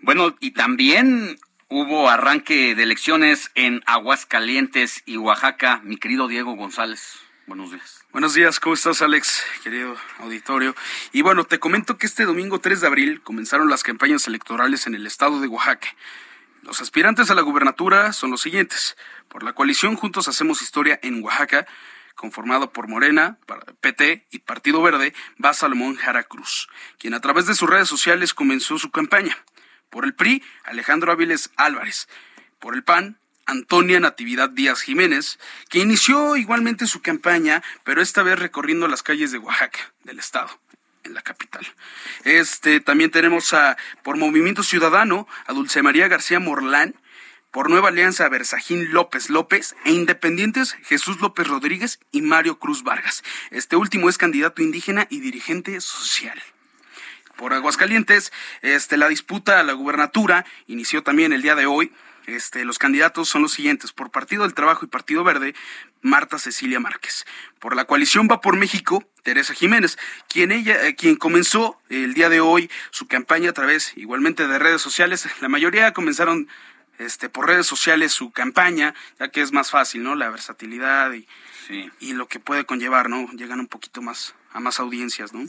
Bueno, 0.00 0.36
y 0.38 0.52
también 0.52 1.40
hubo 1.68 2.08
arranque 2.08 2.76
de 2.76 2.82
elecciones 2.84 3.50
en 3.56 3.82
Aguascalientes 3.84 5.02
y 5.06 5.16
Oaxaca. 5.16 5.80
Mi 5.82 5.96
querido 5.96 6.28
Diego 6.28 6.54
González, 6.54 7.18
buenos 7.48 7.72
días. 7.72 8.04
Buenos 8.12 8.34
días, 8.34 8.60
¿cómo 8.60 8.74
estás 8.74 9.02
Alex, 9.02 9.44
querido 9.64 9.96
auditorio? 10.20 10.76
Y 11.12 11.22
bueno, 11.22 11.42
te 11.44 11.58
comento 11.58 11.98
que 11.98 12.06
este 12.06 12.26
domingo 12.26 12.60
3 12.60 12.80
de 12.80 12.86
abril 12.86 13.22
comenzaron 13.22 13.68
las 13.68 13.82
campañas 13.82 14.28
electorales 14.28 14.86
en 14.86 14.94
el 14.94 15.04
estado 15.04 15.40
de 15.40 15.48
Oaxaca. 15.48 15.88
Los 16.62 16.80
aspirantes 16.80 17.32
a 17.32 17.34
la 17.34 17.42
gubernatura 17.42 18.12
son 18.12 18.30
los 18.30 18.40
siguientes. 18.40 18.96
Por 19.28 19.42
la 19.42 19.52
coalición 19.52 19.96
Juntos 19.96 20.28
Hacemos 20.28 20.62
Historia 20.62 21.00
en 21.02 21.24
Oaxaca, 21.24 21.66
conformado 22.14 22.72
por 22.72 22.86
Morena, 22.86 23.38
PT 23.80 24.28
y 24.30 24.38
Partido 24.38 24.80
Verde, 24.80 25.12
va 25.44 25.54
Salomón 25.54 25.96
Jara 25.96 26.22
Cruz, 26.22 26.68
quien 26.98 27.14
a 27.14 27.20
través 27.20 27.46
de 27.46 27.56
sus 27.56 27.68
redes 27.68 27.88
sociales 27.88 28.32
comenzó 28.32 28.78
su 28.78 28.92
campaña. 28.92 29.36
Por 29.90 30.04
el 30.04 30.14
PRI, 30.14 30.42
Alejandro 30.64 31.12
Áviles 31.12 31.50
Álvarez. 31.56 32.08
Por 32.58 32.74
el 32.74 32.84
PAN, 32.84 33.18
Antonia 33.48 33.98
Natividad 33.98 34.50
Díaz 34.50 34.82
Jiménez, 34.82 35.38
que 35.70 35.78
inició 35.78 36.36
igualmente 36.36 36.86
su 36.86 37.00
campaña, 37.00 37.62
pero 37.82 38.02
esta 38.02 38.22
vez 38.22 38.38
recorriendo 38.38 38.88
las 38.88 39.02
calles 39.02 39.32
de 39.32 39.38
Oaxaca, 39.38 39.92
del 40.04 40.18
estado, 40.18 40.50
en 41.04 41.14
la 41.14 41.22
capital. 41.22 41.66
Este, 42.24 42.80
también 42.80 43.10
tenemos 43.10 43.54
a, 43.54 43.78
por 44.02 44.18
Movimiento 44.18 44.62
Ciudadano, 44.62 45.26
a 45.46 45.54
Dulce 45.54 45.82
María 45.82 46.08
García 46.08 46.40
Morlán, 46.40 46.94
por 47.50 47.70
Nueva 47.70 47.88
Alianza 47.88 48.28
Versajín 48.28 48.92
López 48.92 49.30
López 49.30 49.74
e 49.86 49.92
Independientes 49.92 50.76
Jesús 50.84 51.20
López 51.20 51.48
Rodríguez 51.48 51.98
y 52.12 52.20
Mario 52.20 52.58
Cruz 52.58 52.82
Vargas. 52.82 53.24
Este 53.50 53.76
último 53.76 54.10
es 54.10 54.18
candidato 54.18 54.62
indígena 54.62 55.06
y 55.08 55.20
dirigente 55.20 55.80
social. 55.80 56.38
Por 57.38 57.54
Aguascalientes, 57.54 58.32
este, 58.62 58.96
la 58.96 59.08
disputa 59.08 59.60
a 59.60 59.62
la 59.62 59.72
gubernatura 59.72 60.44
inició 60.66 61.04
también 61.04 61.32
el 61.32 61.40
día 61.40 61.54
de 61.54 61.66
hoy. 61.66 61.92
Este, 62.26 62.64
los 62.64 62.80
candidatos 62.80 63.28
son 63.28 63.42
los 63.42 63.52
siguientes. 63.52 63.92
Por 63.92 64.10
Partido 64.10 64.42
del 64.42 64.54
Trabajo 64.54 64.84
y 64.84 64.88
Partido 64.88 65.22
Verde, 65.22 65.54
Marta 66.02 66.40
Cecilia 66.40 66.80
Márquez. 66.80 67.26
Por 67.60 67.76
la 67.76 67.84
coalición 67.84 68.26
Va 68.28 68.40
por 68.40 68.56
México, 68.56 69.04
Teresa 69.22 69.54
Jiménez, 69.54 69.98
quien 70.28 70.50
ella, 70.50 70.84
eh, 70.84 70.96
quien 70.96 71.14
comenzó 71.14 71.80
el 71.90 72.12
día 72.12 72.28
de 72.28 72.40
hoy 72.40 72.68
su 72.90 73.06
campaña 73.06 73.50
a 73.50 73.52
través 73.54 73.96
igualmente 73.96 74.48
de 74.48 74.58
redes 74.58 74.82
sociales. 74.82 75.28
La 75.40 75.48
mayoría 75.48 75.92
comenzaron 75.92 76.48
este, 76.98 77.28
por 77.28 77.46
redes 77.46 77.68
sociales 77.68 78.10
su 78.10 78.32
campaña, 78.32 78.96
ya 79.20 79.28
que 79.28 79.42
es 79.42 79.52
más 79.52 79.70
fácil, 79.70 80.02
¿no? 80.02 80.16
La 80.16 80.28
versatilidad 80.28 81.12
y, 81.12 81.28
y 82.00 82.14
lo 82.14 82.26
que 82.26 82.40
puede 82.40 82.64
conllevar, 82.64 83.08
¿no? 83.08 83.30
Llegan 83.34 83.60
un 83.60 83.68
poquito 83.68 84.02
más 84.02 84.34
a 84.58 84.60
más 84.60 84.80
audiencias, 84.80 85.32
¿no? 85.32 85.48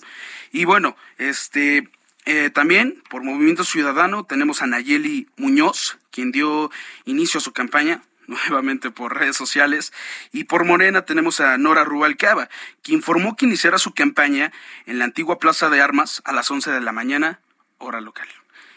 Y 0.51 0.65
bueno, 0.65 0.95
este, 1.17 1.89
eh, 2.25 2.49
también 2.49 3.03
por 3.09 3.23
Movimiento 3.23 3.63
Ciudadano 3.63 4.23
tenemos 4.23 4.61
a 4.61 4.67
Nayeli 4.67 5.27
Muñoz, 5.35 5.97
quien 6.11 6.31
dio 6.31 6.71
inicio 7.05 7.39
a 7.39 7.41
su 7.41 7.51
campaña 7.51 8.03
nuevamente 8.27 8.91
por 8.91 9.17
redes 9.17 9.35
sociales, 9.35 9.91
y 10.31 10.45
por 10.45 10.63
Morena 10.63 11.03
tenemos 11.03 11.39
a 11.39 11.57
Nora 11.57 11.83
Rubalcaba, 11.83 12.49
quien 12.83 12.99
informó 12.99 13.35
que 13.35 13.45
iniciará 13.45 13.77
su 13.79 13.93
campaña 13.93 14.51
en 14.85 14.99
la 14.99 15.05
antigua 15.05 15.39
Plaza 15.39 15.69
de 15.69 15.81
Armas 15.81 16.21
a 16.25 16.31
las 16.31 16.49
11 16.49 16.71
de 16.71 16.81
la 16.81 16.91
mañana, 16.91 17.39
hora 17.79 18.01
local. 18.01 18.27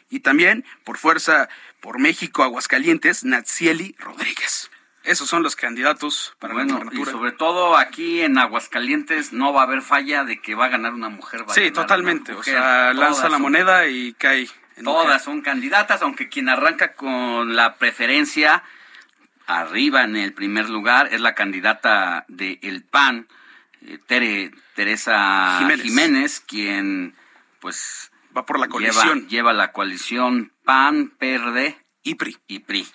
Y 0.09 0.21
también 0.21 0.65
por 0.85 0.99
Fuerza 0.99 1.49
por 1.81 1.99
México 1.99 2.43
Aguascalientes, 2.43 3.25
Natsieli 3.25 3.95
Rodríguez. 3.99 4.72
Esos 5.05 5.29
son 5.29 5.43
los 5.43 5.57
candidatos 5.57 6.35
para 6.39 6.55
bueno, 6.55 6.75
la 6.75 6.75
gubernatura. 6.85 7.11
Y 7.11 7.13
sobre 7.13 7.33
todo 7.33 7.77
aquí 7.77 8.21
en 8.23 8.39
Aguascalientes 8.39 9.33
no 9.33 9.53
va 9.53 9.63
a 9.63 9.65
haber 9.65 9.83
falla 9.83 10.23
de 10.25 10.41
que 10.41 10.55
va 10.55 10.67
a 10.67 10.69
ganar 10.69 10.95
una 10.95 11.09
mujer. 11.09 11.41
Va 11.43 11.53
a 11.53 11.55
sí, 11.55 11.63
ganar 11.63 11.75
totalmente. 11.75 12.33
una 12.33 12.41
O 12.41 12.45
sea, 12.45 12.93
lanza 12.95 13.29
la 13.29 13.39
moneda 13.39 13.87
y 13.89 14.13
cae. 14.15 14.49
en 14.77 14.85
Todas 14.85 15.07
mujer. 15.07 15.21
son 15.21 15.41
candidatas, 15.43 16.03
aunque 16.03 16.29
quien 16.29 16.49
arranca 16.49 16.95
con 16.95 17.57
la 17.57 17.75
preferencia 17.77 18.63
arriba 19.47 20.05
en 20.05 20.17
el 20.17 20.33
primer 20.33 20.71
lugar 20.71 21.09
es 21.13 21.21
la 21.21 21.35
candidata 21.35 22.25
de 22.29 22.59
El 22.63 22.85
PAN, 22.85 23.27
eh, 23.83 23.99
Tere- 24.07 24.53
Teresa 24.75 25.57
Jiménez. 25.59 25.83
Jiménez. 25.85 26.41
quien 26.47 27.17
pues 27.61 28.11
va 28.37 28.47
por 28.47 28.59
la 28.59 28.67
lleva, 28.67 28.73
coalición. 28.73 29.29
lleva 29.29 29.53
la 29.53 29.73
coalición 29.73 30.53
PAN, 30.65 31.13
PRD 31.19 31.77
y 32.05 32.15
PRI. 32.15 32.39
Y 32.47 32.61
PRI. 32.61 32.87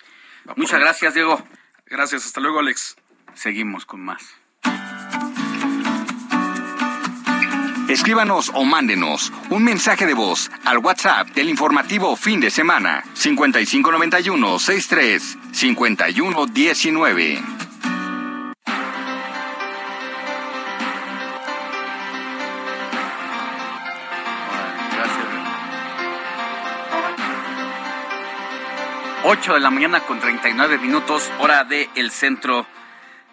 Muchas 0.56 0.80
gracias, 0.80 1.12
Diego. 1.14 1.46
Gracias, 1.90 2.26
hasta 2.26 2.40
luego, 2.40 2.60
Alex. 2.60 2.96
Seguimos 3.34 3.86
con 3.86 4.00
más. 4.00 4.22
Escríbanos 7.88 8.50
o 8.54 8.64
mándenos 8.64 9.32
un 9.48 9.64
mensaje 9.64 10.04
de 10.04 10.12
voz 10.12 10.50
al 10.66 10.78
WhatsApp 10.78 11.28
del 11.28 11.48
informativo 11.48 12.16
fin 12.16 12.38
de 12.38 12.50
semana 12.50 13.02
5591 13.14 14.58
63 14.58 15.38
51 15.52 16.46
8 29.30 29.52
de 29.52 29.60
la 29.60 29.68
mañana 29.68 30.00
con 30.00 30.20
39 30.20 30.78
minutos, 30.78 31.30
hora 31.38 31.62
de 31.64 31.90
el 31.96 32.10
centro 32.10 32.66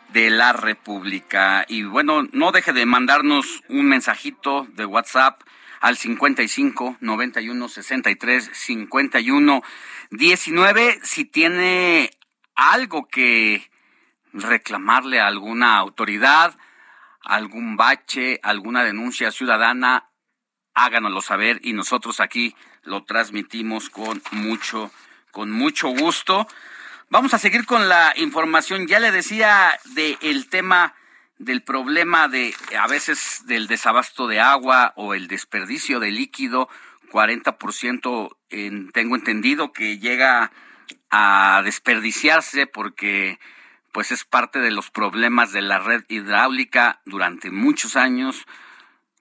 de 0.09 0.30
la 0.30 0.51
República. 0.51 1.63
Y 1.69 1.84
bueno, 1.84 2.23
no 2.34 2.51
deje 2.51 2.73
de 2.73 2.85
mandarnos 2.85 3.63
un 3.69 3.85
mensajito 3.85 4.67
de 4.73 4.85
WhatsApp 4.85 5.41
al 5.80 5.95
55 5.95 6.97
91 6.99 7.69
63 7.69 8.49
51 8.51 9.63
19 10.11 10.99
si 11.01 11.23
tiene 11.23 12.11
algo 12.55 13.07
que 13.07 13.72
reclamarle 14.34 15.22
a 15.22 15.27
alguna 15.27 15.77
autoridad, 15.77 16.57
algún 17.22 17.77
bache, 17.77 18.41
alguna 18.43 18.84
denuncia 18.84 19.31
ciudadana, 19.31 20.09
háganoslo 20.73 21.22
saber 21.22 21.61
y 21.63 21.72
nosotros 21.72 22.19
aquí 22.19 22.53
lo 22.84 23.05
transmitimos 23.05 23.89
con 23.89 24.22
mucho, 24.31 24.91
con 25.35 25.51
mucho 25.51 25.89
gusto. 25.89 26.47
Vamos 27.09 27.33
a 27.33 27.39
seguir 27.39 27.65
con 27.65 27.89
la 27.89 28.13
información. 28.15 28.87
Ya 28.87 29.01
le 29.01 29.11
decía 29.11 29.77
del 29.93 30.47
tema 30.47 30.95
del 31.39 31.61
problema 31.61 32.29
de 32.29 32.55
a 32.79 32.87
veces 32.87 33.43
del 33.45 33.67
desabasto 33.67 34.27
de 34.27 34.39
agua 34.39 34.93
o 34.95 35.13
el 35.13 35.27
desperdicio 35.27 35.99
de 35.99 36.11
líquido, 36.11 36.69
40% 37.11 38.37
en, 38.49 38.91
tengo 38.93 39.17
entendido 39.17 39.73
que 39.73 39.99
llega 39.99 40.53
a 41.11 41.61
desperdiciarse 41.65 42.65
porque 42.65 43.37
pues 43.91 44.13
es 44.13 44.23
parte 44.23 44.59
de 44.59 44.71
los 44.71 44.89
problemas 44.89 45.51
de 45.51 45.63
la 45.63 45.79
red 45.79 46.05
hidráulica 46.07 47.01
durante 47.03 47.51
muchos 47.51 47.97
años 47.97 48.45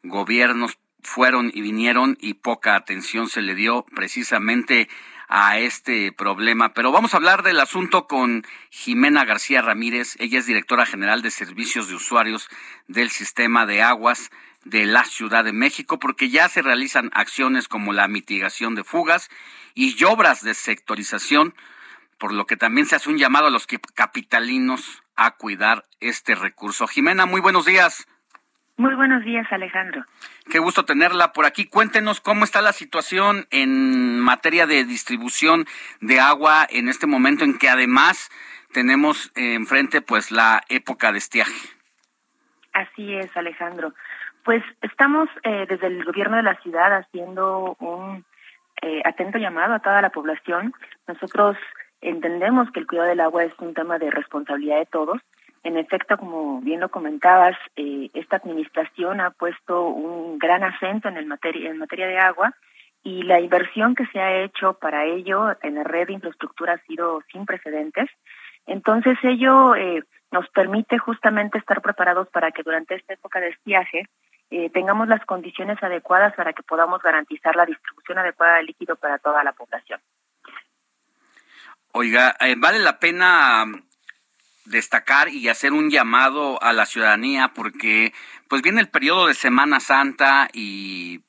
gobiernos 0.04 0.78
fueron 1.02 1.50
y 1.52 1.60
vinieron 1.60 2.16
y 2.20 2.34
poca 2.34 2.76
atención 2.76 3.28
se 3.28 3.42
le 3.42 3.56
dio 3.56 3.84
precisamente 3.96 4.88
a 5.28 5.58
este 5.58 6.12
problema. 6.12 6.74
Pero 6.74 6.92
vamos 6.92 7.14
a 7.14 7.18
hablar 7.18 7.42
del 7.42 7.60
asunto 7.60 8.06
con 8.06 8.44
Jimena 8.70 9.24
García 9.24 9.62
Ramírez. 9.62 10.16
Ella 10.18 10.38
es 10.38 10.46
directora 10.46 10.86
general 10.86 11.22
de 11.22 11.30
servicios 11.30 11.88
de 11.88 11.94
usuarios 11.94 12.48
del 12.88 13.10
sistema 13.10 13.66
de 13.66 13.82
aguas 13.82 14.30
de 14.64 14.86
la 14.86 15.04
Ciudad 15.04 15.44
de 15.44 15.52
México, 15.52 15.98
porque 15.98 16.30
ya 16.30 16.48
se 16.48 16.62
realizan 16.62 17.10
acciones 17.14 17.68
como 17.68 17.92
la 17.92 18.08
mitigación 18.08 18.74
de 18.74 18.84
fugas 18.84 19.30
y 19.74 20.02
obras 20.04 20.42
de 20.42 20.54
sectorización, 20.54 21.54
por 22.18 22.32
lo 22.32 22.46
que 22.46 22.56
también 22.56 22.86
se 22.86 22.96
hace 22.96 23.10
un 23.10 23.18
llamado 23.18 23.46
a 23.46 23.50
los 23.50 23.66
capitalinos 23.94 25.02
a 25.16 25.32
cuidar 25.32 25.84
este 26.00 26.34
recurso. 26.34 26.86
Jimena, 26.86 27.26
muy 27.26 27.40
buenos 27.40 27.66
días. 27.66 28.06
Muy 28.76 28.94
buenos 28.96 29.24
días, 29.24 29.46
Alejandro. 29.52 30.04
Qué 30.50 30.58
gusto 30.58 30.84
tenerla 30.84 31.32
por 31.32 31.46
aquí. 31.46 31.66
Cuéntenos 31.66 32.20
cómo 32.20 32.42
está 32.42 32.60
la 32.60 32.72
situación 32.72 33.46
en 33.52 34.18
materia 34.18 34.66
de 34.66 34.84
distribución 34.84 35.66
de 36.00 36.18
agua 36.18 36.66
en 36.68 36.88
este 36.88 37.06
momento 37.06 37.44
en 37.44 37.56
que 37.56 37.68
además 37.68 38.30
tenemos 38.72 39.30
eh, 39.36 39.54
enfrente 39.54 40.02
pues 40.02 40.32
la 40.32 40.62
época 40.68 41.12
de 41.12 41.18
estiaje. 41.18 41.68
Así 42.72 43.14
es, 43.14 43.34
Alejandro. 43.36 43.94
Pues 44.44 44.64
estamos 44.82 45.28
eh, 45.44 45.66
desde 45.68 45.86
el 45.86 46.04
gobierno 46.04 46.36
de 46.36 46.42
la 46.42 46.60
ciudad 46.60 46.92
haciendo 46.96 47.76
un 47.78 48.24
eh, 48.82 49.00
atento 49.04 49.38
llamado 49.38 49.74
a 49.74 49.78
toda 49.78 50.02
la 50.02 50.10
población. 50.10 50.74
Nosotros 51.06 51.56
entendemos 52.00 52.70
que 52.72 52.80
el 52.80 52.88
cuidado 52.88 53.08
del 53.08 53.20
agua 53.20 53.44
es 53.44 53.52
un 53.60 53.72
tema 53.72 53.98
de 53.98 54.10
responsabilidad 54.10 54.78
de 54.78 54.86
todos. 54.86 55.20
En 55.64 55.78
efecto, 55.78 56.18
como 56.18 56.60
bien 56.60 56.80
lo 56.80 56.90
comentabas, 56.90 57.56
eh, 57.74 58.10
esta 58.12 58.36
administración 58.36 59.20
ha 59.20 59.30
puesto 59.30 59.88
un 59.88 60.38
gran 60.38 60.62
acento 60.62 61.08
en, 61.08 61.16
el 61.16 61.24
materia, 61.26 61.70
en 61.70 61.78
materia 61.78 62.06
de 62.06 62.18
agua 62.18 62.54
y 63.02 63.22
la 63.22 63.40
inversión 63.40 63.94
que 63.94 64.06
se 64.06 64.20
ha 64.20 64.42
hecho 64.42 64.74
para 64.74 65.06
ello 65.06 65.56
en 65.62 65.76
la 65.76 65.84
red 65.84 66.08
de 66.08 66.12
infraestructura 66.12 66.74
ha 66.74 66.86
sido 66.86 67.22
sin 67.32 67.46
precedentes. 67.46 68.10
Entonces 68.66 69.16
ello 69.22 69.74
eh, 69.74 70.04
nos 70.30 70.48
permite 70.50 70.98
justamente 70.98 71.58
estar 71.58 71.80
preparados 71.80 72.28
para 72.28 72.50
que 72.50 72.62
durante 72.62 72.94
esta 72.94 73.14
época 73.14 73.40
de 73.40 73.48
estiaje 73.48 74.04
eh, 74.50 74.68
tengamos 74.68 75.08
las 75.08 75.24
condiciones 75.24 75.82
adecuadas 75.82 76.34
para 76.34 76.52
que 76.52 76.62
podamos 76.62 77.00
garantizar 77.02 77.56
la 77.56 77.64
distribución 77.64 78.18
adecuada 78.18 78.56
de 78.56 78.64
líquido 78.64 78.96
para 78.96 79.18
toda 79.18 79.42
la 79.42 79.52
población. 79.52 80.00
Oiga, 81.92 82.34
eh, 82.40 82.54
vale 82.58 82.80
la 82.80 82.98
pena 82.98 83.64
destacar 84.64 85.28
y 85.28 85.48
hacer 85.48 85.72
un 85.72 85.90
llamado 85.90 86.62
a 86.62 86.72
la 86.72 86.86
ciudadanía 86.86 87.52
porque 87.54 88.12
pues 88.48 88.62
viene 88.62 88.80
el 88.80 88.88
periodo 88.88 89.26
de 89.26 89.34
Semana 89.34 89.80
Santa 89.80 90.48
y 90.52 91.20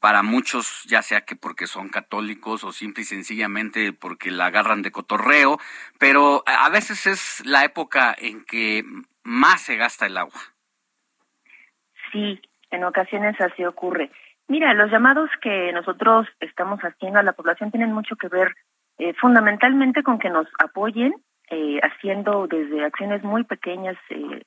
para 0.00 0.22
muchos, 0.22 0.84
ya 0.84 1.00
sea 1.00 1.22
que 1.22 1.34
porque 1.34 1.66
son 1.66 1.88
católicos 1.88 2.62
o 2.62 2.72
simple 2.72 3.02
y 3.02 3.06
sencillamente 3.06 3.94
porque 3.94 4.30
la 4.30 4.46
agarran 4.46 4.82
de 4.82 4.90
cotorreo, 4.90 5.58
pero 5.98 6.42
a 6.46 6.68
veces 6.68 7.06
es 7.06 7.46
la 7.46 7.64
época 7.64 8.14
en 8.18 8.44
que 8.44 8.84
más 9.22 9.62
se 9.62 9.76
gasta 9.76 10.04
el 10.04 10.18
agua. 10.18 10.40
Sí, 12.12 12.38
en 12.70 12.84
ocasiones 12.84 13.40
así 13.40 13.64
ocurre. 13.64 14.10
Mira, 14.46 14.74
los 14.74 14.90
llamados 14.90 15.30
que 15.40 15.72
nosotros 15.72 16.28
estamos 16.40 16.80
haciendo 16.80 17.18
a 17.18 17.22
la 17.22 17.32
población 17.32 17.70
tienen 17.70 17.92
mucho 17.92 18.14
que 18.16 18.28
ver 18.28 18.54
eh, 18.98 19.14
fundamentalmente 19.14 20.02
con 20.02 20.18
que 20.18 20.28
nos 20.28 20.46
apoyen 20.58 21.14
eh, 21.50 21.78
haciendo 21.82 22.46
desde 22.46 22.84
acciones 22.84 23.22
muy 23.22 23.44
pequeñas 23.44 23.96
eh, 24.10 24.42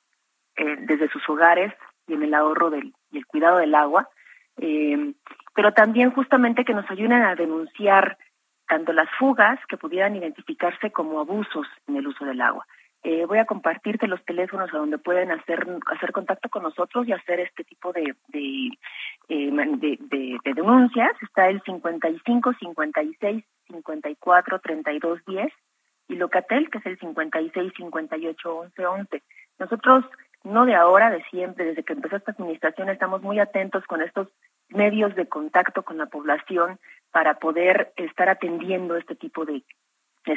eh, 0.56 0.76
desde 0.80 1.08
sus 1.10 1.28
hogares 1.28 1.72
y 2.06 2.14
en 2.14 2.22
el 2.22 2.34
ahorro 2.34 2.70
del, 2.70 2.92
y 3.12 3.18
el 3.18 3.26
cuidado 3.26 3.58
del 3.58 3.74
agua, 3.74 4.08
eh, 4.56 5.14
pero 5.54 5.72
también 5.72 6.10
justamente 6.10 6.64
que 6.64 6.74
nos 6.74 6.90
ayuden 6.90 7.22
a 7.22 7.34
denunciar 7.34 8.18
tanto 8.66 8.92
las 8.92 9.08
fugas 9.18 9.58
que 9.68 9.76
pudieran 9.76 10.16
identificarse 10.16 10.90
como 10.90 11.20
abusos 11.20 11.66
en 11.86 11.96
el 11.96 12.06
uso 12.06 12.24
del 12.24 12.40
agua. 12.40 12.66
Eh, 13.04 13.24
voy 13.26 13.38
a 13.38 13.44
compartirte 13.44 14.08
los 14.08 14.24
teléfonos 14.24 14.74
a 14.74 14.78
donde 14.78 14.98
pueden 14.98 15.30
hacer 15.30 15.64
hacer 15.86 16.10
contacto 16.12 16.48
con 16.48 16.64
nosotros 16.64 17.06
y 17.06 17.12
hacer 17.12 17.38
este 17.40 17.62
tipo 17.62 17.92
de 17.92 18.14
de, 18.28 18.70
eh, 19.28 19.50
de, 19.50 19.98
de, 20.00 20.38
de, 20.44 20.54
denuncias. 20.54 21.12
Está 21.22 21.48
el 21.48 21.62
55 21.62 22.54
56 22.58 23.44
54 23.68 24.58
32 24.58 25.20
10 25.26 25.52
y 26.08 26.16
Locatel, 26.16 26.70
que 26.70 26.78
es 26.78 26.86
el 26.86 26.98
56 26.98 27.72
58 27.76 28.56
11 28.56 28.86
11. 28.86 29.22
Nosotros, 29.58 30.04
no 30.44 30.64
de 30.64 30.74
ahora, 30.74 31.10
de 31.10 31.22
siempre, 31.30 31.66
desde 31.66 31.84
que 31.84 31.92
empezó 31.92 32.16
esta 32.16 32.32
administración, 32.32 32.88
estamos 32.88 33.22
muy 33.22 33.38
atentos 33.38 33.84
con 33.86 34.02
estos 34.02 34.28
medios 34.68 35.14
de 35.14 35.28
contacto 35.28 35.82
con 35.82 35.98
la 35.98 36.06
población 36.06 36.78
para 37.10 37.38
poder 37.38 37.92
estar 37.96 38.28
atendiendo 38.28 38.96
este 38.96 39.14
tipo 39.14 39.44
de, 39.44 39.62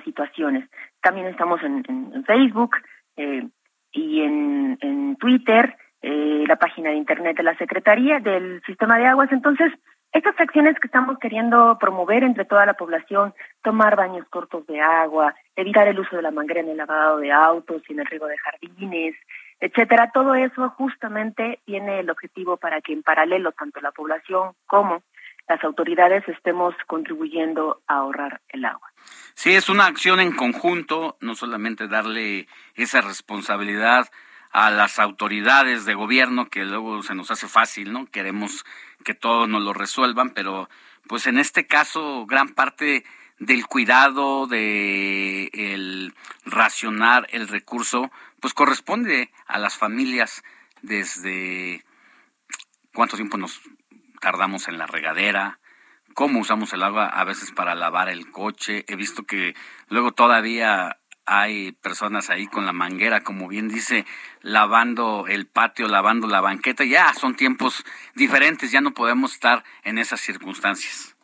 situaciones. 0.05 0.69
También 1.01 1.27
estamos 1.27 1.61
en, 1.63 1.83
en 1.89 2.23
Facebook 2.23 2.77
eh, 3.17 3.45
y 3.91 4.21
en, 4.21 4.77
en 4.79 5.17
Twitter, 5.17 5.75
eh, 6.01 6.45
la 6.47 6.55
página 6.55 6.89
de 6.91 6.95
Internet 6.95 7.35
de 7.37 7.43
la 7.43 7.57
Secretaría 7.57 8.19
del 8.19 8.61
Sistema 8.65 8.97
de 8.97 9.07
Aguas. 9.07 9.31
Entonces, 9.31 9.71
estas 10.11 10.39
acciones 10.39 10.77
que 10.79 10.87
estamos 10.87 11.17
queriendo 11.19 11.77
promover 11.79 12.23
entre 12.23 12.45
toda 12.45 12.65
la 12.65 12.73
población, 12.73 13.33
tomar 13.63 13.95
baños 13.95 14.27
cortos 14.29 14.65
de 14.67 14.81
agua, 14.81 15.33
evitar 15.55 15.87
el 15.87 15.99
uso 15.99 16.15
de 16.15 16.21
la 16.21 16.31
manguera 16.31 16.61
en 16.61 16.69
el 16.69 16.77
lavado 16.77 17.17
de 17.17 17.31
autos 17.31 17.81
y 17.87 17.93
en 17.93 18.01
el 18.01 18.05
riego 18.07 18.27
de 18.27 18.37
jardines, 18.37 19.15
etcétera, 19.59 20.11
todo 20.13 20.35
eso 20.35 20.69
justamente 20.71 21.59
tiene 21.65 21.99
el 21.99 22.09
objetivo 22.09 22.57
para 22.57 22.81
que 22.81 22.93
en 22.93 23.03
paralelo 23.03 23.51
tanto 23.51 23.79
la 23.79 23.91
población 23.91 24.53
como 24.67 25.01
las 25.47 25.63
autoridades 25.63 26.27
estemos 26.27 26.73
contribuyendo 26.87 27.81
a 27.87 27.97
ahorrar 27.97 28.41
el 28.49 28.65
agua. 28.65 28.91
Sí, 29.33 29.53
es 29.53 29.69
una 29.69 29.85
acción 29.85 30.19
en 30.19 30.35
conjunto, 30.35 31.17
no 31.21 31.35
solamente 31.35 31.87
darle 31.87 32.47
esa 32.75 33.01
responsabilidad 33.01 34.07
a 34.51 34.69
las 34.69 34.99
autoridades 34.99 35.85
de 35.85 35.93
gobierno, 35.93 36.49
que 36.49 36.65
luego 36.65 37.03
se 37.03 37.15
nos 37.15 37.31
hace 37.31 37.47
fácil, 37.47 37.93
¿no? 37.93 38.05
Queremos 38.05 38.65
que 39.03 39.13
todos 39.13 39.47
nos 39.47 39.61
lo 39.63 39.73
resuelvan, 39.73 40.31
pero 40.31 40.69
pues 41.07 41.27
en 41.27 41.37
este 41.39 41.67
caso 41.67 42.25
gran 42.25 42.49
parte 42.49 43.03
del 43.39 43.65
cuidado, 43.65 44.45
de 44.45 45.49
el 45.53 46.13
racionar 46.45 47.27
el 47.31 47.47
recurso, 47.47 48.11
pues 48.39 48.53
corresponde 48.53 49.31
a 49.47 49.57
las 49.57 49.77
familias 49.77 50.43
desde 50.81 51.83
cuánto 52.93 53.15
tiempo 53.15 53.37
nos 53.37 53.61
tardamos 54.19 54.67
en 54.67 54.77
la 54.77 54.85
regadera, 54.85 55.59
cómo 56.13 56.39
usamos 56.39 56.73
el 56.73 56.83
agua 56.83 57.07
a 57.07 57.23
veces 57.23 57.51
para 57.51 57.73
lavar 57.73 58.09
el 58.09 58.29
coche. 58.31 58.85
He 58.87 58.95
visto 58.95 59.23
que 59.23 59.55
luego 59.87 60.11
todavía 60.11 61.00
hay 61.25 61.71
personas 61.71 62.29
ahí 62.29 62.47
con 62.47 62.65
la 62.65 62.73
manguera, 62.73 63.21
como 63.21 63.47
bien 63.47 63.67
dice, 63.67 64.05
lavando 64.41 65.25
el 65.27 65.47
patio, 65.47 65.87
lavando 65.87 66.27
la 66.27 66.41
banqueta. 66.41 66.83
Ya 66.83 67.13
son 67.13 67.35
tiempos 67.35 67.83
diferentes, 68.15 68.71
ya 68.71 68.81
no 68.81 68.91
podemos 68.91 69.33
estar 69.33 69.63
en 69.83 69.97
esas 69.97 70.19
circunstancias. 70.19 71.15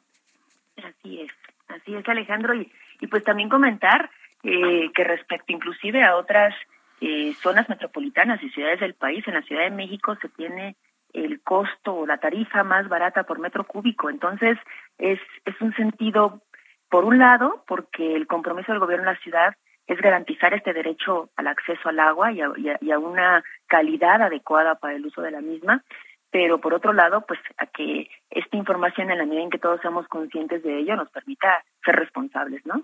Así 0.78 1.22
es, 1.22 1.32
así 1.68 1.96
es 1.96 2.08
Alejandro. 2.08 2.54
Y, 2.54 2.72
pues 3.10 3.24
también 3.24 3.50
comentar 3.50 4.10
eh, 4.44 4.92
que 4.94 5.04
respecto 5.04 5.54
inclusive 5.54 6.04
a 6.04 6.16
otras 6.16 6.54
eh, 7.02 7.34
zonas 7.42 7.70
metropolitanas 7.70 8.42
y 8.42 8.50
ciudades 8.50 8.80
del 8.80 8.94
país, 8.94 9.28
en 9.28 9.36
la 9.36 9.44
Ciudad 9.44 9.64
de 9.64 9.72
México 9.72 10.16
se 10.22 10.30
tiene 10.30 10.76
el 11.14 11.42
costo 11.42 11.96
o 11.96 12.06
la 12.06 12.18
tarifa 12.18 12.64
más 12.64 12.88
barata 12.90 13.24
por 13.24 13.40
metro 13.40 13.66
cúbico. 13.66 14.10
Entonces, 14.10 14.58
es, 14.98 15.20
es 15.46 15.62
un 15.62 15.76
sentido, 15.76 16.42
por 16.90 17.06
un 17.06 17.18
lado, 17.18 17.64
porque 17.68 18.16
el 18.16 18.28
compromiso 18.28 18.72
del 18.72 18.80
gobierno 18.80 19.06
de 19.06 19.14
la 19.14 19.20
ciudad 19.22 19.56
es 19.88 20.00
garantizar 20.02 20.54
este 20.54 20.74
derecho 20.74 21.30
al 21.38 21.48
acceso 21.48 21.90
al 21.90 22.00
agua 22.00 22.32
y 22.32 22.42
a, 22.42 23.00
una 23.00 23.44
calidad 23.68 24.22
adecuada 24.22 24.76
para 24.76 24.96
el 24.96 25.06
uso 25.06 25.22
de 25.22 25.32
la 25.32 25.42
misma, 25.42 25.84
pero 26.30 26.60
por 26.60 26.74
otro 26.74 26.92
lado, 26.92 27.26
pues 27.26 27.40
a 27.58 27.66
que 27.68 28.10
esta 28.30 28.58
información, 28.58 29.10
en 29.10 29.18
la 29.18 29.26
medida 29.26 29.44
en 29.44 29.50
que 29.50 29.60
todos 29.60 29.80
seamos 29.82 30.08
conscientes 30.10 30.62
de 30.62 30.80
ello, 30.80 30.98
nos 30.98 31.10
permita 31.10 31.64
ser 31.86 31.96
responsables, 31.96 32.66
¿no? 32.66 32.84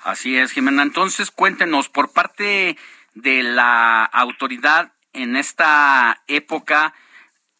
Así 0.00 0.36
es, 0.36 0.52
Jimena. 0.52 0.82
Entonces, 0.82 1.30
cuéntenos, 1.30 1.88
por 1.88 2.12
parte 2.12 2.76
de 3.14 3.42
la 3.42 4.04
autoridad 4.04 4.92
en 5.12 5.36
esta 5.36 6.22
época, 6.26 6.94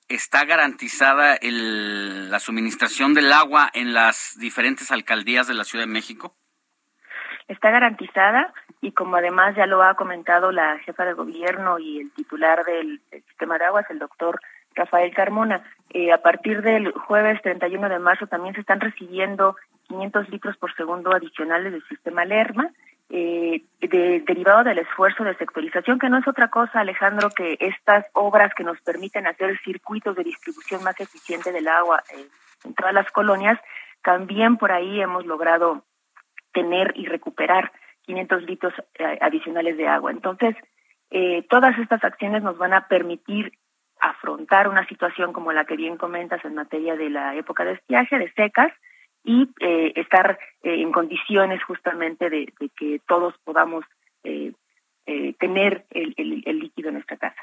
¿está 0.09 0.45
garantizada 0.45 1.37
el, 1.37 2.31
la 2.31 2.41
suministración 2.41 3.15
del 3.15 3.33
agua 3.33 3.71
en 3.73 3.95
las 3.95 4.37
diferentes 4.39 4.91
alcaldías 4.91 5.47
de 5.47 5.55
la 5.55 5.65
Ciudad 5.65 5.85
de 5.85 5.93
México? 5.93 6.37
Está 7.49 7.71
garantizada 7.71 8.53
y 8.81 8.93
como 8.93 9.17
además 9.17 9.57
ya 9.57 9.67
lo 9.67 9.83
ha 9.83 9.95
comentado 9.95 10.53
la 10.53 10.79
jefa 10.79 11.05
de 11.05 11.15
gobierno 11.15 11.79
y 11.79 12.01
el 12.01 12.13
titular 12.13 12.65
del, 12.65 13.01
sistema 13.11 13.59
de 13.59 13.65
aguas, 13.65 13.87
el 13.91 13.99
doctor 13.99 14.41
Rafael 14.75 15.13
Carmona, 15.15 15.63
eh, 15.91 16.13
a 16.13 16.23
partir 16.23 16.63
del 16.63 16.93
jueves 16.93 17.41
31 17.43 17.89
de 17.89 17.99
marzo 17.99 18.27
también 18.27 18.55
se 18.55 18.61
están 18.61 18.81
recibiendo 18.81 19.57
500 19.89 20.29
litros 20.29 20.57
por 20.59 20.75
segundo 20.75 21.13
adicionales 21.13 21.73
del 21.73 21.83
sistema 21.89 22.25
Lerma, 22.25 22.71
eh, 23.11 23.63
de, 23.81 24.23
derivado 24.27 24.65
del 24.65 24.79
esfuerzo 24.79 25.25
de 25.25 25.35
sectorización, 25.37 25.99
que 25.99 26.11
no 26.11 26.19
es 26.19 26.29
otra 26.29 26.49
cosa, 26.49 26.81
Alejandro, 26.81 27.31
que 27.31 27.57
estas 27.59 28.05
obras 28.13 28.53
que 28.55 28.65
nos 28.65 28.79
permiten 28.83 29.27
hacer 29.27 29.59
circuitos 29.65 30.15
de 30.15 30.25
distribución 30.25 30.85
más 30.85 31.01
eficiente 31.01 31.51
del 31.51 31.69
agua 31.69 32.03
eh, 32.15 32.27
en 32.65 32.75
todas 32.75 32.93
las 32.93 33.11
colonias, 33.11 33.59
también 34.03 34.59
por 34.59 34.73
ahí 34.73 35.01
hemos 35.01 35.25
logrado 35.25 35.85
tener 36.53 36.93
y 36.97 37.07
recuperar 37.07 37.73
500 38.03 38.43
litros 38.45 38.75
eh, 38.99 39.19
adicionales 39.21 39.77
de 39.77 39.87
agua. 39.87 40.11
Entonces, 40.11 40.57
eh, 41.11 41.47
todas 41.49 41.79
estas 41.79 42.03
acciones 42.03 42.43
nos 42.43 42.57
van 42.59 42.73
a 42.73 42.89
permitir 42.89 43.53
afrontar 44.01 44.69
una 44.69 44.87
situación 44.87 45.33
como 45.33 45.53
la 45.53 45.65
que 45.65 45.77
bien 45.77 45.97
comentas 45.97 46.45
en 46.45 46.55
materia 46.55 46.97
de 46.97 47.11
la 47.11 47.35
época 47.35 47.65
de 47.65 47.73
estiaje, 47.73 48.19
de 48.19 48.33
secas, 48.33 48.73
y 49.25 49.51
eh, 49.61 49.93
estar 49.97 50.39
en 50.63 50.91
condiciones 50.93 51.63
justamente 51.65 52.31
de, 52.31 52.53
que 52.77 53.01
todos 53.07 53.35
podamos 53.45 53.85
tener 55.39 55.87
el, 55.91 56.15
el, 56.17 56.59
líquido 56.59 56.89
en 56.89 56.95
nuestra 56.95 57.17
casa. 57.17 57.41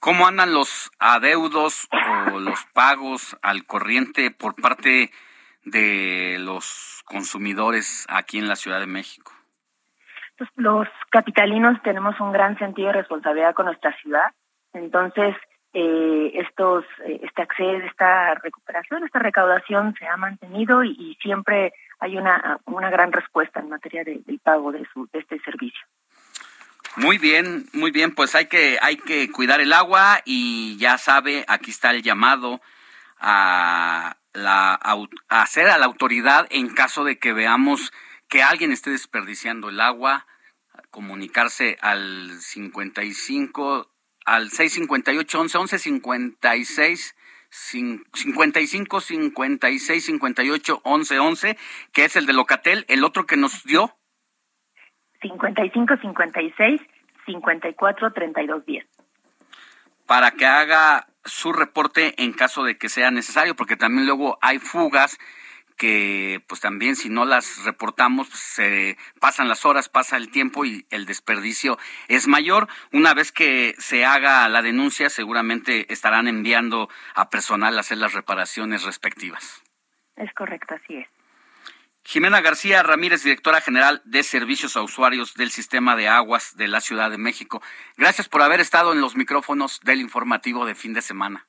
¿Cómo 0.00 0.26
andan 0.26 0.52
los 0.52 0.90
adeudos 0.98 1.88
o 2.32 2.38
los 2.38 2.64
pagos 2.72 3.36
al 3.42 3.64
corriente 3.66 4.30
por 4.30 4.54
parte 4.54 4.88
de 4.88 5.10
los 6.38 7.02
consumidores 7.04 8.06
aquí 8.08 8.38
en 8.38 8.48
la 8.48 8.56
Ciudad 8.56 8.80
de 8.80 8.86
México? 8.86 9.32
Pues 10.36 10.50
los 10.56 10.86
capitalinos 11.10 11.82
tenemos 11.82 12.18
un 12.20 12.32
gran 12.32 12.56
sentido 12.58 12.88
de 12.88 12.94
responsabilidad 12.94 13.54
con 13.54 13.66
nuestra 13.66 13.96
ciudad, 14.00 14.30
entonces 14.72 15.34
eh, 15.74 16.30
estos, 16.34 16.84
eh, 17.04 17.20
este 17.22 17.42
acceso, 17.42 17.84
esta 17.84 18.34
recuperación, 18.36 19.04
esta 19.04 19.18
recaudación 19.18 19.94
se 19.98 20.06
ha 20.06 20.16
mantenido 20.16 20.82
y, 20.82 21.16
siempre 21.20 21.72
hay 22.00 22.16
una, 22.16 22.58
una 22.64 22.88
gran 22.90 23.12
respuesta 23.12 23.60
en 23.60 23.68
materia 23.68 24.04
de, 24.04 24.20
del 24.24 24.38
pago 24.38 24.72
de, 24.72 24.86
su, 24.92 25.08
de 25.12 25.18
este 25.18 25.38
servicio. 25.40 25.80
Muy 26.96 27.18
bien, 27.18 27.66
muy 27.72 27.90
bien, 27.90 28.14
pues 28.14 28.34
hay 28.34 28.46
que, 28.46 28.78
hay 28.80 28.96
que 28.96 29.30
cuidar 29.30 29.60
el 29.60 29.72
agua 29.72 30.20
y 30.24 30.76
ya 30.78 30.96
sabe, 30.98 31.44
aquí 31.48 31.70
está 31.70 31.90
el 31.90 32.02
llamado 32.02 32.60
a 33.20 34.16
la, 34.38 34.80
hacer 35.28 35.68
a 35.68 35.78
la 35.78 35.86
autoridad 35.86 36.46
en 36.50 36.68
caso 36.68 37.04
de 37.04 37.18
que 37.18 37.32
veamos 37.32 37.92
que 38.28 38.42
alguien 38.42 38.72
esté 38.72 38.90
desperdiciando 38.90 39.68
el 39.68 39.80
agua, 39.80 40.26
comunicarse 40.90 41.76
al 41.80 42.30
55, 42.38 43.90
al 44.24 44.50
658 44.50 45.40
11 45.40 45.58
11 45.58 45.78
56 45.78 47.16
55 47.50 49.00
56 49.00 50.04
58 50.04 50.80
11 50.84 51.18
11, 51.18 51.58
que 51.92 52.04
es 52.04 52.16
el 52.16 52.26
de 52.26 52.32
Locatel, 52.34 52.84
el 52.88 53.04
otro 53.04 53.26
que 53.26 53.36
nos 53.36 53.64
dio 53.64 53.94
55 55.22 55.96
56 56.00 56.80
54 57.26 58.12
32 58.12 58.66
10. 58.66 58.86
Para 60.06 60.30
que 60.30 60.46
haga 60.46 61.06
su 61.28 61.52
reporte 61.52 62.14
en 62.22 62.32
caso 62.32 62.64
de 62.64 62.76
que 62.76 62.88
sea 62.88 63.10
necesario, 63.10 63.54
porque 63.56 63.76
también 63.76 64.06
luego 64.06 64.38
hay 64.40 64.58
fugas 64.58 65.18
que 65.78 66.42
pues 66.48 66.60
también 66.60 66.96
si 66.96 67.08
no 67.08 67.24
las 67.24 67.64
reportamos 67.64 68.28
pues, 68.28 68.40
se 68.40 68.98
pasan 69.20 69.48
las 69.48 69.64
horas, 69.64 69.88
pasa 69.88 70.16
el 70.16 70.30
tiempo 70.30 70.64
y 70.64 70.84
el 70.90 71.06
desperdicio 71.06 71.78
es 72.08 72.26
mayor. 72.26 72.68
Una 72.92 73.14
vez 73.14 73.32
que 73.32 73.74
se 73.78 74.04
haga 74.04 74.48
la 74.48 74.60
denuncia, 74.60 75.08
seguramente 75.08 75.90
estarán 75.92 76.26
enviando 76.26 76.88
a 77.14 77.30
personal 77.30 77.78
a 77.78 77.80
hacer 77.80 77.98
las 77.98 78.12
reparaciones 78.12 78.82
respectivas. 78.82 79.62
Es 80.16 80.32
correcto, 80.34 80.74
así 80.74 80.96
es. 80.96 81.17
Jimena 82.08 82.40
García 82.40 82.82
Ramírez, 82.82 83.22
directora 83.22 83.60
general 83.60 84.00
de 84.06 84.22
Servicios 84.22 84.78
a 84.78 84.82
Usuarios 84.82 85.34
del 85.34 85.50
Sistema 85.50 85.94
de 85.94 86.08
Aguas 86.08 86.56
de 86.56 86.66
la 86.66 86.80
Ciudad 86.80 87.10
de 87.10 87.18
México. 87.18 87.60
Gracias 87.98 88.30
por 88.30 88.40
haber 88.40 88.60
estado 88.60 88.94
en 88.94 89.02
los 89.02 89.14
micrófonos 89.14 89.78
del 89.80 90.00
informativo 90.00 90.64
de 90.64 90.74
fin 90.74 90.94
de 90.94 91.02
semana. 91.02 91.46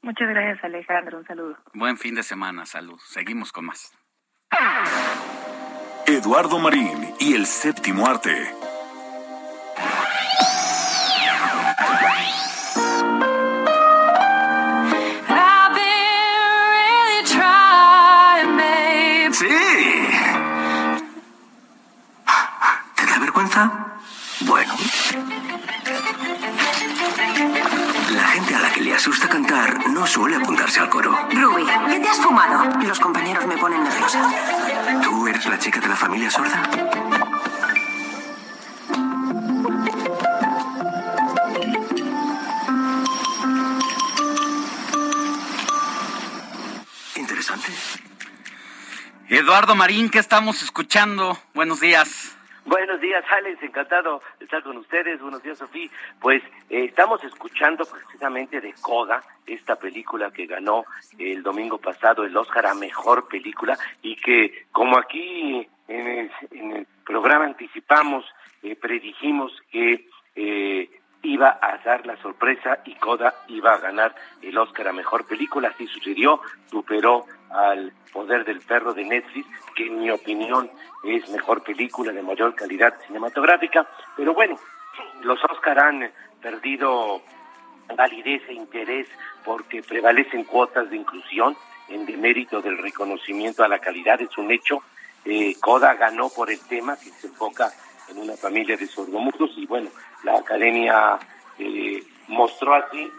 Muchas 0.00 0.30
gracias, 0.30 0.64
Alejandro. 0.64 1.18
Un 1.18 1.26
saludo. 1.26 1.58
Buen 1.74 1.98
fin 1.98 2.14
de 2.14 2.22
semana. 2.22 2.64
Salud. 2.64 2.98
Seguimos 3.04 3.52
con 3.52 3.66
más. 3.66 3.92
Eduardo 6.06 6.58
Marín 6.58 7.14
y 7.20 7.34
el 7.34 7.44
séptimo 7.44 8.06
arte. 8.06 8.54
Vergüenza? 23.44 23.70
Bueno. 24.40 24.74
La 28.12 28.26
gente 28.28 28.54
a 28.54 28.60
la 28.60 28.72
que 28.72 28.80
le 28.80 28.94
asusta 28.94 29.28
cantar 29.28 29.88
no 29.90 30.06
suele 30.06 30.36
apuntarse 30.36 30.80
al 30.80 30.88
coro. 30.88 31.16
Ruby, 31.30 31.64
¿qué 31.90 32.00
te 32.00 32.08
has 32.08 32.18
fumado? 32.18 32.64
Los 32.80 33.00
compañeros 33.00 33.46
me 33.46 33.56
ponen 33.56 33.82
nerviosa. 33.82 34.30
¿Tú 35.02 35.26
eres 35.28 35.46
la 35.46 35.58
chica 35.58 35.80
de 35.80 35.88
la 35.88 35.96
familia 35.96 36.30
sorda? 36.30 36.62
Interesante. 47.16 47.72
Eduardo 49.28 49.74
Marín, 49.74 50.10
¿qué 50.10 50.18
estamos 50.18 50.62
escuchando? 50.62 51.38
Buenos 51.54 51.80
días. 51.80 52.34
Buenos 52.66 52.98
días, 52.98 53.22
Alex. 53.30 53.62
Encantado 53.62 54.22
de 54.38 54.46
estar 54.46 54.62
con 54.62 54.78
ustedes. 54.78 55.20
Buenos 55.20 55.42
días, 55.42 55.58
Sofía. 55.58 55.90
Pues 56.18 56.42
eh, 56.70 56.84
estamos 56.84 57.22
escuchando 57.22 57.84
precisamente 57.84 58.58
de 58.60 58.72
Coda, 58.80 59.22
esta 59.46 59.76
película 59.76 60.30
que 60.30 60.46
ganó 60.46 60.86
el 61.18 61.42
domingo 61.42 61.76
pasado 61.76 62.24
el 62.24 62.34
Oscar 62.34 62.66
a 62.66 62.74
Mejor 62.74 63.28
Película 63.28 63.76
y 64.00 64.16
que, 64.16 64.64
como 64.72 64.96
aquí 64.96 65.68
en 65.88 66.06
el, 66.06 66.30
en 66.52 66.72
el 66.72 66.86
programa 67.04 67.44
anticipamos, 67.44 68.24
eh, 68.62 68.74
predijimos 68.76 69.52
que 69.70 70.08
eh, 70.34 70.88
iba 71.22 71.58
a 71.60 71.78
dar 71.84 72.06
la 72.06 72.16
sorpresa 72.22 72.78
y 72.86 72.94
Coda 72.94 73.34
iba 73.48 73.74
a 73.74 73.78
ganar 73.78 74.14
el 74.40 74.56
Oscar 74.56 74.88
a 74.88 74.92
Mejor 74.94 75.26
Película. 75.26 75.68
Así 75.68 75.86
sucedió, 75.86 76.40
superó 76.70 77.26
al 77.50 77.92
Poder 78.14 78.44
del 78.44 78.60
Perro 78.60 78.94
de 78.94 79.04
Netflix, 79.04 79.46
que 79.74 79.88
en 79.88 79.98
mi 79.98 80.08
opinión 80.08 80.70
es 81.02 81.28
mejor 81.30 81.64
película 81.64 82.12
de 82.12 82.22
mayor 82.22 82.54
calidad 82.54 82.94
cinematográfica. 83.06 83.86
Pero 84.16 84.32
bueno, 84.32 84.56
los 85.22 85.42
Oscar 85.44 85.80
han 85.80 86.12
perdido 86.40 87.20
validez 87.96 88.42
e 88.48 88.54
interés 88.54 89.08
porque 89.44 89.82
prevalecen 89.82 90.44
cuotas 90.44 90.88
de 90.90 90.96
inclusión 90.96 91.56
en 91.88 92.06
demérito 92.06 92.62
del 92.62 92.78
reconocimiento 92.78 93.64
a 93.64 93.68
la 93.68 93.80
calidad, 93.80 94.20
es 94.20 94.38
un 94.38 94.50
hecho. 94.52 94.82
Eh, 95.24 95.56
Coda 95.60 95.94
ganó 95.94 96.28
por 96.28 96.50
el 96.50 96.60
tema 96.60 96.96
que 96.96 97.10
se 97.10 97.26
enfoca 97.26 97.72
en 98.08 98.18
una 98.18 98.34
familia 98.34 98.76
de 98.76 98.86
sordomudos 98.86 99.50
y 99.56 99.66
bueno, 99.66 99.90
la 100.22 100.38
academia 100.38 101.18
eh, 101.58 102.02
mostró 102.28 102.74
así 102.74 103.10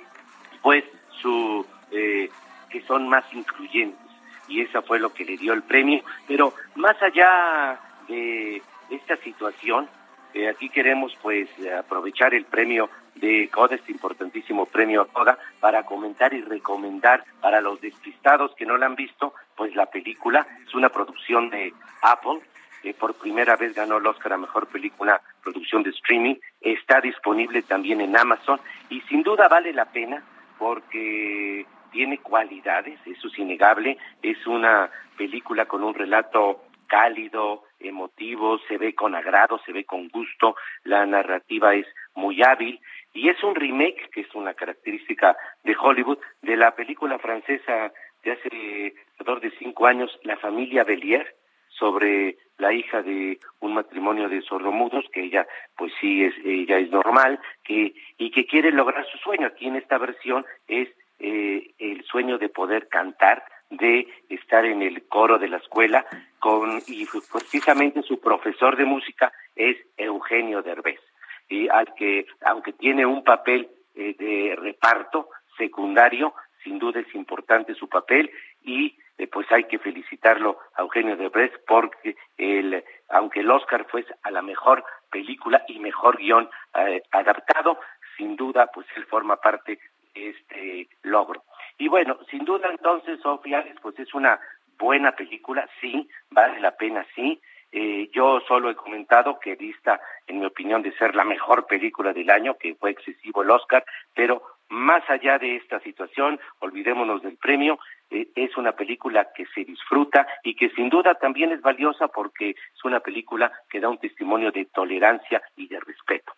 pues 0.62 0.84
su 1.20 1.66
eh, 1.90 2.30
que 2.70 2.80
son 2.82 3.08
más 3.08 3.24
incluyentes 3.32 4.07
y 4.48 4.62
eso 4.62 4.82
fue 4.82 4.98
lo 4.98 5.12
que 5.12 5.24
le 5.24 5.36
dio 5.36 5.52
el 5.52 5.62
premio. 5.62 6.02
Pero 6.26 6.54
más 6.76 7.00
allá 7.02 7.78
de 8.08 8.62
esta 8.90 9.16
situación 9.16 9.88
eh, 10.34 10.48
aquí 10.48 10.68
queremos 10.68 11.16
pues 11.22 11.48
aprovechar 11.78 12.34
el 12.34 12.44
premio 12.44 12.90
de 13.14 13.48
CODA, 13.48 13.76
este 13.76 13.92
importantísimo 13.92 14.66
premio 14.66 15.08
CODA, 15.08 15.38
para 15.60 15.84
comentar 15.84 16.34
y 16.34 16.42
recomendar 16.42 17.24
para 17.40 17.60
los 17.60 17.80
despistados 17.80 18.54
que 18.54 18.66
no 18.66 18.76
la 18.76 18.86
han 18.86 18.94
visto, 18.94 19.34
pues 19.56 19.74
la 19.74 19.86
película. 19.86 20.46
Es 20.66 20.74
una 20.74 20.90
producción 20.90 21.50
de 21.50 21.72
Apple, 22.02 22.40
que 22.82 22.94
por 22.94 23.14
primera 23.14 23.56
vez 23.56 23.74
ganó 23.74 23.96
el 23.96 24.06
Oscar 24.06 24.34
a 24.34 24.38
Mejor 24.38 24.68
Película 24.68 25.20
Producción 25.42 25.82
de 25.82 25.90
Streaming, 25.90 26.36
está 26.60 27.00
disponible 27.00 27.62
también 27.62 28.00
en 28.00 28.16
Amazon 28.16 28.60
y 28.90 29.00
sin 29.02 29.22
duda 29.22 29.48
vale 29.48 29.72
la 29.72 29.86
pena 29.86 30.22
porque 30.58 31.66
tiene 31.90 32.18
cualidades, 32.18 32.98
eso 33.06 33.28
es 33.28 33.38
innegable, 33.38 33.98
es 34.22 34.46
una 34.46 34.90
película 35.16 35.66
con 35.66 35.82
un 35.82 35.94
relato 35.94 36.62
cálido, 36.86 37.64
emotivo, 37.78 38.58
se 38.66 38.78
ve 38.78 38.94
con 38.94 39.14
agrado, 39.14 39.60
se 39.64 39.72
ve 39.72 39.84
con 39.84 40.08
gusto, 40.08 40.56
la 40.84 41.06
narrativa 41.06 41.74
es 41.74 41.86
muy 42.14 42.42
hábil 42.42 42.80
y 43.12 43.28
es 43.28 43.42
un 43.42 43.54
remake, 43.54 44.10
que 44.10 44.22
es 44.22 44.34
una 44.34 44.54
característica 44.54 45.36
de 45.64 45.76
Hollywood, 45.78 46.18
de 46.42 46.56
la 46.56 46.74
película 46.74 47.18
francesa 47.18 47.92
de 48.22 48.32
hace 48.32 48.94
alrededor 49.18 49.40
de 49.40 49.50
cinco 49.58 49.86
años, 49.86 50.18
La 50.22 50.36
familia 50.36 50.84
Bellier, 50.84 51.34
sobre 51.68 52.36
la 52.58 52.72
hija 52.72 53.02
de 53.02 53.38
un 53.60 53.74
matrimonio 53.74 54.28
de 54.28 54.42
sordomudos, 54.42 55.04
que 55.12 55.22
ella, 55.22 55.46
pues 55.76 55.92
sí, 56.00 56.24
es, 56.24 56.34
ella 56.44 56.78
es 56.78 56.90
normal, 56.90 57.38
que, 57.62 57.94
y 58.16 58.30
que 58.30 58.46
quiere 58.46 58.72
lograr 58.72 59.06
su 59.06 59.18
sueño. 59.18 59.46
Aquí 59.46 59.68
en 59.68 59.76
esta 59.76 59.96
versión 59.98 60.44
es 60.66 60.88
eh, 61.18 61.74
el 61.78 62.04
sueño 62.04 62.38
de 62.38 62.48
poder 62.48 62.88
cantar, 62.88 63.44
de 63.70 64.08
estar 64.28 64.64
en 64.64 64.82
el 64.82 65.06
coro 65.08 65.38
de 65.38 65.48
la 65.48 65.58
escuela, 65.58 66.06
con, 66.38 66.80
y 66.86 67.06
precisamente 67.30 68.02
su 68.02 68.20
profesor 68.20 68.76
de 68.76 68.84
música 68.84 69.32
es 69.56 69.76
Eugenio 69.96 70.62
Derbez, 70.62 71.00
y 71.48 71.68
al 71.68 71.94
que, 71.94 72.26
aunque 72.42 72.72
tiene 72.72 73.04
un 73.04 73.24
papel 73.24 73.68
eh, 73.94 74.14
de 74.18 74.56
reparto 74.56 75.28
secundario, 75.56 76.34
sin 76.62 76.78
duda 76.78 77.00
es 77.00 77.14
importante 77.14 77.74
su 77.74 77.88
papel 77.88 78.30
y 78.62 78.96
eh, 79.18 79.26
pues 79.26 79.50
hay 79.50 79.64
que 79.64 79.78
felicitarlo 79.78 80.58
a 80.76 80.82
Eugenio 80.82 81.16
Derbez 81.16 81.52
porque 81.66 82.16
el, 82.36 82.84
aunque 83.08 83.40
el 83.40 83.50
Oscar 83.50 83.86
fue 83.90 84.04
a 84.22 84.30
la 84.30 84.42
mejor 84.42 84.84
película 85.10 85.64
y 85.66 85.78
mejor 85.80 86.18
guion 86.18 86.48
eh, 86.74 87.02
adaptado, 87.10 87.78
sin 88.16 88.36
duda 88.36 88.70
pues 88.72 88.86
él 88.96 89.04
forma 89.06 89.36
parte 89.36 89.80
este 90.18 90.88
logro. 91.02 91.44
Y 91.78 91.88
bueno, 91.88 92.18
sin 92.30 92.44
duda 92.44 92.68
entonces, 92.70 93.20
Sofía, 93.20 93.64
pues 93.80 93.98
es 93.98 94.12
una 94.14 94.40
buena 94.78 95.12
película, 95.12 95.68
sí, 95.80 96.08
vale 96.30 96.60
la 96.60 96.76
pena, 96.76 97.06
sí. 97.14 97.40
Eh, 97.70 98.08
yo 98.12 98.40
solo 98.48 98.70
he 98.70 98.74
comentado 98.74 99.38
que 99.38 99.54
vista, 99.54 100.00
en 100.26 100.40
mi 100.40 100.46
opinión, 100.46 100.82
de 100.82 100.96
ser 100.96 101.14
la 101.14 101.24
mejor 101.24 101.66
película 101.66 102.12
del 102.12 102.30
año, 102.30 102.56
que 102.56 102.74
fue 102.76 102.90
excesivo 102.90 103.42
el 103.42 103.50
Oscar, 103.50 103.84
pero 104.14 104.42
más 104.70 105.08
allá 105.08 105.38
de 105.38 105.56
esta 105.56 105.78
situación, 105.80 106.40
olvidémonos 106.60 107.22
del 107.22 107.36
premio, 107.36 107.78
eh, 108.10 108.28
es 108.34 108.56
una 108.56 108.72
película 108.72 109.32
que 109.34 109.46
se 109.54 109.64
disfruta 109.64 110.26
y 110.42 110.54
que 110.54 110.70
sin 110.70 110.88
duda 110.88 111.14
también 111.14 111.52
es 111.52 111.60
valiosa 111.60 112.08
porque 112.08 112.50
es 112.50 112.84
una 112.84 113.00
película 113.00 113.52
que 113.68 113.80
da 113.80 113.88
un 113.88 113.98
testimonio 113.98 114.50
de 114.50 114.66
tolerancia 114.66 115.42
y 115.56 115.68
de 115.68 115.80
respeto. 115.80 116.32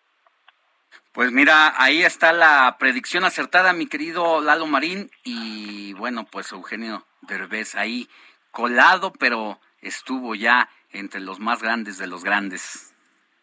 Pues 1.13 1.31
mira, 1.31 1.73
ahí 1.77 2.03
está 2.03 2.31
la 2.31 2.77
predicción 2.79 3.25
acertada, 3.25 3.73
mi 3.73 3.87
querido 3.87 4.41
Lalo 4.41 4.65
Marín, 4.65 5.09
y 5.23 5.93
bueno, 5.93 6.25
pues 6.31 6.51
Eugenio 6.51 7.03
Derbez 7.21 7.75
ahí 7.75 8.07
colado, 8.51 9.11
pero 9.19 9.59
estuvo 9.81 10.35
ya 10.35 10.69
entre 10.91 11.19
los 11.19 11.39
más 11.39 11.61
grandes 11.61 11.97
de 11.97 12.07
los 12.07 12.23
grandes. 12.23 12.95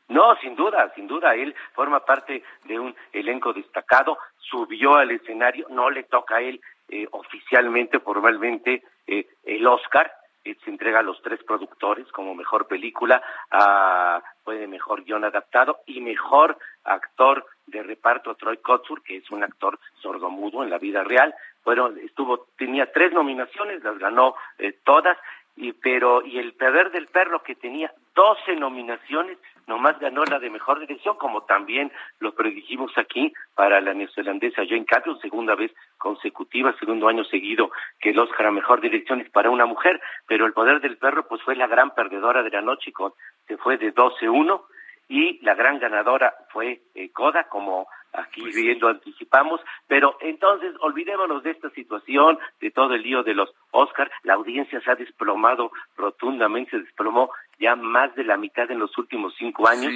No, 0.08 0.34
sin 0.36 0.56
duda, 0.56 0.90
sin 0.94 1.06
duda, 1.06 1.34
él 1.34 1.54
forma 1.74 2.00
parte 2.04 2.42
de 2.64 2.78
un 2.78 2.96
elenco 3.12 3.52
destacado, 3.52 4.16
subió 4.38 4.96
al 4.96 5.10
escenario, 5.10 5.66
no 5.68 5.90
le 5.90 6.04
toca 6.04 6.36
a 6.36 6.40
él 6.40 6.60
eh, 6.88 7.06
oficialmente, 7.10 8.00
formalmente, 8.00 8.82
eh, 9.06 9.26
el 9.44 9.66
Oscar, 9.66 10.10
se 10.42 10.70
entrega 10.70 11.00
a 11.00 11.02
los 11.02 11.20
tres 11.22 11.42
productores 11.44 12.06
como 12.12 12.34
mejor 12.34 12.66
película, 12.66 13.22
a, 13.50 14.22
fue 14.44 14.58
de 14.58 14.66
mejor 14.66 15.04
guion 15.04 15.24
adaptado 15.24 15.80
y 15.86 16.00
mejor 16.00 16.56
actor 16.84 17.46
de 17.66 17.82
reparto 17.82 18.34
Troy 18.34 18.56
Kotsur, 18.58 19.02
que 19.02 19.16
es 19.16 19.30
un 19.30 19.44
actor 19.44 19.78
sordomudo 20.00 20.62
en 20.62 20.70
la 20.70 20.78
vida 20.78 21.04
real. 21.04 21.34
Bueno, 21.64 21.88
estuvo, 21.88 22.46
tenía 22.56 22.90
tres 22.92 23.12
nominaciones, 23.12 23.84
las 23.84 23.98
ganó 23.98 24.34
todas, 24.84 25.18
y 25.56 25.72
pero 25.72 26.24
y 26.24 26.38
el 26.38 26.54
perder 26.54 26.90
del 26.92 27.08
perro 27.08 27.42
que 27.42 27.56
tenía 27.56 27.92
12 28.14 28.56
nominaciones 28.56 29.38
nomás 29.68 29.98
ganó 30.00 30.24
la 30.24 30.38
de 30.38 30.50
mejor 30.50 30.80
dirección 30.80 31.16
como 31.16 31.42
también 31.42 31.92
lo 32.18 32.34
predijimos 32.34 32.96
aquí 32.96 33.32
para 33.54 33.80
la 33.80 33.94
neozelandesa 33.94 34.66
Jane 34.66 34.86
Campion 34.86 35.20
segunda 35.20 35.54
vez 35.54 35.72
consecutiva 35.98 36.74
segundo 36.80 37.06
año 37.08 37.24
seguido 37.24 37.70
que 38.00 38.10
el 38.10 38.18
Oscar 38.18 38.46
a 38.46 38.50
mejor 38.50 38.80
dirección 38.80 39.20
es 39.20 39.30
para 39.30 39.50
una 39.50 39.66
mujer 39.66 40.00
pero 40.26 40.46
el 40.46 40.52
poder 40.52 40.80
del 40.80 40.96
perro 40.96 41.28
pues 41.28 41.42
fue 41.42 41.54
la 41.54 41.66
gran 41.66 41.94
perdedora 41.94 42.42
de 42.42 42.50
la 42.50 42.62
noche 42.62 42.92
con 42.92 43.12
se 43.46 43.56
fue 43.58 43.76
de 43.76 43.94
12-1 43.94 44.62
y 45.08 45.38
la 45.44 45.54
gran 45.54 45.78
ganadora 45.78 46.34
fue 46.50 46.82
eh, 46.94 47.10
Coda 47.12 47.44
como 47.44 47.88
aquí 48.12 48.42
Pues 48.42 48.54
bien 48.54 48.78
lo 48.80 48.88
anticipamos, 48.88 49.60
pero 49.86 50.16
entonces 50.20 50.74
olvidémonos 50.80 51.42
de 51.42 51.50
esta 51.50 51.70
situación, 51.70 52.38
de 52.60 52.70
todo 52.70 52.94
el 52.94 53.02
lío 53.02 53.22
de 53.22 53.34
los 53.34 53.52
Oscar, 53.70 54.10
la 54.22 54.34
audiencia 54.34 54.80
se 54.80 54.90
ha 54.90 54.94
desplomado 54.94 55.70
rotundamente, 55.96 56.72
se 56.72 56.80
desplomó 56.80 57.30
ya 57.58 57.76
más 57.76 58.14
de 58.14 58.24
la 58.24 58.36
mitad 58.36 58.70
en 58.70 58.78
los 58.78 58.96
últimos 58.98 59.34
cinco 59.36 59.68
años. 59.68 59.92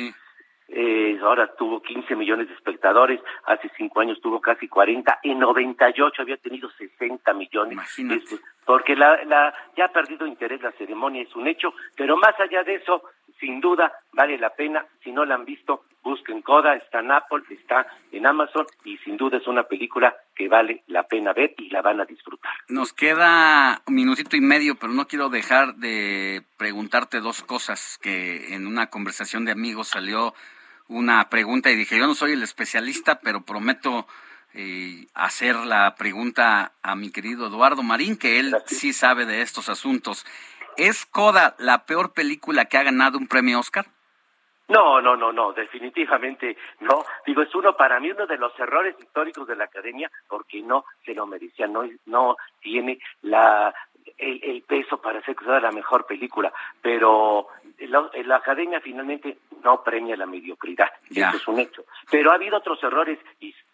eh, 0.75 1.19
ahora 1.23 1.55
tuvo 1.55 1.83
15 1.83 2.17
millones 2.17 2.49
de 2.49 2.55
espectadores, 2.55 3.21
hace 3.45 3.71
cinco 3.77 4.01
años 4.01 4.19
tuvo 4.23 4.41
casi 4.41 4.69
40, 4.69 5.21
en 5.23 5.39
98 5.39 6.23
había 6.23 6.39
tenido 6.39 6.71
60 6.71 7.35
millones. 7.35 7.73
Imagínate. 7.73 8.39
porque 8.65 8.97
la, 8.97 9.23
la, 9.25 9.55
ya 9.77 9.87
ha 9.87 9.93
perdido 9.93 10.27
interés 10.27 10.63
la 10.63 10.73
ceremonia, 10.73 11.23
es 11.23 11.37
un 11.37 11.47
hecho, 11.47 11.75
pero 11.95 12.17
más 12.17 12.39
allá 12.41 12.63
de 12.63 12.77
eso, 12.77 13.03
sin 13.43 13.61
duda 13.61 13.93
vale 14.13 14.39
la 14.39 14.51
pena, 14.51 14.87
si 15.03 15.11
no 15.11 15.25
la 15.25 15.35
han 15.35 15.45
visto, 15.45 15.85
busquen 16.05 16.43
Coda, 16.43 16.77
está 16.77 17.01
en 17.01 17.11
Apple, 17.11 17.43
está 17.51 17.87
en 18.13 18.25
Amazon 18.25 18.67
y 18.85 18.97
sin 18.99 19.17
duda 19.17 19.39
es 19.39 19.47
una 19.49 19.65
película 19.65 20.15
que 20.35 20.49
vale 20.49 20.85
la 20.87 21.03
pena 21.03 21.33
ver 21.33 21.55
y 21.59 21.69
la 21.71 21.83
van 21.83 22.01
a 22.01 22.05
disfrutar. 22.05 22.53
Nos 22.69 22.93
queda 22.93 23.83
un 23.87 23.95
minutito 23.95 24.37
y 24.37 24.41
medio, 24.41 24.77
pero 24.77 24.93
no 24.93 25.09
quiero 25.09 25.29
dejar 25.29 25.75
de 25.75 26.43
preguntarte 26.57 27.21
dos 27.21 27.43
cosas 27.43 27.99
que 28.01 28.55
en 28.55 28.67
una 28.67 28.87
conversación 28.87 29.45
de 29.45 29.53
amigos 29.53 29.89
salió 29.89 30.35
una 30.87 31.29
pregunta 31.29 31.71
y 31.71 31.77
dije, 31.77 31.99
yo 31.99 32.07
no 32.07 32.15
soy 32.15 32.33
el 32.33 32.43
especialista, 32.45 33.19
pero 33.21 33.43
prometo 33.43 34.07
eh, 34.55 35.07
hacer 35.15 35.57
la 35.57 35.97
pregunta 35.97 36.73
a 36.83 36.95
mi 36.95 37.11
querido 37.11 37.49
Eduardo 37.49 37.83
Marín, 37.83 38.17
que 38.17 38.39
él 38.39 38.55
sí 38.67 38.93
sabe 38.93 39.27
de 39.27 39.43
estos 39.43 39.69
asuntos. 39.69 40.25
¿Es 40.77 41.07
Coda 41.07 41.55
la 41.59 41.85
peor 41.87 42.13
película 42.13 42.65
que 42.67 42.79
ha 42.79 42.83
ganado 42.83 43.19
un 43.19 43.29
premio 43.29 43.61
Oscar? 43.61 43.87
No, 44.69 45.03
no, 45.03 45.17
no, 45.17 45.33
no, 45.33 45.53
definitivamente 45.53 46.57
no. 46.81 47.05
Digo, 47.27 47.43
es 47.43 47.55
uno 47.55 47.77
para 47.77 48.01
mí 48.01 48.11
uno 48.11 48.27
de 48.27 48.39
los 48.39 48.59
errores 48.59 48.97
históricos 48.99 49.47
de 49.47 49.57
la 49.57 49.65
academia 49.65 50.11
porque 50.29 50.63
no 50.63 50.85
se 51.05 51.15
lo 51.15 51.27
merecía, 51.27 51.67
no, 51.67 51.83
no 52.07 52.37
tiene 52.61 52.99
la 53.23 53.75
el, 54.17 54.63
peso 54.63 55.01
para 55.01 55.21
ser 55.23 55.35
considerada 55.35 55.69
la 55.69 55.73
mejor 55.73 56.07
película, 56.07 56.53
pero 56.81 57.49
la, 57.81 58.11
la, 58.25 58.37
academia 58.37 58.81
finalmente 58.81 59.39
no 59.63 59.83
premia 59.83 60.17
la 60.17 60.27
mediocridad, 60.27 60.91
eso 61.11 61.37
es 61.37 61.49
un 61.49 61.61
hecho. 61.61 61.85
Pero 62.11 62.31
ha 62.31 62.37
habido 62.37 62.57
otros 62.57 62.83
errores 62.83 63.19
históricos, 63.41 63.72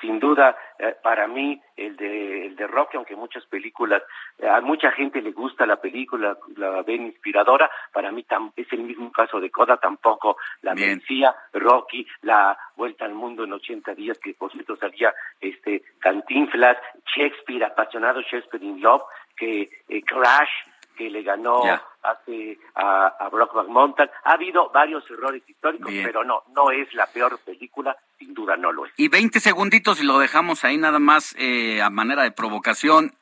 sin 0.00 0.18
duda, 0.18 0.56
eh, 0.78 0.96
para 1.02 1.26
mí 1.28 1.60
el 1.76 1.96
de, 1.96 2.46
el 2.46 2.56
de 2.56 2.66
Rocky, 2.66 2.96
aunque 2.96 3.16
muchas 3.16 3.44
películas, 3.46 4.02
eh, 4.38 4.48
a 4.48 4.60
mucha 4.60 4.90
gente 4.92 5.22
le 5.22 5.32
gusta 5.32 5.66
la 5.66 5.80
película, 5.80 6.36
la 6.56 6.82
ven 6.82 7.06
inspiradora, 7.06 7.70
para 7.92 8.10
mí 8.10 8.24
es 8.56 8.72
el 8.72 8.80
mismo 8.80 9.10
caso 9.12 9.40
de 9.40 9.50
Coda, 9.50 9.76
tampoco 9.76 10.36
la 10.62 10.74
merecía. 10.74 11.34
Rocky, 11.52 12.06
la 12.22 12.58
Vuelta 12.76 13.04
al 13.04 13.14
Mundo 13.14 13.44
en 13.44 13.52
80 13.52 13.94
días, 13.94 14.18
que 14.18 14.34
por 14.34 14.50
cierto 14.52 14.76
salía 14.76 15.14
este 15.40 15.82
Cantinflas, 15.98 16.78
Shakespeare, 17.14 17.64
apasionado 17.64 18.20
Shakespeare 18.22 18.64
in 18.64 18.80
Love, 18.80 19.02
que 19.36 19.70
eh, 19.88 20.02
Crash, 20.02 20.50
que 20.96 21.10
le 21.10 21.22
ganó 21.22 21.62
hace 22.02 22.58
a, 22.74 23.06
a 23.18 23.28
Brockback 23.28 23.68
Mountain. 23.68 24.10
Ha 24.24 24.32
habido 24.32 24.70
varios 24.70 25.08
errores 25.10 25.42
históricos, 25.48 25.92
pero 26.04 26.24
no, 26.24 26.42
no 26.54 26.70
es 26.70 26.92
la 26.94 27.06
peor 27.06 27.38
película, 27.44 27.96
sin 28.24 28.34
duda 28.34 28.56
no 28.56 28.72
lo 28.72 28.86
es. 28.86 28.92
Y 28.96 29.08
20 29.08 29.40
segunditos 29.40 30.00
y 30.00 30.04
lo 30.04 30.18
dejamos 30.18 30.64
ahí 30.64 30.76
nada 30.76 30.98
más 30.98 31.34
eh, 31.38 31.82
a 31.82 31.90
manera 31.90 32.22
de 32.22 32.30
provocación. 32.30 33.14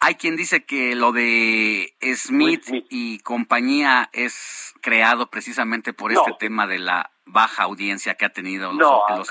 Hay 0.00 0.14
quien 0.14 0.36
dice 0.36 0.64
que 0.64 0.94
lo 0.94 1.12
de 1.12 1.94
Smith, 2.14 2.64
y 2.88 3.18
compañía 3.18 4.08
es 4.14 4.74
creado 4.80 5.28
precisamente 5.30 5.92
por 5.92 6.10
este 6.10 6.32
tema 6.38 6.66
de 6.66 6.78
la 6.78 7.10
baja 7.26 7.64
audiencia 7.64 8.14
que 8.14 8.24
ha 8.24 8.32
tenido 8.32 8.72
los, 8.72 9.30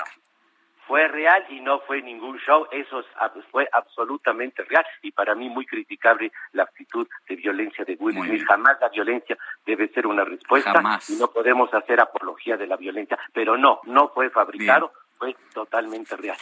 fue 0.90 1.06
real 1.06 1.46
y 1.50 1.60
no 1.60 1.78
fue 1.86 2.02
ningún 2.02 2.36
show, 2.40 2.66
eso 2.72 3.04
fue 3.52 3.68
absolutamente 3.72 4.64
real 4.64 4.84
y 5.02 5.12
para 5.12 5.36
mí 5.36 5.48
muy 5.48 5.64
criticable 5.64 6.32
la 6.50 6.64
actitud 6.64 7.06
de 7.28 7.36
violencia 7.36 7.84
de 7.84 7.96
Will 8.00 8.16
Smith. 8.16 8.44
Jamás 8.44 8.76
la 8.80 8.88
violencia 8.88 9.38
debe 9.64 9.86
ser 9.90 10.08
una 10.08 10.24
respuesta 10.24 10.82
y 11.08 11.12
no 11.12 11.28
podemos 11.28 11.72
hacer 11.72 12.00
apología 12.00 12.56
de 12.56 12.66
la 12.66 12.76
violencia, 12.76 13.16
pero 13.32 13.56
no, 13.56 13.78
no 13.84 14.08
fue 14.08 14.30
fabricado, 14.30 14.92
fue 15.16 15.36
totalmente 15.54 16.16
real. 16.16 16.36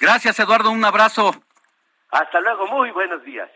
Gracias 0.00 0.40
Eduardo, 0.40 0.72
un 0.72 0.84
abrazo. 0.84 1.30
Hasta 2.10 2.40
luego, 2.40 2.66
muy 2.66 2.90
buenos 2.90 3.22
días. 3.22 3.48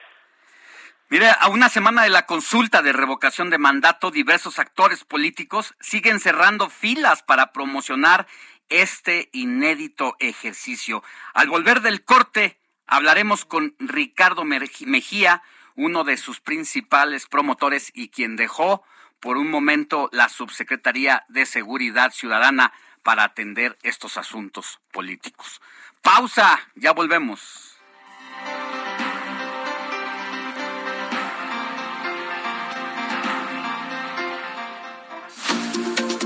Mire, 1.09 1.27
a 1.41 1.49
una 1.49 1.69
semana 1.69 2.05
de 2.05 2.11
la 2.11 2.27
consulta 2.27 2.83
de 2.83 2.93
revocación 2.93 3.51
de 3.51 3.59
mandato, 3.59 4.13
diversos 4.13 4.61
actores 4.61 5.03
políticos 5.03 5.75
siguen 5.81 6.21
cerrando 6.21 6.71
filas 6.71 7.25
para 7.25 7.51
promocionar 7.51 8.29
este 8.71 9.29
inédito 9.33 10.17
ejercicio. 10.19 11.03
Al 11.35 11.49
volver 11.49 11.83
del 11.83 12.05
corte, 12.05 12.59
hablaremos 12.87 13.45
con 13.45 13.75
Ricardo 13.79 14.45
Mejía, 14.45 15.43
uno 15.77 16.05
de 16.05 16.17
sus 16.17 16.41
principales 16.41 17.27
promotores 17.27 17.91
y 17.95 18.09
quien 18.09 18.37
dejó 18.37 18.85
por 19.21 19.37
un 19.37 19.51
momento 19.51 20.09
la 20.13 20.29
Subsecretaría 20.29 21.25
de 21.29 21.47
Seguridad 21.47 22.13
Ciudadana 22.13 22.73
para 23.03 23.25
atender 23.25 23.79
estos 23.83 24.17
asuntos 24.17 24.81
políticos. 24.93 25.61
Pausa, 26.03 26.61
ya 26.75 26.93
volvemos. 26.93 27.77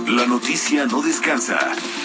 La 0.06 0.26
noticia 0.26 0.86
no 0.86 1.02
descansa. 1.02 1.58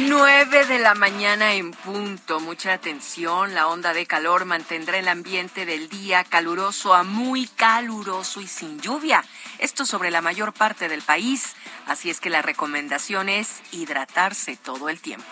9 0.00 0.66
de 0.66 0.78
la 0.78 0.94
mañana 0.94 1.54
en 1.54 1.72
punto. 1.72 2.38
Mucha 2.38 2.72
atención. 2.72 3.54
La 3.54 3.66
onda 3.66 3.92
de 3.92 4.06
calor 4.06 4.44
mantendrá 4.44 4.96
el 4.98 5.08
ambiente 5.08 5.66
del 5.66 5.88
día 5.88 6.22
caluroso 6.22 6.94
a 6.94 7.02
muy 7.02 7.48
caluroso 7.48 8.40
y 8.40 8.46
sin 8.46 8.80
lluvia. 8.80 9.24
Esto 9.58 9.84
sobre 9.84 10.12
la 10.12 10.20
mayor 10.20 10.52
parte 10.52 10.88
del 10.88 11.02
país. 11.02 11.56
Así 11.86 12.10
es 12.10 12.20
que 12.20 12.30
la 12.30 12.42
recomendación 12.42 13.28
es 13.28 13.60
hidratarse 13.72 14.56
todo 14.56 14.88
el 14.88 15.00
tiempo. 15.00 15.26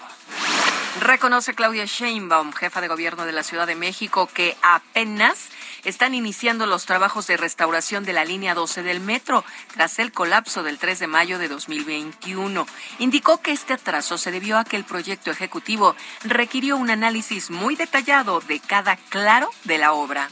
Reconoce 1.00 1.54
Claudia 1.54 1.84
Sheinbaum, 1.84 2.52
jefa 2.52 2.80
de 2.80 2.88
gobierno 2.88 3.26
de 3.26 3.32
la 3.32 3.42
Ciudad 3.42 3.66
de 3.66 3.74
México, 3.74 4.28
que 4.32 4.56
apenas 4.62 5.50
están 5.84 6.14
iniciando 6.14 6.66
los 6.66 6.86
trabajos 6.86 7.26
de 7.26 7.36
restauración 7.36 8.04
de 8.04 8.14
la 8.14 8.24
línea 8.24 8.54
12 8.54 8.82
del 8.82 9.00
metro 9.00 9.44
tras 9.74 9.98
el 9.98 10.10
colapso 10.10 10.62
del 10.62 10.78
3 10.78 10.98
de 10.98 11.06
mayo 11.06 11.38
de 11.38 11.48
2021. 11.48 12.66
Indicó 12.98 13.42
que 13.42 13.52
este 13.52 13.74
atraso 13.74 14.16
se 14.16 14.30
debió 14.30 14.58
a 14.58 14.64
que 14.64 14.76
el 14.76 14.84
proyecto 14.84 15.30
ejecutivo 15.30 15.94
requirió 16.24 16.76
un 16.76 16.90
análisis 16.90 17.50
muy 17.50 17.76
detallado 17.76 18.40
de 18.40 18.58
cada 18.58 18.96
claro 18.96 19.50
de 19.64 19.78
la 19.78 19.92
obra. 19.92 20.30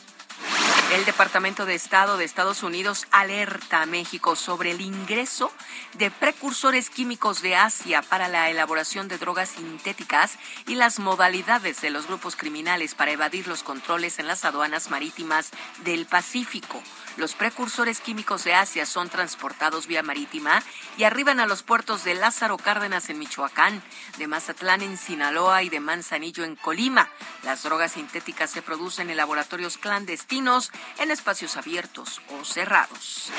El 0.92 1.04
Departamento 1.06 1.66
de 1.66 1.74
Estado 1.74 2.16
de 2.16 2.24
Estados 2.24 2.62
Unidos 2.62 3.06
alerta 3.10 3.82
a 3.82 3.86
México 3.86 4.36
sobre 4.36 4.70
el 4.70 4.80
ingreso 4.80 5.50
de 5.94 6.10
precursores 6.10 6.88
químicos 6.88 7.42
de 7.42 7.56
Asia 7.56 8.02
para 8.02 8.28
la 8.28 8.48
elaboración 8.48 9.08
de 9.08 9.18
drogas 9.18 9.48
sintéticas 9.50 10.38
y 10.68 10.76
las 10.76 11.00
modalidades 11.00 11.80
de 11.80 11.90
los 11.90 12.06
grupos 12.06 12.36
criminales 12.36 12.94
para 12.94 13.10
evadir 13.10 13.48
los 13.48 13.62
controles 13.62 14.18
en 14.18 14.28
las 14.28 14.44
aduanas 14.44 14.90
marítimas 14.90 15.50
del 15.84 16.06
Pacífico. 16.06 16.80
Los 17.16 17.34
precursores 17.34 18.00
químicos 18.00 18.42
de 18.42 18.54
Asia 18.54 18.86
son 18.86 19.08
transportados 19.08 19.86
vía 19.86 20.02
marítima 20.02 20.62
y 20.98 21.04
arriban 21.04 21.38
a 21.38 21.46
los 21.46 21.62
puertos 21.62 22.02
de 22.02 22.14
Lázaro 22.14 22.56
Cárdenas 22.56 23.08
en 23.08 23.20
Michoacán, 23.20 23.82
de 24.18 24.26
Mazatlán 24.26 24.82
en 24.82 24.98
Sinaloa 24.98 25.62
y 25.62 25.68
de 25.68 25.78
Manzanillo 25.78 26.42
en 26.42 26.56
Colima. 26.56 27.08
Las 27.44 27.62
drogas 27.62 27.92
sintéticas 27.92 28.50
se 28.50 28.62
producen 28.62 29.10
en 29.10 29.16
laboratorios 29.16 29.78
clandestinos, 29.78 30.72
en 30.98 31.12
espacios 31.12 31.56
abiertos 31.56 32.20
o 32.30 32.44
cerrados. 32.44 33.30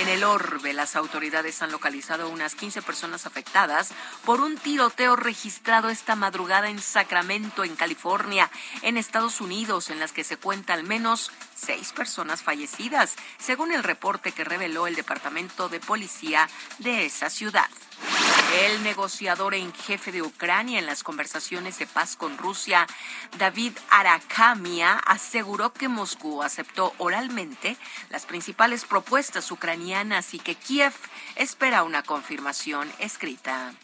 En 0.00 0.08
el 0.08 0.22
Orbe, 0.22 0.74
las 0.74 0.94
autoridades 0.94 1.62
han 1.62 1.72
localizado 1.72 2.28
unas 2.28 2.54
15 2.54 2.82
personas 2.82 3.24
afectadas 3.24 3.90
por 4.24 4.40
un 4.40 4.58
tiroteo 4.58 5.16
registrado 5.16 5.88
esta 5.88 6.14
madrugada 6.14 6.68
en 6.68 6.80
Sacramento, 6.80 7.64
en 7.64 7.74
California, 7.76 8.50
en 8.82 8.98
Estados 8.98 9.40
Unidos, 9.40 9.88
en 9.88 9.98
las 9.98 10.12
que 10.12 10.24
se 10.24 10.36
cuenta 10.36 10.74
al 10.74 10.84
menos 10.84 11.30
seis 11.54 11.92
personas 11.92 12.42
fallecidas, 12.42 13.13
según 13.38 13.72
el 13.72 13.82
reporte 13.82 14.32
que 14.32 14.44
reveló 14.44 14.86
el 14.86 14.94
Departamento 14.94 15.68
de 15.68 15.80
Policía 15.80 16.48
de 16.78 17.06
esa 17.06 17.30
ciudad. 17.30 17.68
El 18.62 18.82
negociador 18.84 19.54
en 19.54 19.72
jefe 19.72 20.12
de 20.12 20.22
Ucrania 20.22 20.78
en 20.78 20.86
las 20.86 21.02
conversaciones 21.02 21.78
de 21.78 21.86
paz 21.86 22.16
con 22.16 22.38
Rusia, 22.38 22.86
David 23.38 23.72
Arakamia, 23.90 24.94
aseguró 24.94 25.72
que 25.72 25.88
Moscú 25.88 26.42
aceptó 26.42 26.94
oralmente 26.98 27.76
las 28.10 28.26
principales 28.26 28.84
propuestas 28.84 29.50
ucranianas 29.50 30.34
y 30.34 30.38
que 30.38 30.54
Kiev 30.54 30.92
espera 31.34 31.82
una 31.82 32.02
confirmación 32.02 32.92
escrita. 32.98 33.74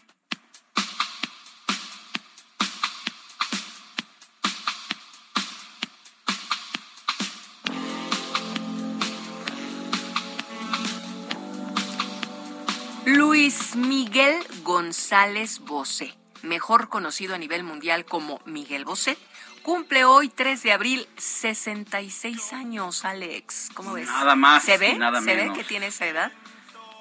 Luis 13.15 13.75
Miguel 13.75 14.37
González 14.63 15.59
Bosé, 15.59 16.13
mejor 16.43 16.87
conocido 16.87 17.35
a 17.35 17.37
nivel 17.37 17.63
mundial 17.63 18.05
como 18.05 18.39
Miguel 18.45 18.85
Bosé, 18.85 19.17
cumple 19.63 20.05
hoy 20.05 20.29
3 20.29 20.63
de 20.63 20.71
abril 20.71 21.07
66 21.17 22.53
años, 22.53 23.03
Alex. 23.03 23.69
¿Cómo 23.73 23.93
ves? 23.93 24.07
Nada 24.07 24.35
más. 24.35 24.63
¿Se 24.63 24.77
ve? 24.77 24.95
Nada 24.95 25.19
¿Se 25.19 25.35
menos. 25.35 25.57
ve 25.57 25.61
que 25.61 25.67
tiene 25.67 25.87
esa 25.87 26.07
edad? 26.07 26.31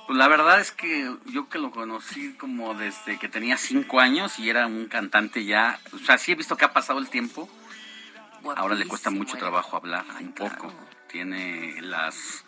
Pues 0.08 0.18
la 0.18 0.26
verdad 0.26 0.60
es 0.60 0.72
que 0.72 1.14
yo 1.26 1.48
que 1.48 1.58
lo 1.58 1.70
conocí 1.70 2.32
como 2.34 2.74
desde 2.74 3.18
que 3.18 3.28
tenía 3.28 3.56
cinco 3.56 4.00
años 4.00 4.40
y 4.40 4.50
era 4.50 4.66
un 4.66 4.86
cantante 4.86 5.44
ya, 5.44 5.78
o 5.92 5.98
sea, 5.98 6.18
sí 6.18 6.32
he 6.32 6.34
visto 6.34 6.56
que 6.56 6.64
ha 6.64 6.72
pasado 6.72 6.98
el 6.98 7.08
tiempo. 7.08 7.48
Ahora 8.56 8.74
le 8.74 8.86
cuesta 8.86 9.10
mucho 9.10 9.36
trabajo 9.36 9.76
hablar, 9.76 10.04
un 10.20 10.32
poco. 10.32 10.72
Tiene 11.08 11.80
las 11.82 12.44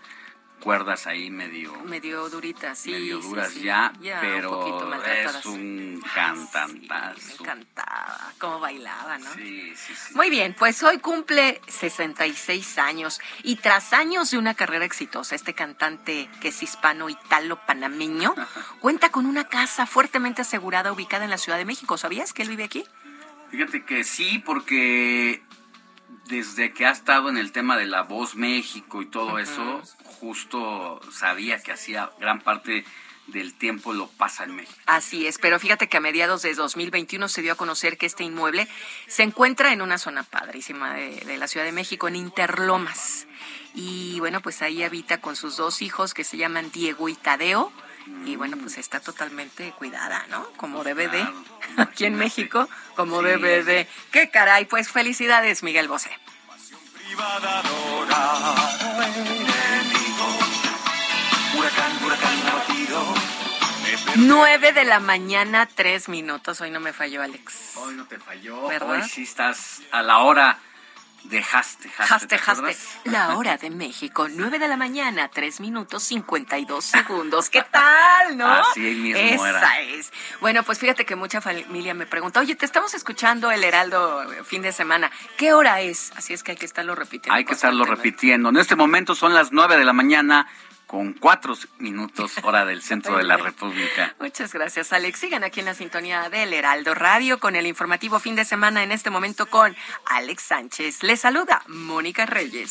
cuerdas 0.63 1.07
ahí 1.09 1.29
medio, 1.31 1.75
Medio 1.85 2.29
durita, 2.29 2.75
sí. 2.77 2.93
medio 2.93 3.21
sí, 3.21 3.29
duras 3.29 3.53
sí. 3.53 3.63
ya, 3.63 3.93
un 3.93 3.99
poquito 3.99 4.21
pero 4.21 4.89
maltratadas. 4.89 5.37
es 5.37 5.47
un 5.47 6.03
cantantazo. 6.15 7.45
Cantaba, 7.45 8.33
cómo 8.39 8.61
bailaba, 8.61 9.19
¿no? 9.19 9.35
Sí, 9.35 9.75
sí, 9.75 9.93
sí. 9.95 10.15
Muy 10.15 10.31
bien, 10.31 10.55
pues 10.57 10.83
hoy 10.85 10.99
cumple 10.99 11.61
66 11.67 12.79
años 12.79 13.21
y 13.43 13.57
tras 13.57 13.93
años 13.93 14.31
de 14.31 14.39
una 14.39 14.55
carrera 14.55 14.85
exitosa, 14.85 15.35
este 15.35 15.53
cantante 15.53 16.31
que 16.41 16.49
es 16.49 16.63
hispano-italo-panameño 16.63 18.35
cuenta 18.81 19.11
con 19.11 19.27
una 19.27 19.49
casa 19.49 19.87
fuertemente 19.87 20.43
asegurada 20.43 20.93
ubicada 20.93 21.25
en 21.25 21.31
la 21.31 21.39
Ciudad 21.39 21.59
de 21.59 21.65
México. 21.65 21.99
¿Sabías 21.99 22.33
que 22.33 22.43
él 22.43 22.49
vive 22.51 22.65
aquí? 22.65 22.85
Fíjate 23.51 23.85
que 23.85 24.05
sí, 24.05 24.39
porque 24.39 25.43
desde 26.27 26.73
que 26.73 26.87
ha 26.87 26.91
estado 26.91 27.29
en 27.29 27.37
el 27.37 27.53
tema 27.53 27.77
de 27.77 27.87
la 27.87 28.03
voz 28.03 28.37
México 28.37 29.03
y 29.03 29.07
todo 29.07 29.39
eso, 29.39 29.83
justo 30.23 31.01
sabía 31.11 31.59
que 31.59 31.73
hacía 31.73 32.11
gran 32.21 32.41
parte 32.41 32.85
del 33.27 33.55
tiempo 33.55 33.93
lo 33.93 34.07
pasa 34.07 34.45
en 34.45 34.55
México. 34.55 34.79
Así 34.87 35.27
es, 35.27 35.39
pero 35.39 35.59
fíjate 35.59 35.89
que 35.89 35.97
a 35.97 36.01
mediados 36.01 36.43
de 36.43 36.55
2021 36.55 37.29
se 37.29 37.43
dio 37.43 37.53
a 37.55 37.57
conocer 37.57 37.99
que 37.99 38.07
este 38.07 38.23
inmueble 38.23 38.69
se 39.09 39.25
encuentra 39.25 39.73
en 39.73 39.83
una 39.83 39.99
zona 39.99 40.23
padrísima 40.23 40.95
de, 40.95 41.17
de 41.27 41.37
la 41.39 41.49
Ciudad 41.49 41.67
de 41.67 41.73
México, 41.73 42.07
en 42.07 42.15
Interlomas. 42.15 43.27
Y 43.75 44.21
bueno, 44.21 44.41
pues 44.41 44.63
ahí 44.63 44.85
habita 44.85 45.21
con 45.21 45.35
sus 45.35 45.57
dos 45.57 45.83
hijos 45.83 46.15
que 46.15 46.23
se 46.23 46.37
llaman 46.37 46.71
Diego 46.71 47.09
y 47.09 47.15
Tadeo. 47.17 47.73
Y 48.25 48.37
bueno, 48.37 48.57
pues 48.59 48.79
está 48.79 49.01
totalmente 49.01 49.73
cuidada, 49.73 50.25
¿no? 50.31 50.45
Como 50.57 50.85
debe 50.85 51.09
de. 51.09 51.27
Aquí 51.79 52.05
en 52.05 52.15
México, 52.17 52.69
como 52.95 53.21
Sí. 53.21 53.27
debe 53.27 53.65
de. 53.65 53.89
¡Qué 54.13 54.31
caray! 54.31 54.67
Pues 54.67 54.89
felicidades, 54.89 55.63
Miguel 55.65 55.89
Bosé. 55.89 56.11
Huracán, 61.73 62.05
huracán 62.05 62.47
abatido. 62.49 63.15
9 64.17 64.73
de 64.73 64.85
la 64.85 65.01
mañana, 65.01 65.67
tres 65.67 66.09
minutos. 66.09 66.61
Hoy 66.61 66.71
no 66.71 66.81
me 66.81 66.93
falló, 66.93 67.23
Alex. 67.23 67.73
Hoy 67.77 67.95
no 67.95 68.07
te 68.07 68.19
falló, 68.19 68.69
¿Verdad? 68.69 68.91
hoy 68.91 69.09
sí 69.09 69.23
estás 69.23 69.81
a 69.91 70.03
la 70.03 70.19
hora 70.19 70.59
dejaste, 71.25 71.89
Jaste, 71.89 72.27
¿te 72.27 72.37
jaste. 72.37 72.59
acuerdas? 72.65 72.99
La 73.05 73.37
hora 73.37 73.57
de 73.57 73.71
México, 73.71 74.27
9 74.29 74.59
de 74.59 74.67
la 74.69 74.77
mañana, 74.77 75.29
3 75.29 75.61
minutos 75.61 76.03
52 76.03 76.85
segundos. 76.85 77.49
¿Qué 77.49 77.63
tal, 77.71 78.37
no? 78.37 78.47
Así 78.49 78.81
mismo 78.81 79.47
Esa 79.47 79.49
era. 79.49 79.81
es. 79.81 80.13
Bueno, 80.41 80.65
pues 80.65 80.79
fíjate 80.81 81.05
que 81.07 81.15
mucha 81.15 81.41
familia 81.41 81.95
me 81.95 82.07
pregunta, 82.07 82.41
oye, 82.41 82.57
te 82.57 82.67
estamos 82.67 82.93
escuchando 82.95 83.51
el 83.53 83.63
Heraldo 83.63 84.33
eh, 84.33 84.43
fin 84.45 84.63
de 84.63 84.73
semana. 84.73 85.11
¿Qué 85.37 85.53
hora 85.53 85.81
es? 85.81 86.13
Así 86.17 86.35
es 86.35 86.43
que 86.43 86.53
hay 86.53 86.57
que 86.57 86.67
estarlo 86.67 86.95
repitiendo. 86.97 87.35
Hay 87.35 87.45
que 87.45 87.55
estarlo 87.55 87.85
repitiendo. 87.85 88.49
En 88.49 88.57
este 88.57 88.75
momento 88.75 89.15
son 89.15 89.33
las 89.33 89.53
9 89.53 89.77
de 89.77 89.85
la 89.85 89.93
mañana 89.93 90.49
con 90.93 91.15
4 91.15 91.55
minutos 91.79 92.33
hora 92.43 92.67
del 92.67 92.83
centro 92.91 93.17
de 93.17 93.25
la 93.25 93.39
República. 93.39 94.15
Muchas 94.21 94.53
gracias, 94.53 94.93
Alex. 94.93 95.21
Sigan 95.21 95.43
aquí 95.43 95.61
en 95.61 95.67
la 95.67 95.75
sintonía 95.75 96.29
del 96.29 96.53
Heraldo 96.53 96.95
Radio 96.95 97.41
con 97.41 97.57
el 97.57 97.67
informativo 97.67 98.21
fin 98.21 98.37
de 98.37 98.45
semana 98.45 98.83
en 98.83 98.93
este 98.93 99.09
momento 99.09 99.47
con 99.47 99.75
Alex 100.05 100.43
Sánchez. 100.43 101.03
Les 101.03 101.19
saluda 101.19 101.63
Mónica 101.67 102.27
Reyes. 102.27 102.71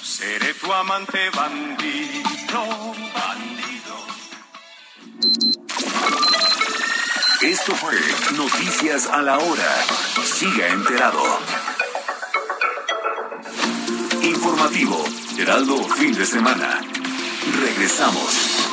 Seré 0.00 0.54
tu 0.54 0.72
amante 0.72 1.30
bandido, 1.30 2.94
bandido. 3.12 4.06
Esto 7.40 7.74
fue 7.74 7.98
Noticias 8.36 9.08
a 9.08 9.20
la 9.20 9.36
Hora. 9.38 9.84
Siga 10.24 10.68
enterado. 10.68 11.40
Informativo, 14.24 15.04
Heraldo 15.36 15.76
Fin 15.96 16.12
de 16.12 16.24
Semana. 16.24 16.80
Regresamos. 17.60 18.68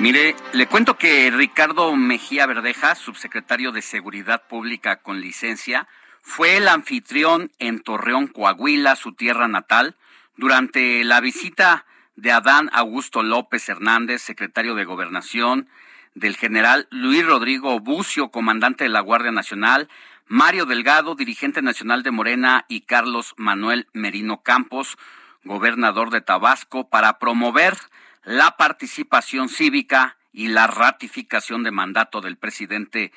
Mire, 0.00 0.34
le 0.52 0.66
cuento 0.66 0.96
que 0.96 1.30
Ricardo 1.30 1.94
Mejía 1.94 2.46
Verdeja, 2.46 2.94
subsecretario 2.94 3.70
de 3.70 3.82
Seguridad 3.82 4.48
Pública 4.48 4.96
con 4.96 5.20
licencia, 5.20 5.86
fue 6.22 6.56
el 6.56 6.68
anfitrión 6.68 7.50
en 7.58 7.80
Torreón, 7.80 8.26
Coahuila, 8.28 8.96
su 8.96 9.12
tierra 9.12 9.48
natal, 9.48 9.96
durante 10.36 11.04
la 11.04 11.20
visita 11.20 11.84
de 12.16 12.32
Adán 12.32 12.70
Augusto 12.72 13.22
López 13.22 13.68
Hernández, 13.68 14.22
secretario 14.22 14.74
de 14.74 14.86
Gobernación, 14.86 15.68
del 16.14 16.36
general 16.36 16.88
Luis 16.90 17.24
Rodrigo 17.24 17.78
Bucio, 17.80 18.30
comandante 18.30 18.84
de 18.84 18.90
la 18.90 19.00
Guardia 19.00 19.32
Nacional, 19.32 19.88
Mario 20.34 20.64
Delgado, 20.64 21.14
dirigente 21.14 21.60
nacional 21.60 22.02
de 22.02 22.10
Morena, 22.10 22.64
y 22.66 22.86
Carlos 22.86 23.34
Manuel 23.36 23.86
Merino 23.92 24.42
Campos, 24.42 24.96
gobernador 25.44 26.08
de 26.08 26.22
Tabasco, 26.22 26.88
para 26.88 27.18
promover 27.18 27.76
la 28.24 28.56
participación 28.56 29.50
cívica 29.50 30.16
y 30.32 30.48
la 30.48 30.68
ratificación 30.68 31.62
de 31.64 31.70
mandato 31.70 32.22
del 32.22 32.38
presidente 32.38 33.12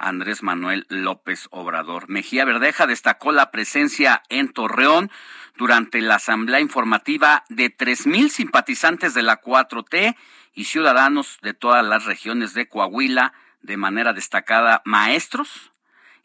Andrés 0.00 0.42
Manuel 0.42 0.84
López 0.88 1.46
Obrador. 1.52 2.08
Mejía 2.08 2.44
Verdeja 2.44 2.88
destacó 2.88 3.30
la 3.30 3.52
presencia 3.52 4.24
en 4.28 4.52
Torreón 4.52 5.12
durante 5.56 6.00
la 6.00 6.16
asamblea 6.16 6.58
informativa 6.58 7.44
de 7.48 7.70
tres 7.70 8.04
mil 8.04 8.32
simpatizantes 8.32 9.14
de 9.14 9.22
la 9.22 9.40
4T 9.40 10.16
y 10.54 10.64
ciudadanos 10.64 11.38
de 11.40 11.54
todas 11.54 11.86
las 11.86 12.04
regiones 12.04 12.52
de 12.52 12.68
Coahuila, 12.68 13.32
de 13.62 13.76
manera 13.76 14.12
destacada 14.12 14.82
maestros 14.84 15.70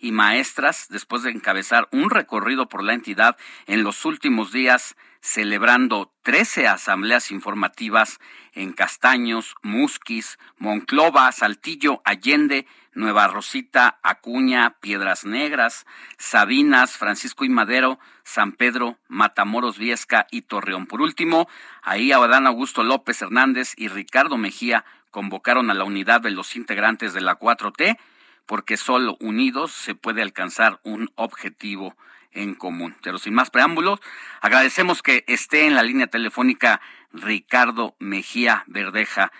y 0.03 0.11
maestras, 0.11 0.87
después 0.89 1.23
de 1.23 1.31
encabezar 1.31 1.87
un 1.91 2.09
recorrido 2.09 2.67
por 2.67 2.83
la 2.83 2.93
entidad 2.93 3.37
en 3.65 3.83
los 3.83 4.03
últimos 4.03 4.51
días, 4.51 4.95
celebrando 5.21 6.11
13 6.23 6.67
asambleas 6.67 7.31
informativas 7.31 8.19
en 8.51 8.73
Castaños, 8.73 9.55
Musquis, 9.61 10.37
Monclova, 10.57 11.31
Saltillo, 11.31 12.01
Allende, 12.03 12.67
Nueva 12.93 13.27
Rosita, 13.27 13.99
Acuña, 14.03 14.75
Piedras 14.81 15.23
Negras, 15.23 15.85
Sabinas, 16.17 16.97
Francisco 16.97 17.45
y 17.45 17.49
Madero, 17.49 17.97
San 18.23 18.51
Pedro, 18.51 18.97
Matamoros 19.07 19.77
Viesca 19.77 20.27
y 20.29 20.41
Torreón. 20.41 20.85
Por 20.85 21.01
último, 21.01 21.47
ahí 21.81 22.11
Adán 22.11 22.45
Augusto 22.45 22.83
López 22.83 23.21
Hernández 23.21 23.73
y 23.77 23.87
Ricardo 23.87 24.37
Mejía 24.37 24.83
convocaron 25.09 25.69
a 25.69 25.73
la 25.73 25.85
unidad 25.85 26.19
de 26.19 26.31
los 26.31 26.57
integrantes 26.57 27.13
de 27.13 27.21
la 27.21 27.39
4T, 27.39 27.97
porque 28.45 28.77
solo 28.77 29.17
unidos 29.19 29.71
se 29.71 29.95
puede 29.95 30.21
alcanzar 30.21 30.79
un 30.83 31.09
objetivo 31.15 31.95
en 32.31 32.55
común. 32.55 32.95
Pero 33.03 33.17
sin 33.17 33.33
más 33.33 33.49
preámbulos, 33.49 33.99
agradecemos 34.41 35.01
que 35.01 35.23
esté 35.27 35.67
en 35.67 35.75
la 35.75 35.83
línea 35.83 36.07
telefónica 36.07 36.81
Ricardo 37.11 37.95
Mejía 37.99 38.63
Verdeja. 38.67 39.31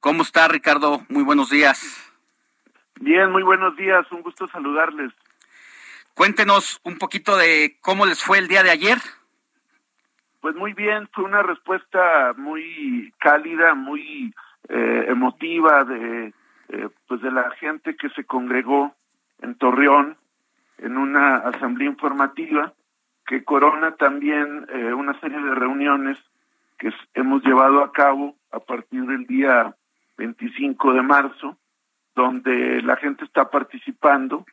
¿Cómo 0.00 0.22
está 0.22 0.48
Ricardo? 0.48 1.04
Muy 1.08 1.22
buenos 1.22 1.50
días. 1.50 2.12
Bien, 3.00 3.30
muy 3.30 3.42
buenos 3.42 3.76
días, 3.76 4.06
un 4.12 4.22
gusto 4.22 4.46
saludarles. 4.48 5.12
Cuéntenos 6.14 6.80
un 6.84 6.98
poquito 6.98 7.36
de 7.36 7.78
cómo 7.80 8.04
les 8.06 8.22
fue 8.22 8.38
el 8.38 8.48
día 8.48 8.62
de 8.62 8.70
ayer. 8.70 8.98
Pues 10.40 10.54
muy 10.56 10.72
bien, 10.72 11.08
fue 11.12 11.24
una 11.24 11.42
respuesta 11.42 12.34
muy 12.36 13.12
cálida, 13.18 13.74
muy 13.74 14.34
eh, 14.68 15.06
emotiva 15.08 15.84
de 15.84 16.34
eh, 16.72 16.88
pues 17.06 17.20
de 17.22 17.30
la 17.30 17.50
gente 17.52 17.96
que 17.96 18.08
se 18.10 18.24
congregó 18.24 18.94
en 19.40 19.56
Torreón 19.56 20.16
en 20.78 20.96
una 20.96 21.36
asamblea 21.36 21.88
informativa 21.88 22.72
que 23.26 23.44
corona 23.44 23.94
también 23.96 24.66
eh, 24.68 24.92
una 24.92 25.18
serie 25.20 25.40
de 25.40 25.54
reuniones 25.54 26.18
que 26.78 26.92
hemos 27.14 27.42
llevado 27.44 27.84
a 27.84 27.92
cabo 27.92 28.36
a 28.50 28.58
partir 28.58 29.06
del 29.06 29.26
día 29.26 29.76
25 30.16 30.92
de 30.92 31.02
marzo, 31.02 31.56
donde 32.14 32.82
la 32.82 32.96
gente 32.96 33.24
está 33.24 33.48
participando 33.48 34.44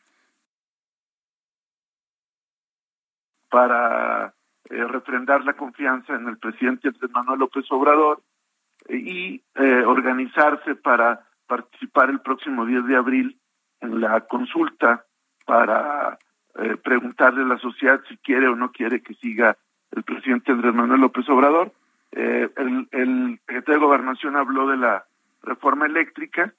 para 3.49 4.33
eh, 4.69 4.83
refrendar 4.85 5.43
la 5.43 5.53
confianza 5.53 6.13
en 6.13 6.27
el 6.27 6.37
presidente 6.37 6.91
Manuel 7.11 7.39
López 7.39 7.65
Obrador 7.71 8.21
eh, 8.87 8.97
y 8.97 9.43
eh, 9.55 9.83
organizarse 9.85 10.75
para 10.75 11.27
participar 11.49 12.09
el 12.09 12.21
próximo 12.21 12.65
10 12.65 12.85
de 12.85 12.95
abril 12.95 13.39
en 13.81 13.99
la 13.99 14.21
consulta 14.21 15.05
para 15.45 16.17
eh, 16.55 16.77
preguntarle 16.77 17.41
a 17.41 17.47
la 17.47 17.57
sociedad 17.57 17.99
si 18.07 18.17
quiere 18.17 18.47
o 18.47 18.55
no 18.55 18.71
quiere 18.71 19.01
que 19.01 19.15
siga 19.15 19.57
el 19.91 20.03
presidente 20.03 20.51
Andrés 20.51 20.73
Manuel 20.73 21.01
López 21.01 21.27
Obrador. 21.27 21.73
Eh, 22.11 22.49
el, 22.55 23.39
secretario 23.45 23.79
de 23.79 23.85
Gobernación 23.85 24.35
habló 24.37 24.67
de 24.67 24.77
la 24.77 25.05
reforma 25.41 25.87
eléctrica, 25.87 26.53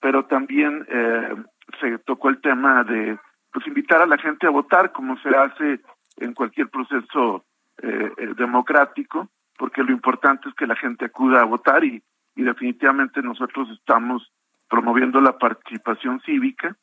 pero 0.00 0.26
también 0.26 0.86
eh, 0.88 1.34
se 1.80 1.98
tocó 1.98 2.28
el 2.28 2.40
tema 2.40 2.84
de 2.84 3.18
pues 3.52 3.66
invitar 3.66 4.02
a 4.02 4.06
la 4.06 4.18
gente 4.18 4.46
a 4.46 4.50
votar 4.50 4.92
como 4.92 5.18
se 5.18 5.30
hace 5.30 5.80
en 6.18 6.34
cualquier 6.34 6.68
proceso 6.68 7.44
eh, 7.82 8.10
eh, 8.16 8.34
democrático, 8.36 9.28
porque 9.58 9.82
lo 9.82 9.92
importante 9.92 10.48
es 10.48 10.54
que 10.54 10.66
la 10.66 10.76
gente 10.76 11.06
acuda 11.06 11.40
a 11.40 11.44
votar 11.44 11.84
y, 11.84 12.02
y 12.34 12.42
definitivamente 12.42 13.22
nosotros 13.22 13.68
estamos 13.70 14.32
promoviendo 14.68 15.20
la 15.20 15.38
participación 15.38 16.20
cívica 16.20 16.76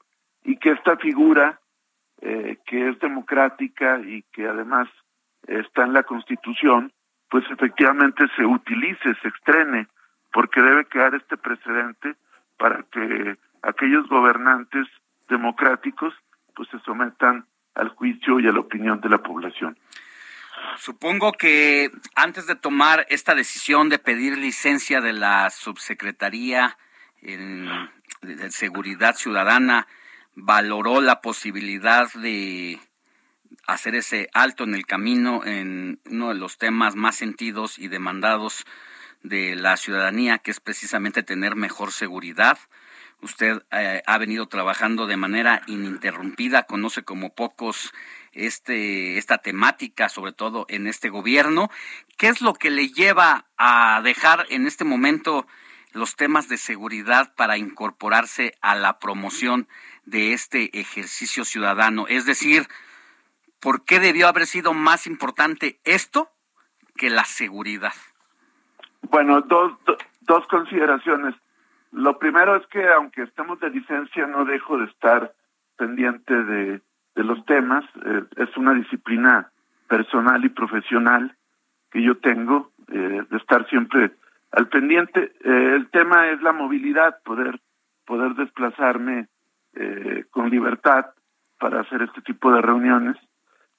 y 0.44 0.58
que 0.58 0.72
esta 0.72 0.98
figura 0.98 1.60
eh, 2.22 2.60
que 2.66 2.90
es 2.90 3.00
democrática 3.00 4.00
y 4.00 4.24
que 4.32 4.48
además 4.48 4.88
está 5.48 5.84
en 5.84 5.94
la 5.94 6.04
Constitución, 6.04 6.94
pues 7.30 7.44
efectivamente 7.52 8.26
se 8.36 8.46
utilice, 8.46 9.16
se 9.22 9.28
estrene, 9.28 9.88
porque 10.32 10.62
debe 10.62 10.86
quedar 10.86 11.16
este 11.16 11.36
precedente 11.36 12.16
para 12.58 12.84
que 12.84 13.38
aquellos 13.62 14.08
gobernantes 14.08 14.88
democráticos 15.28 16.14
pues 16.56 16.70
se 16.70 16.80
sometan 16.80 17.46
al 17.76 17.90
juicio 17.90 18.40
y 18.40 18.48
a 18.48 18.52
la 18.52 18.60
opinión 18.60 19.02
de 19.02 19.10
la 19.10 19.18
población. 19.18 19.78
Supongo 20.78 21.34
que 21.34 21.92
antes 22.16 22.48
de 22.48 22.56
tomar 22.56 23.06
esta 23.10 23.36
decisión 23.36 23.90
de 23.90 24.00
pedir 24.00 24.38
licencia 24.38 25.02
de 25.02 25.14
la 25.14 25.50
subsecretaría 25.50 26.78
de 27.24 28.52
Seguridad 28.52 29.16
Ciudadana, 29.16 29.88
valoró 30.36 31.02
la 31.02 31.22
posibilidad 31.22 32.12
de 32.14 32.80
hacer 33.66 33.95
ese 33.95 34.30
alto 34.34 34.64
en 34.64 34.76
el 34.76 34.86
camino 34.86 35.45
en 35.45 36.00
uno 36.10 36.30
de 36.30 36.36
los 36.36 36.58
temas 36.58 36.95
más 36.95 37.16
sentidos 37.16 37.80
y 37.80 37.88
demandados 37.88 38.66
de 39.22 39.56
la 39.56 39.78
ciudadanía, 39.78 40.40
que 40.40 40.52
es 40.52 40.60
precisamente 40.60 41.24
tener 41.24 41.56
mejor 41.56 41.94
seguridad. 41.94 42.58
Usted 43.22 43.64
eh, 43.72 44.04
ha 44.06 44.18
venido 44.18 44.48
trabajando 44.48 45.08
de 45.08 45.16
manera 45.16 45.62
ininterrumpida, 45.68 46.64
conoce 46.64 47.04
como 47.04 47.34
pocos 47.34 47.94
este, 48.34 49.18
esta 49.18 49.38
temática, 49.38 50.10
sobre 50.10 50.34
todo 50.34 50.66
en 50.68 50.88
este 50.88 51.08
gobierno. 51.08 51.70
¿Qué 52.18 52.28
es 52.28 52.41
lo 52.41 52.54
que 52.54 52.70
le 52.70 52.90
lleva 52.90 53.45
a 53.58 54.02
dejar 54.04 54.45
en 54.50 54.68
este 54.68 54.84
momento 54.84 55.48
los 55.94 56.15
temas 56.15 56.49
de 56.49 56.57
seguridad 56.57 57.34
para 57.36 57.57
incorporarse 57.57 58.53
a 58.61 58.76
la 58.76 58.99
promoción 58.99 59.68
de 60.06 60.34
este 60.34 60.78
ejercicio 60.80 61.45
ciudadano? 61.45 62.06
Es 62.07 62.26
decir, 62.26 62.64
¿por 63.60 63.86
qué 63.86 63.99
debió 63.99 64.28
haber 64.28 64.45
sido 64.45 64.74
más 64.74 65.07
importante 65.07 65.80
esto 65.84 66.30
que 66.95 67.10
la 67.10 67.26
seguridad? 67.26 67.94
Bueno, 69.03 69.41
dos, 69.41 69.74
dos 70.22 70.48
consideraciones. 70.48 71.36
Lo 71.91 72.18
primero 72.18 72.56
es 72.56 72.65
que 72.68 72.88
aunque 72.91 73.24
estemos 73.24 73.60
de 73.60 73.70
licencia, 73.70 74.26
no 74.28 74.45
dejo 74.45 74.78
de 74.78 74.86
estar 74.86 75.34
pendiente 75.78 76.34
de, 76.34 76.82
de 77.15 77.24
los 77.24 77.45
temas. 77.45 77.86
Eh, 78.06 78.24
es 78.38 78.57
una 78.57 78.74
disciplina 78.74 79.52
personal 79.88 80.44
y 80.44 80.49
profesional 80.49 81.36
que 81.91 82.02
yo 82.02 82.18
tengo, 82.18 82.72
eh, 82.91 83.24
de 83.30 83.38
estar 83.38 83.68
siempre 83.70 84.11
al 84.54 84.70
pendiente. 84.70 85.34
Eh, 85.44 85.74
el 85.76 85.90
tema 85.90 86.30
es 86.30 86.42
la 86.42 86.54
movilidad, 86.54 87.22
poder, 87.24 87.60
poder 88.06 88.34
desplazarme 88.36 89.28
con 90.30 90.52
libertad 90.52 91.08
para 91.60 91.82
hacer 91.82 92.04
este 92.04 92.22
tipo 92.22 92.52
de 92.52 92.62
reuniones. 92.62 93.18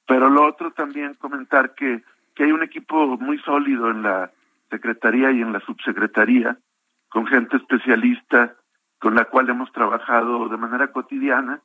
Pero 0.07 0.29
lo 0.29 0.45
otro 0.45 0.73
también 0.73 1.15
comentar 1.15 1.75
que, 1.75 2.03
que 2.35 2.45
hay 2.45 2.51
un 2.51 2.65
equipo 2.65 3.17
muy 3.19 3.39
sólido 3.39 3.91
en 3.91 4.03
la 4.03 4.33
Secretaría 4.71 5.31
y 5.31 5.41
en 5.41 5.53
la 5.53 5.61
Subsecretaría, 5.61 6.59
con 7.09 7.27
gente 7.27 7.59
especialista 7.59 8.57
con 8.99 9.15
la 9.15 9.27
cual 9.27 9.51
hemos 9.51 9.71
trabajado 9.71 10.49
de 10.49 10.57
manera 10.57 10.91
cotidiana 10.91 11.61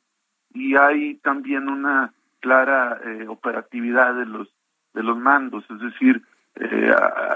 y 0.52 0.76
hay 0.76 1.14
también 1.16 1.68
una 1.68 2.12
clara 2.40 3.00
eh, 3.04 3.26
operatividad 3.26 4.14
de 4.14 4.26
los 4.26 4.48
de 4.92 5.02
los 5.02 5.16
mandos, 5.16 5.64
es 5.70 5.78
decir, 5.78 6.20
eh, 6.56 6.94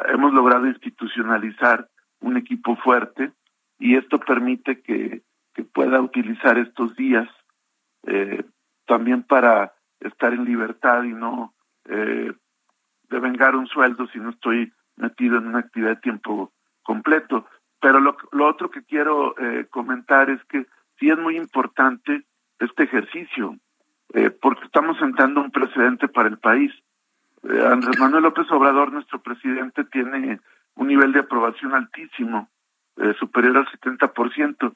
hemos 0.09 0.33
logrado 0.33 0.67
institucionalizar 0.67 1.89
un 2.21 2.37
equipo 2.37 2.77
fuerte 2.77 3.33
y 3.79 3.97
esto 3.97 4.19
permite 4.19 4.81
que, 4.83 5.23
que 5.53 5.65
pueda 5.65 6.01
utilizar 6.01 6.59
estos 6.59 6.95
días 6.97 7.29
eh, 8.07 8.45
también 8.87 9.23
para 9.23 9.75
estar 10.01 10.33
en 10.33 10.45
libertad 10.45 11.05
y 11.05 11.13
no 11.13 11.55
eh, 11.87 12.33
devengar 13.09 13.57
un 13.57 13.67
sueldo 13.67 14.07
si 14.09 14.19
no 14.19 14.31
estoy 14.31 14.73
metido 14.97 15.39
en 15.39 15.47
una 15.47 15.61
actividad 15.61 15.91
de 15.91 16.01
tiempo 16.03 16.53
completo. 16.83 17.47
Pero 17.81 18.01
lo, 18.01 18.17
lo 18.33 18.47
otro 18.47 18.71
que 18.71 18.85
quiero 18.85 19.35
eh, 19.39 19.67
comentar 19.71 20.31
es 20.31 20.43
que 20.45 20.67
sí 20.99 21.11
es 21.11 21.19
muy 21.19 21.37
importante 21.37 22.25
este 22.59 22.85
ejercicio, 22.85 23.57
eh, 24.15 24.31
porque 24.31 24.65
estamos 24.65 24.99
sentando 24.99 25.41
un 25.41 25.51
precedente 25.51 26.09
para 26.09 26.29
el 26.29 26.39
país. 26.39 26.73
Eh, 27.49 27.67
Andrés 27.67 27.99
Manuel 27.99 28.25
López 28.25 28.51
Obrador, 28.51 28.93
nuestro 28.93 29.21
presidente, 29.23 29.85
tiene 29.85 30.41
un 30.77 30.87
nivel 30.89 31.13
de 31.13 31.21
aprobación 31.21 31.75
altísimo, 31.75 32.49
eh, 32.97 33.15
superior 33.19 33.59
al 33.59 33.67
70%, 33.69 34.73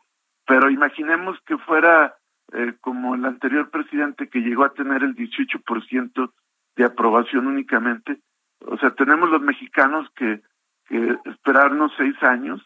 pero 0.46 0.70
imaginemos 0.70 1.38
que 1.46 1.58
fuera 1.58 2.16
eh, 2.52 2.74
como 2.80 3.14
el 3.14 3.24
anterior 3.24 3.70
presidente 3.70 4.28
que 4.28 4.40
llegó 4.40 4.64
a 4.64 4.72
tener 4.72 5.02
el 5.02 5.14
18% 5.14 6.32
de 6.76 6.84
aprobación 6.84 7.46
únicamente. 7.46 8.18
O 8.60 8.76
sea, 8.78 8.90
tenemos 8.90 9.28
los 9.30 9.40
mexicanos 9.40 10.08
que, 10.14 10.40
que 10.86 11.16
esperarnos 11.26 11.92
seis 11.96 12.14
años 12.22 12.62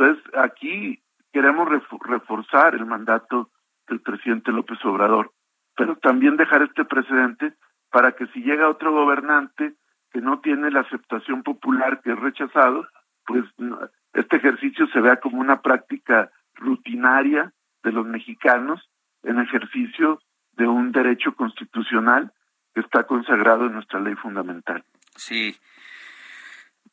entonces, 0.00 0.24
aquí 0.34 1.02
queremos 1.30 1.68
reforzar 1.68 2.74
el 2.74 2.86
mandato 2.86 3.50
del 3.86 4.00
presidente 4.00 4.50
López 4.50 4.78
Obrador, 4.84 5.32
pero 5.76 5.96
también 5.96 6.38
dejar 6.38 6.62
este 6.62 6.86
precedente 6.86 7.52
para 7.90 8.12
que 8.12 8.26
si 8.28 8.40
llega 8.40 8.68
otro 8.68 8.92
gobernante 8.92 9.74
que 10.12 10.20
no 10.20 10.40
tiene 10.40 10.70
la 10.70 10.80
aceptación 10.80 11.42
popular, 11.42 12.00
que 12.02 12.12
es 12.12 12.18
rechazado, 12.18 12.86
pues 13.26 13.44
este 14.12 14.36
ejercicio 14.36 14.86
se 14.88 15.00
vea 15.00 15.16
como 15.16 15.40
una 15.40 15.60
práctica 15.62 16.30
rutinaria 16.54 17.52
de 17.82 17.92
los 17.92 18.06
mexicanos 18.06 18.88
en 19.22 19.38
ejercicio 19.38 20.20
de 20.52 20.66
un 20.66 20.92
derecho 20.92 21.34
constitucional 21.34 22.32
que 22.74 22.80
está 22.80 23.04
consagrado 23.04 23.66
en 23.66 23.74
nuestra 23.74 24.00
ley 24.00 24.14
fundamental. 24.14 24.84
Sí. 25.16 25.56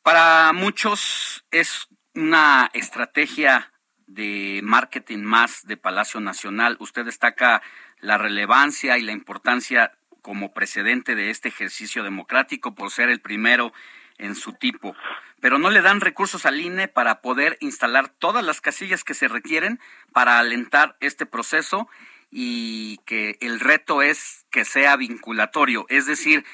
Para 0.02 0.52
muchos 0.52 1.44
es 1.50 1.88
una 2.14 2.70
estrategia 2.72 3.72
de 4.06 4.60
marketing 4.64 5.22
más 5.22 5.66
de 5.66 5.76
Palacio 5.76 6.20
Nacional. 6.20 6.76
Usted 6.80 7.04
destaca 7.04 7.62
la 8.00 8.16
relevancia 8.16 8.96
y 8.96 9.02
la 9.02 9.12
importancia 9.12 9.92
como 10.22 10.52
precedente 10.52 11.14
de 11.14 11.30
este 11.30 11.48
ejercicio 11.48 12.02
democrático 12.02 12.74
por 12.74 12.90
ser 12.90 13.08
el 13.08 13.20
primero 13.20 13.72
en 14.18 14.34
su 14.34 14.52
tipo. 14.52 14.94
Pero 15.40 15.58
no 15.58 15.70
le 15.70 15.80
dan 15.80 16.00
recursos 16.00 16.46
al 16.46 16.60
INE 16.60 16.88
para 16.88 17.20
poder 17.20 17.56
instalar 17.60 18.08
todas 18.08 18.44
las 18.44 18.60
casillas 18.60 19.04
que 19.04 19.14
se 19.14 19.28
requieren 19.28 19.80
para 20.12 20.38
alentar 20.38 20.96
este 21.00 21.26
proceso 21.26 21.88
y 22.30 22.98
que 23.06 23.38
el 23.40 23.60
reto 23.60 24.02
es 24.02 24.46
que 24.50 24.64
sea 24.64 24.96
vinculatorio, 24.96 25.86
es 25.88 26.06
decir, 26.06 26.44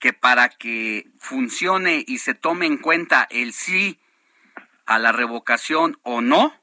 que 0.00 0.12
para 0.12 0.48
que 0.48 1.08
funcione 1.18 2.04
y 2.06 2.18
se 2.18 2.34
tome 2.34 2.66
en 2.66 2.78
cuenta 2.78 3.28
el 3.30 3.52
sí 3.52 4.00
a 4.86 4.98
la 4.98 5.12
revocación 5.12 5.98
o 6.02 6.20
no, 6.20 6.54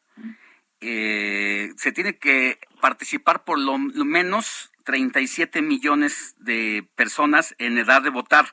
eh, 0.81 1.71
se 1.77 1.91
tiene 1.91 2.17
que 2.17 2.59
participar 2.81 3.43
por 3.43 3.59
lo, 3.59 3.77
menos 3.77 4.71
37 4.87 5.61
millones 5.61 6.33
de 6.39 6.87
personas 6.95 7.53
en 7.59 7.77
edad 7.77 8.01
de 8.01 8.09
votar, 8.09 8.45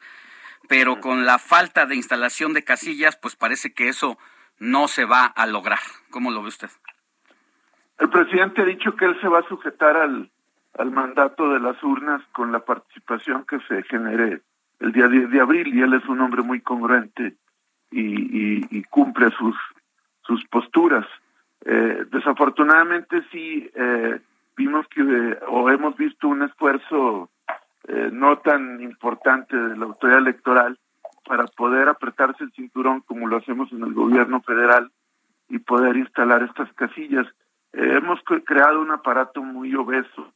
pero 0.69 1.01
con 1.01 1.24
la 1.24 1.39
falta 1.39 1.86
de 1.86 1.94
instalación 1.94 2.55
de 2.55 2.65
casillas, 2.65 3.16
pues 3.16 3.36
parece 3.36 3.73
que 3.73 3.89
eso 3.89 4.19
no 4.59 4.89
se 4.89 5.05
va 5.05 5.27
a 5.27 5.47
lograr. 5.47 5.78
¿Cómo 6.11 6.32
lo 6.32 6.43
ve 6.43 6.48
usted? 6.48 6.70
El 8.01 8.11
presidente 8.11 8.62
ha 8.62 8.65
dicho 8.65 8.97
que 8.97 9.05
él 9.05 9.16
se 9.20 9.28
va 9.28 9.39
a 9.39 9.48
sujetar 9.48 9.97
al, 9.97 10.28
al 10.77 10.90
mandato 10.90 11.52
de 11.52 11.61
las 11.61 11.81
urnas 11.85 12.20
con 12.32 12.51
la 12.51 12.65
participación 12.65 13.47
que 13.47 13.61
se 13.69 13.85
genere 13.85 14.40
el 14.81 14.90
día 14.90 15.06
10 15.06 15.31
de 15.31 15.40
abril 15.40 15.73
y 15.73 15.82
él 15.82 15.94
es 15.94 16.05
un 16.06 16.20
hombre 16.20 16.43
muy 16.43 16.61
congruente 16.62 17.36
y, 17.93 18.82
cumple 18.90 19.31
sus, 19.39 19.55
sus 20.23 20.44
posturas. 20.47 21.06
Eh, 21.65 22.05
desafortunadamente 22.11 23.23
sí 23.31 23.70
eh, 23.73 24.20
vimos 24.56 24.86
que 24.89 25.39
o 25.48 25.70
hemos 25.70 25.97
visto 25.97 26.28
un 26.28 26.43
esfuerzo 26.43 27.31
eh, 27.89 28.10
no 28.12 28.39
tan 28.39 28.81
importante 28.81 29.56
de 29.56 29.76
la 29.76 29.86
autoridad 29.86 30.20
electoral 30.20 30.78
para 31.26 31.47
poder 31.47 31.89
apretarse 31.89 32.44
el 32.44 32.52
cinturón 32.52 33.01
como 33.02 33.26
lo 33.26 33.39
hacemos 33.39 33.72
en 33.72 33.82
el 33.82 33.94
gobierno 33.94 34.43
federal 34.43 34.90
y 35.48 35.59
poder 35.59 35.97
instalar 35.97 36.43
estas 36.43 36.72
casillas. 36.74 37.26
hemos 37.72 38.20
creado 38.44 38.81
un 38.81 38.90
aparato 38.90 39.43
muy 39.43 39.74
obeso, 39.74 40.32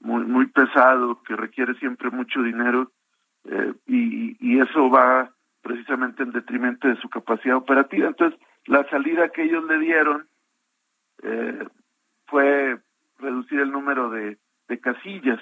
muy 0.00 0.24
muy 0.24 0.46
pesado 0.46 1.22
que 1.22 1.36
requiere 1.36 1.74
siempre 1.74 2.10
mucho 2.10 2.42
dinero 2.42 2.90
eh, 3.44 3.72
y, 3.86 4.36
y 4.40 4.60
eso 4.60 4.90
va 4.90 5.30
precisamente 5.62 6.22
en 6.22 6.32
detrimento 6.32 6.88
de 6.88 6.96
su 6.96 7.08
capacidad 7.08 7.56
operativa. 7.56 8.08
Entonces, 8.08 8.38
la 8.66 8.88
salida 8.88 9.28
que 9.28 9.44
ellos 9.44 9.64
le 9.64 9.78
dieron 9.78 10.28
eh, 11.22 11.66
fue 12.26 12.78
reducir 13.20 13.60
el 13.60 13.70
número 13.70 14.10
de, 14.10 14.38
de 14.68 14.80
casillas, 14.80 15.40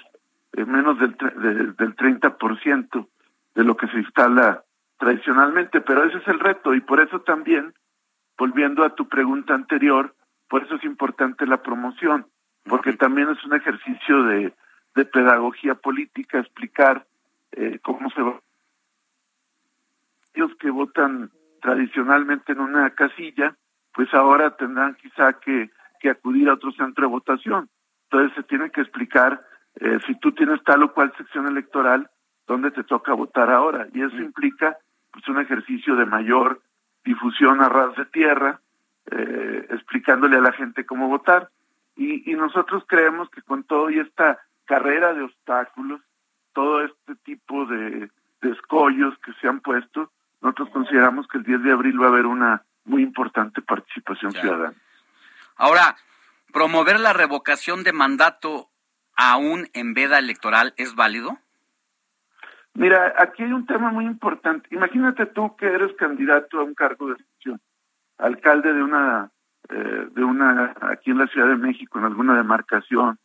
eh, 0.53 0.65
menos 0.65 0.99
del, 0.99 1.15
de, 1.15 1.53
del 1.73 1.95
30% 1.95 3.07
de 3.55 3.63
lo 3.63 3.77
que 3.77 3.87
se 3.87 3.97
instala 3.97 4.63
tradicionalmente, 4.97 5.81
pero 5.81 6.03
ese 6.03 6.17
es 6.17 6.27
el 6.27 6.39
reto 6.39 6.73
y 6.73 6.81
por 6.81 6.99
eso 6.99 7.21
también, 7.21 7.73
volviendo 8.37 8.83
a 8.83 8.95
tu 8.95 9.07
pregunta 9.07 9.53
anterior, 9.53 10.13
por 10.49 10.63
eso 10.63 10.75
es 10.75 10.83
importante 10.83 11.45
la 11.45 11.61
promoción, 11.61 12.27
porque 12.65 12.93
también 12.93 13.29
es 13.29 13.43
un 13.45 13.53
ejercicio 13.53 14.23
de, 14.23 14.53
de 14.95 15.05
pedagogía 15.05 15.75
política, 15.75 16.39
explicar 16.39 17.05
eh, 17.51 17.79
cómo 17.81 18.09
se 18.11 18.21
va. 18.21 18.39
Los 20.35 20.55
que 20.55 20.69
votan 20.69 21.31
tradicionalmente 21.61 22.53
en 22.53 22.59
una 22.59 22.89
casilla, 22.91 23.55
pues 23.93 24.13
ahora 24.13 24.55
tendrán 24.55 24.95
quizá 24.95 25.33
que, 25.33 25.69
que 25.99 26.09
acudir 26.09 26.49
a 26.49 26.53
otro 26.53 26.71
centro 26.71 27.05
de 27.05 27.11
votación. 27.11 27.69
Entonces 28.03 28.35
se 28.35 28.43
tiene 28.43 28.71
que 28.71 28.81
explicar 28.81 29.41
eh, 29.75 29.99
si 30.07 30.15
tú 30.19 30.31
tienes 30.31 30.63
tal 30.63 30.83
o 30.83 30.93
cual 30.93 31.13
sección 31.17 31.47
electoral, 31.47 32.09
dónde 32.47 32.71
te 32.71 32.83
toca 32.83 33.13
votar 33.13 33.51
ahora. 33.51 33.87
Y 33.93 34.01
eso 34.01 34.17
implica 34.17 34.77
pues 35.11 35.27
un 35.27 35.39
ejercicio 35.39 35.95
de 35.95 36.05
mayor 36.05 36.61
difusión 37.03 37.61
a 37.61 37.69
ras 37.69 37.95
de 37.95 38.05
tierra, 38.05 38.59
eh, 39.11 39.67
explicándole 39.69 40.37
a 40.37 40.41
la 40.41 40.51
gente 40.51 40.85
cómo 40.85 41.07
votar. 41.07 41.49
Y, 41.95 42.31
y 42.31 42.35
nosotros 42.35 42.83
creemos 42.87 43.29
que 43.29 43.41
con 43.41 43.63
todo 43.63 43.89
y 43.89 43.99
esta 43.99 44.39
carrera 44.65 45.13
de 45.13 45.23
obstáculos, 45.23 46.01
todo 46.53 46.81
este 46.81 47.15
tipo 47.23 47.65
de, 47.65 48.09
de 48.41 48.51
escollos 48.51 49.17
que 49.19 49.33
se 49.33 49.47
han 49.47 49.59
puesto, 49.59 50.11
nosotros 50.41 50.69
consideramos 50.69 51.27
que 51.27 51.39
el 51.39 51.43
10 51.43 51.63
de 51.63 51.71
abril 51.71 52.01
va 52.01 52.05
a 52.05 52.09
haber 52.09 52.25
una 52.25 52.63
muy 52.85 53.03
importante 53.03 53.61
participación 53.61 54.31
ciudadana. 54.31 54.73
Ahora, 55.59 55.97
promover 56.53 57.01
la 57.01 57.11
revocación 57.11 57.83
de 57.83 57.91
mandato 57.91 58.69
aún 59.17 59.67
en 59.73 59.93
veda 59.93 60.17
electoral 60.17 60.73
es 60.77 60.95
válido? 60.95 61.37
Mira, 62.73 63.13
aquí 63.17 63.43
hay 63.43 63.51
un 63.51 63.65
tema 63.65 63.91
muy 63.91 64.05
importante. 64.05 64.69
Imagínate 64.71 65.25
tú 65.25 65.57
que 65.57 65.65
eres 65.65 65.93
candidato 65.97 66.59
a 66.59 66.63
un 66.63 66.73
cargo 66.73 67.07
de 67.07 67.15
elección, 67.15 67.59
alcalde 68.17 68.71
de 68.71 68.81
una, 68.81 69.31
eh, 69.67 70.07
de 70.09 70.23
una, 70.23 70.75
aquí 70.79 71.11
en 71.11 71.17
la 71.17 71.27
Ciudad 71.27 71.49
de 71.49 71.57
México, 71.57 71.99
en 71.99 72.05
alguna 72.05 72.37
demarcación, 72.37 73.19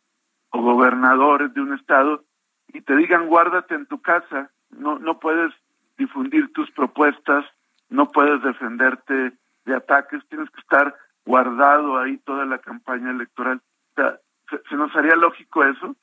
o 0.49 0.61
gobernadores 0.61 1.53
de 1.53 1.61
un 1.61 1.73
estado, 1.73 2.25
y 2.73 2.81
te 2.81 2.97
digan 2.97 3.27
guárdate 3.27 3.75
en 3.75 3.85
tu 3.85 4.01
casa, 4.01 4.51
no, 4.71 4.99
no 4.99 5.19
puedes 5.19 5.53
difundir 5.97 6.51
tus 6.51 6.69
propuestas, 6.71 7.45
no 7.87 8.11
puedes 8.11 8.43
defenderte 8.43 9.31
de 9.63 9.75
ataques, 9.75 10.21
tienes 10.27 10.49
que 10.49 10.59
estar 10.59 10.93
guardado 11.25 11.97
ahí 11.99 12.17
toda 12.19 12.45
la 12.45 12.59
campaña 12.59 13.11
electoral. 13.11 13.61
O 13.91 14.01
sea, 14.01 14.19
¿se, 14.49 14.57
se 14.69 14.75
nos 14.75 14.95
haría 14.95 15.15
lógico 15.15 15.63
eso? 15.63 15.95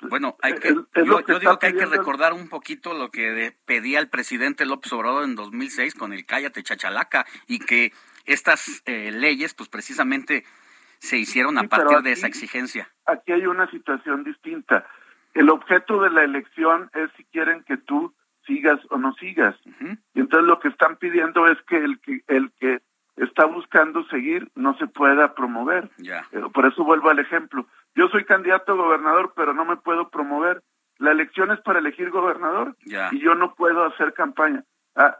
Bueno, 0.00 0.36
hay 0.42 0.54
que, 0.54 0.68
Es- 0.68 0.76
es 0.94 1.04
yo, 1.06 1.12
lo 1.18 1.24
que 1.24 1.32
yo 1.32 1.38
digo 1.40 1.58
que 1.58 1.66
hay 1.66 1.74
que 1.74 1.86
recordar 1.86 2.32
un 2.32 2.48
poquito 2.48 2.94
lo 2.94 3.10
que 3.10 3.32
de- 3.32 3.52
pedía 3.66 3.98
el 3.98 4.08
presidente 4.08 4.64
López 4.64 4.92
Obrador 4.92 5.24
en 5.24 5.34
2006 5.34 5.94
con 5.94 6.12
el 6.12 6.24
Cállate 6.24 6.62
Chachalaca 6.62 7.26
y 7.48 7.58
que 7.58 7.92
estas 8.24 8.82
eh, 8.86 9.10
leyes, 9.10 9.54
pues 9.54 9.68
precisamente 9.68 10.44
se 10.98 11.16
hicieron 11.18 11.58
a 11.58 11.62
Sí, 11.62 11.68
partir 11.68 11.98
de 12.02 12.12
esa 12.12 12.26
exigencia. 12.28 12.88
Aquí 13.06 13.32
hay 13.32 13.46
una 13.46 13.68
situación 13.70 14.22
distinta. 14.24 14.86
El 15.34 15.50
objeto 15.50 16.00
de 16.00 16.10
la 16.10 16.22
elección 16.24 16.90
es 16.94 17.10
si 17.16 17.24
quieren 17.24 17.62
que 17.64 17.76
tú 17.76 18.14
sigas 18.46 18.80
o 18.90 18.98
no 18.98 19.12
sigas. 19.14 19.56
Y 20.14 20.20
entonces 20.20 20.46
lo 20.48 20.58
que 20.60 20.68
están 20.68 20.96
pidiendo 20.96 21.46
es 21.48 21.58
que 21.68 21.76
el 21.76 22.00
que 22.00 22.22
el 22.28 22.50
que 22.58 22.80
está 23.18 23.46
buscando 23.46 24.04
seguir 24.04 24.50
no 24.54 24.76
se 24.78 24.86
pueda 24.86 25.34
promover. 25.34 25.90
Eh, 26.32 26.42
Por 26.52 26.66
eso 26.66 26.84
vuelvo 26.84 27.10
al 27.10 27.18
ejemplo. 27.18 27.66
Yo 27.94 28.08
soy 28.08 28.24
candidato 28.24 28.72
a 28.72 28.76
gobernador, 28.76 29.32
pero 29.36 29.54
no 29.54 29.64
me 29.64 29.76
puedo 29.76 30.08
promover. 30.08 30.62
La 30.98 31.12
elección 31.12 31.50
es 31.50 31.60
para 31.60 31.78
elegir 31.78 32.10
gobernador 32.10 32.76
y 33.12 33.20
yo 33.20 33.34
no 33.34 33.54
puedo 33.54 33.84
hacer 33.84 34.14
campaña. 34.14 34.64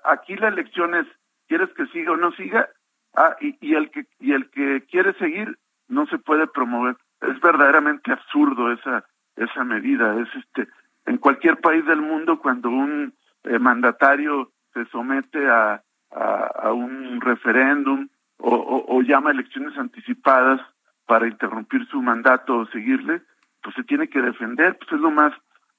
Aquí 0.05 0.35
la 0.37 0.49
elección 0.49 0.95
es, 0.95 1.07
¿quieres 1.47 1.69
que 1.75 1.87
siga 1.87 2.13
o 2.13 2.17
no 2.17 2.33
siga? 2.33 2.69
Ah, 3.17 3.37
y, 3.41 3.57
y 3.61 3.75
el 3.75 3.91
que 3.91 4.07
y 4.19 4.33
el 4.33 4.51
que 4.51 4.85
quiere 4.91 5.13
seguir 5.15 5.57
no 5.89 6.07
se 6.07 6.19
puede 6.19 6.47
promover. 6.47 6.97
Es 7.21 7.41
verdaderamente 7.41 8.13
absurdo 8.13 8.73
esa 8.73 9.05
esa 9.37 9.65
medida. 9.65 10.21
Es 10.21 10.29
este 10.35 10.69
en 11.07 11.19
cualquier 11.19 11.59
país 11.59 11.87
del 11.87 12.03
mundo 12.03 12.41
cuando 12.41 12.69
un 12.71 13.15
eh, 13.45 13.59
mandatario 13.59 14.53
se 14.75 14.85
somete 14.87 15.49
a, 15.49 15.83
a, 16.11 16.51
a 16.69 16.73
un 16.73 17.21
referéndum 17.21 18.09
o, 18.39 19.03
llama 19.03 19.31
a 19.31 19.33
elecciones 19.33 19.77
anticipadas 19.77 20.61
para 21.07 21.27
interrumpir 21.27 21.87
su 21.89 22.01
mandato 22.01 22.57
o 22.59 22.67
seguirle, 22.67 23.23
pues 23.63 23.75
se 23.75 23.83
tiene 23.83 24.09
que 24.09 24.21
defender. 24.21 24.77
Pues 24.79 24.93
es 24.93 25.01
lo 25.01 25.11
más. 25.11 25.33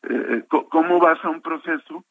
eh, 0.03 0.43
eh, 0.43 0.45
¿Cómo 0.69 0.99
vas 0.99 1.23
a 1.23 1.30
un 1.30 1.41
proceso 1.41 2.03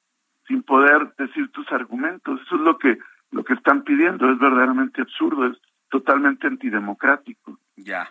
sin 0.47 0.63
poder 0.63 1.15
decir 1.19 1.51
tus 1.53 1.71
argumentos? 1.73 2.41
Eso 2.47 2.55
es 2.57 2.61
lo 2.63 2.79
que 2.79 2.99
lo 3.31 3.45
que 3.45 3.55
están 3.55 3.83
pidiendo. 3.83 4.31
Es 4.31 4.39
verdaderamente 4.39 5.03
absurdo. 5.03 5.47
Es 5.47 5.59
totalmente 5.91 6.47
antidemocrático. 6.47 7.59
Ya. 7.77 8.11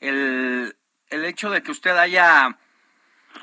El, 0.00 0.74
el 1.10 1.24
hecho 1.24 1.50
de 1.50 1.62
que 1.62 1.72
usted 1.72 1.96
haya 1.96 2.56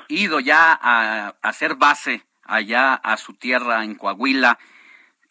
ido 0.08 0.40
ya 0.40 0.72
a, 0.72 1.28
a 1.28 1.34
hacer 1.42 1.76
base 1.76 2.24
allá 2.44 2.94
a 2.94 3.16
su 3.16 3.34
tierra 3.34 3.84
en 3.84 3.94
Coahuila, 3.94 4.58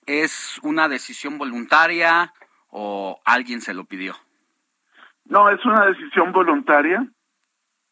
¿es 0.05 0.59
una 0.63 0.87
decisión 0.87 1.37
voluntaria 1.37 2.33
o 2.69 3.19
alguien 3.25 3.61
se 3.61 3.73
lo 3.73 3.85
pidió? 3.85 4.15
No, 5.25 5.49
es 5.49 5.63
una 5.65 5.85
decisión 5.85 6.31
voluntaria. 6.31 7.07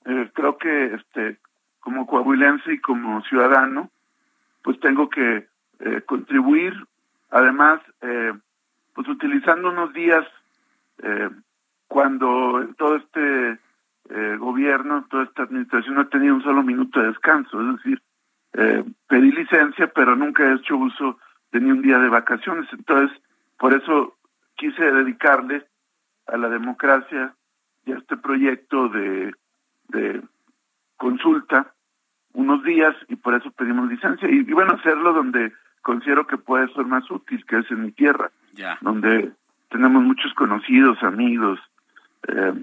Eh, 0.06 0.32
creo 0.34 0.58
que 0.58 0.96
este, 0.96 1.38
como 1.80 2.06
coahuilense 2.06 2.74
y 2.74 2.80
como 2.80 3.22
ciudadano, 3.24 3.92
pues 4.64 4.80
tengo 4.80 5.10
que 5.10 5.48
eh, 5.80 6.02
contribuir. 6.06 6.74
Además, 7.32 7.82
eh, 8.02 8.34
pues 8.94 9.08
utilizando 9.08 9.70
unos 9.70 9.94
días 9.94 10.26
eh, 11.04 11.30
cuando 11.88 12.68
todo 12.78 12.96
este 12.98 13.60
gobierno, 14.40 15.06
toda 15.10 15.24
esta 15.24 15.44
administración 15.44 15.96
no 15.96 16.02
he 16.02 16.06
tenido 16.06 16.36
un 16.36 16.44
solo 16.44 16.64
minuto 16.64 17.00
de 17.00 17.08
descanso. 17.08 17.62
Es 17.62 17.78
decir, 17.78 18.02
pedí 19.08 19.32
licencia, 19.32 19.88
pero 19.88 20.18
nunca 20.18 20.44
he 20.44 20.56
hecho 20.56 20.76
uso 20.76 21.18
ni 21.60 21.72
un 21.72 21.82
día 21.82 22.00
de 22.00 22.10
vacaciones. 22.10 22.68
Entonces, 22.72 23.16
por 23.58 23.74
eso 23.74 24.16
quise 24.56 24.84
dedicarle 24.84 25.66
a 26.28 26.38
la 26.38 26.50
democracia 26.50 27.34
y 27.86 27.92
a 27.92 27.98
este 27.98 28.18
proyecto 28.18 28.90
de, 28.90 29.34
de 29.90 30.22
consulta 30.98 31.74
unos 32.34 32.64
días 32.64 32.96
y 33.10 33.16
por 33.16 33.34
eso 33.34 33.52
pedimos 33.52 33.90
licencia. 33.90 34.30
Y, 34.30 34.40
y 34.40 34.54
bueno 34.54 34.74
hacerlo 34.74 35.14
donde 35.14 35.52
considero 35.82 36.28
que 36.28 36.38
puede 36.38 36.72
ser 36.74 36.86
más 36.86 37.10
útil 37.10 37.46
que 37.46 37.58
es 37.58 37.72
en 37.72 37.84
mi 37.84 37.92
tierra 37.92 38.32
donde 38.82 39.32
tenemos 39.70 40.04
muchos 40.04 40.34
conocidos 40.34 41.02
amigos 41.04 41.60
eh, 42.28 42.54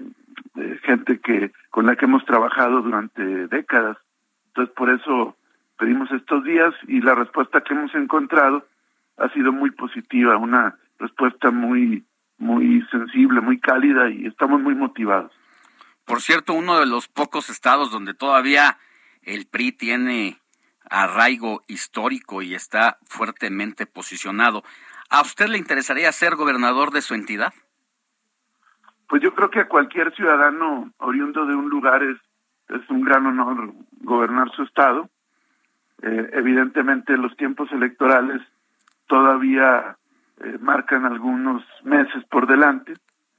eh, 0.55 0.79
gente 0.83 1.19
que 1.19 1.51
con 1.69 1.85
la 1.85 1.95
que 1.95 2.05
hemos 2.05 2.23
trabajado 2.25 2.81
durante 2.81 3.47
décadas. 3.47 3.97
Entonces 4.47 4.73
por 4.75 4.89
eso 4.89 5.35
pedimos 5.77 6.11
estos 6.11 6.43
días 6.43 6.73
y 6.87 7.01
la 7.01 7.15
respuesta 7.15 7.61
que 7.61 7.73
hemos 7.73 7.93
encontrado 7.95 8.65
ha 9.19 9.29
sido 9.33 9.51
muy 9.51 9.71
positiva 9.71 10.37
una 10.37 10.77
respuesta 10.97 11.51
muy 11.51 12.05
muy 12.37 12.81
sensible 12.89 13.41
muy 13.41 13.59
cálida 13.59 14.09
y 14.09 14.25
estamos 14.25 14.61
muy 14.61 14.75
motivados 14.75 15.31
Por 16.05 16.21
cierto, 16.21 16.53
uno 16.53 16.79
de 16.79 16.85
los 16.85 17.07
pocos 17.07 17.49
estados 17.49 17.91
donde 17.91 18.13
todavía 18.13 18.77
el 19.21 19.45
PRI 19.45 19.73
tiene 19.73 20.39
arraigo 20.89 21.61
histórico 21.67 22.41
y 22.41 22.55
está 22.55 22.97
fuertemente 23.05 23.85
posicionado. 23.85 24.63
¿A 25.09 25.21
usted 25.21 25.47
le 25.47 25.57
interesaría 25.57 26.11
ser 26.11 26.35
gobernador 26.35 26.91
de 26.91 27.01
su 27.01 27.13
entidad? 27.13 27.53
Pues 29.07 29.21
yo 29.21 29.33
creo 29.33 29.49
que 29.49 29.59
a 29.59 29.67
cualquier 29.67 30.13
ciudadano 30.15 30.91
oriundo 30.97 31.45
de 31.45 31.55
un 31.55 31.69
lugar 31.69 32.03
es, 32.03 32.17
es 32.69 32.87
un 32.89 33.01
gran 33.01 33.25
honor 33.25 33.73
gobernar 34.01 34.51
su 34.51 34.63
estado. 34.63 35.09
Eh, 36.01 36.29
evidentemente 36.33 37.17
los 37.17 37.35
tiempos 37.35 37.71
electorales 37.71 38.41
todavía 39.09 39.97
eh, 40.39 40.57
marcan 40.61 41.05
algunos 41.05 41.63
meses 41.83 42.23
por 42.29 42.47
delante 42.47 42.93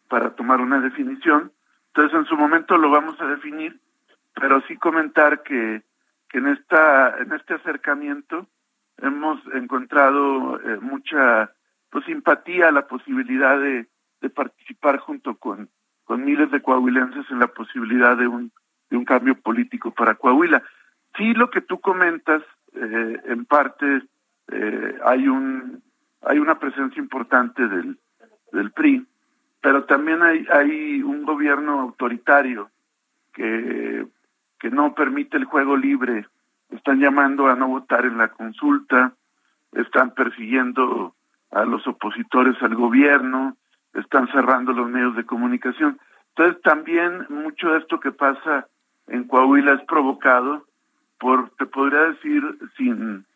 para 0.09 0.35
tomar 0.35 0.61
una 0.61 0.81
definición. 0.81 1.53
Entonces 1.87 2.19
en 2.19 2.27
su 2.27 2.37
momento 2.37 2.77
lo 2.77 2.91
vamos 2.91 3.19
a 3.21 3.27
definir, 3.27 3.81
pero 4.35 4.61
sí 4.67 4.77
comentar 4.77 5.43
que, 5.43 5.83
que 6.29 6.39
en 6.39 6.49
esta 6.49 7.17
en 7.19 7.33
este 7.33 7.55
acercamiento 7.55 8.47
hemos 8.99 9.41
encontrado 9.55 10.61
eh, 10.61 10.79
mucha 10.81 11.53
pues 11.91 12.05
simpatía 12.05 12.69
a 12.69 12.73
la 12.73 12.87
posibilidad 12.87 13.59
de, 13.59 13.87
de 14.21 14.31
participar 14.31 14.99
junto 14.99 15.37
con, 15.37 15.69
con 16.05 16.25
miles 16.25 16.51
de 16.51 16.63
coahuilenses 16.63 17.27
en 17.31 17.39
la 17.39 17.49
posibilidad 17.49 18.17
de 18.17 18.27
un, 18.27 18.53
de 18.91 18.97
un 18.97 19.05
cambio 19.05 19.35
político 19.37 19.93
para 19.93 20.17
Coahuila. 20.17 20.63
Sí, 21.17 21.35
lo 21.35 21.51
que 21.51 21.61
tú 21.61 21.81
comentas 21.81 22.43
eh, 22.75 23.21
en 23.25 23.45
parte 23.45 24.03
eh, 24.53 24.99
hay 25.05 25.29
un 25.29 25.83
hay 26.23 26.39
una 26.39 26.59
presencia 26.59 27.01
importante 27.01 27.67
del, 27.67 27.99
del 28.53 28.73
PRI, 28.73 29.07
pero 29.63 29.85
también 29.85 30.23
hay, 30.23 30.47
hay 30.53 31.03
un 31.03 31.25
gobierno 31.25 31.81
autoritario 31.81 32.71
que, 33.33 34.07
que 34.59 34.71
no 34.71 34.95
permite 34.95 35.37
el 35.37 35.45
juego 35.45 35.77
libre. 35.77 36.27
Están 36.71 37.01
llamando 37.01 37.47
a 37.49 37.55
no 37.55 37.69
votar 37.69 38.05
en 38.05 38.19
la 38.19 38.29
consulta, 38.29 39.15
están 39.73 40.13
persiguiendo 40.13 41.15
a 41.51 41.65
los 41.65 41.87
opositores 41.87 42.63
al 42.63 42.75
gobierno, 42.75 43.57
están 43.95 44.29
cerrando 44.29 44.73
los 44.73 44.89
medios 44.89 45.17
de 45.17 45.25
comunicación. 45.25 45.99
Entonces 46.29 46.63
también 46.63 47.27
mucho 47.29 47.71
de 47.71 47.79
esto 47.79 47.99
que 47.99 48.13
pasa 48.13 48.69
en 49.09 49.25
Coahuila 49.25 49.73
es 49.73 49.83
provocado 49.87 50.65
por, 51.19 51.51
te 51.57 51.67
podría 51.67 52.03
decir, 52.03 52.43
sin 52.77 53.27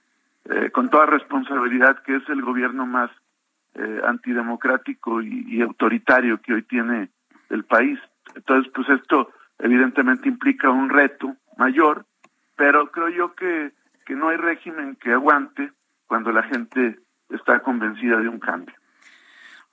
eh, 0.47 0.71
con 0.71 0.91
toda 0.91 1.07
responsabilidad, 1.07 2.03
que 2.03 2.17
es 2.17 2.29
el 2.29 2.43
gobierno 2.43 2.87
más 2.87 3.11
eh, 3.75 4.01
antidemocrático 4.07 5.23
y, 5.23 5.47
y, 5.49 5.63
autoritario 5.63 6.41
que 6.41 6.55
hoy 6.55 6.63
tiene 6.63 7.11
el 7.51 7.65
país. 7.65 7.99
Entonces, 8.35 8.71
pues 8.75 8.89
esto 8.89 9.31
evidentemente 9.59 10.29
implica 10.29 10.71
un 10.71 10.91
reto 10.91 11.37
mayor, 11.57 12.07
pero 12.57 12.91
creo 12.91 13.09
yo 13.09 13.35
que, 13.35 13.73
que 14.05 14.15
no 14.15 14.29
hay 14.29 14.37
régimen 14.37 14.97
que 14.97 15.13
aguante 15.13 15.73
cuando 16.07 16.31
la 16.31 16.43
gente 16.43 16.99
está 17.31 17.61
convencida 17.61 18.19
de 18.21 18.29
un 18.29 18.39
cambio. 18.39 18.75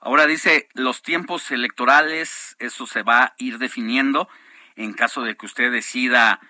Ahora 0.00 0.26
dice, 0.26 0.68
los 0.74 1.02
tiempos 1.02 1.50
electorales, 1.50 2.56
eso 2.58 2.86
se 2.86 3.02
va 3.02 3.22
a 3.22 3.34
ir 3.38 3.58
definiendo 3.58 4.28
en 4.74 4.94
caso 4.94 5.22
de 5.22 5.36
que 5.36 5.46
usted 5.46 5.70
decida 5.70 6.40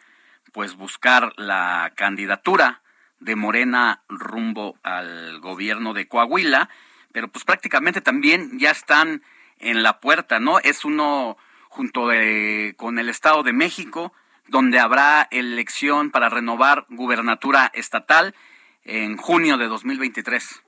pues 0.52 0.76
buscar 0.76 1.32
la 1.36 1.92
candidatura 1.96 2.81
de 3.22 3.36
Morena 3.36 4.02
rumbo 4.08 4.76
al 4.82 5.40
gobierno 5.40 5.94
de 5.94 6.08
Coahuila, 6.08 6.68
pero 7.12 7.28
pues 7.28 7.44
prácticamente 7.44 8.00
también 8.00 8.58
ya 8.58 8.70
están 8.70 9.22
en 9.58 9.82
la 9.82 10.00
puerta, 10.00 10.40
¿no? 10.40 10.58
Es 10.58 10.84
uno 10.84 11.36
junto 11.68 12.08
de, 12.08 12.74
con 12.76 12.98
el 12.98 13.08
Estado 13.08 13.42
de 13.42 13.52
México, 13.52 14.12
donde 14.48 14.78
habrá 14.78 15.28
elección 15.30 16.10
para 16.10 16.28
renovar 16.28 16.84
gubernatura 16.90 17.70
estatal 17.74 18.34
en 18.84 19.16
junio 19.16 19.56
de 19.56 19.68
2023. 19.68 20.62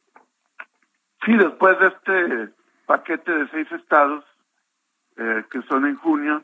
Sí, 1.25 1.33
después 1.37 1.79
de 1.79 1.89
este 1.89 2.55
paquete 2.87 3.33
de 3.33 3.49
seis 3.51 3.71
estados 3.73 4.25
eh, 5.17 5.45
que 5.51 5.63
son 5.63 5.87
en 5.87 5.97
junio, 5.97 6.43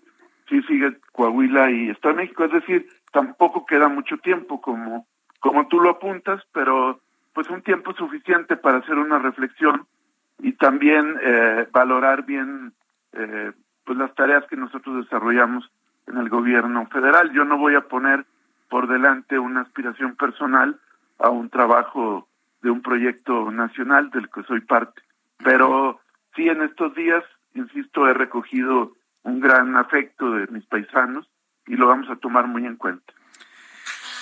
sí 0.49 0.63
sigue 0.63 0.99
Coahuila 1.13 1.71
y 1.71 1.91
Estado 1.91 2.15
de 2.15 2.23
México, 2.23 2.45
es 2.45 2.53
decir, 2.53 2.89
tampoco 3.13 3.67
queda 3.67 3.89
mucho 3.89 4.19
tiempo 4.19 4.61
como 4.61 5.07
como 5.41 5.67
tú 5.69 5.81
lo 5.81 5.91
apuntas, 5.91 6.43
pero 6.53 7.01
pues 7.33 7.49
un 7.49 7.63
tiempo 7.63 7.93
suficiente 7.95 8.57
para 8.57 8.79
hacer 8.79 8.97
una 8.97 9.19
reflexión 9.19 9.87
y 10.39 10.53
también 10.53 11.17
eh, 11.23 11.67
valorar 11.73 12.25
bien 12.25 12.73
eh, 13.13 13.53
pues 13.85 13.99
las 13.99 14.15
tareas 14.15 14.45
que 14.47 14.57
nosotros 14.57 15.05
desarrollamos 15.05 15.69
en 16.07 16.19
el 16.19 16.29
gobierno 16.29 16.87
federal. 16.87 17.33
Yo 17.33 17.45
no 17.45 17.59
voy 17.59 17.75
a 17.75 17.89
poner 17.89 18.25
por 18.69 18.89
delante 18.89 19.39
una 19.39 19.63
aspiración 19.63 20.17
personal 20.17 20.79
a 21.19 21.31
un 21.31 21.51
trabajo 21.51 22.29
de 22.63 22.71
un 22.71 22.83
proyecto 22.83 23.51
nacional 23.51 24.11
del 24.11 24.29
que 24.31 24.43
soy 24.45 24.61
parte, 24.61 25.03
pero 25.43 26.01
sí 26.37 26.49
en 26.49 26.63
estos 26.63 26.95
días, 26.95 27.25
insisto, 27.55 28.07
he 28.09 28.15
recogido 28.15 28.93
un 29.23 29.41
gran 29.41 29.77
afecto 29.77 30.33
de 30.33 30.47
mis 30.49 30.65
paisanos 30.67 31.29
y 31.67 31.77
lo 31.77 31.87
vamos 31.87 32.09
a 32.11 32.17
tomar 32.17 32.47
muy 32.47 32.67
en 32.67 32.77
cuenta. 32.77 33.13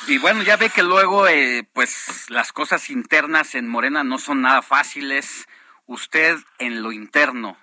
Y 0.06 0.18
bueno, 0.18 0.42
ya 0.42 0.56
ve 0.56 0.70
que 0.70 0.82
luego, 0.82 1.28
eh, 1.28 1.68
pues 1.72 2.30
las 2.30 2.52
cosas 2.52 2.88
internas 2.88 3.54
en 3.54 3.68
Morena 3.68 4.04
no 4.04 4.18
son 4.18 4.42
nada 4.42 4.62
fáciles. 4.62 5.46
Usted 5.86 6.38
en 6.58 6.82
lo 6.82 6.92
interno 6.92 7.58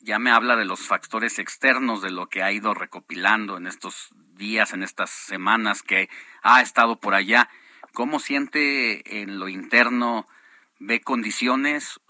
ya 0.00 0.18
me 0.18 0.30
habla 0.30 0.56
de 0.56 0.64
los 0.64 0.86
factores 0.86 1.38
externos, 1.38 2.02
de 2.02 2.10
lo 2.10 2.28
que 2.28 2.42
ha 2.42 2.52
ido 2.52 2.74
recopilando 2.74 3.56
en 3.56 3.66
estos 3.66 4.10
días, 4.34 4.72
en 4.72 4.82
estas 4.82 5.10
semanas 5.10 5.82
que 5.82 6.08
ha 6.42 6.62
estado 6.62 7.00
por 7.00 7.14
allá. 7.14 7.48
¿Cómo 7.92 8.20
siente 8.20 9.20
en 9.20 9.38
lo 9.38 9.48
interno? 9.48 10.28
¿Ve 10.78 11.00
condiciones? 11.00 12.00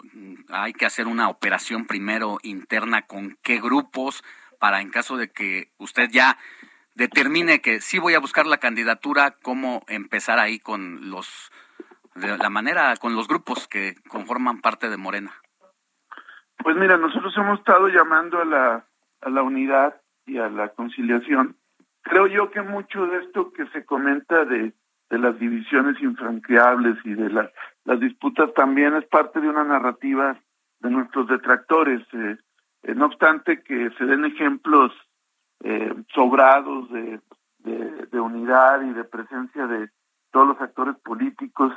¿Hay 0.49 0.73
que 0.73 0.85
hacer 0.85 1.07
una 1.07 1.29
operación 1.29 1.87
primero 1.87 2.37
interna 2.43 3.01
con 3.07 3.37
qué 3.41 3.59
grupos 3.59 4.23
para 4.59 4.81
en 4.81 4.91
caso 4.91 5.17
de 5.17 5.31
que 5.31 5.71
usted 5.77 6.09
ya 6.11 6.37
determine 6.99 7.61
que 7.61 7.79
sí 7.79 7.97
voy 7.97 8.13
a 8.13 8.19
buscar 8.19 8.45
la 8.45 8.57
candidatura, 8.57 9.35
cómo 9.41 9.83
empezar 9.87 10.37
ahí 10.37 10.59
con 10.59 11.09
los, 11.09 11.49
de 12.15 12.37
la 12.37 12.49
manera, 12.49 12.93
con 12.97 13.15
los 13.15 13.27
grupos 13.27 13.67
que 13.69 13.95
conforman 14.09 14.59
parte 14.59 14.89
de 14.89 14.97
Morena. 14.97 15.31
Pues 16.57 16.75
mira, 16.75 16.97
nosotros 16.97 17.33
hemos 17.37 17.59
estado 17.59 17.87
llamando 17.87 18.41
a 18.41 18.45
la, 18.45 18.85
a 19.21 19.29
la 19.29 19.41
unidad 19.41 20.01
y 20.25 20.39
a 20.39 20.49
la 20.49 20.69
conciliación. 20.69 21.55
Creo 22.01 22.27
yo 22.27 22.51
que 22.51 22.61
mucho 22.61 23.07
de 23.07 23.19
esto 23.19 23.53
que 23.53 23.65
se 23.67 23.85
comenta 23.85 24.43
de, 24.43 24.73
de 25.09 25.19
las 25.19 25.39
divisiones 25.39 26.01
infranqueables 26.01 26.97
y 27.05 27.13
de 27.13 27.29
la, 27.29 27.49
las 27.85 27.99
disputas 28.01 28.53
también 28.53 28.93
es 28.95 29.05
parte 29.05 29.39
de 29.39 29.47
una 29.47 29.63
narrativa 29.63 30.37
de 30.81 30.89
nuestros 30.89 31.27
detractores. 31.27 32.01
Eh, 32.11 32.37
eh, 32.83 32.93
no 32.93 33.05
obstante 33.05 33.63
que 33.63 33.89
se 33.97 34.05
den 34.05 34.25
ejemplos 34.25 34.91
eh, 35.63 35.93
sobrados 36.13 36.89
de, 36.91 37.19
unidad 38.19 38.81
y 38.81 38.93
de 38.93 39.03
presencia 39.05 39.65
de 39.65 39.89
todos 40.31 40.49
los 40.49 40.61
actores 40.61 40.95
políticos 40.97 41.73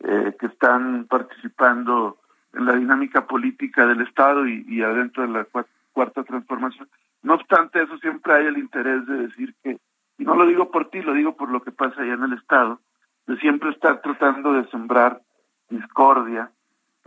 eh, 0.00 0.34
que 0.38 0.46
están 0.46 1.06
participando 1.06 2.18
en 2.52 2.66
la 2.66 2.74
dinámica 2.74 3.26
política 3.26 3.86
del 3.86 4.02
Estado 4.02 4.46
y, 4.46 4.82
adentro 4.82 5.22
de 5.22 5.30
la 5.30 5.46
cuarta 5.92 6.22
transformación. 6.22 6.88
No 7.22 7.34
obstante, 7.34 7.82
eso 7.82 7.96
siempre 7.98 8.34
hay 8.34 8.46
el 8.46 8.58
interés 8.58 9.06
de 9.06 9.26
decir 9.26 9.54
que, 9.62 9.78
y 10.18 10.24
no 10.24 10.34
lo 10.34 10.46
digo 10.46 10.70
por 10.70 10.90
ti, 10.90 11.02
lo 11.02 11.12
digo 11.12 11.34
por 11.36 11.50
lo 11.50 11.62
que 11.62 11.72
pasa 11.72 12.02
allá 12.02 12.14
en 12.14 12.24
el 12.24 12.34
Estado, 12.34 12.78
de 13.26 13.36
siempre 13.38 13.70
estar 13.70 14.00
tratando 14.02 14.52
de 14.52 14.68
sembrar 14.68 15.20
discordia 15.68 16.50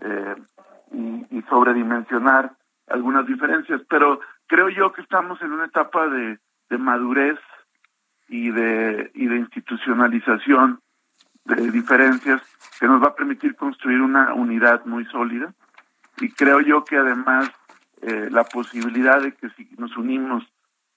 eh, 0.01 0.35
y 0.91 1.41
sobredimensionar 1.43 2.53
algunas 2.89 3.25
diferencias, 3.25 3.81
pero 3.89 4.19
creo 4.47 4.69
yo 4.69 4.91
que 4.91 5.01
estamos 5.01 5.41
en 5.41 5.51
una 5.51 5.65
etapa 5.65 6.07
de, 6.07 6.39
de 6.69 6.77
madurez 6.77 7.39
y 8.27 8.51
de, 8.51 9.11
y 9.13 9.27
de 9.27 9.37
institucionalización 9.37 10.81
de 11.45 11.71
diferencias 11.71 12.41
que 12.79 12.87
nos 12.87 13.01
va 13.01 13.07
a 13.07 13.15
permitir 13.15 13.55
construir 13.55 14.01
una 14.01 14.33
unidad 14.33 14.85
muy 14.85 15.05
sólida. 15.05 15.53
Y 16.21 16.29
creo 16.31 16.61
yo 16.61 16.83
que 16.83 16.97
además 16.97 17.51
eh, 18.01 18.29
la 18.31 18.43
posibilidad 18.43 19.21
de 19.21 19.33
que 19.33 19.49
si 19.51 19.69
nos 19.77 19.95
unimos 19.97 20.43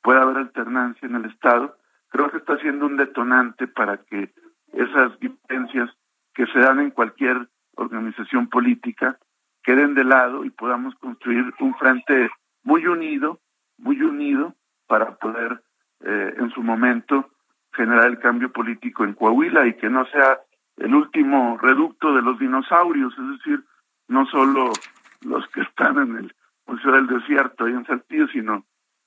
pueda 0.03 0.23
haber 0.23 0.37
alternancia 0.37 1.07
en 1.07 1.17
el 1.17 1.27
Estado, 1.27 1.77
creo 2.09 2.31
que 2.31 2.39
está 2.39 2.59
siendo 2.59 2.87
un 2.87 2.97
detonante 2.97 3.67
para 3.67 3.99
que 3.99 4.33
esas 4.73 5.19
diferencias 5.21 5.91
que 6.35 6.47
se 6.47 6.59
dan 6.59 6.81
en 6.81 6.91
cualquier 6.91 7.49
organización 7.77 8.49
política 8.49 9.19
queden 9.63 9.95
de 9.95 10.05
lado 10.05 10.45
y 10.45 10.51
podamos 10.51 10.95
construir 10.97 11.53
un 11.61 11.75
frente 11.77 12.31
muy 12.65 12.87
unido, 12.87 13.41
muy 13.79 14.01
unido 14.03 14.55
para 14.87 15.17
poder 15.17 15.63
eh, 16.05 16.35
en 16.39 16.51
su 16.51 16.63
momento 16.63 17.31
generar 17.73 18.07
el 18.07 18.19
cambio 18.19 18.53
político 18.53 19.05
en 19.05 19.15
Coahuila 19.15 19.67
y 19.67 19.75
que 19.75 19.89
no 19.89 20.05
sea 20.07 20.41
el 20.77 20.95
último 20.95 21.59
reducto 21.59 22.15
de 22.15 22.23
los 22.23 22.39
dinosaurios, 22.39 23.15
es 23.19 23.39
decir, 23.39 23.65
no 24.09 24.27
solo 24.27 24.73
los 25.23 25.47
que 25.49 25.63
están 25.63 25.99
en 25.99 26.17
el 26.17 26.35
Museo 26.67 26.93
del 26.93 27.07
Desierto 27.07 27.69
y 27.69 27.73
en 27.73 27.87
Saltillo, 27.87 28.29
sino 28.29 28.65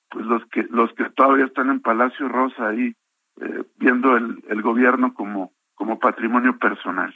pues 0.10 0.26
los 0.26 0.46
que 0.48 0.64
los 0.70 0.94
que 0.94 1.10
todavía 1.10 1.46
están 1.46 1.70
en 1.70 1.82
Palacio 1.82 2.28
Rosa 2.28 2.70
ahí 2.70 2.96
eh, 3.42 3.64
viendo 3.78 4.16
el, 4.16 4.44
el 4.48 4.62
gobierno 4.62 5.14
como 5.14 5.52
como 5.74 6.00
patrimonio 6.00 6.58
personal. 6.58 7.14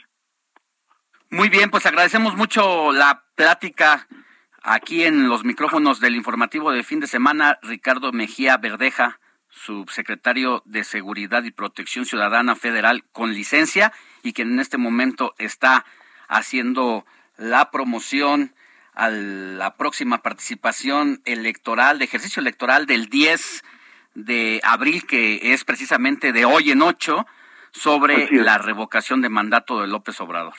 Muy 1.32 1.48
bien, 1.48 1.70
pues 1.70 1.86
agradecemos 1.86 2.34
mucho 2.34 2.90
la 2.90 3.22
plática 3.36 4.08
aquí 4.64 5.04
en 5.04 5.28
los 5.28 5.44
micrófonos 5.44 6.00
del 6.00 6.16
informativo 6.16 6.72
de 6.72 6.82
fin 6.82 6.98
de 6.98 7.06
semana, 7.06 7.60
Ricardo 7.62 8.10
Mejía 8.10 8.56
Verdeja, 8.56 9.20
subsecretario 9.48 10.60
de 10.64 10.82
Seguridad 10.82 11.44
y 11.44 11.52
Protección 11.52 12.04
Ciudadana 12.04 12.56
Federal 12.56 13.04
con 13.12 13.32
licencia 13.32 13.92
y 14.24 14.32
quien 14.32 14.50
en 14.50 14.58
este 14.58 14.76
momento 14.76 15.36
está 15.38 15.86
haciendo 16.26 17.06
la 17.36 17.70
promoción 17.70 18.52
a 18.94 19.08
la 19.08 19.76
próxima 19.76 20.22
participación 20.22 21.22
electoral, 21.26 22.00
de 22.00 22.06
ejercicio 22.06 22.40
electoral 22.40 22.86
del 22.86 23.06
10 23.06 23.62
de 24.14 24.60
abril, 24.64 25.06
que 25.06 25.52
es 25.52 25.64
precisamente 25.64 26.32
de 26.32 26.44
hoy 26.44 26.72
en 26.72 26.82
ocho, 26.82 27.24
sobre 27.70 28.28
la 28.32 28.58
revocación 28.58 29.20
de 29.20 29.28
mandato 29.28 29.80
de 29.80 29.86
López 29.86 30.20
Obrador. 30.20 30.54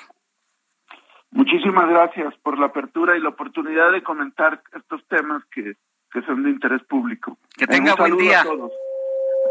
Muchísimas 1.31 1.89
gracias 1.89 2.35
por 2.43 2.59
la 2.59 2.67
apertura 2.67 3.17
y 3.17 3.21
la 3.21 3.29
oportunidad 3.29 3.91
de 3.91 4.03
comentar 4.03 4.61
estos 4.75 5.05
temas 5.07 5.43
que, 5.45 5.75
que 6.11 6.21
son 6.23 6.43
de 6.43 6.49
interés 6.49 6.83
público. 6.83 7.37
Que 7.57 7.65
tenga 7.65 7.95
buen 7.95 8.17
día. 8.17 8.43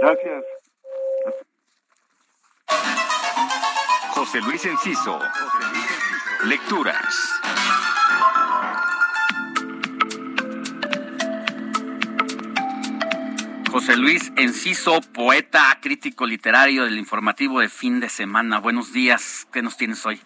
Gracias. 0.01 0.45
José 4.11 4.41
Luis 4.43 4.65
Enciso. 4.67 5.19
Lecturas. 6.45 7.41
José 13.71 13.97
Luis 13.97 14.33
Enciso, 14.37 15.01
poeta, 15.15 15.79
crítico 15.81 16.27
literario 16.27 16.85
del 16.85 16.99
informativo 16.99 17.61
de 17.61 17.69
fin 17.69 18.01
de 18.01 18.09
semana. 18.09 18.59
Buenos 18.59 18.93
días, 18.93 19.47
¿qué 19.53 19.63
nos 19.63 19.77
tienes 19.77 20.05
hoy? 20.05 20.21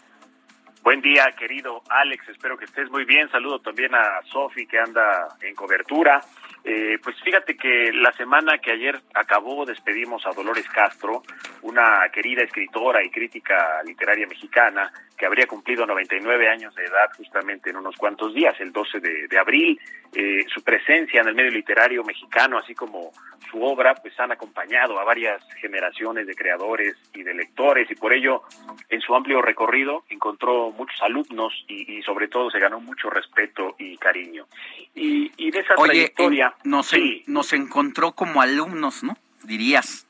Buen 0.85 1.01
día, 1.01 1.25
querido 1.39 1.81
Alex, 1.89 2.29
espero 2.29 2.59
que 2.59 2.67
estés 2.67 2.91
muy 2.91 3.07
bien. 3.07 3.27
Saludo 3.31 3.59
también 3.59 3.95
a 3.95 4.21
Sofi 4.31 4.67
que 4.67 4.79
anda 4.79 5.29
en 5.41 5.55
cobertura. 5.55 6.21
Eh, 6.67 6.99
pues 7.03 7.15
fíjate 7.23 7.59
que 7.59 7.93
la 7.93 8.11
semana 8.13 8.57
que 8.57 8.73
ayer 8.73 8.99
acabó 9.13 9.67
despedimos 9.67 10.27
a 10.27 10.33
Dolores 10.33 10.67
Castro, 10.71 11.23
una 11.61 12.09
querida 12.11 12.43
escritora 12.43 13.05
y 13.05 13.11
crítica 13.11 13.83
literaria 13.85 14.27
mexicana 14.27 14.91
que 15.17 15.27
habría 15.27 15.47
cumplido 15.47 15.87
99 15.87 16.49
años 16.49 16.75
de 16.75 16.85
edad 16.85 17.11
justamente 17.17 17.71
en 17.71 17.77
unos 17.77 17.97
cuantos 17.97 18.35
días, 18.35 18.59
el 18.61 18.73
12 18.73 19.01
de, 19.01 19.39
abril. 19.39 19.79
Eh, 20.13 20.45
su 20.53 20.63
presencia 20.63 21.21
en 21.21 21.29
el 21.29 21.35
medio 21.35 21.51
literario 21.51 22.03
mexicano, 22.05 22.59
así 22.59 22.75
como 22.75 23.13
su 23.51 23.63
obra, 23.63 23.95
pues 23.95 24.19
han 24.19 24.33
acompañado 24.33 24.99
a 24.99 25.05
varias 25.05 25.43
generaciones 25.61 26.27
de 26.27 26.35
creadores 26.35 26.97
y 27.13 27.23
de 27.23 27.35
lectores 27.35 27.91
y 27.91 27.95
por 27.95 28.13
ello 28.13 28.43
en 28.89 29.01
su 29.01 29.15
amplio 29.15 29.43
recorrido 29.43 30.05
encontró 30.09 30.71
muchos 30.71 31.01
alumnos 31.03 31.53
y, 31.69 32.01
sobre 32.03 32.29
todo 32.29 32.51
se 32.51 32.59
ganó 32.59 32.81
mucho 32.81 33.11
respeto 33.11 33.75
y 33.79 33.97
cariño. 33.99 34.47
Y, 34.95 35.51
de 35.51 35.61
esa 35.61 35.75
trayectoria 35.75 36.54
nos, 36.63 36.93
nos 37.27 37.53
encontró 37.53 38.13
como 38.13 38.41
alumnos, 38.41 39.03
¿no? 39.03 39.17
Dirías. 39.43 40.07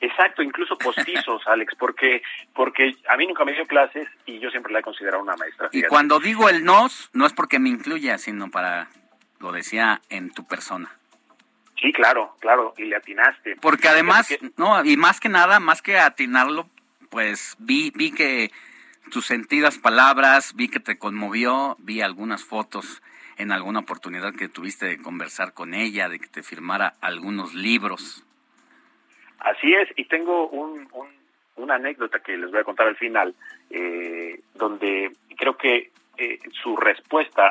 exacto, 0.00 0.42
incluso 0.42 0.76
postizos, 0.78 1.42
Alex, 1.46 1.74
porque 1.78 2.22
porque 2.54 2.96
a 3.08 3.16
mí 3.16 3.26
nunca 3.26 3.44
me 3.44 3.52
dio 3.52 3.66
clases 3.66 4.08
y 4.26 4.38
yo 4.38 4.50
siempre 4.50 4.72
la 4.72 4.80
he 4.80 4.82
considerado 4.82 5.22
una 5.22 5.36
maestra. 5.36 5.68
Y 5.72 5.82
cuando 5.84 6.18
digo 6.20 6.48
el 6.48 6.64
nos, 6.64 7.10
no 7.12 7.26
es 7.26 7.32
porque 7.32 7.58
me 7.58 7.68
incluya, 7.68 8.18
sino 8.18 8.50
para, 8.50 8.88
lo 9.40 9.52
decía 9.52 10.00
en 10.08 10.30
tu 10.30 10.46
persona. 10.46 10.90
Sí, 11.80 11.92
claro, 11.92 12.34
claro, 12.40 12.74
y 12.76 12.84
le 12.84 12.96
atinaste. 12.96 13.56
Porque 13.60 13.88
además, 13.88 14.36
no, 14.56 14.84
y 14.84 14.96
más 14.96 15.20
que 15.20 15.28
nada, 15.28 15.60
más 15.60 15.80
que 15.80 15.96
atinarlo, 15.96 16.68
pues 17.08 17.56
vi, 17.60 17.92
vi 17.94 18.10
que 18.10 18.50
tus 19.12 19.26
sentidas 19.26 19.78
palabras, 19.78 20.54
vi 20.56 20.68
que 20.68 20.80
te 20.80 20.98
conmovió, 20.98 21.76
vi 21.78 22.00
algunas 22.00 22.44
fotos 22.44 23.00
en 23.38 23.52
alguna 23.52 23.80
oportunidad 23.80 24.34
que 24.34 24.48
tuviste 24.48 24.86
de 24.86 25.02
conversar 25.02 25.54
con 25.54 25.74
ella, 25.74 26.08
de 26.08 26.18
que 26.18 26.26
te 26.26 26.42
firmara 26.42 26.94
algunos 27.00 27.54
libros. 27.54 28.24
Así 29.38 29.72
es, 29.72 29.88
y 29.96 30.04
tengo 30.06 30.48
un, 30.48 30.88
una 31.56 31.76
anécdota 31.76 32.20
que 32.20 32.36
les 32.36 32.50
voy 32.50 32.60
a 32.60 32.64
contar 32.64 32.88
al 32.88 32.96
final, 32.96 33.34
eh, 33.70 34.40
donde 34.54 35.12
creo 35.36 35.56
que 35.56 35.92
eh, 36.20 36.40
su 36.62 36.76
respuesta 36.76 37.46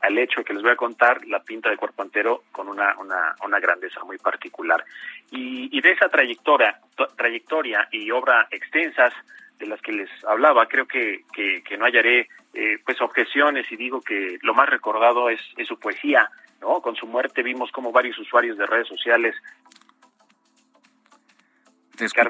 al 0.00 0.18
hecho 0.18 0.44
que 0.44 0.54
les 0.54 0.62
voy 0.62 0.70
a 0.70 0.76
contar 0.76 1.26
la 1.26 1.42
pinta 1.42 1.68
de 1.68 1.76
cuerpo 1.76 2.04
entero 2.04 2.44
con 2.52 2.68
una, 2.68 2.94
una, 3.00 3.58
grandeza 3.58 4.04
muy 4.04 4.18
particular. 4.18 4.84
Y, 5.32 5.80
de 5.80 5.90
esa 5.90 6.08
trayectoria, 6.08 6.78
trayectoria 7.16 7.88
y 7.90 8.12
obra 8.12 8.46
extensas 8.52 9.12
de 9.58 9.66
las 9.66 9.80
que 9.80 9.92
les 9.92 10.10
hablaba, 10.24 10.66
creo 10.66 10.86
que, 10.86 11.24
que 11.32 11.76
no 11.76 11.84
hallaré 11.84 12.28
eh, 12.56 12.78
pues 12.84 13.00
objeciones 13.00 13.70
y 13.72 13.76
digo 13.76 14.00
que 14.00 14.38
lo 14.42 14.54
más 14.54 14.68
recordado 14.68 15.28
es, 15.28 15.40
su 15.66 15.76
poesía, 15.76 16.30
¿no? 16.60 16.80
Con 16.80 16.94
su 16.94 17.04
muerte 17.04 17.42
vimos 17.42 17.72
como 17.72 17.90
varios 17.90 18.16
usuarios 18.16 18.56
de 18.56 18.64
redes 18.64 18.86
sociales 18.86 19.34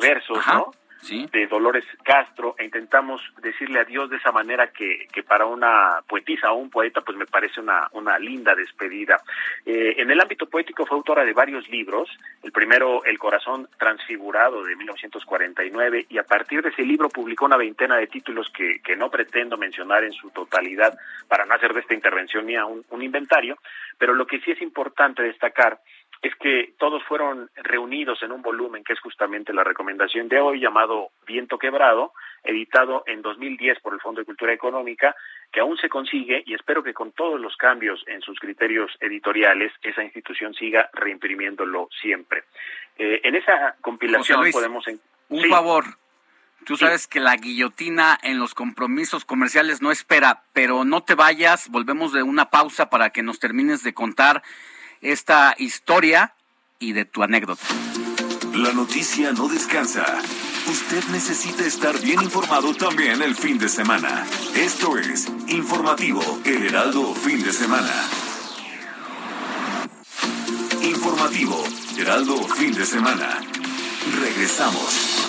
versos, 0.01 0.39
¿no? 0.47 0.71
De 1.05 1.47
Dolores 1.47 1.85
Castro 2.03 2.57
e 2.59 2.65
intentamos 2.65 3.21
decirle 3.43 3.81
adiós 3.81 4.09
de 4.09 4.17
esa 4.17 4.33
manera 4.33 4.69
que, 4.69 5.07
que 5.13 5.23
para 5.23 5.45
una 5.45 6.01
poetisa 6.09 6.51
o 6.51 6.57
un 6.57 6.71
poeta 6.71 7.03
pues 7.03 7.19
me 7.19 7.27
parece 7.27 7.61
una, 7.61 7.89
una 7.93 8.19
linda 8.19 8.55
despedida. 8.55 9.21
Eh, 9.67 9.97
en 9.99 10.11
el 10.11 10.21
ámbito 10.21 10.47
poético 10.47 10.87
fue 10.87 10.97
autora 10.97 11.25
de 11.25 11.35
varios 11.35 11.69
libros, 11.69 12.09
el 12.43 12.53
primero 12.53 13.05
El 13.05 13.19
corazón 13.19 13.69
transfigurado 13.79 14.65
de 14.65 14.77
1949 14.77 16.07
y 16.09 16.17
a 16.17 16.25
partir 16.25 16.63
de 16.63 16.71
ese 16.71 16.83
libro 16.83 17.11
publicó 17.11 17.45
una 17.45 17.59
veintena 17.59 17.97
de 17.97 18.07
títulos 18.07 18.51
que, 18.51 18.81
que 18.81 18.97
no 18.97 19.11
pretendo 19.11 19.59
mencionar 19.59 20.05
en 20.05 20.13
su 20.13 20.31
totalidad 20.31 20.97
para 21.29 21.45
no 21.45 21.55
hacer 21.55 21.75
de 21.75 21.81
esta 21.81 21.93
intervención 21.93 22.47
mía 22.47 22.65
un, 22.65 22.83
un 22.89 23.03
inventario, 23.03 23.59
pero 23.99 24.15
lo 24.15 24.27
que 24.27 24.41
sí 24.41 24.53
es 24.53 24.63
importante 24.63 25.23
destacar 25.23 25.81
es 26.25 26.35
que 26.37 26.73
todos 26.79 27.03
fueron 27.05 27.51
reunidos 27.55 28.23
en 28.23 28.33
un 28.33 28.41
volumen 28.41 28.83
que 28.83 28.95
es 28.95 29.01
justamente 29.01 29.53
la 29.53 29.63
recomendación 29.63 30.27
de 30.29 30.41
hoy 30.41 30.59
llamado 30.59 31.11
Viento 31.27 31.59
Quebrado, 31.59 32.13
editado 32.43 33.05
en 33.07 33.21
2010 33.21 33.81
por 33.81 33.93
el 33.93 34.01
Fondo 34.01 34.21
de 34.21 34.25
Cultura 34.25 34.55
Económica, 34.55 35.15
que 35.53 35.61
aún 35.61 35.77
se 35.77 35.91
consigue 35.91 36.43
y 36.47 36.55
espero 36.55 36.83
que 36.83 36.95
con 36.95 37.13
todos 37.13 37.39
los 37.39 37.55
cambios 37.57 38.03
en 38.07 38.23
sus 38.23 38.39
criterios 38.39 38.91
editoriales 39.01 39.73
esa 39.83 40.03
institución 40.03 40.55
siga 40.55 40.89
reimprimiéndolo 40.95 41.89
siempre. 42.01 42.45
Eh, 42.97 43.21
en 43.23 43.35
esa 43.35 43.77
compilación 43.83 44.51
podemos... 44.51 44.85
Un 45.29 45.45
favor, 45.49 45.85
Tú 46.65 46.79
sabes 46.79 47.07
que 47.07 47.21
la 47.21 47.37
guillotina 47.37 48.19
en 48.23 48.39
los 48.39 48.55
compromisos 48.55 49.27
comerciales 49.27 49.83
no 49.83 49.91
espera, 49.91 50.45
pero 50.55 50.85
no 50.85 51.03
te 51.03 51.15
vayas, 51.15 51.69
volvemos 51.69 52.15
de 52.15 52.23
una 52.23 52.49
pausa 52.49 52.89
para 52.89 53.11
que 53.11 53.23
nos 53.23 53.39
termines 53.39 53.83
de 53.83 53.93
contar 53.93 54.43
esta 55.05 55.55
historia 55.59 56.35
y 56.81 56.93
de 56.93 57.05
tu 57.05 57.23
anécdota. 57.23 57.63
La 58.55 58.73
noticia 58.73 59.33
no 59.33 59.49
descansa. 59.49 60.05
Usted 60.67 61.05
necesita 61.13 61.65
estar 61.65 62.01
bien 62.01 62.23
informado 62.23 62.75
también 62.75 63.21
el 63.21 63.37
fin 63.37 63.59
de 63.59 63.69
semana. 63.69 64.27
Esto 64.57 64.97
es 64.99 65.29
Informativo 65.49 66.23
El 66.45 66.67
Heraldo 66.67 67.15
Fin 67.15 67.43
de 67.43 67.53
Semana. 67.53 67.93
Informativo 70.83 71.63
Heraldo 71.99 72.37
Fin 72.49 72.73
de 72.73 72.87
Semana. 72.87 73.41
Regresamos. 74.21 75.21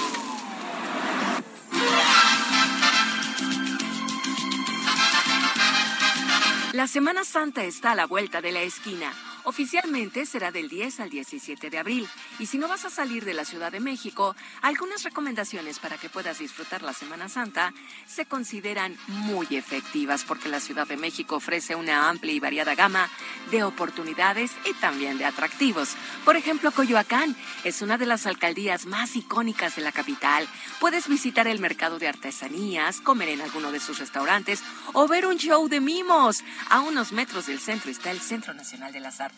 La 6.71 6.87
Semana 6.87 7.23
Santa 7.25 7.63
está 7.63 7.91
a 7.91 7.95
la 7.95 8.05
vuelta 8.05 8.41
de 8.41 8.51
la 8.51 8.61
esquina. 8.61 9.11
Oficialmente 9.45 10.25
será 10.25 10.51
del 10.51 10.69
10 10.69 11.01
al 11.01 11.11
17 11.11 11.69
de 11.69 11.77
abril. 11.77 12.09
Y 12.39 12.47
si 12.47 12.57
no 12.57 12.67
vas 12.67 12.83
a 12.83 12.89
salir 12.89 13.23
de 13.25 13.35
la 13.35 13.45
Ciudad 13.45 13.71
de 13.71 13.79
México, 13.79 14.35
algunas 14.63 15.03
recomendaciones 15.03 15.77
para 15.77 15.99
que 15.99 16.09
puedas 16.09 16.39
disfrutar 16.39 16.81
la 16.81 16.93
Semana 16.93 17.29
Santa 17.29 17.71
se 18.07 18.25
consideran 18.25 18.97
muy 19.07 19.45
efectivas 19.51 20.23
porque 20.23 20.49
la 20.49 20.59
Ciudad 20.59 20.87
de 20.87 20.97
México 20.97 21.35
ofrece 21.35 21.75
una 21.75 22.09
amplia 22.09 22.33
y 22.33 22.39
variada 22.39 22.73
gama 22.73 23.07
de 23.51 23.63
oportunidades 23.63 24.51
y 24.65 24.73
también 24.73 25.19
de 25.19 25.25
atractivos. 25.25 25.95
Por 26.25 26.37
ejemplo, 26.37 26.71
Coyoacán 26.71 27.35
es 27.63 27.83
una 27.83 27.99
de 27.99 28.07
las 28.07 28.25
alcaldías 28.25 28.87
más 28.87 29.15
icónicas 29.15 29.75
de 29.75 29.83
la 29.83 29.91
capital. 29.91 30.47
Puedes 30.79 31.07
visitar 31.07 31.47
el 31.47 31.59
mercado 31.59 31.99
de 31.99 32.07
artesanías, 32.07 32.99
comer 32.99 33.29
en 33.29 33.41
alguno 33.41 33.71
de 33.71 33.79
sus 33.79 33.99
restaurantes 33.99 34.63
o 34.93 35.07
ver 35.07 35.27
un 35.27 35.37
show 35.37 35.69
de 35.69 35.81
mimos. 35.81 36.43
A 36.71 36.81
unos 36.81 37.11
metros 37.11 37.45
del 37.45 37.59
centro 37.59 37.91
está 37.91 38.09
el 38.09 38.21
Centro 38.21 38.55
Nacional 38.55 38.91
de 38.91 39.01
las 39.01 39.21
Artes 39.21 39.34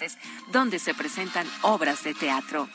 donde 0.52 0.80
se 0.80 0.94
presentan 0.94 1.48
obras 1.62 2.04
de 2.04 2.14
teatro. 2.14 2.68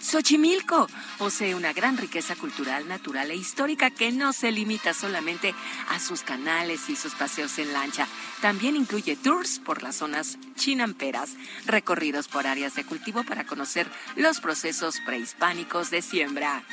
Xochimilco 0.00 0.88
posee 1.18 1.54
una 1.54 1.74
gran 1.74 1.98
riqueza 1.98 2.34
cultural, 2.34 2.88
natural 2.88 3.30
e 3.30 3.36
histórica 3.36 3.90
que 3.90 4.12
no 4.12 4.32
se 4.32 4.50
limita 4.50 4.94
solamente 4.94 5.54
a 5.90 6.00
sus 6.00 6.22
canales 6.22 6.88
y 6.88 6.96
sus 6.96 7.14
paseos 7.14 7.58
en 7.58 7.74
lancha. 7.74 8.08
También 8.40 8.76
incluye 8.76 9.14
tours 9.16 9.58
por 9.58 9.82
las 9.82 9.96
zonas 9.96 10.38
chinamperas, 10.56 11.36
recorridos 11.66 12.28
por 12.28 12.46
áreas 12.46 12.74
de 12.76 12.84
cultivo 12.84 13.24
para 13.24 13.44
conocer 13.44 13.86
los 14.16 14.40
procesos 14.40 15.00
prehispánicos 15.04 15.90
de 15.90 16.00
siembra 16.00 16.64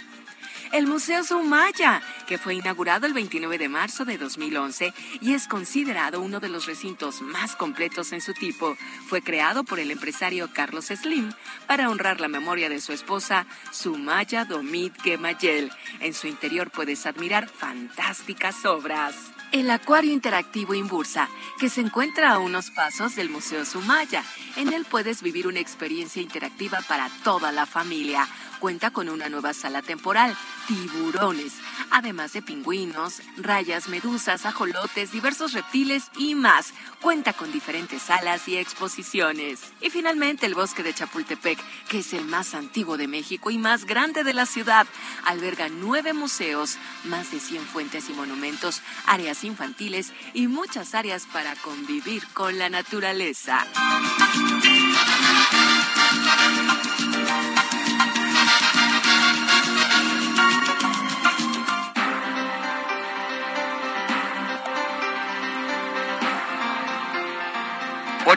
el 0.71 0.87
Museo 0.87 1.23
Sumaya, 1.23 2.01
que 2.27 2.37
fue 2.37 2.55
inaugurado 2.55 3.05
el 3.05 3.13
29 3.13 3.57
de 3.57 3.69
marzo 3.69 4.05
de 4.05 4.17
2011 4.17 4.93
y 5.21 5.33
es 5.33 5.47
considerado 5.47 6.21
uno 6.21 6.39
de 6.39 6.49
los 6.49 6.65
recintos 6.65 7.21
más 7.21 7.55
completos 7.55 8.11
en 8.11 8.21
su 8.21 8.33
tipo. 8.33 8.75
Fue 9.07 9.21
creado 9.21 9.63
por 9.63 9.79
el 9.79 9.91
empresario 9.91 10.49
Carlos 10.53 10.85
Slim 10.85 11.31
para 11.67 11.89
honrar 11.89 12.19
la 12.19 12.27
memoria 12.27 12.69
de 12.69 12.81
su 12.81 12.93
esposa 12.93 13.45
Sumaya 13.71 14.45
Domit 14.45 14.93
Gemayel. 15.01 15.71
En 15.99 16.13
su 16.13 16.27
interior 16.27 16.71
puedes 16.71 17.05
admirar 17.05 17.47
fantásticas 17.47 18.65
obras. 18.65 19.15
El 19.51 19.69
Acuario 19.69 20.11
Interactivo 20.11 20.73
Inbursa, 20.73 21.29
que 21.57 21.69
se 21.69 21.79
encuentra 21.79 22.33
a 22.33 22.39
unos 22.39 22.69
pasos 22.69 23.15
del 23.15 23.29
Museo 23.29 23.63
Sumaya. 23.63 24.23
En 24.57 24.73
él 24.73 24.85
puedes 24.85 25.21
vivir 25.21 25.47
una 25.47 25.61
experiencia 25.61 26.21
interactiva 26.21 26.79
para 26.87 27.09
toda 27.23 27.53
la 27.53 27.65
familia 27.65 28.27
cuenta 28.59 28.91
con 28.91 29.09
una 29.09 29.29
nueva 29.29 29.53
sala 29.53 29.81
temporal, 29.81 30.35
tiburones, 30.67 31.53
además 31.91 32.33
de 32.33 32.41
pingüinos, 32.41 33.21
rayas, 33.37 33.87
medusas, 33.87 34.45
ajolotes, 34.45 35.11
diversos 35.11 35.53
reptiles 35.53 36.11
y 36.17 36.35
más. 36.35 36.73
Cuenta 37.01 37.33
con 37.33 37.51
diferentes 37.51 38.01
salas 38.01 38.47
y 38.47 38.57
exposiciones. 38.57 39.61
Y 39.81 39.89
finalmente 39.89 40.45
el 40.45 40.55
bosque 40.55 40.83
de 40.83 40.93
Chapultepec, 40.93 41.59
que 41.87 41.99
es 41.99 42.13
el 42.13 42.25
más 42.25 42.53
antiguo 42.53 42.97
de 42.97 43.07
México 43.07 43.51
y 43.51 43.57
más 43.57 43.85
grande 43.85 44.23
de 44.23 44.33
la 44.33 44.45
ciudad, 44.45 44.87
alberga 45.25 45.69
nueve 45.69 46.13
museos, 46.13 46.77
más 47.05 47.31
de 47.31 47.39
100 47.39 47.63
fuentes 47.63 48.09
y 48.09 48.13
monumentos, 48.13 48.81
áreas 49.05 49.43
infantiles 49.43 50.13
y 50.33 50.47
muchas 50.47 50.95
áreas 50.95 51.25
para 51.31 51.55
convivir 51.55 52.25
con 52.33 52.57
la 52.57 52.69
naturaleza. 52.69 53.65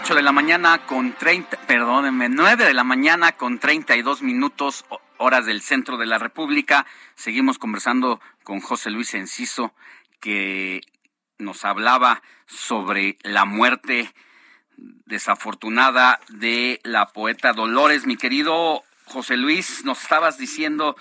8 0.02 0.14
de 0.14 0.22
la 0.22 0.32
mañana 0.32 0.86
con 0.86 1.12
30, 1.12 1.59
perdónenme, 1.66 2.31
9 2.31 2.64
de 2.64 2.72
la 2.72 2.85
mañana 2.85 3.32
con 3.32 3.59
32 3.59 4.22
minutos, 4.22 4.86
horas 5.18 5.44
del 5.44 5.60
centro 5.60 5.98
de 5.98 6.06
la 6.06 6.16
República. 6.16 6.86
Seguimos 7.16 7.59
conversando 7.59 8.18
con 8.43 8.60
José 8.60 8.89
Luis 8.89 9.12
Enciso, 9.12 9.74
que 10.18 10.81
nos 11.36 11.66
hablaba 11.66 12.22
sobre 12.47 13.18
la 13.24 13.44
muerte 13.44 14.10
desafortunada 14.78 16.18
de 16.31 16.81
la 16.82 17.09
poeta 17.09 17.52
Dolores. 17.52 18.06
Mi 18.06 18.16
querido 18.16 18.82
José 19.05 19.36
Luis, 19.36 19.85
nos 19.85 20.01
estabas 20.02 20.39
diciendo 20.39 20.97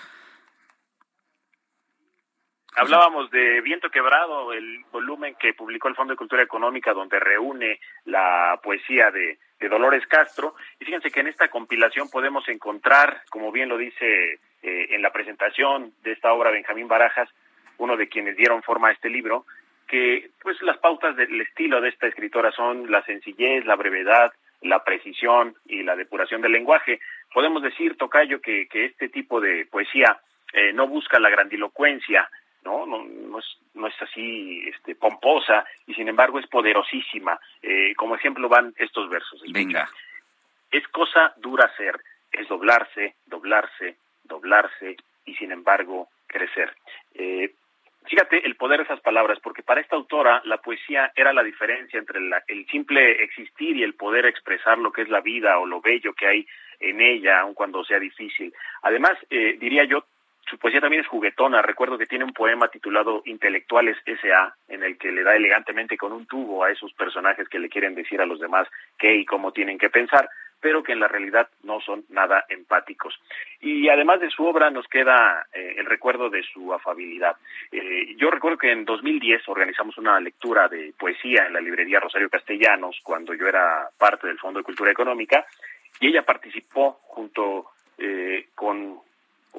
Hablábamos 2.76 3.30
de 3.30 3.60
Viento 3.62 3.90
Quebrado, 3.90 4.52
el 4.52 4.84
volumen 4.92 5.34
que 5.34 5.54
publicó 5.54 5.88
el 5.88 5.96
Fondo 5.96 6.12
de 6.12 6.18
Cultura 6.18 6.42
Económica, 6.42 6.92
donde 6.92 7.18
reúne 7.18 7.80
la 8.04 8.60
poesía 8.62 9.10
de, 9.10 9.38
Dolores 9.68 10.06
Castro. 10.06 10.54
Y 10.80 10.84
fíjense 10.84 11.10
que 11.10 11.20
en 11.20 11.26
esta 11.26 11.48
compilación 11.48 12.08
podemos 12.08 12.48
encontrar, 12.48 13.22
como 13.28 13.52
bien 13.52 13.68
lo 13.68 13.76
dice 13.76 14.40
eh, 14.62 14.86
en 14.90 15.02
la 15.02 15.12
presentación 15.12 15.92
de 16.02 16.12
esta 16.12 16.32
obra 16.32 16.50
Benjamín 16.50 16.88
Barajas, 16.88 17.28
uno 17.76 17.96
de 17.96 18.08
quienes 18.08 18.36
dieron 18.36 18.62
forma 18.62 18.88
a 18.88 18.92
este 18.92 19.10
libro, 19.10 19.44
que 19.86 20.30
pues 20.42 20.60
las 20.62 20.78
pautas 20.78 21.14
del 21.16 21.40
estilo 21.40 21.80
de 21.80 21.90
esta 21.90 22.06
escritora 22.06 22.52
son 22.52 22.90
la 22.90 23.04
sencillez, 23.04 23.66
la 23.66 23.76
brevedad, 23.76 24.32
la 24.62 24.82
precisión 24.82 25.54
y 25.66 25.82
la 25.82 25.94
depuración 25.94 26.40
del 26.40 26.52
lenguaje. 26.52 27.00
Podemos 27.32 27.62
decir, 27.62 27.96
Tocayo, 27.96 28.40
que, 28.40 28.66
que 28.66 28.86
este 28.86 29.08
tipo 29.08 29.40
de 29.40 29.66
poesía 29.66 30.20
eh, 30.52 30.72
no 30.72 30.88
busca 30.88 31.18
la 31.20 31.30
grandilocuencia, 31.30 32.28
¿no? 32.64 32.86
No, 32.86 33.04
no, 33.04 33.38
es, 33.38 33.58
no 33.74 33.86
es 33.86 33.94
así 34.02 34.62
este, 34.68 34.94
pomposa 34.94 35.64
y 35.86 35.94
sin 35.94 36.08
embargo 36.08 36.38
es 36.38 36.46
poderosísima. 36.46 37.38
Eh, 37.62 37.94
como 37.96 38.14
ejemplo 38.14 38.48
van 38.48 38.74
estos 38.78 39.08
versos. 39.08 39.42
Venga. 39.52 39.88
Es 40.70 40.86
cosa 40.88 41.34
dura 41.38 41.70
ser, 41.76 41.98
es 42.32 42.48
doblarse, 42.48 43.16
doblarse, 43.26 43.96
doblarse 44.24 44.96
y 45.24 45.34
sin 45.34 45.52
embargo 45.52 46.08
crecer. 46.26 46.74
Eh, 47.14 47.52
fíjate 48.04 48.46
el 48.46 48.56
poder 48.56 48.78
de 48.78 48.84
esas 48.84 49.00
palabras, 49.00 49.38
porque 49.42 49.62
para 49.62 49.80
esta 49.80 49.96
autora 49.96 50.40
la 50.44 50.58
poesía 50.58 51.12
era 51.14 51.32
la 51.32 51.42
diferencia 51.42 51.98
entre 51.98 52.20
el 52.48 52.66
simple 52.68 53.22
existir 53.22 53.76
y 53.76 53.82
el 53.82 53.94
poder 53.94 54.26
expresar 54.26 54.78
lo 54.78 54.92
que 54.92 55.02
es 55.02 55.08
la 55.08 55.20
vida 55.20 55.58
o 55.58 55.66
lo 55.66 55.80
bello 55.80 56.14
que 56.14 56.26
hay 56.26 56.46
en 56.78 57.00
ella, 57.00 57.40
aun 57.40 57.54
cuando 57.54 57.84
sea 57.84 57.98
difícil. 57.98 58.52
Además, 58.82 59.12
eh, 59.28 59.56
diría 59.60 59.84
yo, 59.84 60.04
su 60.50 60.58
poesía 60.58 60.80
también 60.80 61.02
es 61.02 61.08
juguetona. 61.08 61.62
Recuerdo 61.62 61.96
que 61.96 62.06
tiene 62.06 62.24
un 62.24 62.32
poema 62.32 62.66
titulado 62.68 63.22
Intelectuales 63.24 63.96
S.A., 64.04 64.52
en 64.68 64.82
el 64.82 64.98
que 64.98 65.12
le 65.12 65.22
da 65.22 65.36
elegantemente 65.36 65.96
con 65.96 66.12
un 66.12 66.26
tubo 66.26 66.64
a 66.64 66.72
esos 66.72 66.92
personajes 66.94 67.48
que 67.48 67.60
le 67.60 67.68
quieren 67.68 67.94
decir 67.94 68.20
a 68.20 68.26
los 68.26 68.40
demás 68.40 68.66
qué 68.98 69.14
y 69.14 69.24
cómo 69.24 69.52
tienen 69.52 69.78
que 69.78 69.90
pensar, 69.90 70.28
pero 70.60 70.82
que 70.82 70.92
en 70.92 71.00
la 71.00 71.06
realidad 71.06 71.48
no 71.62 71.80
son 71.80 72.04
nada 72.08 72.44
empáticos. 72.48 73.14
Y 73.60 73.88
además 73.88 74.20
de 74.20 74.28
su 74.30 74.44
obra 74.44 74.70
nos 74.70 74.88
queda 74.88 75.46
eh, 75.52 75.76
el 75.78 75.86
recuerdo 75.86 76.28
de 76.28 76.42
su 76.42 76.74
afabilidad. 76.74 77.36
Eh, 77.70 78.16
yo 78.16 78.30
recuerdo 78.30 78.58
que 78.58 78.72
en 78.72 78.84
2010 78.84 79.48
organizamos 79.48 79.96
una 79.98 80.18
lectura 80.18 80.66
de 80.68 80.92
poesía 80.98 81.46
en 81.46 81.52
la 81.52 81.60
librería 81.60 82.00
Rosario 82.00 82.28
Castellanos, 82.28 82.98
cuando 83.04 83.34
yo 83.34 83.46
era 83.46 83.88
parte 83.96 84.26
del 84.26 84.38
Fondo 84.38 84.58
de 84.58 84.64
Cultura 84.64 84.90
Económica, 84.90 85.46
y 86.00 86.08
ella 86.08 86.22
participó 86.22 86.98
junto 87.04 87.70
eh, 87.98 88.48
con 88.54 88.98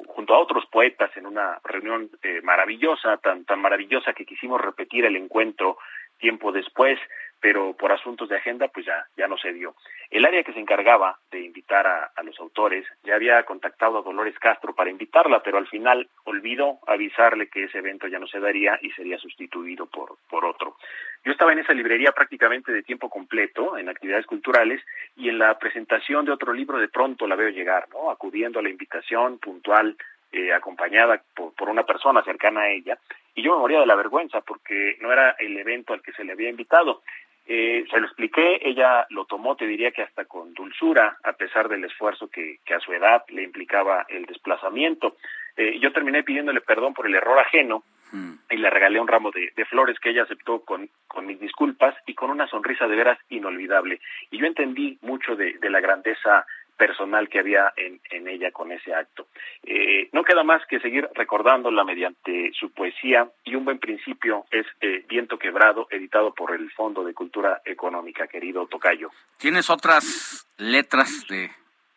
junto 0.07 0.33
a 0.33 0.39
otros 0.39 0.65
poetas 0.67 1.15
en 1.17 1.25
una 1.25 1.59
reunión 1.63 2.09
eh, 2.23 2.41
maravillosa, 2.41 3.17
tan, 3.17 3.45
tan 3.45 3.59
maravillosa 3.59 4.13
que 4.13 4.25
quisimos 4.25 4.61
repetir 4.61 5.05
el 5.05 5.15
encuentro 5.15 5.77
tiempo 6.17 6.51
después, 6.51 6.99
pero 7.41 7.73
por 7.73 7.91
asuntos 7.91 8.29
de 8.29 8.37
agenda 8.37 8.67
pues 8.67 8.85
ya, 8.85 9.05
ya 9.17 9.27
no 9.27 9.37
se 9.37 9.51
dio. 9.51 9.75
El 10.11 10.25
área 10.25 10.43
que 10.43 10.53
se 10.53 10.59
encargaba 10.59 11.17
de 11.31 11.41
invitar 11.41 11.87
a, 11.87 12.11
los 12.23 12.39
autores 12.39 12.85
ya 13.03 13.15
había 13.15 13.43
contactado 13.43 13.97
a 13.97 14.03
Dolores 14.03 14.37
Castro 14.37 14.75
para 14.75 14.91
invitarla, 14.91 15.41
pero 15.41 15.57
al 15.57 15.67
final 15.67 16.07
olvidó 16.25 16.79
avisarle 16.85 17.49
que 17.49 17.63
ese 17.63 17.79
evento 17.79 18.07
ya 18.07 18.19
no 18.19 18.27
se 18.27 18.39
daría 18.39 18.77
y 18.81 18.91
sería 18.91 19.17
sustituido 19.17 19.87
por, 19.87 20.17
por 20.29 20.45
otro. 20.45 20.77
Yo 21.25 21.31
estaba 21.31 21.51
en 21.53 21.59
esa 21.59 21.73
librería 21.73 22.11
prácticamente 22.11 22.71
de 22.71 22.83
tiempo 22.83 23.09
completo, 23.09 23.77
en 23.77 23.89
actividades 23.89 24.25
culturales, 24.27 24.81
y 25.15 25.29
en 25.29 25.39
la 25.39 25.57
presentación 25.57 26.25
de 26.25 26.31
otro 26.31 26.53
libro 26.53 26.77
de 26.77 26.89
pronto 26.89 27.27
la 27.27 27.35
veo 27.35 27.49
llegar, 27.49 27.87
¿no? 27.89 28.11
Acudiendo 28.11 28.59
a 28.59 28.63
la 28.63 28.69
invitación 28.69 29.39
puntual, 29.39 29.97
eh, 30.31 30.53
acompañada 30.53 31.21
por, 31.35 31.53
por 31.53 31.69
una 31.69 31.85
persona 31.85 32.23
cercana 32.23 32.61
a 32.61 32.69
ella, 32.69 32.97
y 33.33 33.43
yo 33.43 33.53
me 33.53 33.59
moría 33.59 33.79
de 33.79 33.85
la 33.85 33.95
vergüenza 33.95 34.41
porque 34.41 34.97
no 34.99 35.11
era 35.11 35.31
el 35.39 35.57
evento 35.57 35.93
al 35.93 36.01
que 36.01 36.11
se 36.11 36.23
le 36.23 36.33
había 36.33 36.49
invitado. 36.49 37.01
Eh, 37.47 37.85
se 37.89 37.99
lo 37.99 38.05
expliqué, 38.05 38.59
ella 38.61 39.05
lo 39.09 39.25
tomó, 39.25 39.55
te 39.55 39.65
diría 39.65 39.91
que 39.91 40.03
hasta 40.03 40.25
con 40.25 40.53
dulzura, 40.53 41.17
a 41.23 41.33
pesar 41.33 41.69
del 41.69 41.83
esfuerzo 41.83 42.29
que, 42.29 42.59
que 42.65 42.75
a 42.75 42.79
su 42.79 42.93
edad 42.93 43.23
le 43.29 43.43
implicaba 43.43 44.05
el 44.09 44.25
desplazamiento. 44.25 45.17
Eh, 45.57 45.79
yo 45.79 45.91
terminé 45.91 46.23
pidiéndole 46.23 46.61
perdón 46.61 46.93
por 46.93 47.07
el 47.07 47.15
error 47.15 47.39
ajeno 47.39 47.83
mm. 48.11 48.33
y 48.51 48.57
le 48.57 48.69
regalé 48.69 49.01
un 49.01 49.07
ramo 49.07 49.31
de, 49.31 49.51
de, 49.55 49.65
flores 49.65 49.99
que 49.99 50.11
ella 50.11 50.23
aceptó 50.23 50.61
con, 50.61 50.89
con 51.07 51.25
mis 51.25 51.39
disculpas 51.39 51.95
y 52.05 52.13
con 52.13 52.29
una 52.29 52.47
sonrisa 52.47 52.87
de 52.87 52.95
veras 52.95 53.19
inolvidable. 53.29 53.99
Y 54.29 54.37
yo 54.37 54.45
entendí 54.45 54.97
mucho 55.01 55.35
de, 55.35 55.57
de 55.59 55.69
la 55.69 55.81
grandeza 55.81 56.45
personal 56.77 57.29
que 57.29 57.39
había 57.39 57.73
en, 57.77 58.01
en 58.09 58.27
ella 58.27 58.51
con 58.51 58.71
ese 58.71 58.93
acto. 58.93 59.27
Eh, 59.63 60.09
no 60.13 60.23
queda 60.23 60.43
más 60.43 60.65
que 60.67 60.79
seguir 60.79 61.07
recordándola 61.13 61.83
mediante 61.83 62.51
su 62.53 62.71
poesía 62.71 63.29
y 63.43 63.55
un 63.55 63.65
buen 63.65 63.79
principio 63.79 64.45
es 64.51 64.65
eh, 64.81 65.05
Viento 65.07 65.37
Quebrado, 65.37 65.87
editado 65.89 66.33
por 66.33 66.53
el 66.53 66.71
Fondo 66.71 67.03
de 67.03 67.13
Cultura 67.13 67.61
Económica, 67.65 68.27
querido 68.27 68.65
Tocayo. 68.67 69.09
¿Tienes 69.37 69.69
otras 69.69 70.47
letras 70.57 71.25
de 71.27 71.51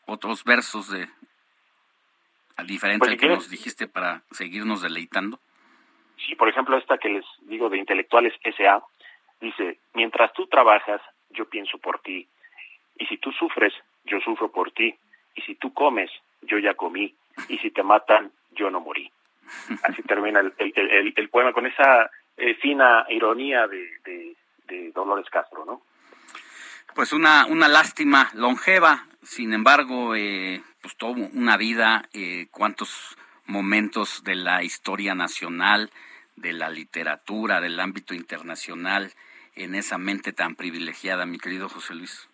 otros 0.07 0.45
versos 0.45 0.91
de 0.91 1.09
diferente 2.67 3.07
pues, 3.07 3.21
que 3.21 3.29
nos 3.29 3.51
dijiste 3.51 3.89
para 3.89 4.23
seguirnos 4.31 4.83
deleitando? 4.83 5.39
Sí, 6.27 6.35
por 6.37 6.49
ejemplo, 6.49 6.77
esta 6.79 6.99
que 6.99 7.09
les 7.09 7.25
digo 7.43 7.69
de 7.69 7.79
Intelectuales 7.79 8.33
S.A. 8.43 8.83
dice, 9.41 9.79
mientras 9.95 10.33
tú 10.33 10.47
trabajas, 10.47 11.01
yo 11.31 11.49
pienso 11.49 11.79
por 11.79 12.01
ti, 12.01 12.29
y 12.97 13.07
si 13.07 13.19
tú 13.19 13.33
sufres, 13.33 13.73
yo 14.05 14.21
sufro 14.21 14.51
por 14.51 14.71
ti, 14.73 14.95
y 15.35 15.43
si 15.43 15.55
tú 15.57 15.73
comes, 15.73 16.11
yo 16.43 16.59
ya 16.59 16.75
comí, 16.75 17.15
y 17.49 17.59
si 17.59 17.71
te 17.71 17.83
matan, 17.83 18.33
yo 18.53 18.71
no 18.71 18.81
morí. 18.81 19.11
Así 19.83 20.03
termina 20.03 20.41
el, 20.41 20.55
el, 20.59 21.13
el, 21.17 21.29
poema 21.29 21.53
con 21.53 21.67
esa 21.67 22.11
eh, 22.37 22.55
fina 22.57 23.07
ironía 23.11 23.67
de, 23.67 24.37
Dolores 24.95 25.29
Castro, 25.29 25.65
¿no? 25.65 25.83
Pues 26.95 27.13
una, 27.13 27.47
una 27.47 27.69
lástima 27.69 28.31
longeva, 28.35 29.07
sin 29.23 29.53
embargo, 29.53 30.15
eh, 30.15 30.63
pues 30.81 30.97
toda 30.97 31.29
una 31.33 31.57
vida, 31.57 32.09
eh, 32.13 32.47
cuántos 32.51 33.17
momentos 33.47 34.23
de 34.25 34.37
la 34.37 34.63
historia 34.63 35.15
nacional, 35.15 35.91
de 36.37 36.53
la 36.53 36.71
literatura, 36.71 37.61
del 37.61 37.79
ámbito 37.81 38.15
internacional, 38.15 39.13
en 39.55 39.75
esa 39.75 39.99
mente 39.99 40.33
tan 40.33 40.55
privilegiada, 40.55 41.27
mi 41.27 41.39
querido 41.39 41.69
José 41.69 41.95
Luis. 41.95 42.29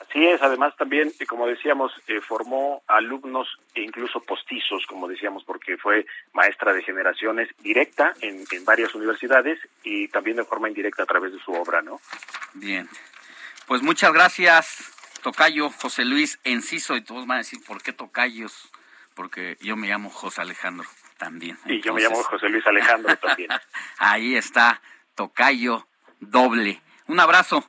Así 0.00 0.26
es, 0.26 0.40
además 0.42 0.76
también, 0.76 1.12
eh, 1.18 1.26
como 1.26 1.46
decíamos, 1.46 1.92
eh, 2.06 2.20
formó 2.20 2.82
alumnos 2.86 3.48
e 3.74 3.82
incluso 3.82 4.20
postizos, 4.20 4.86
como 4.86 5.08
decíamos, 5.08 5.44
porque 5.44 5.76
fue 5.76 6.06
maestra 6.32 6.72
de 6.72 6.82
generaciones 6.82 7.48
directa 7.58 8.12
en, 8.20 8.44
en, 8.50 8.64
varias 8.64 8.94
universidades 8.94 9.58
y 9.82 10.08
también 10.08 10.36
de 10.36 10.44
forma 10.44 10.68
indirecta 10.68 11.02
a 11.02 11.06
través 11.06 11.32
de 11.32 11.40
su 11.40 11.52
obra, 11.52 11.82
¿no? 11.82 12.00
Bien, 12.54 12.88
pues 13.66 13.82
muchas 13.82 14.12
gracias, 14.12 14.92
Tocayo 15.22 15.70
José 15.70 16.04
Luis 16.04 16.38
Enciso, 16.44 16.96
y 16.96 17.02
todos 17.02 17.26
van 17.26 17.36
a 17.36 17.38
decir, 17.38 17.58
¿por 17.66 17.82
qué 17.82 17.92
Tocayos? 17.92 18.70
Porque 19.14 19.56
yo 19.60 19.76
me 19.76 19.88
llamo 19.88 20.10
José 20.10 20.42
Alejandro 20.42 20.88
también. 21.18 21.58
Y 21.66 21.80
yo 21.80 21.92
me 21.92 22.00
llamo 22.00 22.22
José 22.22 22.48
Luis 22.48 22.66
Alejandro 22.66 23.16
también. 23.16 23.50
Ahí 23.98 24.36
está, 24.36 24.80
Tocayo 25.16 25.88
doble. 26.20 26.80
Un 27.06 27.20
abrazo. 27.20 27.68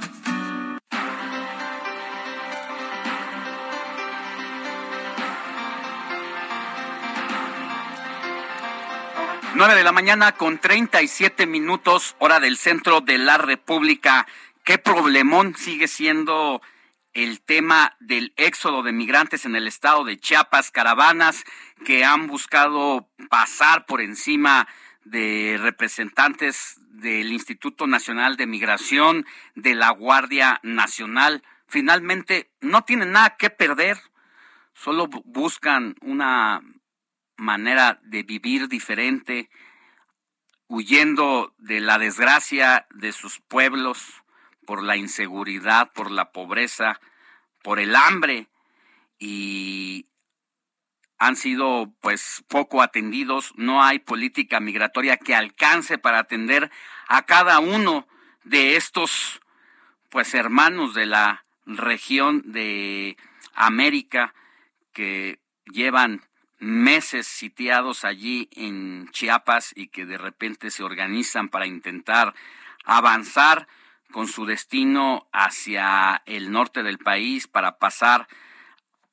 9 9.61 9.75
de 9.75 9.83
la 9.83 9.91
mañana 9.91 10.31
con 10.31 10.57
37 10.57 11.45
minutos, 11.45 12.15
hora 12.17 12.39
del 12.39 12.57
centro 12.57 12.99
de 12.99 13.19
la 13.19 13.37
República. 13.37 14.25
¿Qué 14.63 14.79
problemón 14.79 15.55
sigue 15.55 15.87
siendo 15.87 16.63
el 17.13 17.41
tema 17.41 17.95
del 17.99 18.33
éxodo 18.37 18.81
de 18.81 18.91
migrantes 18.91 19.45
en 19.45 19.55
el 19.55 19.67
estado 19.67 20.03
de 20.03 20.17
Chiapas, 20.17 20.71
caravanas 20.71 21.43
que 21.85 22.03
han 22.03 22.25
buscado 22.25 23.07
pasar 23.29 23.85
por 23.85 24.01
encima 24.01 24.67
de 25.03 25.59
representantes 25.61 26.77
del 26.89 27.31
Instituto 27.31 27.85
Nacional 27.85 28.37
de 28.37 28.47
Migración, 28.47 29.27
de 29.53 29.75
la 29.75 29.91
Guardia 29.91 30.59
Nacional. 30.63 31.43
Finalmente, 31.67 32.49
no 32.61 32.81
tienen 32.83 33.11
nada 33.11 33.35
que 33.37 33.51
perder, 33.51 33.99
solo 34.73 35.05
buscan 35.05 35.97
una 36.01 36.63
manera 37.41 37.99
de 38.03 38.23
vivir 38.23 38.69
diferente, 38.69 39.49
huyendo 40.67 41.53
de 41.57 41.81
la 41.81 41.97
desgracia 41.97 42.87
de 42.91 43.11
sus 43.11 43.39
pueblos, 43.39 44.21
por 44.65 44.83
la 44.83 44.95
inseguridad, 44.95 45.91
por 45.91 46.11
la 46.11 46.31
pobreza, 46.31 46.99
por 47.61 47.79
el 47.79 47.95
hambre 47.95 48.47
y 49.19 50.07
han 51.17 51.35
sido 51.35 51.93
pues 51.99 52.43
poco 52.47 52.81
atendidos, 52.81 53.53
no 53.55 53.83
hay 53.83 53.99
política 53.99 54.59
migratoria 54.59 55.17
que 55.17 55.35
alcance 55.35 55.97
para 55.97 56.19
atender 56.19 56.71
a 57.07 57.25
cada 57.25 57.59
uno 57.59 58.07
de 58.43 58.75
estos 58.75 59.41
pues 60.09 60.33
hermanos 60.33 60.93
de 60.93 61.05
la 61.05 61.45
región 61.65 62.41
de 62.51 63.17
América 63.53 64.33
que 64.93 65.39
llevan 65.65 66.21
meses 66.61 67.25
sitiados 67.25 68.05
allí 68.05 68.47
en 68.55 69.09
Chiapas 69.09 69.73
y 69.75 69.87
que 69.87 70.05
de 70.05 70.19
repente 70.19 70.69
se 70.69 70.83
organizan 70.83 71.49
para 71.49 71.65
intentar 71.65 72.35
avanzar 72.85 73.67
con 74.11 74.27
su 74.27 74.45
destino 74.45 75.27
hacia 75.33 76.21
el 76.27 76.51
norte 76.51 76.83
del 76.83 76.99
país 76.99 77.47
para 77.47 77.79
pasar 77.79 78.27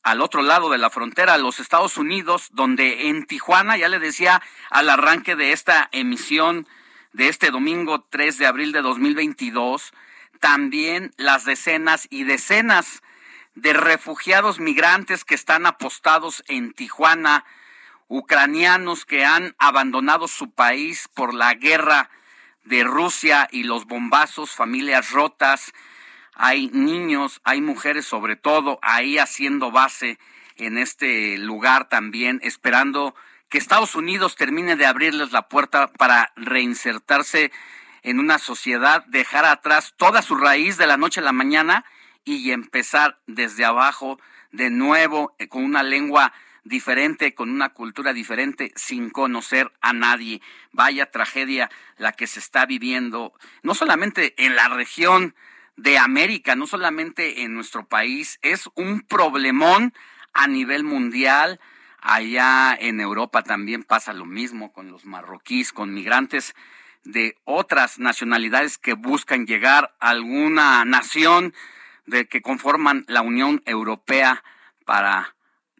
al 0.03 0.21
otro 0.21 0.43
lado 0.43 0.69
de 0.71 0.79
la 0.79 0.91
frontera, 0.91 1.35
a 1.35 1.39
los 1.39 1.59
Estados 1.59 1.97
Unidos, 1.97 2.49
donde 2.53 3.09
en 3.09 3.27
Tijuana, 3.27 3.79
ya 3.79 3.89
le 3.89 3.99
decía 3.99 4.43
al 4.71 4.91
arranque 4.91 5.35
de 5.35 5.53
esta 5.53 5.89
emisión 5.93 6.67
de 7.13 7.29
este 7.29 7.51
domingo 7.51 8.07
3 8.11 8.37
de 8.37 8.47
abril 8.47 8.73
de 8.73 8.83
2022, 8.83 9.93
también 10.39 11.13
las 11.17 11.47
decenas 11.47 12.07
y 12.11 12.25
decenas 12.25 13.03
de 13.61 13.73
refugiados 13.73 14.61
migrantes 14.61 15.25
que 15.25 15.35
están 15.35 15.67
apostados 15.67 16.45
en 16.47 16.73
Tijuana, 16.73 17.45
ucranianos 18.07 19.05
que 19.05 19.25
han 19.25 19.55
abandonado 19.59 20.29
su 20.29 20.51
país 20.51 21.09
por 21.15 21.35
la 21.35 21.55
guerra 21.55 22.09
de 22.65 22.85
Rusia 22.85 23.49
y 23.51 23.65
los 23.65 23.87
bombazos, 23.87 24.53
familias 24.53 25.11
rotas, 25.11 25.73
hay 26.35 26.69
niños, 26.69 27.41
hay 27.43 27.61
mujeres 27.61 28.07
sobre 28.07 28.37
todo 28.37 28.79
ahí 28.81 29.19
haciendo 29.19 29.73
base 29.73 30.21
en 30.57 30.79
este 30.79 31.37
lugar 31.39 31.89
también, 31.89 32.39
esperando 32.45 33.17
que 33.49 33.59
Estados 33.59 33.97
Unidos 33.97 34.37
termine 34.37 34.77
de 34.77 34.87
abrirles 34.87 35.33
la 35.33 35.49
puerta 35.49 35.89
para 35.95 36.33
reinsertarse 36.37 37.51
en 38.03 38.21
una 38.21 38.39
sociedad, 38.39 39.05
dejar 39.07 39.45
atrás 39.45 39.95
toda 39.97 40.23
su 40.23 40.37
raíz 40.37 40.77
de 40.77 40.87
la 40.87 40.97
noche 40.97 41.21
a 41.21 41.25
la 41.25 41.33
mañana 41.33 41.85
y 42.37 42.53
empezar 42.53 43.19
desde 43.27 43.65
abajo 43.65 44.19
de 44.53 44.71
nuevo 44.71 45.35
eh, 45.39 45.49
con 45.49 45.65
una 45.65 45.83
lengua 45.83 46.33
diferente, 46.65 47.35
con 47.35 47.51
una 47.51 47.71
cultura 47.71 48.13
diferente, 48.13 48.73
sin 48.77 49.11
conocer 49.11 49.73
a 49.81 49.93
nadie. 49.93 50.41
Vaya 50.73 51.11
tragedia 51.11 51.71
la 51.97 52.13
que 52.13 52.27
se 52.27 52.41
está 52.41 52.67
viviendo, 52.67 53.33
no 53.63 53.75
solamente 53.75 54.35
en 54.37 54.55
la 54.55 54.69
región 54.69 55.35
de 55.77 55.99
América, 55.99 56.57
no 56.57 56.67
solamente 56.67 57.43
en 57.43 57.55
nuestro 57.55 57.87
país, 57.87 58.39
es 58.43 58.69
un 58.75 59.01
problemón 59.03 59.95
a 60.35 60.47
nivel 60.47 60.85
mundial. 60.85 61.61
Allá 62.01 62.77
en 62.79 63.01
Europa 63.01 63.43
también 63.43 63.83
pasa 63.83 64.13
lo 64.13 64.25
mismo 64.25 64.73
con 64.73 64.91
los 64.91 65.05
marroquíes, 65.05 65.73
con 65.73 65.95
migrantes 65.95 66.55
de 67.05 67.39
otras 67.45 67.99
nacionalidades 67.99 68.77
que 68.77 68.93
buscan 68.93 69.47
llegar 69.47 69.95
a 70.01 70.11
alguna 70.11 70.85
nación 70.85 71.55
de 72.09 72.27
que 72.27 72.43
conforman 72.43 73.05
la 73.09 73.23
Unión 73.23 73.63
Europea 73.67 74.43
para 74.85 75.37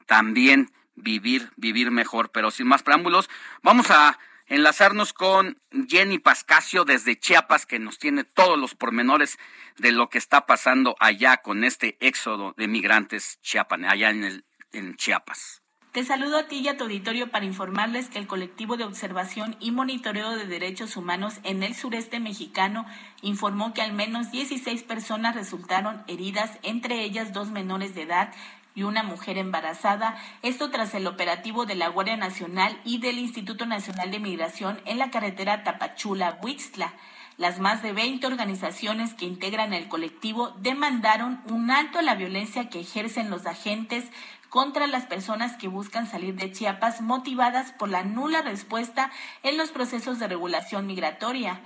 también 0.07 0.71
vivir, 0.95 1.51
vivir 1.57 1.91
mejor. 1.91 2.31
Pero 2.31 2.51
sin 2.51 2.67
más 2.67 2.83
preámbulos, 2.83 3.29
vamos 3.63 3.91
a 3.91 4.19
enlazarnos 4.47 5.13
con 5.13 5.61
Jenny 5.89 6.19
Pascasio 6.19 6.85
desde 6.85 7.19
Chiapas, 7.19 7.67
que 7.67 7.79
nos 7.79 7.99
tiene 7.99 8.25
todos 8.25 8.59
los 8.59 8.75
pormenores 8.75 9.39
de 9.77 9.93
lo 9.93 10.09
que 10.09 10.19
está 10.19 10.47
pasando 10.47 10.97
allá 11.01 11.39
con 11.39 11.65
este 11.65 11.97
éxodo 12.01 12.55
de 12.57 12.69
migrantes 12.69 13.41
chiapanes, 13.43 13.91
allá 13.91 14.11
en, 14.11 14.25
el, 14.25 14.45
en 14.73 14.97
Chiapas. 14.97 15.63
Te 15.93 16.05
saludo 16.05 16.37
a 16.37 16.43
ti 16.49 16.59
y 16.59 16.69
a 16.69 16.77
tu 16.77 16.85
auditorio 16.85 17.31
para 17.31 17.47
informarles 17.47 18.11
que 18.11 18.19
el 18.19 18.27
colectivo 18.27 18.77
de 18.77 18.85
observación 18.85 19.57
y 19.59 19.71
monitoreo 19.71 20.37
de 20.37 20.45
derechos 20.45 20.99
humanos 20.99 21.41
en 21.45 21.63
el 21.63 21.75
sureste 21.75 22.21
mexicano 22.21 22.85
informó 23.23 23.73
que 23.73 23.81
al 23.81 23.95
menos 23.95 24.31
16 24.31 24.83
personas 24.83 25.35
resultaron 25.35 26.05
heridas, 26.07 26.59
entre 26.63 27.03
ellas 27.05 27.33
dos 27.33 27.51
menores 27.51 27.95
de 27.95 28.03
edad 28.03 28.35
y 28.75 28.83
una 28.83 29.03
mujer 29.03 29.39
embarazada, 29.39 30.17
esto 30.43 30.71
tras 30.71 30.95
el 30.95 31.07
operativo 31.07 31.65
de 31.65 31.75
la 31.75 31.89
Guardia 31.89 32.19
Nacional 32.19 32.79
y 32.85 32.99
del 32.99 33.19
Instituto 33.19 33.65
Nacional 33.65 34.11
de 34.11 34.21
Migración 34.21 34.79
en 34.85 34.99
la 34.99 35.11
carretera 35.11 35.65
Tapachula-Huixtla. 35.65 36.93
Las 37.39 37.61
más 37.61 37.83
de 37.83 37.93
20 37.93 38.27
organizaciones 38.27 39.15
que 39.15 39.25
integran 39.25 39.73
el 39.73 39.89
colectivo 39.89 40.51
demandaron 40.59 41.41
un 41.49 41.71
alto 41.71 42.01
a 42.01 42.03
la 42.03 42.17
violencia 42.17 42.69
que 42.69 42.81
ejercen 42.81 43.31
los 43.31 43.47
agentes 43.47 44.05
contra 44.49 44.87
las 44.87 45.05
personas 45.07 45.57
que 45.57 45.69
buscan 45.69 46.07
salir 46.07 46.35
de 46.35 46.53
Chiapas 46.53 47.01
motivadas 47.01 47.73
por 47.73 47.89
la 47.89 48.03
nula 48.03 48.43
respuesta 48.43 49.11
en 49.43 49.57
los 49.57 49.71
procesos 49.71 50.19
de 50.19 50.29
regulación 50.29 50.87
migratoria. 50.87 51.61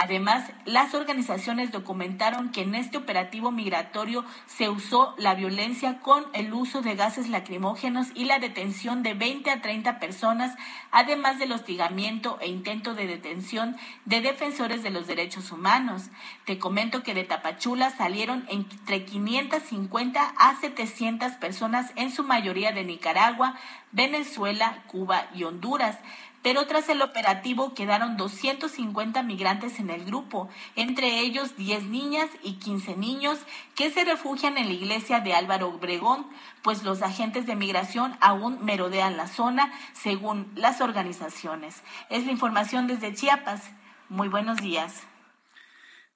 Además, 0.00 0.52
las 0.64 0.94
organizaciones 0.94 1.72
documentaron 1.72 2.52
que 2.52 2.62
en 2.62 2.76
este 2.76 2.96
operativo 2.96 3.50
migratorio 3.50 4.24
se 4.46 4.68
usó 4.68 5.12
la 5.18 5.34
violencia 5.34 5.98
con 5.98 6.24
el 6.34 6.52
uso 6.52 6.82
de 6.82 6.94
gases 6.94 7.28
lacrimógenos 7.28 8.06
y 8.14 8.26
la 8.26 8.38
detención 8.38 9.02
de 9.02 9.14
20 9.14 9.50
a 9.50 9.60
30 9.60 9.98
personas, 9.98 10.54
además 10.92 11.40
del 11.40 11.50
hostigamiento 11.50 12.38
e 12.40 12.46
intento 12.46 12.94
de 12.94 13.08
detención 13.08 13.76
de 14.04 14.20
defensores 14.20 14.84
de 14.84 14.90
los 14.90 15.08
derechos 15.08 15.50
humanos. 15.50 16.10
Te 16.44 16.60
comento 16.60 17.02
que 17.02 17.14
de 17.14 17.24
Tapachula 17.24 17.90
salieron 17.90 18.46
entre 18.50 19.04
550 19.04 20.32
a 20.38 20.54
700 20.60 21.32
personas, 21.32 21.90
en 21.96 22.12
su 22.12 22.22
mayoría 22.22 22.70
de 22.70 22.84
Nicaragua, 22.84 23.56
Venezuela, 23.90 24.84
Cuba 24.86 25.26
y 25.34 25.42
Honduras 25.42 25.98
pero 26.42 26.66
tras 26.66 26.88
el 26.88 27.02
operativo 27.02 27.74
quedaron 27.74 28.16
250 28.16 29.22
migrantes 29.22 29.80
en 29.80 29.90
el 29.90 30.04
grupo, 30.04 30.48
entre 30.76 31.20
ellos 31.20 31.56
10 31.56 31.84
niñas 31.84 32.28
y 32.42 32.54
15 32.54 32.96
niños 32.96 33.38
que 33.74 33.90
se 33.90 34.04
refugian 34.04 34.56
en 34.56 34.66
la 34.66 34.74
iglesia 34.74 35.20
de 35.20 35.34
Álvaro 35.34 35.68
Obregón, 35.68 36.26
pues 36.62 36.82
los 36.84 37.02
agentes 37.02 37.46
de 37.46 37.56
migración 37.56 38.16
aún 38.20 38.64
merodean 38.64 39.16
la 39.16 39.26
zona, 39.26 39.72
según 39.92 40.50
las 40.54 40.80
organizaciones. 40.80 41.82
Es 42.10 42.24
la 42.24 42.32
información 42.32 42.86
desde 42.86 43.14
Chiapas. 43.14 43.62
Muy 44.08 44.28
buenos 44.28 44.58
días. 44.58 45.02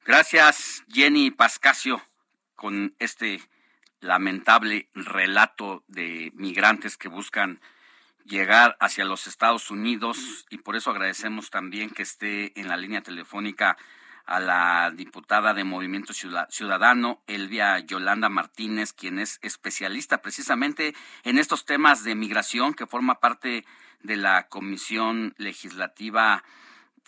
Gracias, 0.05 0.85
Jenny 0.89 1.31
Pascasio, 1.31 2.03
con 2.57 2.95
este 2.99 3.41
lamentable 4.01 4.89
relato 4.95 5.85
de 5.87 6.33
migrantes 6.35 6.97
que 6.97 7.09
buscan 7.09 7.61
llegar 8.25 8.77
hacia 8.81 9.05
los 9.05 9.27
Estados 9.27 9.71
Unidos 9.71 10.47
y 10.51 10.59
por 10.59 10.77
eso 10.77 10.91
agradecemos 10.91 11.51
también 11.51 11.91
que 11.91 12.03
esté 12.03 12.59
en 12.61 12.69
la 12.69 12.77
línea 12.77 13.03
telefónica 13.03 13.77
a 14.25 14.41
la 14.41 14.93
diputada 14.95 15.53
de 15.53 15.65
Movimiento 15.65 16.13
Ciudadano, 16.13 17.23
Elvia 17.27 17.79
Yolanda 17.81 18.29
Martínez, 18.29 18.93
quien 18.93 19.19
es 19.19 19.39
especialista 19.43 20.23
precisamente 20.23 20.95
en 21.25 21.39
estos 21.39 21.65
temas 21.65 22.05
de 22.05 22.15
migración, 22.15 22.75
que 22.75 22.87
forma 22.87 23.21
parte 23.21 23.65
de 24.03 24.17
la 24.17 24.49
Comisión 24.49 25.35
Legislativa 25.39 26.45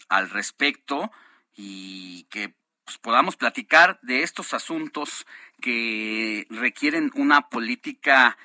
al 0.09 0.31
respecto 0.31 1.13
y 1.55 2.25
que 2.25 2.55
pues, 2.85 2.99
podamos 2.99 3.37
platicar 3.37 3.99
de 4.03 4.23
estos 4.23 4.53
asuntos 4.55 5.27
que 5.61 6.47
requieren 6.51 7.11
una 7.15 7.49
política 7.49 8.37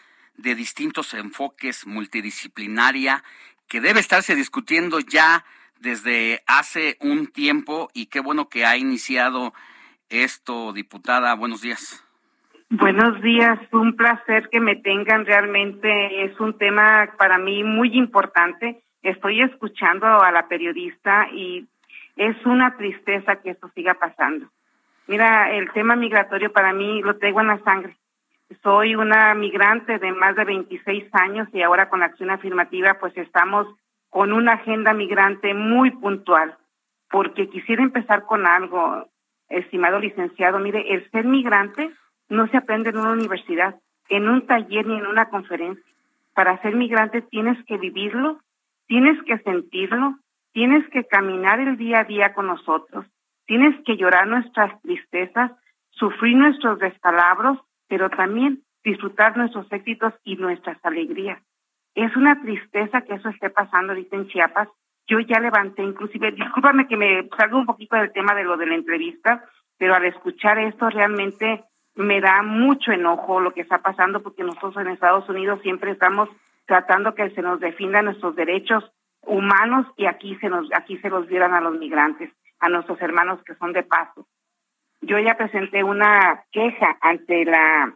de 0.42 0.56
distintos 0.56 1.14
enfoques 1.14 1.86
multidisciplinaria 1.86 3.24
que 3.68 3.82
debe 3.82 4.00
estarse 4.00 4.36
discutiendo 4.36 5.00
ya 5.00 5.44
desde 5.80 6.42
hace 6.48 6.98
un 7.02 7.28
tiempo 7.28 7.90
y 7.94 8.08
qué 8.08 8.20
bueno 8.20 8.50
que 8.50 8.66
ha 8.66 8.78
iniciado 8.78 9.54
esto, 10.10 10.74
diputada. 10.74 11.36
Buenos 11.36 11.62
días. 11.62 12.04
Buenos 12.72 13.22
días, 13.22 13.60
un 13.72 13.96
placer 13.96 14.50
que 14.50 14.60
me 14.60 14.76
tengan. 14.76 15.26
Realmente 15.26 16.24
es 16.24 16.40
un 16.40 16.58
tema 16.58 17.10
para 17.18 17.38
mí 17.38 17.64
muy 17.64 17.98
importante. 17.98 18.82
Estoy 19.02 19.42
escuchando 19.42 20.06
a 20.06 20.32
la 20.32 20.48
periodista 20.48 21.28
y 21.34 21.68
es 22.16 22.36
una 22.46 22.76
tristeza 22.78 23.38
que 23.38 23.52
esto 23.52 23.72
siga 23.74 23.96
pasando. 23.96 24.48
Mira, 25.08 25.52
el 25.52 25.72
tema 25.72 25.96
migratorio 25.96 26.52
para 26.52 26.74
mí 26.74 27.02
lo 27.02 27.18
tengo 27.18 27.42
en 27.42 27.48
la 27.48 27.60
sangre. 27.64 27.98
Soy 28.64 28.96
una 28.96 29.34
migrante 29.36 30.00
de 30.00 30.12
más 30.12 30.36
de 30.36 30.44
26 30.44 31.06
años 31.14 31.48
y 31.54 31.62
ahora 31.62 31.88
con 31.88 32.00
la 32.00 32.08
acción 32.08 32.32
afirmativa 32.32 32.98
pues 33.00 33.16
estamos 33.16 33.68
con 34.10 34.34
una 34.34 34.54
agenda 34.54 34.92
migrante 34.94 35.54
muy 35.54 35.92
puntual, 35.92 36.58
porque 37.12 37.48
quisiera 37.50 37.84
empezar 37.84 38.26
con 38.26 38.48
algo, 38.48 39.08
estimado 39.50 40.00
licenciado. 40.00 40.58
Mire, 40.58 40.94
el 40.94 41.10
ser 41.12 41.26
migrante 41.26 41.92
no 42.28 42.48
se 42.48 42.58
aprende 42.58 42.90
en 42.90 42.98
una 42.98 43.12
universidad, 43.12 43.76
en 44.10 44.28
un 44.28 44.48
taller 44.48 44.88
ni 44.88 44.98
en 44.98 45.06
una 45.06 45.30
conferencia. 45.30 45.84
Para 46.34 46.60
ser 46.64 46.76
migrante 46.76 47.22
tienes 47.22 47.64
que 47.66 47.78
vivirlo, 47.78 48.40
tienes 48.88 49.22
que 49.24 49.38
sentirlo, 49.40 50.16
tienes 50.54 50.88
que 50.90 51.06
caminar 51.06 51.60
el 51.60 51.78
día 51.78 52.00
a 52.00 52.06
día 52.06 52.34
con 52.34 52.48
nosotros, 52.48 53.06
tienes 53.46 53.76
que 53.86 53.96
llorar 53.96 54.28
nuestras 54.28 54.82
tristezas, 54.82 55.52
sufrir 55.92 56.36
nuestros 56.36 56.80
descalabros, 56.80 57.60
pero 57.90 58.10
también 58.10 58.64
disfrutar 58.84 59.36
nuestros 59.36 59.70
éxitos 59.72 60.14
y 60.24 60.38
nuestras 60.38 60.78
alegrías. 60.86 61.42
Es 61.96 62.16
una 62.16 62.40
tristeza 62.42 63.02
que 63.02 63.16
eso 63.16 63.30
esté 63.30 63.50
pasando 63.50 63.92
ahorita 63.92 64.16
en 64.16 64.28
Chiapas. 64.28 64.70
Yo 65.08 65.20
ya 65.20 65.40
levanté, 65.40 65.84
inclusive, 65.84 66.32
discúlpame 66.32 66.88
que 66.88 66.96
me 66.96 67.28
salga 67.38 67.58
un 67.58 67.66
poquito 67.66 67.98
del 67.98 68.14
tema 68.14 68.34
de 68.36 68.44
lo 68.44 68.56
de 68.56 68.68
la 68.68 68.76
entrevista, 68.76 69.44
pero 69.78 69.96
al 69.96 70.06
escuchar 70.06 70.60
esto 70.60 70.90
realmente 70.90 71.66
me 71.96 72.22
da 72.22 72.44
mucho 72.44 72.92
enojo 72.92 73.42
lo 73.42 73.52
que 73.52 73.62
está 73.62 73.80
pasando 73.80 74.22
porque 74.22 74.44
nosotros 74.44 74.78
en 74.78 74.88
Estados 74.88 75.28
Unidos 75.28 75.60
siempre 75.62 75.92
estamos 75.92 76.30
tratando 76.66 77.16
que 77.16 77.32
se 77.32 77.42
nos 77.42 77.60
defiendan 77.60 78.06
nuestros 78.06 78.36
derechos 78.36 78.84
humanos 79.24 79.88
y 79.98 80.06
aquí 80.06 80.36
se 80.38 80.48
nos 80.48 80.70
aquí 80.74 80.98
se 81.00 81.10
los 81.10 81.28
dieran 81.28 81.54
a 81.54 81.62
los 81.62 81.78
migrantes, 81.78 82.32
a 82.60 82.70
nuestros 82.70 83.02
hermanos 83.02 83.44
que 83.44 83.56
son 83.56 83.74
de 83.74 83.84
paso. 83.84 84.28
Yo 85.02 85.18
ya 85.20 85.38
presenté 85.38 85.84
una 85.84 86.44
queja 86.52 86.98
ante 87.02 87.46
la 87.46 87.94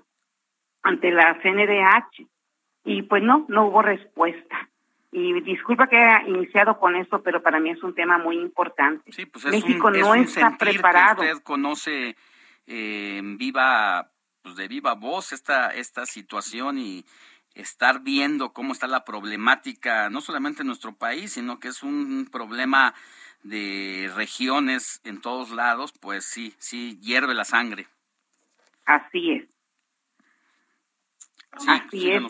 ante 0.84 1.12
la 1.12 1.40
CNDH 1.42 2.28
y 2.86 3.04
pues 3.04 3.24
no, 3.24 3.46
no 3.48 3.68
hubo 3.68 3.82
respuesta. 3.82 4.70
Y 5.12 5.42
disculpa 5.42 5.88
que 5.88 5.98
haya 5.98 6.28
iniciado 6.28 6.80
con 6.80 6.96
eso, 6.96 7.22
pero 7.22 7.42
para 7.42 7.60
mí 7.60 7.70
es 7.70 7.84
un 7.84 7.94
tema 7.94 8.18
muy 8.18 8.38
importante. 8.38 9.12
Pues 9.32 9.46
México 9.46 9.92
no 9.92 10.16
está 10.16 10.58
preparado. 10.58 11.22
usted 11.22 11.44
conoce 11.44 12.16
eh, 12.66 13.22
viva, 13.24 14.12
pues 14.42 14.56
de 14.56 14.68
viva 14.68 14.96
voz 14.96 15.32
esta, 15.32 15.70
esta 15.70 16.06
situación 16.06 16.80
y 16.80 17.06
estar 17.54 18.02
viendo 18.02 18.54
cómo 18.54 18.74
está 18.74 18.88
la 18.88 19.06
problemática, 19.06 20.10
no 20.10 20.20
solamente 20.20 20.62
en 20.62 20.68
nuestro 20.68 20.96
país, 20.96 21.34
sino 21.34 21.60
que 21.60 21.68
es 21.68 21.84
un 21.84 22.28
problema 22.32 22.96
de 23.44 24.10
regiones 24.16 25.02
en 25.04 25.22
todos 25.22 25.52
lados, 25.52 25.94
pues 26.02 26.26
sí, 26.26 26.54
sí 26.58 26.98
hierve 27.02 27.34
la 27.34 27.46
sangre. 27.46 27.88
Así 28.86 29.32
es. 29.32 29.50
Sí, 31.58 31.68
Así 31.70 32.12
es. 32.12 32.24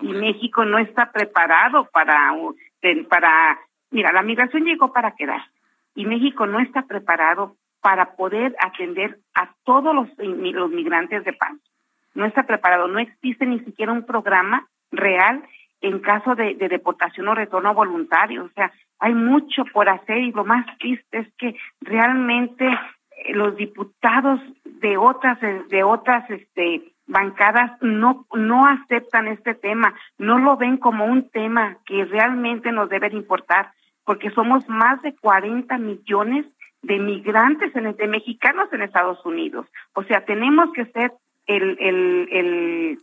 y, 0.00 0.08
México 0.12 0.64
no 0.64 0.78
está 0.78 1.10
preparado 1.10 1.88
para, 1.92 2.32
para, 3.08 3.58
mira, 3.90 4.12
la 4.12 4.22
migración 4.22 4.64
llegó 4.64 4.92
para 4.92 5.16
quedar 5.16 5.42
y 5.96 6.06
México 6.06 6.46
no 6.46 6.60
está 6.60 6.82
preparado 6.82 7.56
para 7.80 8.14
poder 8.14 8.54
atender 8.60 9.18
a 9.34 9.52
todos 9.64 9.92
los, 9.94 10.08
los 10.16 10.70
migrantes 10.70 11.24
de 11.24 11.32
paz. 11.32 11.54
No 12.14 12.24
está 12.24 12.44
preparado, 12.44 12.86
no 12.86 13.00
existe 13.00 13.46
ni 13.46 13.58
siquiera 13.60 13.90
un 13.90 14.06
programa 14.06 14.68
real 14.92 15.42
en 15.82 15.98
caso 15.98 16.34
de, 16.34 16.54
de 16.54 16.68
deportación 16.68 17.28
o 17.28 17.34
retorno 17.34 17.74
voluntario. 17.74 18.44
O 18.44 18.48
sea, 18.50 18.72
hay 18.98 19.14
mucho 19.14 19.64
por 19.72 19.88
hacer 19.88 20.18
y 20.18 20.32
lo 20.32 20.44
más 20.44 20.66
triste 20.78 21.18
es 21.18 21.34
que 21.36 21.56
realmente 21.80 22.66
eh, 22.66 23.34
los 23.34 23.56
diputados 23.56 24.40
de 24.64 24.96
otras 24.96 25.38
de 25.40 25.82
otras 25.82 26.28
este 26.30 26.92
bancadas 27.06 27.72
no, 27.82 28.26
no 28.32 28.66
aceptan 28.66 29.28
este 29.28 29.54
tema, 29.54 29.94
no 30.18 30.38
lo 30.38 30.56
ven 30.56 30.78
como 30.78 31.04
un 31.04 31.28
tema 31.30 31.76
que 31.84 32.04
realmente 32.04 32.72
nos 32.72 32.88
debe 32.88 33.08
importar, 33.08 33.72
porque 34.04 34.30
somos 34.30 34.68
más 34.68 35.02
de 35.02 35.14
40 35.16 35.76
millones 35.78 36.46
de 36.82 36.98
migrantes, 36.98 37.74
en, 37.76 37.94
de 37.94 38.08
mexicanos 38.08 38.72
en 38.72 38.82
Estados 38.82 39.24
Unidos. 39.24 39.66
O 39.94 40.02
sea, 40.04 40.24
tenemos 40.24 40.72
que 40.72 40.86
ser 40.86 41.12
el, 41.46 41.76
el, 41.80 42.28
el, 42.30 42.98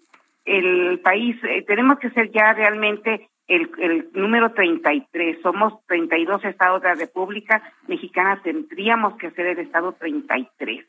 el 0.49 0.99
país, 0.99 1.37
eh, 1.43 1.63
tenemos 1.67 1.99
que 1.99 2.09
ser 2.11 2.31
ya 2.31 2.53
realmente 2.53 3.29
el, 3.47 3.69
el 3.79 4.09
número 4.13 4.51
33. 4.51 5.41
Somos 5.41 5.85
32 5.87 6.43
estados 6.45 6.81
de 6.81 6.89
la 6.89 6.95
República 6.95 7.61
Mexicana, 7.87 8.41
tendríamos 8.43 9.15
que 9.17 9.31
ser 9.31 9.47
el 9.47 9.59
estado 9.59 9.93
33. 9.93 10.85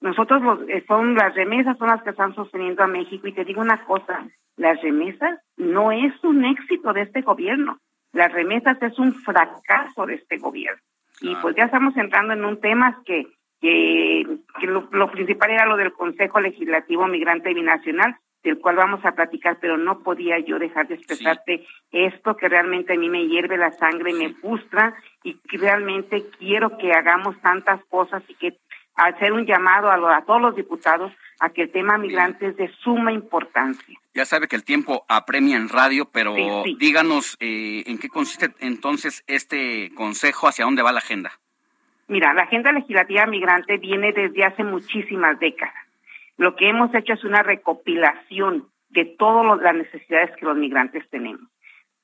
Nosotros 0.00 0.42
los, 0.42 0.68
eh, 0.68 0.82
son 0.88 1.14
las 1.14 1.34
remesas 1.34 1.76
son 1.78 1.88
las 1.88 2.02
que 2.02 2.10
están 2.10 2.34
sosteniendo 2.34 2.82
a 2.82 2.86
México 2.86 3.26
y 3.26 3.32
te 3.32 3.44
digo 3.44 3.60
una 3.60 3.84
cosa, 3.84 4.26
las 4.56 4.80
remesas 4.82 5.38
no 5.56 5.92
es 5.92 6.12
un 6.24 6.44
éxito 6.44 6.92
de 6.92 7.02
este 7.02 7.20
gobierno, 7.20 7.78
las 8.12 8.32
remesas 8.32 8.80
es 8.82 8.98
un 8.98 9.12
fracaso 9.12 10.06
de 10.06 10.14
este 10.14 10.38
gobierno. 10.38 10.80
Y 11.20 11.34
pues 11.36 11.54
ya 11.54 11.64
estamos 11.64 11.94
entrando 11.98 12.32
en 12.32 12.44
un 12.46 12.60
tema 12.60 13.02
que, 13.04 13.26
que, 13.60 14.24
lo, 14.62 14.88
lo, 14.90 15.10
principal 15.10 15.50
era 15.50 15.66
lo 15.66 15.76
del 15.76 15.92
Consejo 15.92 16.40
Legislativo 16.40 17.06
Migrante 17.06 17.52
Binacional, 17.52 18.16
del 18.42 18.58
cual 18.58 18.76
vamos 18.76 19.04
a 19.04 19.12
platicar, 19.12 19.58
pero 19.60 19.76
no 19.76 20.02
podía 20.02 20.38
yo 20.38 20.58
dejar 20.58 20.88
de 20.88 20.94
expresarte 20.94 21.66
esto 21.92 22.36
que 22.36 22.48
realmente 22.48 22.94
a 22.94 22.96
mí 22.96 23.08
me 23.08 23.26
hierve 23.26 23.56
la 23.56 23.72
sangre, 23.72 24.14
me 24.14 24.32
frustra 24.34 24.94
y 25.22 25.34
que 25.34 25.58
realmente 25.58 26.24
quiero 26.38 26.78
que 26.78 26.92
hagamos 26.92 27.38
tantas 27.42 27.84
cosas 27.86 28.22
y 28.28 28.34
que 28.34 28.58
hacer 28.94 29.32
un 29.32 29.46
llamado 29.46 29.90
a, 29.90 30.16
a 30.16 30.24
todos 30.24 30.40
los 30.40 30.56
diputados 30.56 31.12
a 31.40 31.50
que 31.50 31.62
el 31.62 31.72
tema 31.72 31.96
migrante 31.96 32.48
es 32.48 32.56
de 32.56 32.70
suma 32.82 33.12
importancia. 33.12 33.98
Ya 34.14 34.24
sabe 34.24 34.46
que 34.46 34.56
el 34.56 34.64
tiempo 34.64 35.04
apremia 35.08 35.56
en 35.56 35.68
radio, 35.68 36.08
pero 36.12 36.34
díganos 36.78 37.36
eh, 37.40 37.82
en 37.86 37.98
qué 37.98 38.08
consiste 38.08 38.54
entonces 38.60 39.24
este 39.26 39.90
consejo, 39.94 40.48
hacia 40.48 40.66
dónde 40.66 40.82
va 40.82 40.92
la 40.92 40.98
agenda. 40.98 41.32
Mira, 42.08 42.34
la 42.34 42.42
agenda 42.42 42.72
legislativa 42.72 43.24
migrante 43.26 43.78
viene 43.78 44.12
desde 44.12 44.44
hace 44.44 44.64
muchísimas 44.64 45.38
décadas. 45.38 45.74
Lo 46.40 46.56
que 46.56 46.70
hemos 46.70 46.92
hecho 46.94 47.12
es 47.12 47.22
una 47.22 47.42
recopilación 47.42 48.64
de 48.88 49.04
todas 49.04 49.60
las 49.60 49.74
necesidades 49.74 50.34
que 50.36 50.46
los 50.46 50.56
migrantes 50.56 51.06
tenemos. 51.10 51.46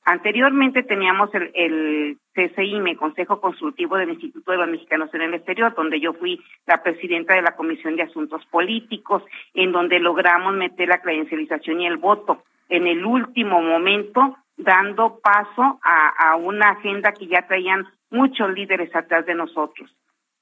Anteriormente 0.04 0.82
teníamos 0.82 1.34
el, 1.34 1.50
el 1.54 2.18
CCIME, 2.34 2.96
Consejo 2.96 3.40
Consultivo 3.40 3.96
del 3.96 4.10
Instituto 4.10 4.52
de 4.52 4.58
los 4.58 4.68
Mexicanos 4.68 5.08
en 5.14 5.22
el 5.22 5.32
Exterior, 5.32 5.74
donde 5.74 6.00
yo 6.00 6.12
fui 6.12 6.38
la 6.66 6.82
presidenta 6.82 7.34
de 7.34 7.40
la 7.40 7.56
Comisión 7.56 7.96
de 7.96 8.02
Asuntos 8.02 8.44
Políticos, 8.50 9.22
en 9.54 9.72
donde 9.72 10.00
logramos 10.00 10.54
meter 10.54 10.86
la 10.86 11.00
credencialización 11.00 11.80
y 11.80 11.86
el 11.86 11.96
voto 11.96 12.44
en 12.68 12.86
el 12.86 13.06
último 13.06 13.62
momento, 13.62 14.36
dando 14.58 15.18
paso 15.20 15.80
a, 15.82 16.36
una 16.36 16.72
agenda 16.72 17.12
que 17.12 17.26
ya 17.26 17.46
traían 17.48 17.86
muchos 18.10 18.52
líderes 18.52 18.94
atrás 18.94 19.24
de 19.24 19.34
nosotros. 19.34 19.90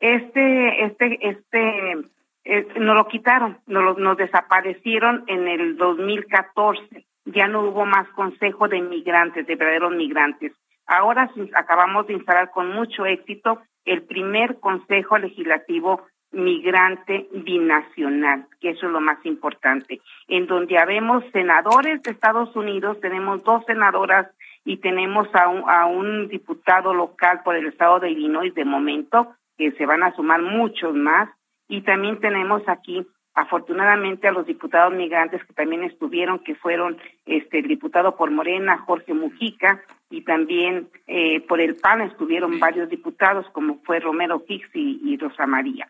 Este, 0.00 0.84
este, 0.84 1.28
este, 1.28 2.08
eh, 2.44 2.66
nos 2.78 2.96
lo 2.96 3.08
quitaron, 3.08 3.58
nos, 3.66 3.98
nos 3.98 4.16
desaparecieron 4.16 5.24
en 5.26 5.48
el 5.48 5.76
2014 5.76 7.06
ya 7.24 7.48
no 7.48 7.62
hubo 7.62 7.86
más 7.86 8.08
consejo 8.10 8.68
de 8.68 8.80
migrantes, 8.80 9.46
de 9.46 9.56
verdaderos 9.56 9.92
migrantes. 9.92 10.52
Ahora 10.86 11.30
acabamos 11.54 12.06
de 12.06 12.14
instalar 12.14 12.50
con 12.50 12.68
mucho 12.68 13.06
éxito 13.06 13.62
el 13.84 14.02
primer 14.02 14.60
consejo 14.60 15.18
legislativo 15.18 16.02
migrante 16.32 17.28
binacional, 17.32 18.46
que 18.60 18.70
eso 18.70 18.86
es 18.86 18.92
lo 18.92 19.00
más 19.00 19.24
importante, 19.24 20.00
en 20.26 20.46
donde 20.46 20.78
habemos 20.78 21.24
senadores 21.32 22.02
de 22.02 22.10
Estados 22.10 22.54
Unidos, 22.56 23.00
tenemos 23.00 23.44
dos 23.44 23.64
senadoras 23.66 24.26
y 24.64 24.78
tenemos 24.78 25.28
a 25.32 25.48
un, 25.48 25.62
a 25.70 25.86
un 25.86 26.28
diputado 26.28 26.92
local 26.92 27.42
por 27.44 27.54
el 27.54 27.66
estado 27.66 28.00
de 28.00 28.10
Illinois 28.10 28.52
de 28.52 28.64
momento, 28.64 29.34
que 29.56 29.70
se 29.72 29.86
van 29.86 30.02
a 30.02 30.14
sumar 30.16 30.42
muchos 30.42 30.92
más, 30.94 31.30
y 31.68 31.82
también 31.82 32.20
tenemos 32.20 32.62
aquí 32.68 33.06
afortunadamente 33.34 34.28
a 34.28 34.32
los 34.32 34.46
diputados 34.46 34.94
migrantes 34.94 35.44
que 35.44 35.52
también 35.54 35.82
estuvieron, 35.82 36.38
que 36.38 36.54
fueron 36.54 36.98
este 37.26 37.58
el 37.58 37.66
diputado 37.68 38.16
por 38.16 38.30
Morena, 38.30 38.78
Jorge 38.78 39.12
Mujica, 39.12 39.82
y 40.08 40.22
también 40.22 40.88
eh, 41.08 41.40
por 41.40 41.60
el 41.60 41.74
PAN 41.74 42.02
estuvieron 42.02 42.60
varios 42.60 42.88
diputados, 42.88 43.46
como 43.50 43.80
fue 43.82 43.98
Romero 43.98 44.44
Hicks 44.46 44.70
y, 44.74 45.16
Rosa 45.16 45.46
María. 45.46 45.88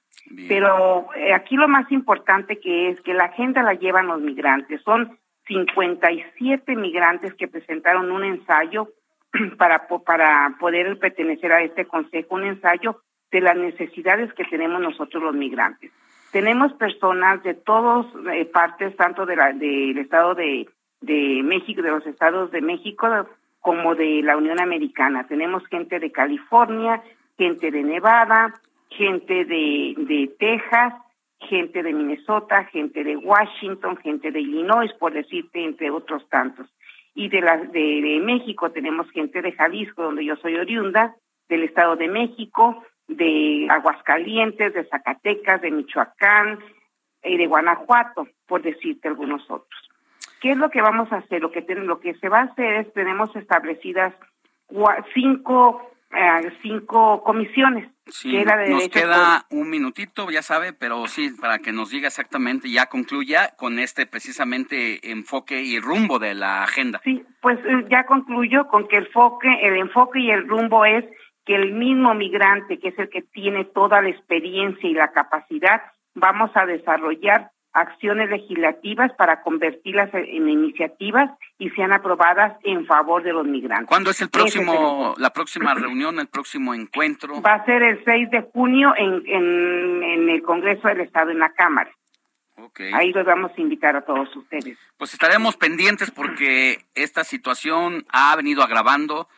Pero 0.48 1.08
eh, 1.14 1.34
aquí 1.34 1.56
lo 1.56 1.68
más 1.68 1.90
importante 1.92 2.58
que 2.58 2.88
es 2.88 3.00
que 3.02 3.12
la 3.12 3.24
agenda 3.24 3.62
la 3.62 3.74
llevan 3.74 4.06
los 4.06 4.22
migrantes, 4.22 4.80
son 4.82 5.18
57 5.46 6.76
migrantes 6.76 7.34
que 7.34 7.48
presentaron 7.48 8.10
un 8.10 8.24
ensayo 8.24 8.88
para, 9.58 9.86
para 9.86 10.56
poder 10.58 10.98
pertenecer 10.98 11.52
a 11.52 11.62
este 11.62 11.84
consejo, 11.84 12.36
un 12.36 12.44
ensayo 12.44 13.02
de 13.34 13.40
las 13.40 13.56
necesidades 13.56 14.32
que 14.34 14.44
tenemos 14.44 14.80
nosotros 14.80 15.20
los 15.20 15.34
migrantes. 15.34 15.90
Tenemos 16.30 16.72
personas 16.74 17.42
de 17.42 17.54
todas 17.54 18.06
eh, 18.32 18.44
partes, 18.44 18.94
tanto 18.96 19.26
de 19.26 19.34
la, 19.34 19.52
del 19.52 19.98
Estado 19.98 20.36
de, 20.36 20.68
México, 21.42 21.82
de 21.82 21.90
los 21.90 22.06
estados 22.06 22.52
de 22.52 22.60
México, 22.60 23.08
como 23.58 23.96
de 23.96 24.22
la 24.22 24.36
Unión 24.36 24.60
Americana. 24.60 25.26
Tenemos 25.26 25.66
gente 25.66 25.98
de 25.98 26.12
California, 26.12 27.02
gente 27.36 27.72
de 27.72 27.82
Nevada, 27.82 28.54
gente 28.90 29.44
de, 29.44 30.30
Texas, 30.38 30.94
gente 31.40 31.82
de 31.82 31.92
Minnesota, 31.92 32.66
gente 32.66 33.02
de 33.02 33.16
Washington, 33.16 33.96
gente 33.96 34.30
de 34.30 34.42
Illinois, 34.42 34.92
por 35.00 35.12
decirte, 35.12 35.64
entre 35.64 35.90
otros 35.90 36.22
tantos. 36.28 36.68
Y 37.16 37.30
de, 37.30 38.20
México 38.22 38.70
tenemos 38.70 39.10
gente 39.10 39.42
de 39.42 39.50
Jalisco, 39.50 40.04
donde 40.04 40.24
yo 40.24 40.36
soy 40.36 40.54
oriunda, 40.54 41.16
del 41.48 41.64
Estado 41.64 41.96
de 41.96 42.06
México, 42.08 42.84
de 43.08 43.66
Aguascalientes, 43.70 44.74
de 44.74 44.84
Zacatecas, 44.84 45.60
de 45.60 45.70
Michoacán 45.70 46.58
y 47.22 47.36
de 47.36 47.46
Guanajuato, 47.46 48.28
por 48.46 48.62
decirte 48.62 49.08
algunos 49.08 49.42
otros. 49.50 49.90
¿Qué 50.40 50.52
es 50.52 50.56
lo 50.56 50.70
que 50.70 50.82
vamos 50.82 51.10
a 51.12 51.16
hacer? 51.16 51.40
Lo 51.40 51.50
que, 51.50 51.64
lo 51.74 52.00
que 52.00 52.14
se 52.14 52.28
va 52.28 52.40
a 52.40 52.44
hacer 52.44 52.74
es, 52.74 52.92
tenemos 52.92 53.34
establecidas 53.34 54.14
cinco, 55.14 55.90
eh, 56.12 56.52
cinco 56.62 57.22
comisiones 57.22 57.88
Sí, 58.06 58.36
nos 58.68 58.88
queda 58.90 59.46
un 59.50 59.70
minutito, 59.70 60.30
ya 60.30 60.42
sabe, 60.42 60.74
pero 60.74 61.06
sí, 61.06 61.30
para 61.40 61.58
que 61.60 61.72
nos 61.72 61.88
diga 61.88 62.08
exactamente, 62.08 62.70
ya 62.70 62.86
concluya 62.86 63.54
con 63.56 63.78
este 63.78 64.04
precisamente 64.04 65.10
enfoque 65.10 65.62
y 65.62 65.80
rumbo 65.80 66.18
de 66.18 66.34
la 66.34 66.64
agenda. 66.64 67.00
Sí, 67.02 67.24
pues 67.40 67.58
eh, 67.60 67.86
ya 67.90 68.04
concluyo 68.04 68.68
con 68.68 68.88
que 68.88 68.98
el 68.98 69.06
enfoque, 69.06 69.48
el 69.62 69.76
enfoque 69.78 70.20
y 70.20 70.30
el 70.30 70.46
rumbo 70.46 70.84
es 70.84 71.06
que 71.44 71.54
el 71.54 71.72
mismo 71.72 72.14
migrante, 72.14 72.78
que 72.78 72.88
es 72.88 72.98
el 72.98 73.08
que 73.10 73.22
tiene 73.22 73.64
toda 73.64 74.00
la 74.00 74.08
experiencia 74.08 74.88
y 74.88 74.94
la 74.94 75.12
capacidad, 75.12 75.82
vamos 76.14 76.50
a 76.54 76.64
desarrollar 76.66 77.50
acciones 77.74 78.30
legislativas 78.30 79.12
para 79.14 79.42
convertirlas 79.42 80.08
en 80.14 80.48
iniciativas 80.48 81.30
y 81.58 81.70
sean 81.70 81.92
aprobadas 81.92 82.56
en 82.62 82.86
favor 82.86 83.24
de 83.24 83.32
los 83.32 83.44
migrantes. 83.44 83.88
¿Cuándo 83.88 84.10
es 84.10 84.22
el 84.22 84.30
próximo, 84.30 85.14
la 85.18 85.30
próxima 85.30 85.74
reunión, 85.74 86.20
el 86.20 86.28
próximo 86.28 86.72
encuentro? 86.72 87.42
Va 87.42 87.54
a 87.54 87.64
ser 87.64 87.82
el 87.82 88.02
6 88.04 88.30
de 88.30 88.42
junio 88.52 88.94
en, 88.96 89.22
en, 89.26 90.28
el 90.30 90.42
Congreso 90.42 90.86
del 90.86 91.00
Estado, 91.00 91.32
en 91.32 91.40
la 91.40 91.52
Cámara. 91.52 91.90
Okay. 92.56 92.92
Ahí 92.94 93.12
los 93.12 93.26
vamos 93.26 93.50
a 93.56 93.60
invitar 93.60 93.96
a 93.96 94.02
todos 94.02 94.34
ustedes. 94.36 94.78
Pues 94.96 95.12
estaremos 95.12 95.56
pendientes 95.56 96.12
porque 96.12 96.78
esta 96.94 97.24
situación 97.24 98.06
ha 98.10 98.34
venido 98.36 98.62
agravando 98.62 99.28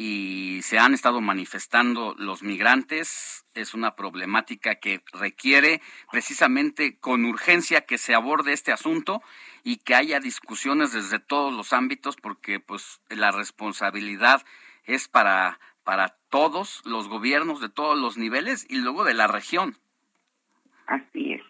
y 0.00 0.62
se 0.62 0.78
han 0.78 0.94
estado 0.94 1.20
manifestando 1.20 2.14
los 2.16 2.44
migrantes. 2.44 3.44
Es 3.54 3.74
una 3.74 3.96
problemática 3.96 4.76
que 4.76 5.02
requiere 5.12 5.82
precisamente 6.12 7.00
con 7.00 7.24
urgencia 7.24 7.80
que 7.80 7.98
se 7.98 8.14
aborde 8.14 8.52
este 8.52 8.70
asunto 8.70 9.20
y 9.64 9.78
que 9.78 9.96
haya 9.96 10.20
discusiones 10.20 10.92
desde 10.92 11.18
todos 11.18 11.52
los 11.52 11.72
ámbitos 11.72 12.14
porque 12.14 12.60
pues 12.60 13.00
la 13.08 13.32
responsabilidad 13.32 14.46
es 14.84 15.08
para 15.08 15.58
para 15.82 16.16
todos 16.30 16.80
los 16.84 17.08
gobiernos 17.08 17.60
de 17.60 17.68
todos 17.68 17.98
los 17.98 18.16
niveles 18.16 18.66
y 18.68 18.76
luego 18.76 19.02
de 19.02 19.14
la 19.14 19.26
región. 19.26 19.78
Así 20.86 21.32
es. 21.32 21.42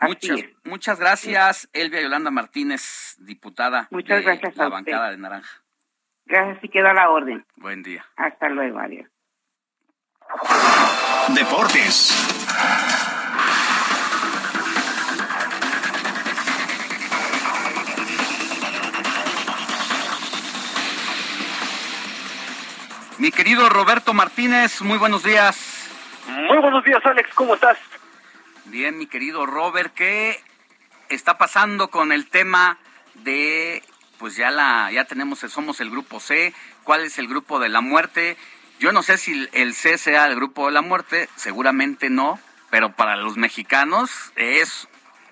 muchas, 0.00 0.40
muchas 0.62 1.00
gracias, 1.00 1.68
Elvia 1.72 2.00
Yolanda 2.00 2.30
Martínez, 2.30 3.16
diputada 3.18 3.88
muchas 3.90 4.18
de 4.18 4.22
gracias 4.22 4.56
la 4.56 4.68
bancada 4.68 5.10
de 5.10 5.16
Naranja. 5.16 5.65
Gracias 6.26 6.64
y 6.64 6.68
queda 6.68 6.92
la 6.92 7.10
orden. 7.10 7.44
Buen 7.56 7.82
día. 7.82 8.04
Hasta 8.16 8.48
luego, 8.48 8.78
adiós. 8.80 9.06
Deportes. 11.34 12.12
Mi 23.18 23.30
querido 23.30 23.68
Roberto 23.68 24.12
Martínez, 24.12 24.82
muy 24.82 24.98
buenos 24.98 25.22
días. 25.22 25.88
Muy 26.28 26.58
buenos 26.58 26.84
días, 26.84 27.00
Alex, 27.06 27.32
¿cómo 27.34 27.54
estás? 27.54 27.78
Bien, 28.66 28.98
mi 28.98 29.06
querido 29.06 29.46
Robert, 29.46 29.94
¿qué 29.94 30.36
está 31.08 31.38
pasando 31.38 31.88
con 31.88 32.12
el 32.12 32.28
tema 32.28 32.78
de 33.14 33.82
pues 34.18 34.36
ya 34.36 34.50
la 34.50 34.90
ya 34.92 35.04
tenemos 35.04 35.40
somos 35.40 35.80
el 35.80 35.90
grupo 35.90 36.20
C, 36.20 36.54
cuál 36.84 37.02
es 37.02 37.18
el 37.18 37.28
grupo 37.28 37.58
de 37.58 37.68
la 37.68 37.80
muerte. 37.80 38.36
Yo 38.78 38.92
no 38.92 39.02
sé 39.02 39.18
si 39.18 39.48
el 39.52 39.74
C 39.74 39.98
sea 39.98 40.26
el 40.26 40.34
grupo 40.34 40.66
de 40.66 40.72
la 40.72 40.82
muerte, 40.82 41.28
seguramente 41.36 42.10
no, 42.10 42.38
pero 42.70 42.92
para 42.92 43.16
los 43.16 43.36
mexicanos 43.36 44.32
es 44.36 44.88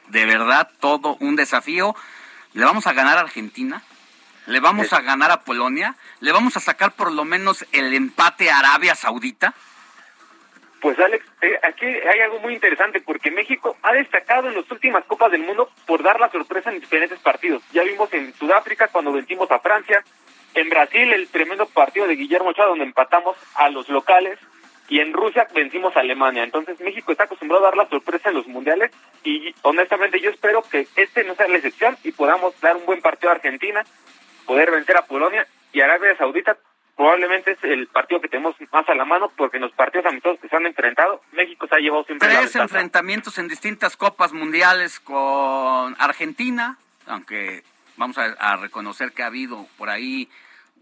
de 0.08 0.24
verdad 0.26 0.70
todo 0.80 1.16
un 1.20 1.36
desafío. 1.36 1.94
Le 2.52 2.64
vamos 2.64 2.86
a 2.86 2.92
ganar 2.92 3.18
a 3.18 3.22
Argentina, 3.22 3.82
le 4.46 4.60
vamos 4.60 4.92
a 4.92 5.00
ganar 5.00 5.30
a 5.30 5.42
Polonia, 5.42 5.96
le 6.20 6.32
vamos 6.32 6.56
a 6.56 6.60
sacar 6.60 6.92
por 6.92 7.12
lo 7.12 7.24
menos 7.24 7.66
el 7.72 7.92
empate 7.94 8.50
a 8.50 8.58
Arabia 8.60 8.94
Saudita. 8.94 9.54
Pues 10.84 10.98
Alex, 10.98 11.24
eh, 11.40 11.58
aquí 11.62 11.86
hay 11.86 12.20
algo 12.20 12.40
muy 12.40 12.52
interesante 12.52 13.00
porque 13.00 13.30
México 13.30 13.74
ha 13.82 13.94
destacado 13.94 14.50
en 14.50 14.54
las 14.54 14.70
últimas 14.70 15.02
Copas 15.06 15.32
del 15.32 15.40
Mundo 15.40 15.70
por 15.86 16.02
dar 16.02 16.20
la 16.20 16.30
sorpresa 16.30 16.70
en 16.70 16.78
diferentes 16.78 17.18
partidos. 17.20 17.62
Ya 17.72 17.82
vimos 17.84 18.12
en 18.12 18.34
Sudáfrica 18.34 18.88
cuando 18.88 19.10
vencimos 19.10 19.50
a 19.50 19.60
Francia, 19.60 20.04
en 20.54 20.68
Brasil 20.68 21.10
el 21.10 21.28
tremendo 21.28 21.64
partido 21.64 22.06
de 22.06 22.16
Guillermo 22.16 22.50
Ochoa 22.50 22.66
donde 22.66 22.84
empatamos 22.84 23.34
a 23.54 23.70
los 23.70 23.88
locales 23.88 24.38
y 24.90 25.00
en 25.00 25.14
Rusia 25.14 25.48
vencimos 25.54 25.96
a 25.96 26.00
Alemania. 26.00 26.44
Entonces 26.44 26.78
México 26.80 27.12
está 27.12 27.24
acostumbrado 27.24 27.64
a 27.64 27.68
dar 27.68 27.78
la 27.78 27.88
sorpresa 27.88 28.28
en 28.28 28.34
los 28.34 28.46
mundiales 28.46 28.90
y 29.24 29.54
honestamente 29.62 30.20
yo 30.20 30.28
espero 30.28 30.60
que 30.70 30.86
este 30.96 31.24
no 31.24 31.34
sea 31.34 31.48
la 31.48 31.56
excepción 31.56 31.96
y 32.04 32.12
podamos 32.12 32.60
dar 32.60 32.76
un 32.76 32.84
buen 32.84 33.00
partido 33.00 33.30
a 33.30 33.36
Argentina, 33.36 33.86
poder 34.44 34.70
vencer 34.70 34.98
a 34.98 35.06
Polonia 35.06 35.46
y 35.72 35.80
Arabia 35.80 36.14
Saudita 36.18 36.58
probablemente 36.97 37.52
es 37.52 37.64
el 37.64 37.86
partido 37.89 38.20
que 38.20 38.28
tenemos 38.28 38.55
más 38.73 38.89
a 38.89 38.94
la 38.94 39.05
mano 39.05 39.31
porque 39.36 39.56
en 39.56 39.62
los 39.62 39.73
partidos 39.73 40.06
amistosos 40.06 40.40
que 40.40 40.48
se 40.48 40.56
han 40.56 40.66
enfrentado, 40.66 41.23
México 41.32 41.66
se 41.66 41.74
ha 41.74 41.78
llevado 41.78 42.05
siempre 42.05 42.28
Tres 42.28 42.55
enfrentamientos 42.56 43.39
en 43.39 43.48
distintas 43.48 43.97
copas 43.97 44.32
mundiales 44.32 45.00
con 45.00 45.97
Argentina, 45.98 46.78
aunque 47.06 47.64
vamos 47.97 48.18
a, 48.18 48.56
reconocer 48.56 49.12
que 49.12 49.23
ha 49.23 49.26
habido 49.26 49.66
por 49.76 49.90
ahí 49.90 50.28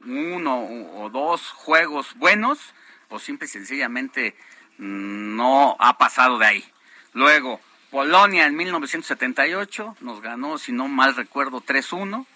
uno 0.05 0.67
o 0.95 1.11
dos 1.11 1.51
juegos 1.51 2.15
buenos, 2.17 2.75
o 3.09 3.19
simple 3.19 3.47
y 3.47 3.49
sencillamente 3.49 4.35
no 4.79 5.77
ha 5.79 5.97
pasado 5.99 6.39
de 6.39 6.47
ahí. 6.47 6.65
Luego, 7.13 7.61
Polonia 7.91 8.47
en 8.47 8.57
1978 8.57 9.97
nos 10.01 10.23
ganó, 10.23 10.59
si 10.59 10.73
no 10.73 10.89
mal 10.89 11.15
recuerdo, 11.15 11.61
3-1. 11.61 12.27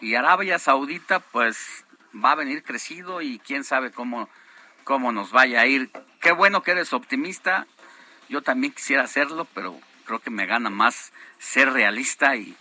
Y 0.00 0.14
Arabia 0.14 0.58
Saudita, 0.58 1.20
pues 1.20 1.83
va 2.22 2.32
a 2.32 2.36
venir 2.36 2.62
crecido 2.62 3.20
y 3.20 3.38
quién 3.38 3.64
sabe 3.64 3.90
cómo, 3.90 4.28
cómo 4.84 5.12
nos 5.12 5.32
vaya 5.32 5.60
a 5.60 5.66
ir. 5.66 5.90
Qué 6.20 6.32
bueno 6.32 6.62
que 6.62 6.72
eres 6.72 6.92
optimista. 6.92 7.66
Yo 8.28 8.42
también 8.42 8.72
quisiera 8.72 9.02
hacerlo, 9.02 9.46
pero 9.54 9.78
creo 10.06 10.20
que 10.20 10.30
me 10.30 10.46
gana 10.46 10.70
más 10.70 11.12
ser 11.38 11.72
realista 11.72 12.36
y 12.36 12.56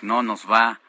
no 0.00 0.22
nos 0.22 0.50
va. 0.50 0.80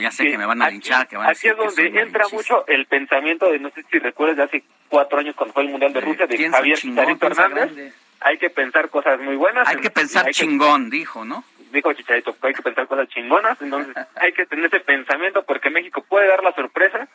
ya 0.00 0.10
sé 0.10 0.24
que 0.24 0.38
me 0.38 0.46
van 0.46 0.62
a 0.62 0.70
linchar. 0.70 1.06
Que 1.08 1.16
van 1.16 1.30
aquí 1.30 1.48
es 1.48 1.56
donde 1.56 2.00
entra 2.00 2.26
mucho 2.32 2.66
el 2.66 2.86
pensamiento 2.86 3.50
de, 3.50 3.58
no 3.58 3.70
sé 3.70 3.84
si 3.90 3.98
recuerdas, 3.98 4.36
de 4.36 4.42
hace 4.42 4.64
cuatro 4.88 5.18
años 5.18 5.34
cuando 5.34 5.54
fue 5.54 5.64
el 5.64 5.70
Mundial 5.70 5.92
de 5.92 6.00
Rusia, 6.00 6.26
de 6.26 6.50
Javier 6.50 6.78
Chicharito 6.78 7.26
Hernández. 7.26 7.94
Hay 8.20 8.38
que 8.38 8.50
pensar 8.50 8.88
cosas 8.88 9.20
muy 9.20 9.36
buenas. 9.36 9.68
Hay 9.68 9.76
que 9.76 9.90
pensar 9.90 10.30
chingón, 10.30 10.90
dijo, 10.90 11.24
¿no? 11.24 11.44
Dijo 11.76 11.92
Chicharito, 11.92 12.34
hay 12.42 12.54
que 12.54 12.62
pensar 12.62 12.86
cosas 12.86 13.08
chingonas, 13.08 13.60
entonces 13.60 13.94
hay 14.16 14.32
que 14.32 14.46
tener 14.46 14.66
ese 14.66 14.80
pensamiento 14.80 15.44
porque 15.44 15.70
México 15.70 16.04
puede 16.08 16.28
dar 16.28 16.42
la 16.42 16.52
sorpresa, 16.52 17.08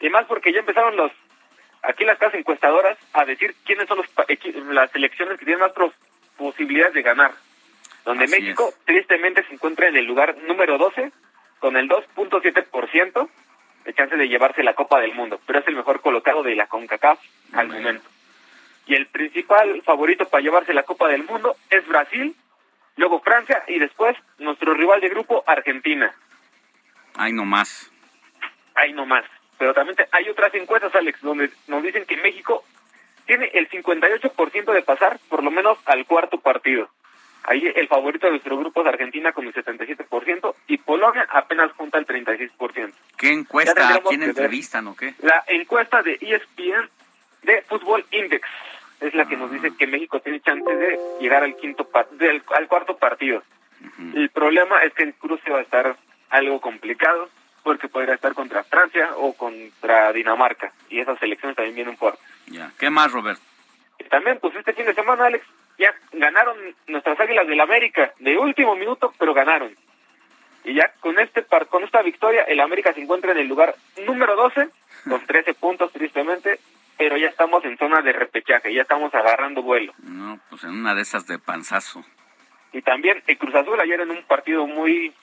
y 0.00 0.08
más 0.08 0.24
porque 0.26 0.52
ya 0.52 0.60
empezaron 0.60 0.96
los 0.96 1.12
aquí 1.82 2.04
las 2.04 2.18
casas 2.18 2.40
encuestadoras 2.40 2.96
a 3.12 3.24
decir 3.24 3.54
quiénes 3.64 3.86
son 3.88 3.98
los, 3.98 4.06
las 4.70 4.90
selecciones 4.90 5.38
que 5.38 5.44
tienen 5.44 5.60
más 5.60 5.72
posibilidades 6.36 6.94
de 6.94 7.02
ganar, 7.02 7.32
donde 8.04 8.26
México 8.26 8.72
tristemente 8.84 9.44
se 9.44 9.54
encuentra 9.54 9.88
en 9.88 9.96
el 9.96 10.04
lugar 10.04 10.36
número 10.48 10.78
12 10.78 11.12
con 11.58 11.76
el 11.76 11.88
2.7% 11.88 13.28
de 13.84 13.94
chance 13.94 14.16
de 14.16 14.28
llevarse 14.28 14.62
la 14.62 14.74
Copa 14.74 15.00
del 15.00 15.14
Mundo, 15.14 15.40
pero 15.46 15.58
es 15.58 15.68
el 15.68 15.76
mejor 15.76 16.00
colocado 16.00 16.42
de 16.42 16.54
la 16.54 16.66
CONCACAF 16.66 17.18
al 17.52 17.68
momento. 17.68 18.08
Y 18.86 18.94
el 18.94 19.06
principal 19.06 19.82
favorito 19.82 20.26
para 20.28 20.42
llevarse 20.42 20.74
la 20.74 20.82
Copa 20.82 21.08
del 21.08 21.24
Mundo 21.24 21.56
es 21.70 21.86
Brasil 21.86 22.34
luego 22.96 23.20
Francia 23.20 23.62
y 23.68 23.78
después 23.78 24.16
nuestro 24.38 24.74
rival 24.74 25.00
de 25.00 25.08
grupo, 25.08 25.42
Argentina. 25.46 26.14
Ahí 27.16 27.32
nomás. 27.32 27.90
Ahí 28.74 28.92
nomás. 28.92 29.24
Pero 29.58 29.72
también 29.72 29.96
hay 30.10 30.28
otras 30.28 30.54
encuestas, 30.54 30.94
Alex, 30.94 31.20
donde 31.22 31.50
nos 31.68 31.82
dicen 31.82 32.04
que 32.06 32.16
México 32.16 32.64
tiene 33.26 33.50
el 33.54 33.68
58% 33.70 34.72
de 34.72 34.82
pasar 34.82 35.18
por 35.28 35.42
lo 35.42 35.50
menos 35.50 35.78
al 35.86 36.04
cuarto 36.06 36.38
partido. 36.38 36.90
Ahí 37.44 37.70
el 37.76 37.88
favorito 37.88 38.26
de 38.26 38.32
nuestro 38.32 38.56
grupo 38.58 38.80
es 38.80 38.86
Argentina 38.86 39.32
con 39.32 39.46
el 39.46 39.52
77% 39.52 40.54
y 40.66 40.78
Polonia 40.78 41.26
apenas 41.30 41.72
junta 41.72 41.98
el 41.98 42.06
36%. 42.06 42.92
¿Qué 43.18 43.32
encuesta? 43.32 44.00
¿Quién 44.08 44.22
entrevistan 44.22 44.88
o 44.88 44.96
qué? 44.96 45.14
La 45.20 45.44
encuesta 45.48 46.02
de 46.02 46.14
ESPN 46.20 46.88
de 47.42 47.62
Fútbol 47.62 48.04
Index 48.12 48.48
es 49.00 49.14
la 49.14 49.26
que 49.26 49.36
nos 49.36 49.50
dice 49.50 49.76
que 49.76 49.86
México 49.86 50.20
tiene 50.20 50.40
chance 50.40 50.74
de 50.74 50.98
llegar 51.20 51.42
al 51.42 51.56
quinto 51.56 51.88
del, 52.12 52.42
al 52.54 52.68
cuarto 52.68 52.96
partido. 52.96 53.42
El 54.14 54.30
problema 54.30 54.82
es 54.84 54.94
que 54.94 55.02
el 55.02 55.14
cruce 55.14 55.50
va 55.50 55.58
a 55.58 55.62
estar 55.62 55.96
algo 56.30 56.60
complicado 56.60 57.28
porque 57.62 57.88
podría 57.88 58.14
estar 58.14 58.34
contra 58.34 58.64
Francia 58.64 59.10
o 59.16 59.34
contra 59.34 60.12
Dinamarca 60.12 60.72
y 60.88 61.00
esas 61.00 61.20
elecciones 61.22 61.56
también 61.56 61.74
vienen 61.74 61.96
fuertes. 61.96 62.24
Ya. 62.46 62.70
¿Qué 62.78 62.90
más, 62.90 63.12
Robert? 63.12 63.40
también, 64.10 64.38
pues 64.40 64.54
este 64.56 64.72
fin 64.72 64.86
de 64.86 64.94
semana, 64.94 65.26
Alex, 65.26 65.44
ya 65.78 65.94
ganaron 66.12 66.56
nuestras 66.86 67.18
Águilas 67.18 67.46
del 67.46 67.60
América 67.60 68.12
de 68.18 68.38
último 68.38 68.76
minuto, 68.76 69.12
pero 69.18 69.34
ganaron. 69.34 69.74
Y 70.64 70.74
ya 70.74 70.92
con 71.00 71.18
este 71.18 71.42
par 71.42 71.66
con 71.66 71.84
esta 71.84 72.02
victoria, 72.02 72.42
el 72.44 72.60
América 72.60 72.92
se 72.92 73.00
encuentra 73.00 73.32
en 73.32 73.38
el 73.38 73.48
lugar 73.48 73.74
número 74.06 74.36
12 74.36 74.68
con 75.08 75.20
13 75.26 75.54
puntos 75.54 75.92
tristemente, 75.92 76.58
pero 76.96 77.16
ya 77.16 77.28
estamos 77.28 77.64
en 77.64 77.76
zona 77.78 78.02
de 78.02 78.12
repechaje, 78.12 78.72
ya 78.72 78.82
estamos 78.82 79.14
agarrando 79.14 79.62
vuelo. 79.62 79.92
No, 79.98 80.38
pues 80.50 80.64
en 80.64 80.70
una 80.70 80.94
de 80.94 81.02
esas 81.02 81.26
de 81.26 81.38
panzazo. 81.38 82.04
Y 82.72 82.82
también 82.82 83.22
el 83.26 83.38
Cruz 83.38 83.54
Azul 83.54 83.78
ayer 83.80 84.00
en 84.00 84.10
un 84.10 84.22
partido 84.24 84.66
muy 84.66 85.14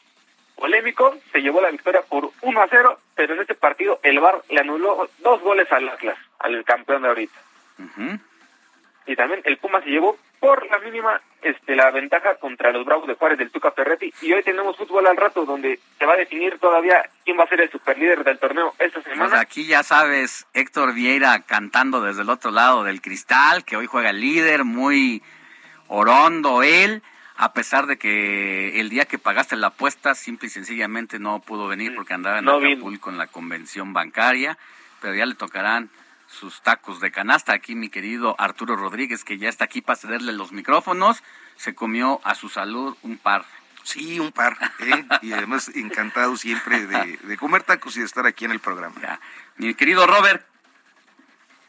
polémico 0.55 1.17
se 1.31 1.41
llevó 1.41 1.59
la 1.59 1.71
victoria 1.71 2.01
por 2.03 2.31
1 2.41 2.61
a 2.61 2.67
0, 2.69 2.99
pero 3.15 3.33
en 3.33 3.41
este 3.41 3.55
partido 3.55 3.99
el 4.03 4.19
VAR 4.19 4.41
le 4.49 4.59
anuló 4.59 5.09
dos 5.19 5.41
goles 5.41 5.71
al 5.71 5.89
Atlas, 5.89 6.17
al 6.39 6.63
campeón 6.63 7.01
de 7.01 7.07
ahorita. 7.07 7.39
Y 9.07 9.15
también 9.15 9.41
el 9.45 9.57
Puma 9.57 9.81
se 9.81 9.89
llevó 9.89 10.17
por 10.41 10.65
la 10.71 10.79
mínima 10.79 11.21
este 11.43 11.75
la 11.75 11.91
ventaja 11.91 12.35
contra 12.35 12.71
los 12.71 12.83
Bravos 12.83 13.07
de 13.07 13.13
Juárez 13.13 13.37
del 13.37 13.51
Tuca 13.51 13.71
Ferretti 13.71 14.11
y 14.23 14.33
hoy 14.33 14.41
tenemos 14.41 14.75
fútbol 14.75 15.05
al 15.05 15.15
rato 15.15 15.45
donde 15.45 15.79
se 15.99 16.05
va 16.05 16.13
a 16.13 16.17
definir 16.17 16.57
todavía 16.57 17.07
quién 17.23 17.37
va 17.37 17.43
a 17.43 17.47
ser 17.47 17.61
el 17.61 17.69
superlíder 17.69 18.23
del 18.23 18.39
torneo 18.39 18.73
esta 18.79 19.03
semana. 19.03 19.29
Pues 19.29 19.39
aquí 19.39 19.65
ya 19.65 19.83
sabes, 19.83 20.47
Héctor 20.55 20.95
Vieira 20.95 21.41
cantando 21.41 22.01
desde 22.01 22.23
el 22.23 22.29
otro 22.31 22.49
lado 22.49 22.83
del 22.83 23.01
cristal, 23.01 23.63
que 23.63 23.77
hoy 23.77 23.85
juega 23.85 24.09
el 24.09 24.19
líder, 24.19 24.63
muy 24.63 25.21
orondo 25.87 26.63
él, 26.63 27.03
a 27.37 27.53
pesar 27.53 27.85
de 27.85 27.97
que 27.97 28.79
el 28.79 28.89
día 28.89 29.05
que 29.05 29.19
pagaste 29.19 29.55
la 29.55 29.67
apuesta 29.67 30.15
simple 30.15 30.47
y 30.47 30.49
sencillamente 30.49 31.19
no 31.19 31.39
pudo 31.39 31.67
venir 31.67 31.93
porque 31.93 32.15
andaba 32.15 32.39
en 32.39 32.49
Acapulco 32.49 33.11
en 33.11 33.19
la 33.19 33.27
convención 33.27 33.93
bancaria, 33.93 34.57
pero 35.01 35.13
ya 35.13 35.27
le 35.27 35.35
tocarán 35.35 35.91
sus 36.31 36.61
tacos 36.61 36.99
de 36.99 37.11
canasta. 37.11 37.53
Aquí 37.53 37.75
mi 37.75 37.89
querido 37.89 38.35
Arturo 38.39 38.75
Rodríguez, 38.75 39.23
que 39.23 39.37
ya 39.37 39.49
está 39.49 39.65
aquí 39.65 39.81
para 39.81 39.97
cederle 39.97 40.31
los 40.31 40.51
micrófonos, 40.51 41.23
se 41.55 41.75
comió 41.75 42.19
a 42.23 42.35
su 42.35 42.49
salud 42.49 42.97
un 43.03 43.17
par. 43.17 43.45
Sí, 43.83 44.19
un 44.19 44.31
par. 44.31 44.57
¿eh? 44.79 45.05
y 45.21 45.33
además 45.33 45.69
encantado 45.75 46.37
siempre 46.37 46.85
de, 46.87 47.37
comer 47.37 47.63
tacos 47.63 47.97
y 47.97 47.99
de 47.99 48.05
estar 48.05 48.25
aquí 48.25 48.45
en 48.45 48.51
el 48.51 48.59
programa. 48.59 49.19
Mi 49.57 49.73
querido 49.73 50.07
Robert. 50.07 50.45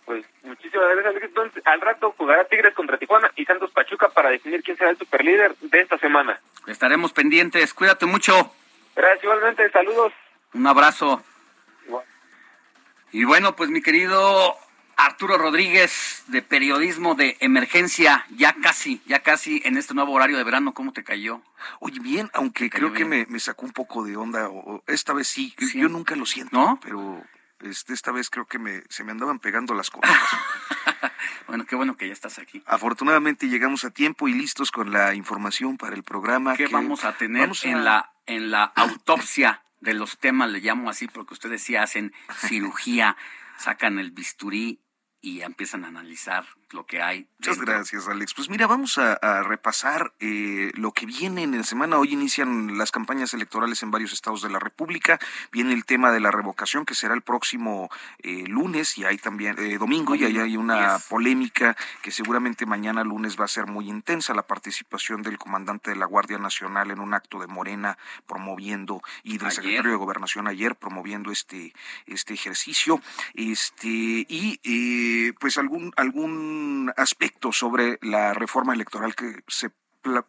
Pues 0.05 0.25
muchísimas 0.43 0.97
gracias, 0.97 1.23
Entonces, 1.23 1.63
al 1.67 1.81
rato 1.81 2.15
jugará 2.17 2.45
Tigres 2.45 2.75
contra 2.75 2.99
Tijuana 2.99 3.31
y 3.37 3.45
Santos 3.45 3.71
Pachuca 3.71 4.09
para 4.11 4.31
definir 4.31 4.63
quién 4.63 4.77
será 4.77 4.91
el 4.91 4.99
superlíder 4.99 5.57
de 5.57 5.81
esta 5.81 5.99
semana. 5.99 6.41
Estaremos 6.67 7.13
pendientes. 7.13 7.73
Cuídate 7.73 8.07
mucho. 8.07 8.53
Gracias, 8.95 9.25
igualmente. 9.25 9.71
Saludos. 9.71 10.13
Un 10.55 10.67
abrazo. 10.67 11.23
Y 13.13 13.25
bueno, 13.25 13.55
pues 13.55 13.69
mi 13.69 13.83
querido 13.83 14.57
Arturo 14.97 15.37
Rodríguez 15.37 16.25
de 16.29 16.41
Periodismo 16.41 17.15
de 17.15 17.37
Emergencia, 17.41 18.25
ya 18.31 18.55
casi, 18.55 19.03
ya 19.05 19.21
casi 19.21 19.61
en 19.67 19.77
este 19.77 19.93
nuevo 19.93 20.13
horario 20.13 20.39
de 20.39 20.45
verano, 20.45 20.73
¿cómo 20.73 20.95
te 20.95 21.05
cayó? 21.05 21.43
Oye, 21.81 22.01
bien, 22.01 22.31
aunque 22.33 22.71
creo 22.71 22.95
que 22.95 23.05
me, 23.05 23.27
sacó 23.39 23.67
un 23.67 23.73
poco 23.73 24.03
de 24.03 24.17
onda, 24.17 24.49
o, 24.49 24.83
esta 24.87 25.13
vez 25.13 25.29
sí, 25.29 25.55
yo 25.75 25.91
nunca 25.91 26.17
lo 26.17 26.25
siento, 26.25 26.57
¿no? 26.57 26.81
Pero 26.83 27.23
este, 27.61 27.93
esta 27.93 28.13
vez 28.13 28.31
creo 28.31 28.47
que 28.47 28.59
me, 28.59 28.83
se 28.89 29.05
me 29.05 29.13
andaban 29.13 29.41
pegando 29.41 29.75
las 29.75 29.91
cosas. 29.91 30.11
bueno, 31.47 31.67
qué 31.67 31.77
bueno 31.77 31.99
que 31.99 32.07
ya 32.07 32.15
estás 32.15 32.39
aquí. 32.39 32.63
Afortunadamente 32.65 33.47
llegamos 33.49 33.85
a 33.85 33.91
tiempo 33.91 34.27
y 34.27 34.33
listos 34.33 34.71
con 34.71 34.91
la 34.91 35.15
información 35.15 35.77
para 35.77 35.95
el 35.95 36.03
programa. 36.03 36.57
¿Qué 36.57 36.69
vamos 36.69 37.05
a 37.05 37.13
tener 37.13 37.51
en, 37.63 37.85
la, 37.85 38.15
en 38.25 38.51
la 38.51 38.65
autopsia 38.65 39.63
de 39.83 39.95
los 39.95 40.19
temas, 40.19 40.51
le 40.51 40.61
llamo 40.61 40.89
así 40.89 41.09
porque 41.09 41.35
ustedes 41.35 41.63
sí 41.63 41.77
hacen 41.77 42.13
cirugía, 42.49 43.17
sacan 43.59 43.99
el 43.99 44.13
bisturí 44.13 44.81
y 45.21 45.43
empiezan 45.43 45.85
a 45.85 45.89
analizar 45.89 46.47
lo 46.75 46.87
que 46.87 47.03
hay. 47.03 47.27
Muchas 47.39 47.59
gracias, 47.59 48.09
Alex. 48.09 48.35
Pues 48.35 48.49
mira, 48.49 48.67
vamos 48.67 48.99
a, 48.99 49.43
repasar 49.43 50.13
eh, 50.21 50.71
lo 50.75 50.93
que 50.93 51.07
viene 51.07 51.43
en 51.43 51.57
la 51.57 51.65
semana. 51.65 51.99
Hoy 51.99 52.13
inician 52.13 52.79
las 52.79 52.91
campañas 52.91 53.35
electorales 53.35 53.83
en 53.83 53.91
varios 53.91 54.13
estados 54.13 54.43
de 54.43 54.49
la 54.49 54.59
República. 54.59 55.19
Viene 55.51 55.73
el 55.73 55.85
tema 55.85 56.13
de 56.13 56.21
la 56.21 56.31
revocación, 56.31 56.85
que 56.85 56.95
será 56.95 57.15
el 57.15 57.23
próximo 57.23 57.91
eh, 58.19 58.45
lunes, 58.47 58.97
y 58.99 59.05
hay 59.05 59.19
también 59.19 59.59
eh, 59.59 59.79
domingo, 59.79 60.15
y 60.15 60.25
ahí 60.25 60.39
hay 60.39 60.57
una 60.57 60.99
polémica 61.09 61.77
que 62.03 62.11
seguramente 62.11 62.67
mañana 62.67 63.03
lunes 63.03 63.39
va 63.39 63.45
a 63.47 63.49
ser 63.49 63.67
muy 63.67 63.89
intensa. 63.89 64.35
La 64.35 64.47
participación 64.47 65.23
del 65.23 65.39
comandante 65.39 65.91
de 65.91 65.97
la 65.97 66.07
Guardia 66.07 66.39
Nacional 66.39 66.91
en 66.91 67.01
un 67.01 67.15
acto 67.15 67.41
de 67.41 67.47
Morena 67.47 67.99
promoviendo, 68.27 69.03
y 69.25 69.39
del 69.39 69.51
secretario 69.51 69.91
de 69.91 69.97
Gobernación 69.97 70.47
ayer 70.47 70.77
promoviendo 70.77 71.33
este, 71.33 71.73
este 72.07 72.35
ejercicio. 72.35 73.01
Este, 73.35 73.89
y 74.29 75.33
pues 75.33 75.59
algún, 75.59 75.93
algún 75.97 76.62
aspecto 76.97 77.53
sobre 77.53 77.99
la 78.03 78.35
reforma 78.35 78.75
electoral 78.75 79.15
que 79.15 79.43
se 79.49 79.71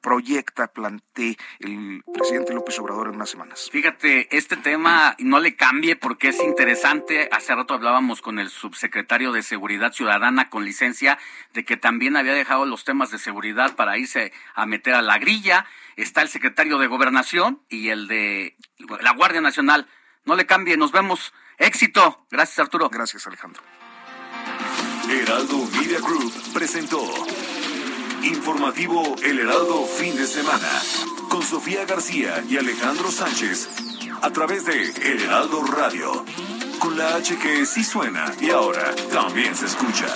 proyecta, 0.02 0.68
plantee 0.68 1.38
el 1.60 2.04
presidente 2.14 2.54
López 2.54 2.78
Obrador 2.80 3.08
en 3.08 3.16
unas 3.16 3.30
semanas. 3.30 3.70
Fíjate, 3.72 4.36
este 4.36 4.56
tema 4.56 5.16
no 5.20 5.40
le 5.40 5.56
cambie 5.56 5.96
porque 5.96 6.30
es 6.30 6.42
interesante. 6.44 7.28
Hace 7.32 7.56
rato 7.56 7.74
hablábamos 7.74 8.22
con 8.22 8.40
el 8.40 8.50
subsecretario 8.50 9.32
de 9.32 9.42
Seguridad 9.42 9.92
Ciudadana 9.92 10.50
con 10.50 10.66
licencia 10.66 11.18
de 11.54 11.66
que 11.66 11.78
también 11.78 12.16
había 12.16 12.34
dejado 12.34 12.66
los 12.66 12.84
temas 12.84 13.12
de 13.12 13.18
seguridad 13.18 13.76
para 13.76 13.98
irse 13.98 14.32
a 14.54 14.66
meter 14.66 14.94
a 14.94 15.02
la 15.02 15.18
grilla. 15.18 15.66
Está 15.96 16.22
el 16.22 16.30
secretario 16.30 16.78
de 16.78 16.88
Gobernación 16.88 17.62
y 17.70 17.90
el 17.90 18.08
de 18.08 18.58
la 19.02 19.14
Guardia 19.14 19.42
Nacional. 19.42 19.88
No 20.26 20.36
le 20.36 20.46
cambie, 20.46 20.78
nos 20.78 20.92
vemos. 20.92 21.34
Éxito. 21.58 22.26
Gracias, 22.30 22.60
Arturo. 22.60 22.90
Gracias, 22.90 23.26
Alejandro. 23.28 23.62
Heraldo 25.14 25.58
Media 25.80 26.00
Group 26.00 26.34
presentó 26.54 27.00
Informativo 28.24 29.16
El 29.24 29.40
Heraldo 29.40 29.86
Fin 29.86 30.16
de 30.18 30.26
Semana 30.26 30.82
con 31.30 31.44
Sofía 31.44 31.86
García 31.86 32.44
y 32.50 32.58
Alejandro 32.58 33.12
Sánchez 33.12 33.68
a 34.22 34.32
través 34.32 34.66
de 34.66 34.74
El 34.74 35.22
Heraldo 35.22 35.62
Radio 35.66 36.26
con 36.80 36.98
la 36.98 37.16
H 37.18 37.38
que 37.38 37.64
sí 37.66 37.84
suena 37.84 38.34
y 38.42 38.50
ahora 38.50 38.96
también 39.12 39.54
se 39.56 39.68
escucha. 39.68 40.08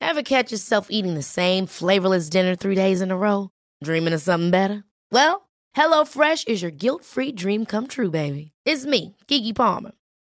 Ever 0.00 0.22
catch 0.22 0.50
yourself 0.50 0.86
eating 0.90 1.14
the 1.14 1.22
same 1.22 1.66
flavorless 1.66 2.30
dinner 2.30 2.56
three 2.56 2.74
days 2.74 3.02
in 3.02 3.10
a 3.10 3.16
row? 3.16 3.50
Dreaming 3.84 4.14
of 4.14 4.22
something 4.22 4.50
better? 4.50 4.84
Well, 5.12 5.48
HelloFresh 5.76 6.48
is 6.48 6.62
your 6.62 6.72
guilt-free 6.72 7.32
dream 7.32 7.66
come 7.66 7.86
true, 7.86 8.10
baby. 8.10 8.52
It's 8.64 8.86
me, 8.86 9.16
Kiki 9.28 9.52
Palmer. 9.52 9.92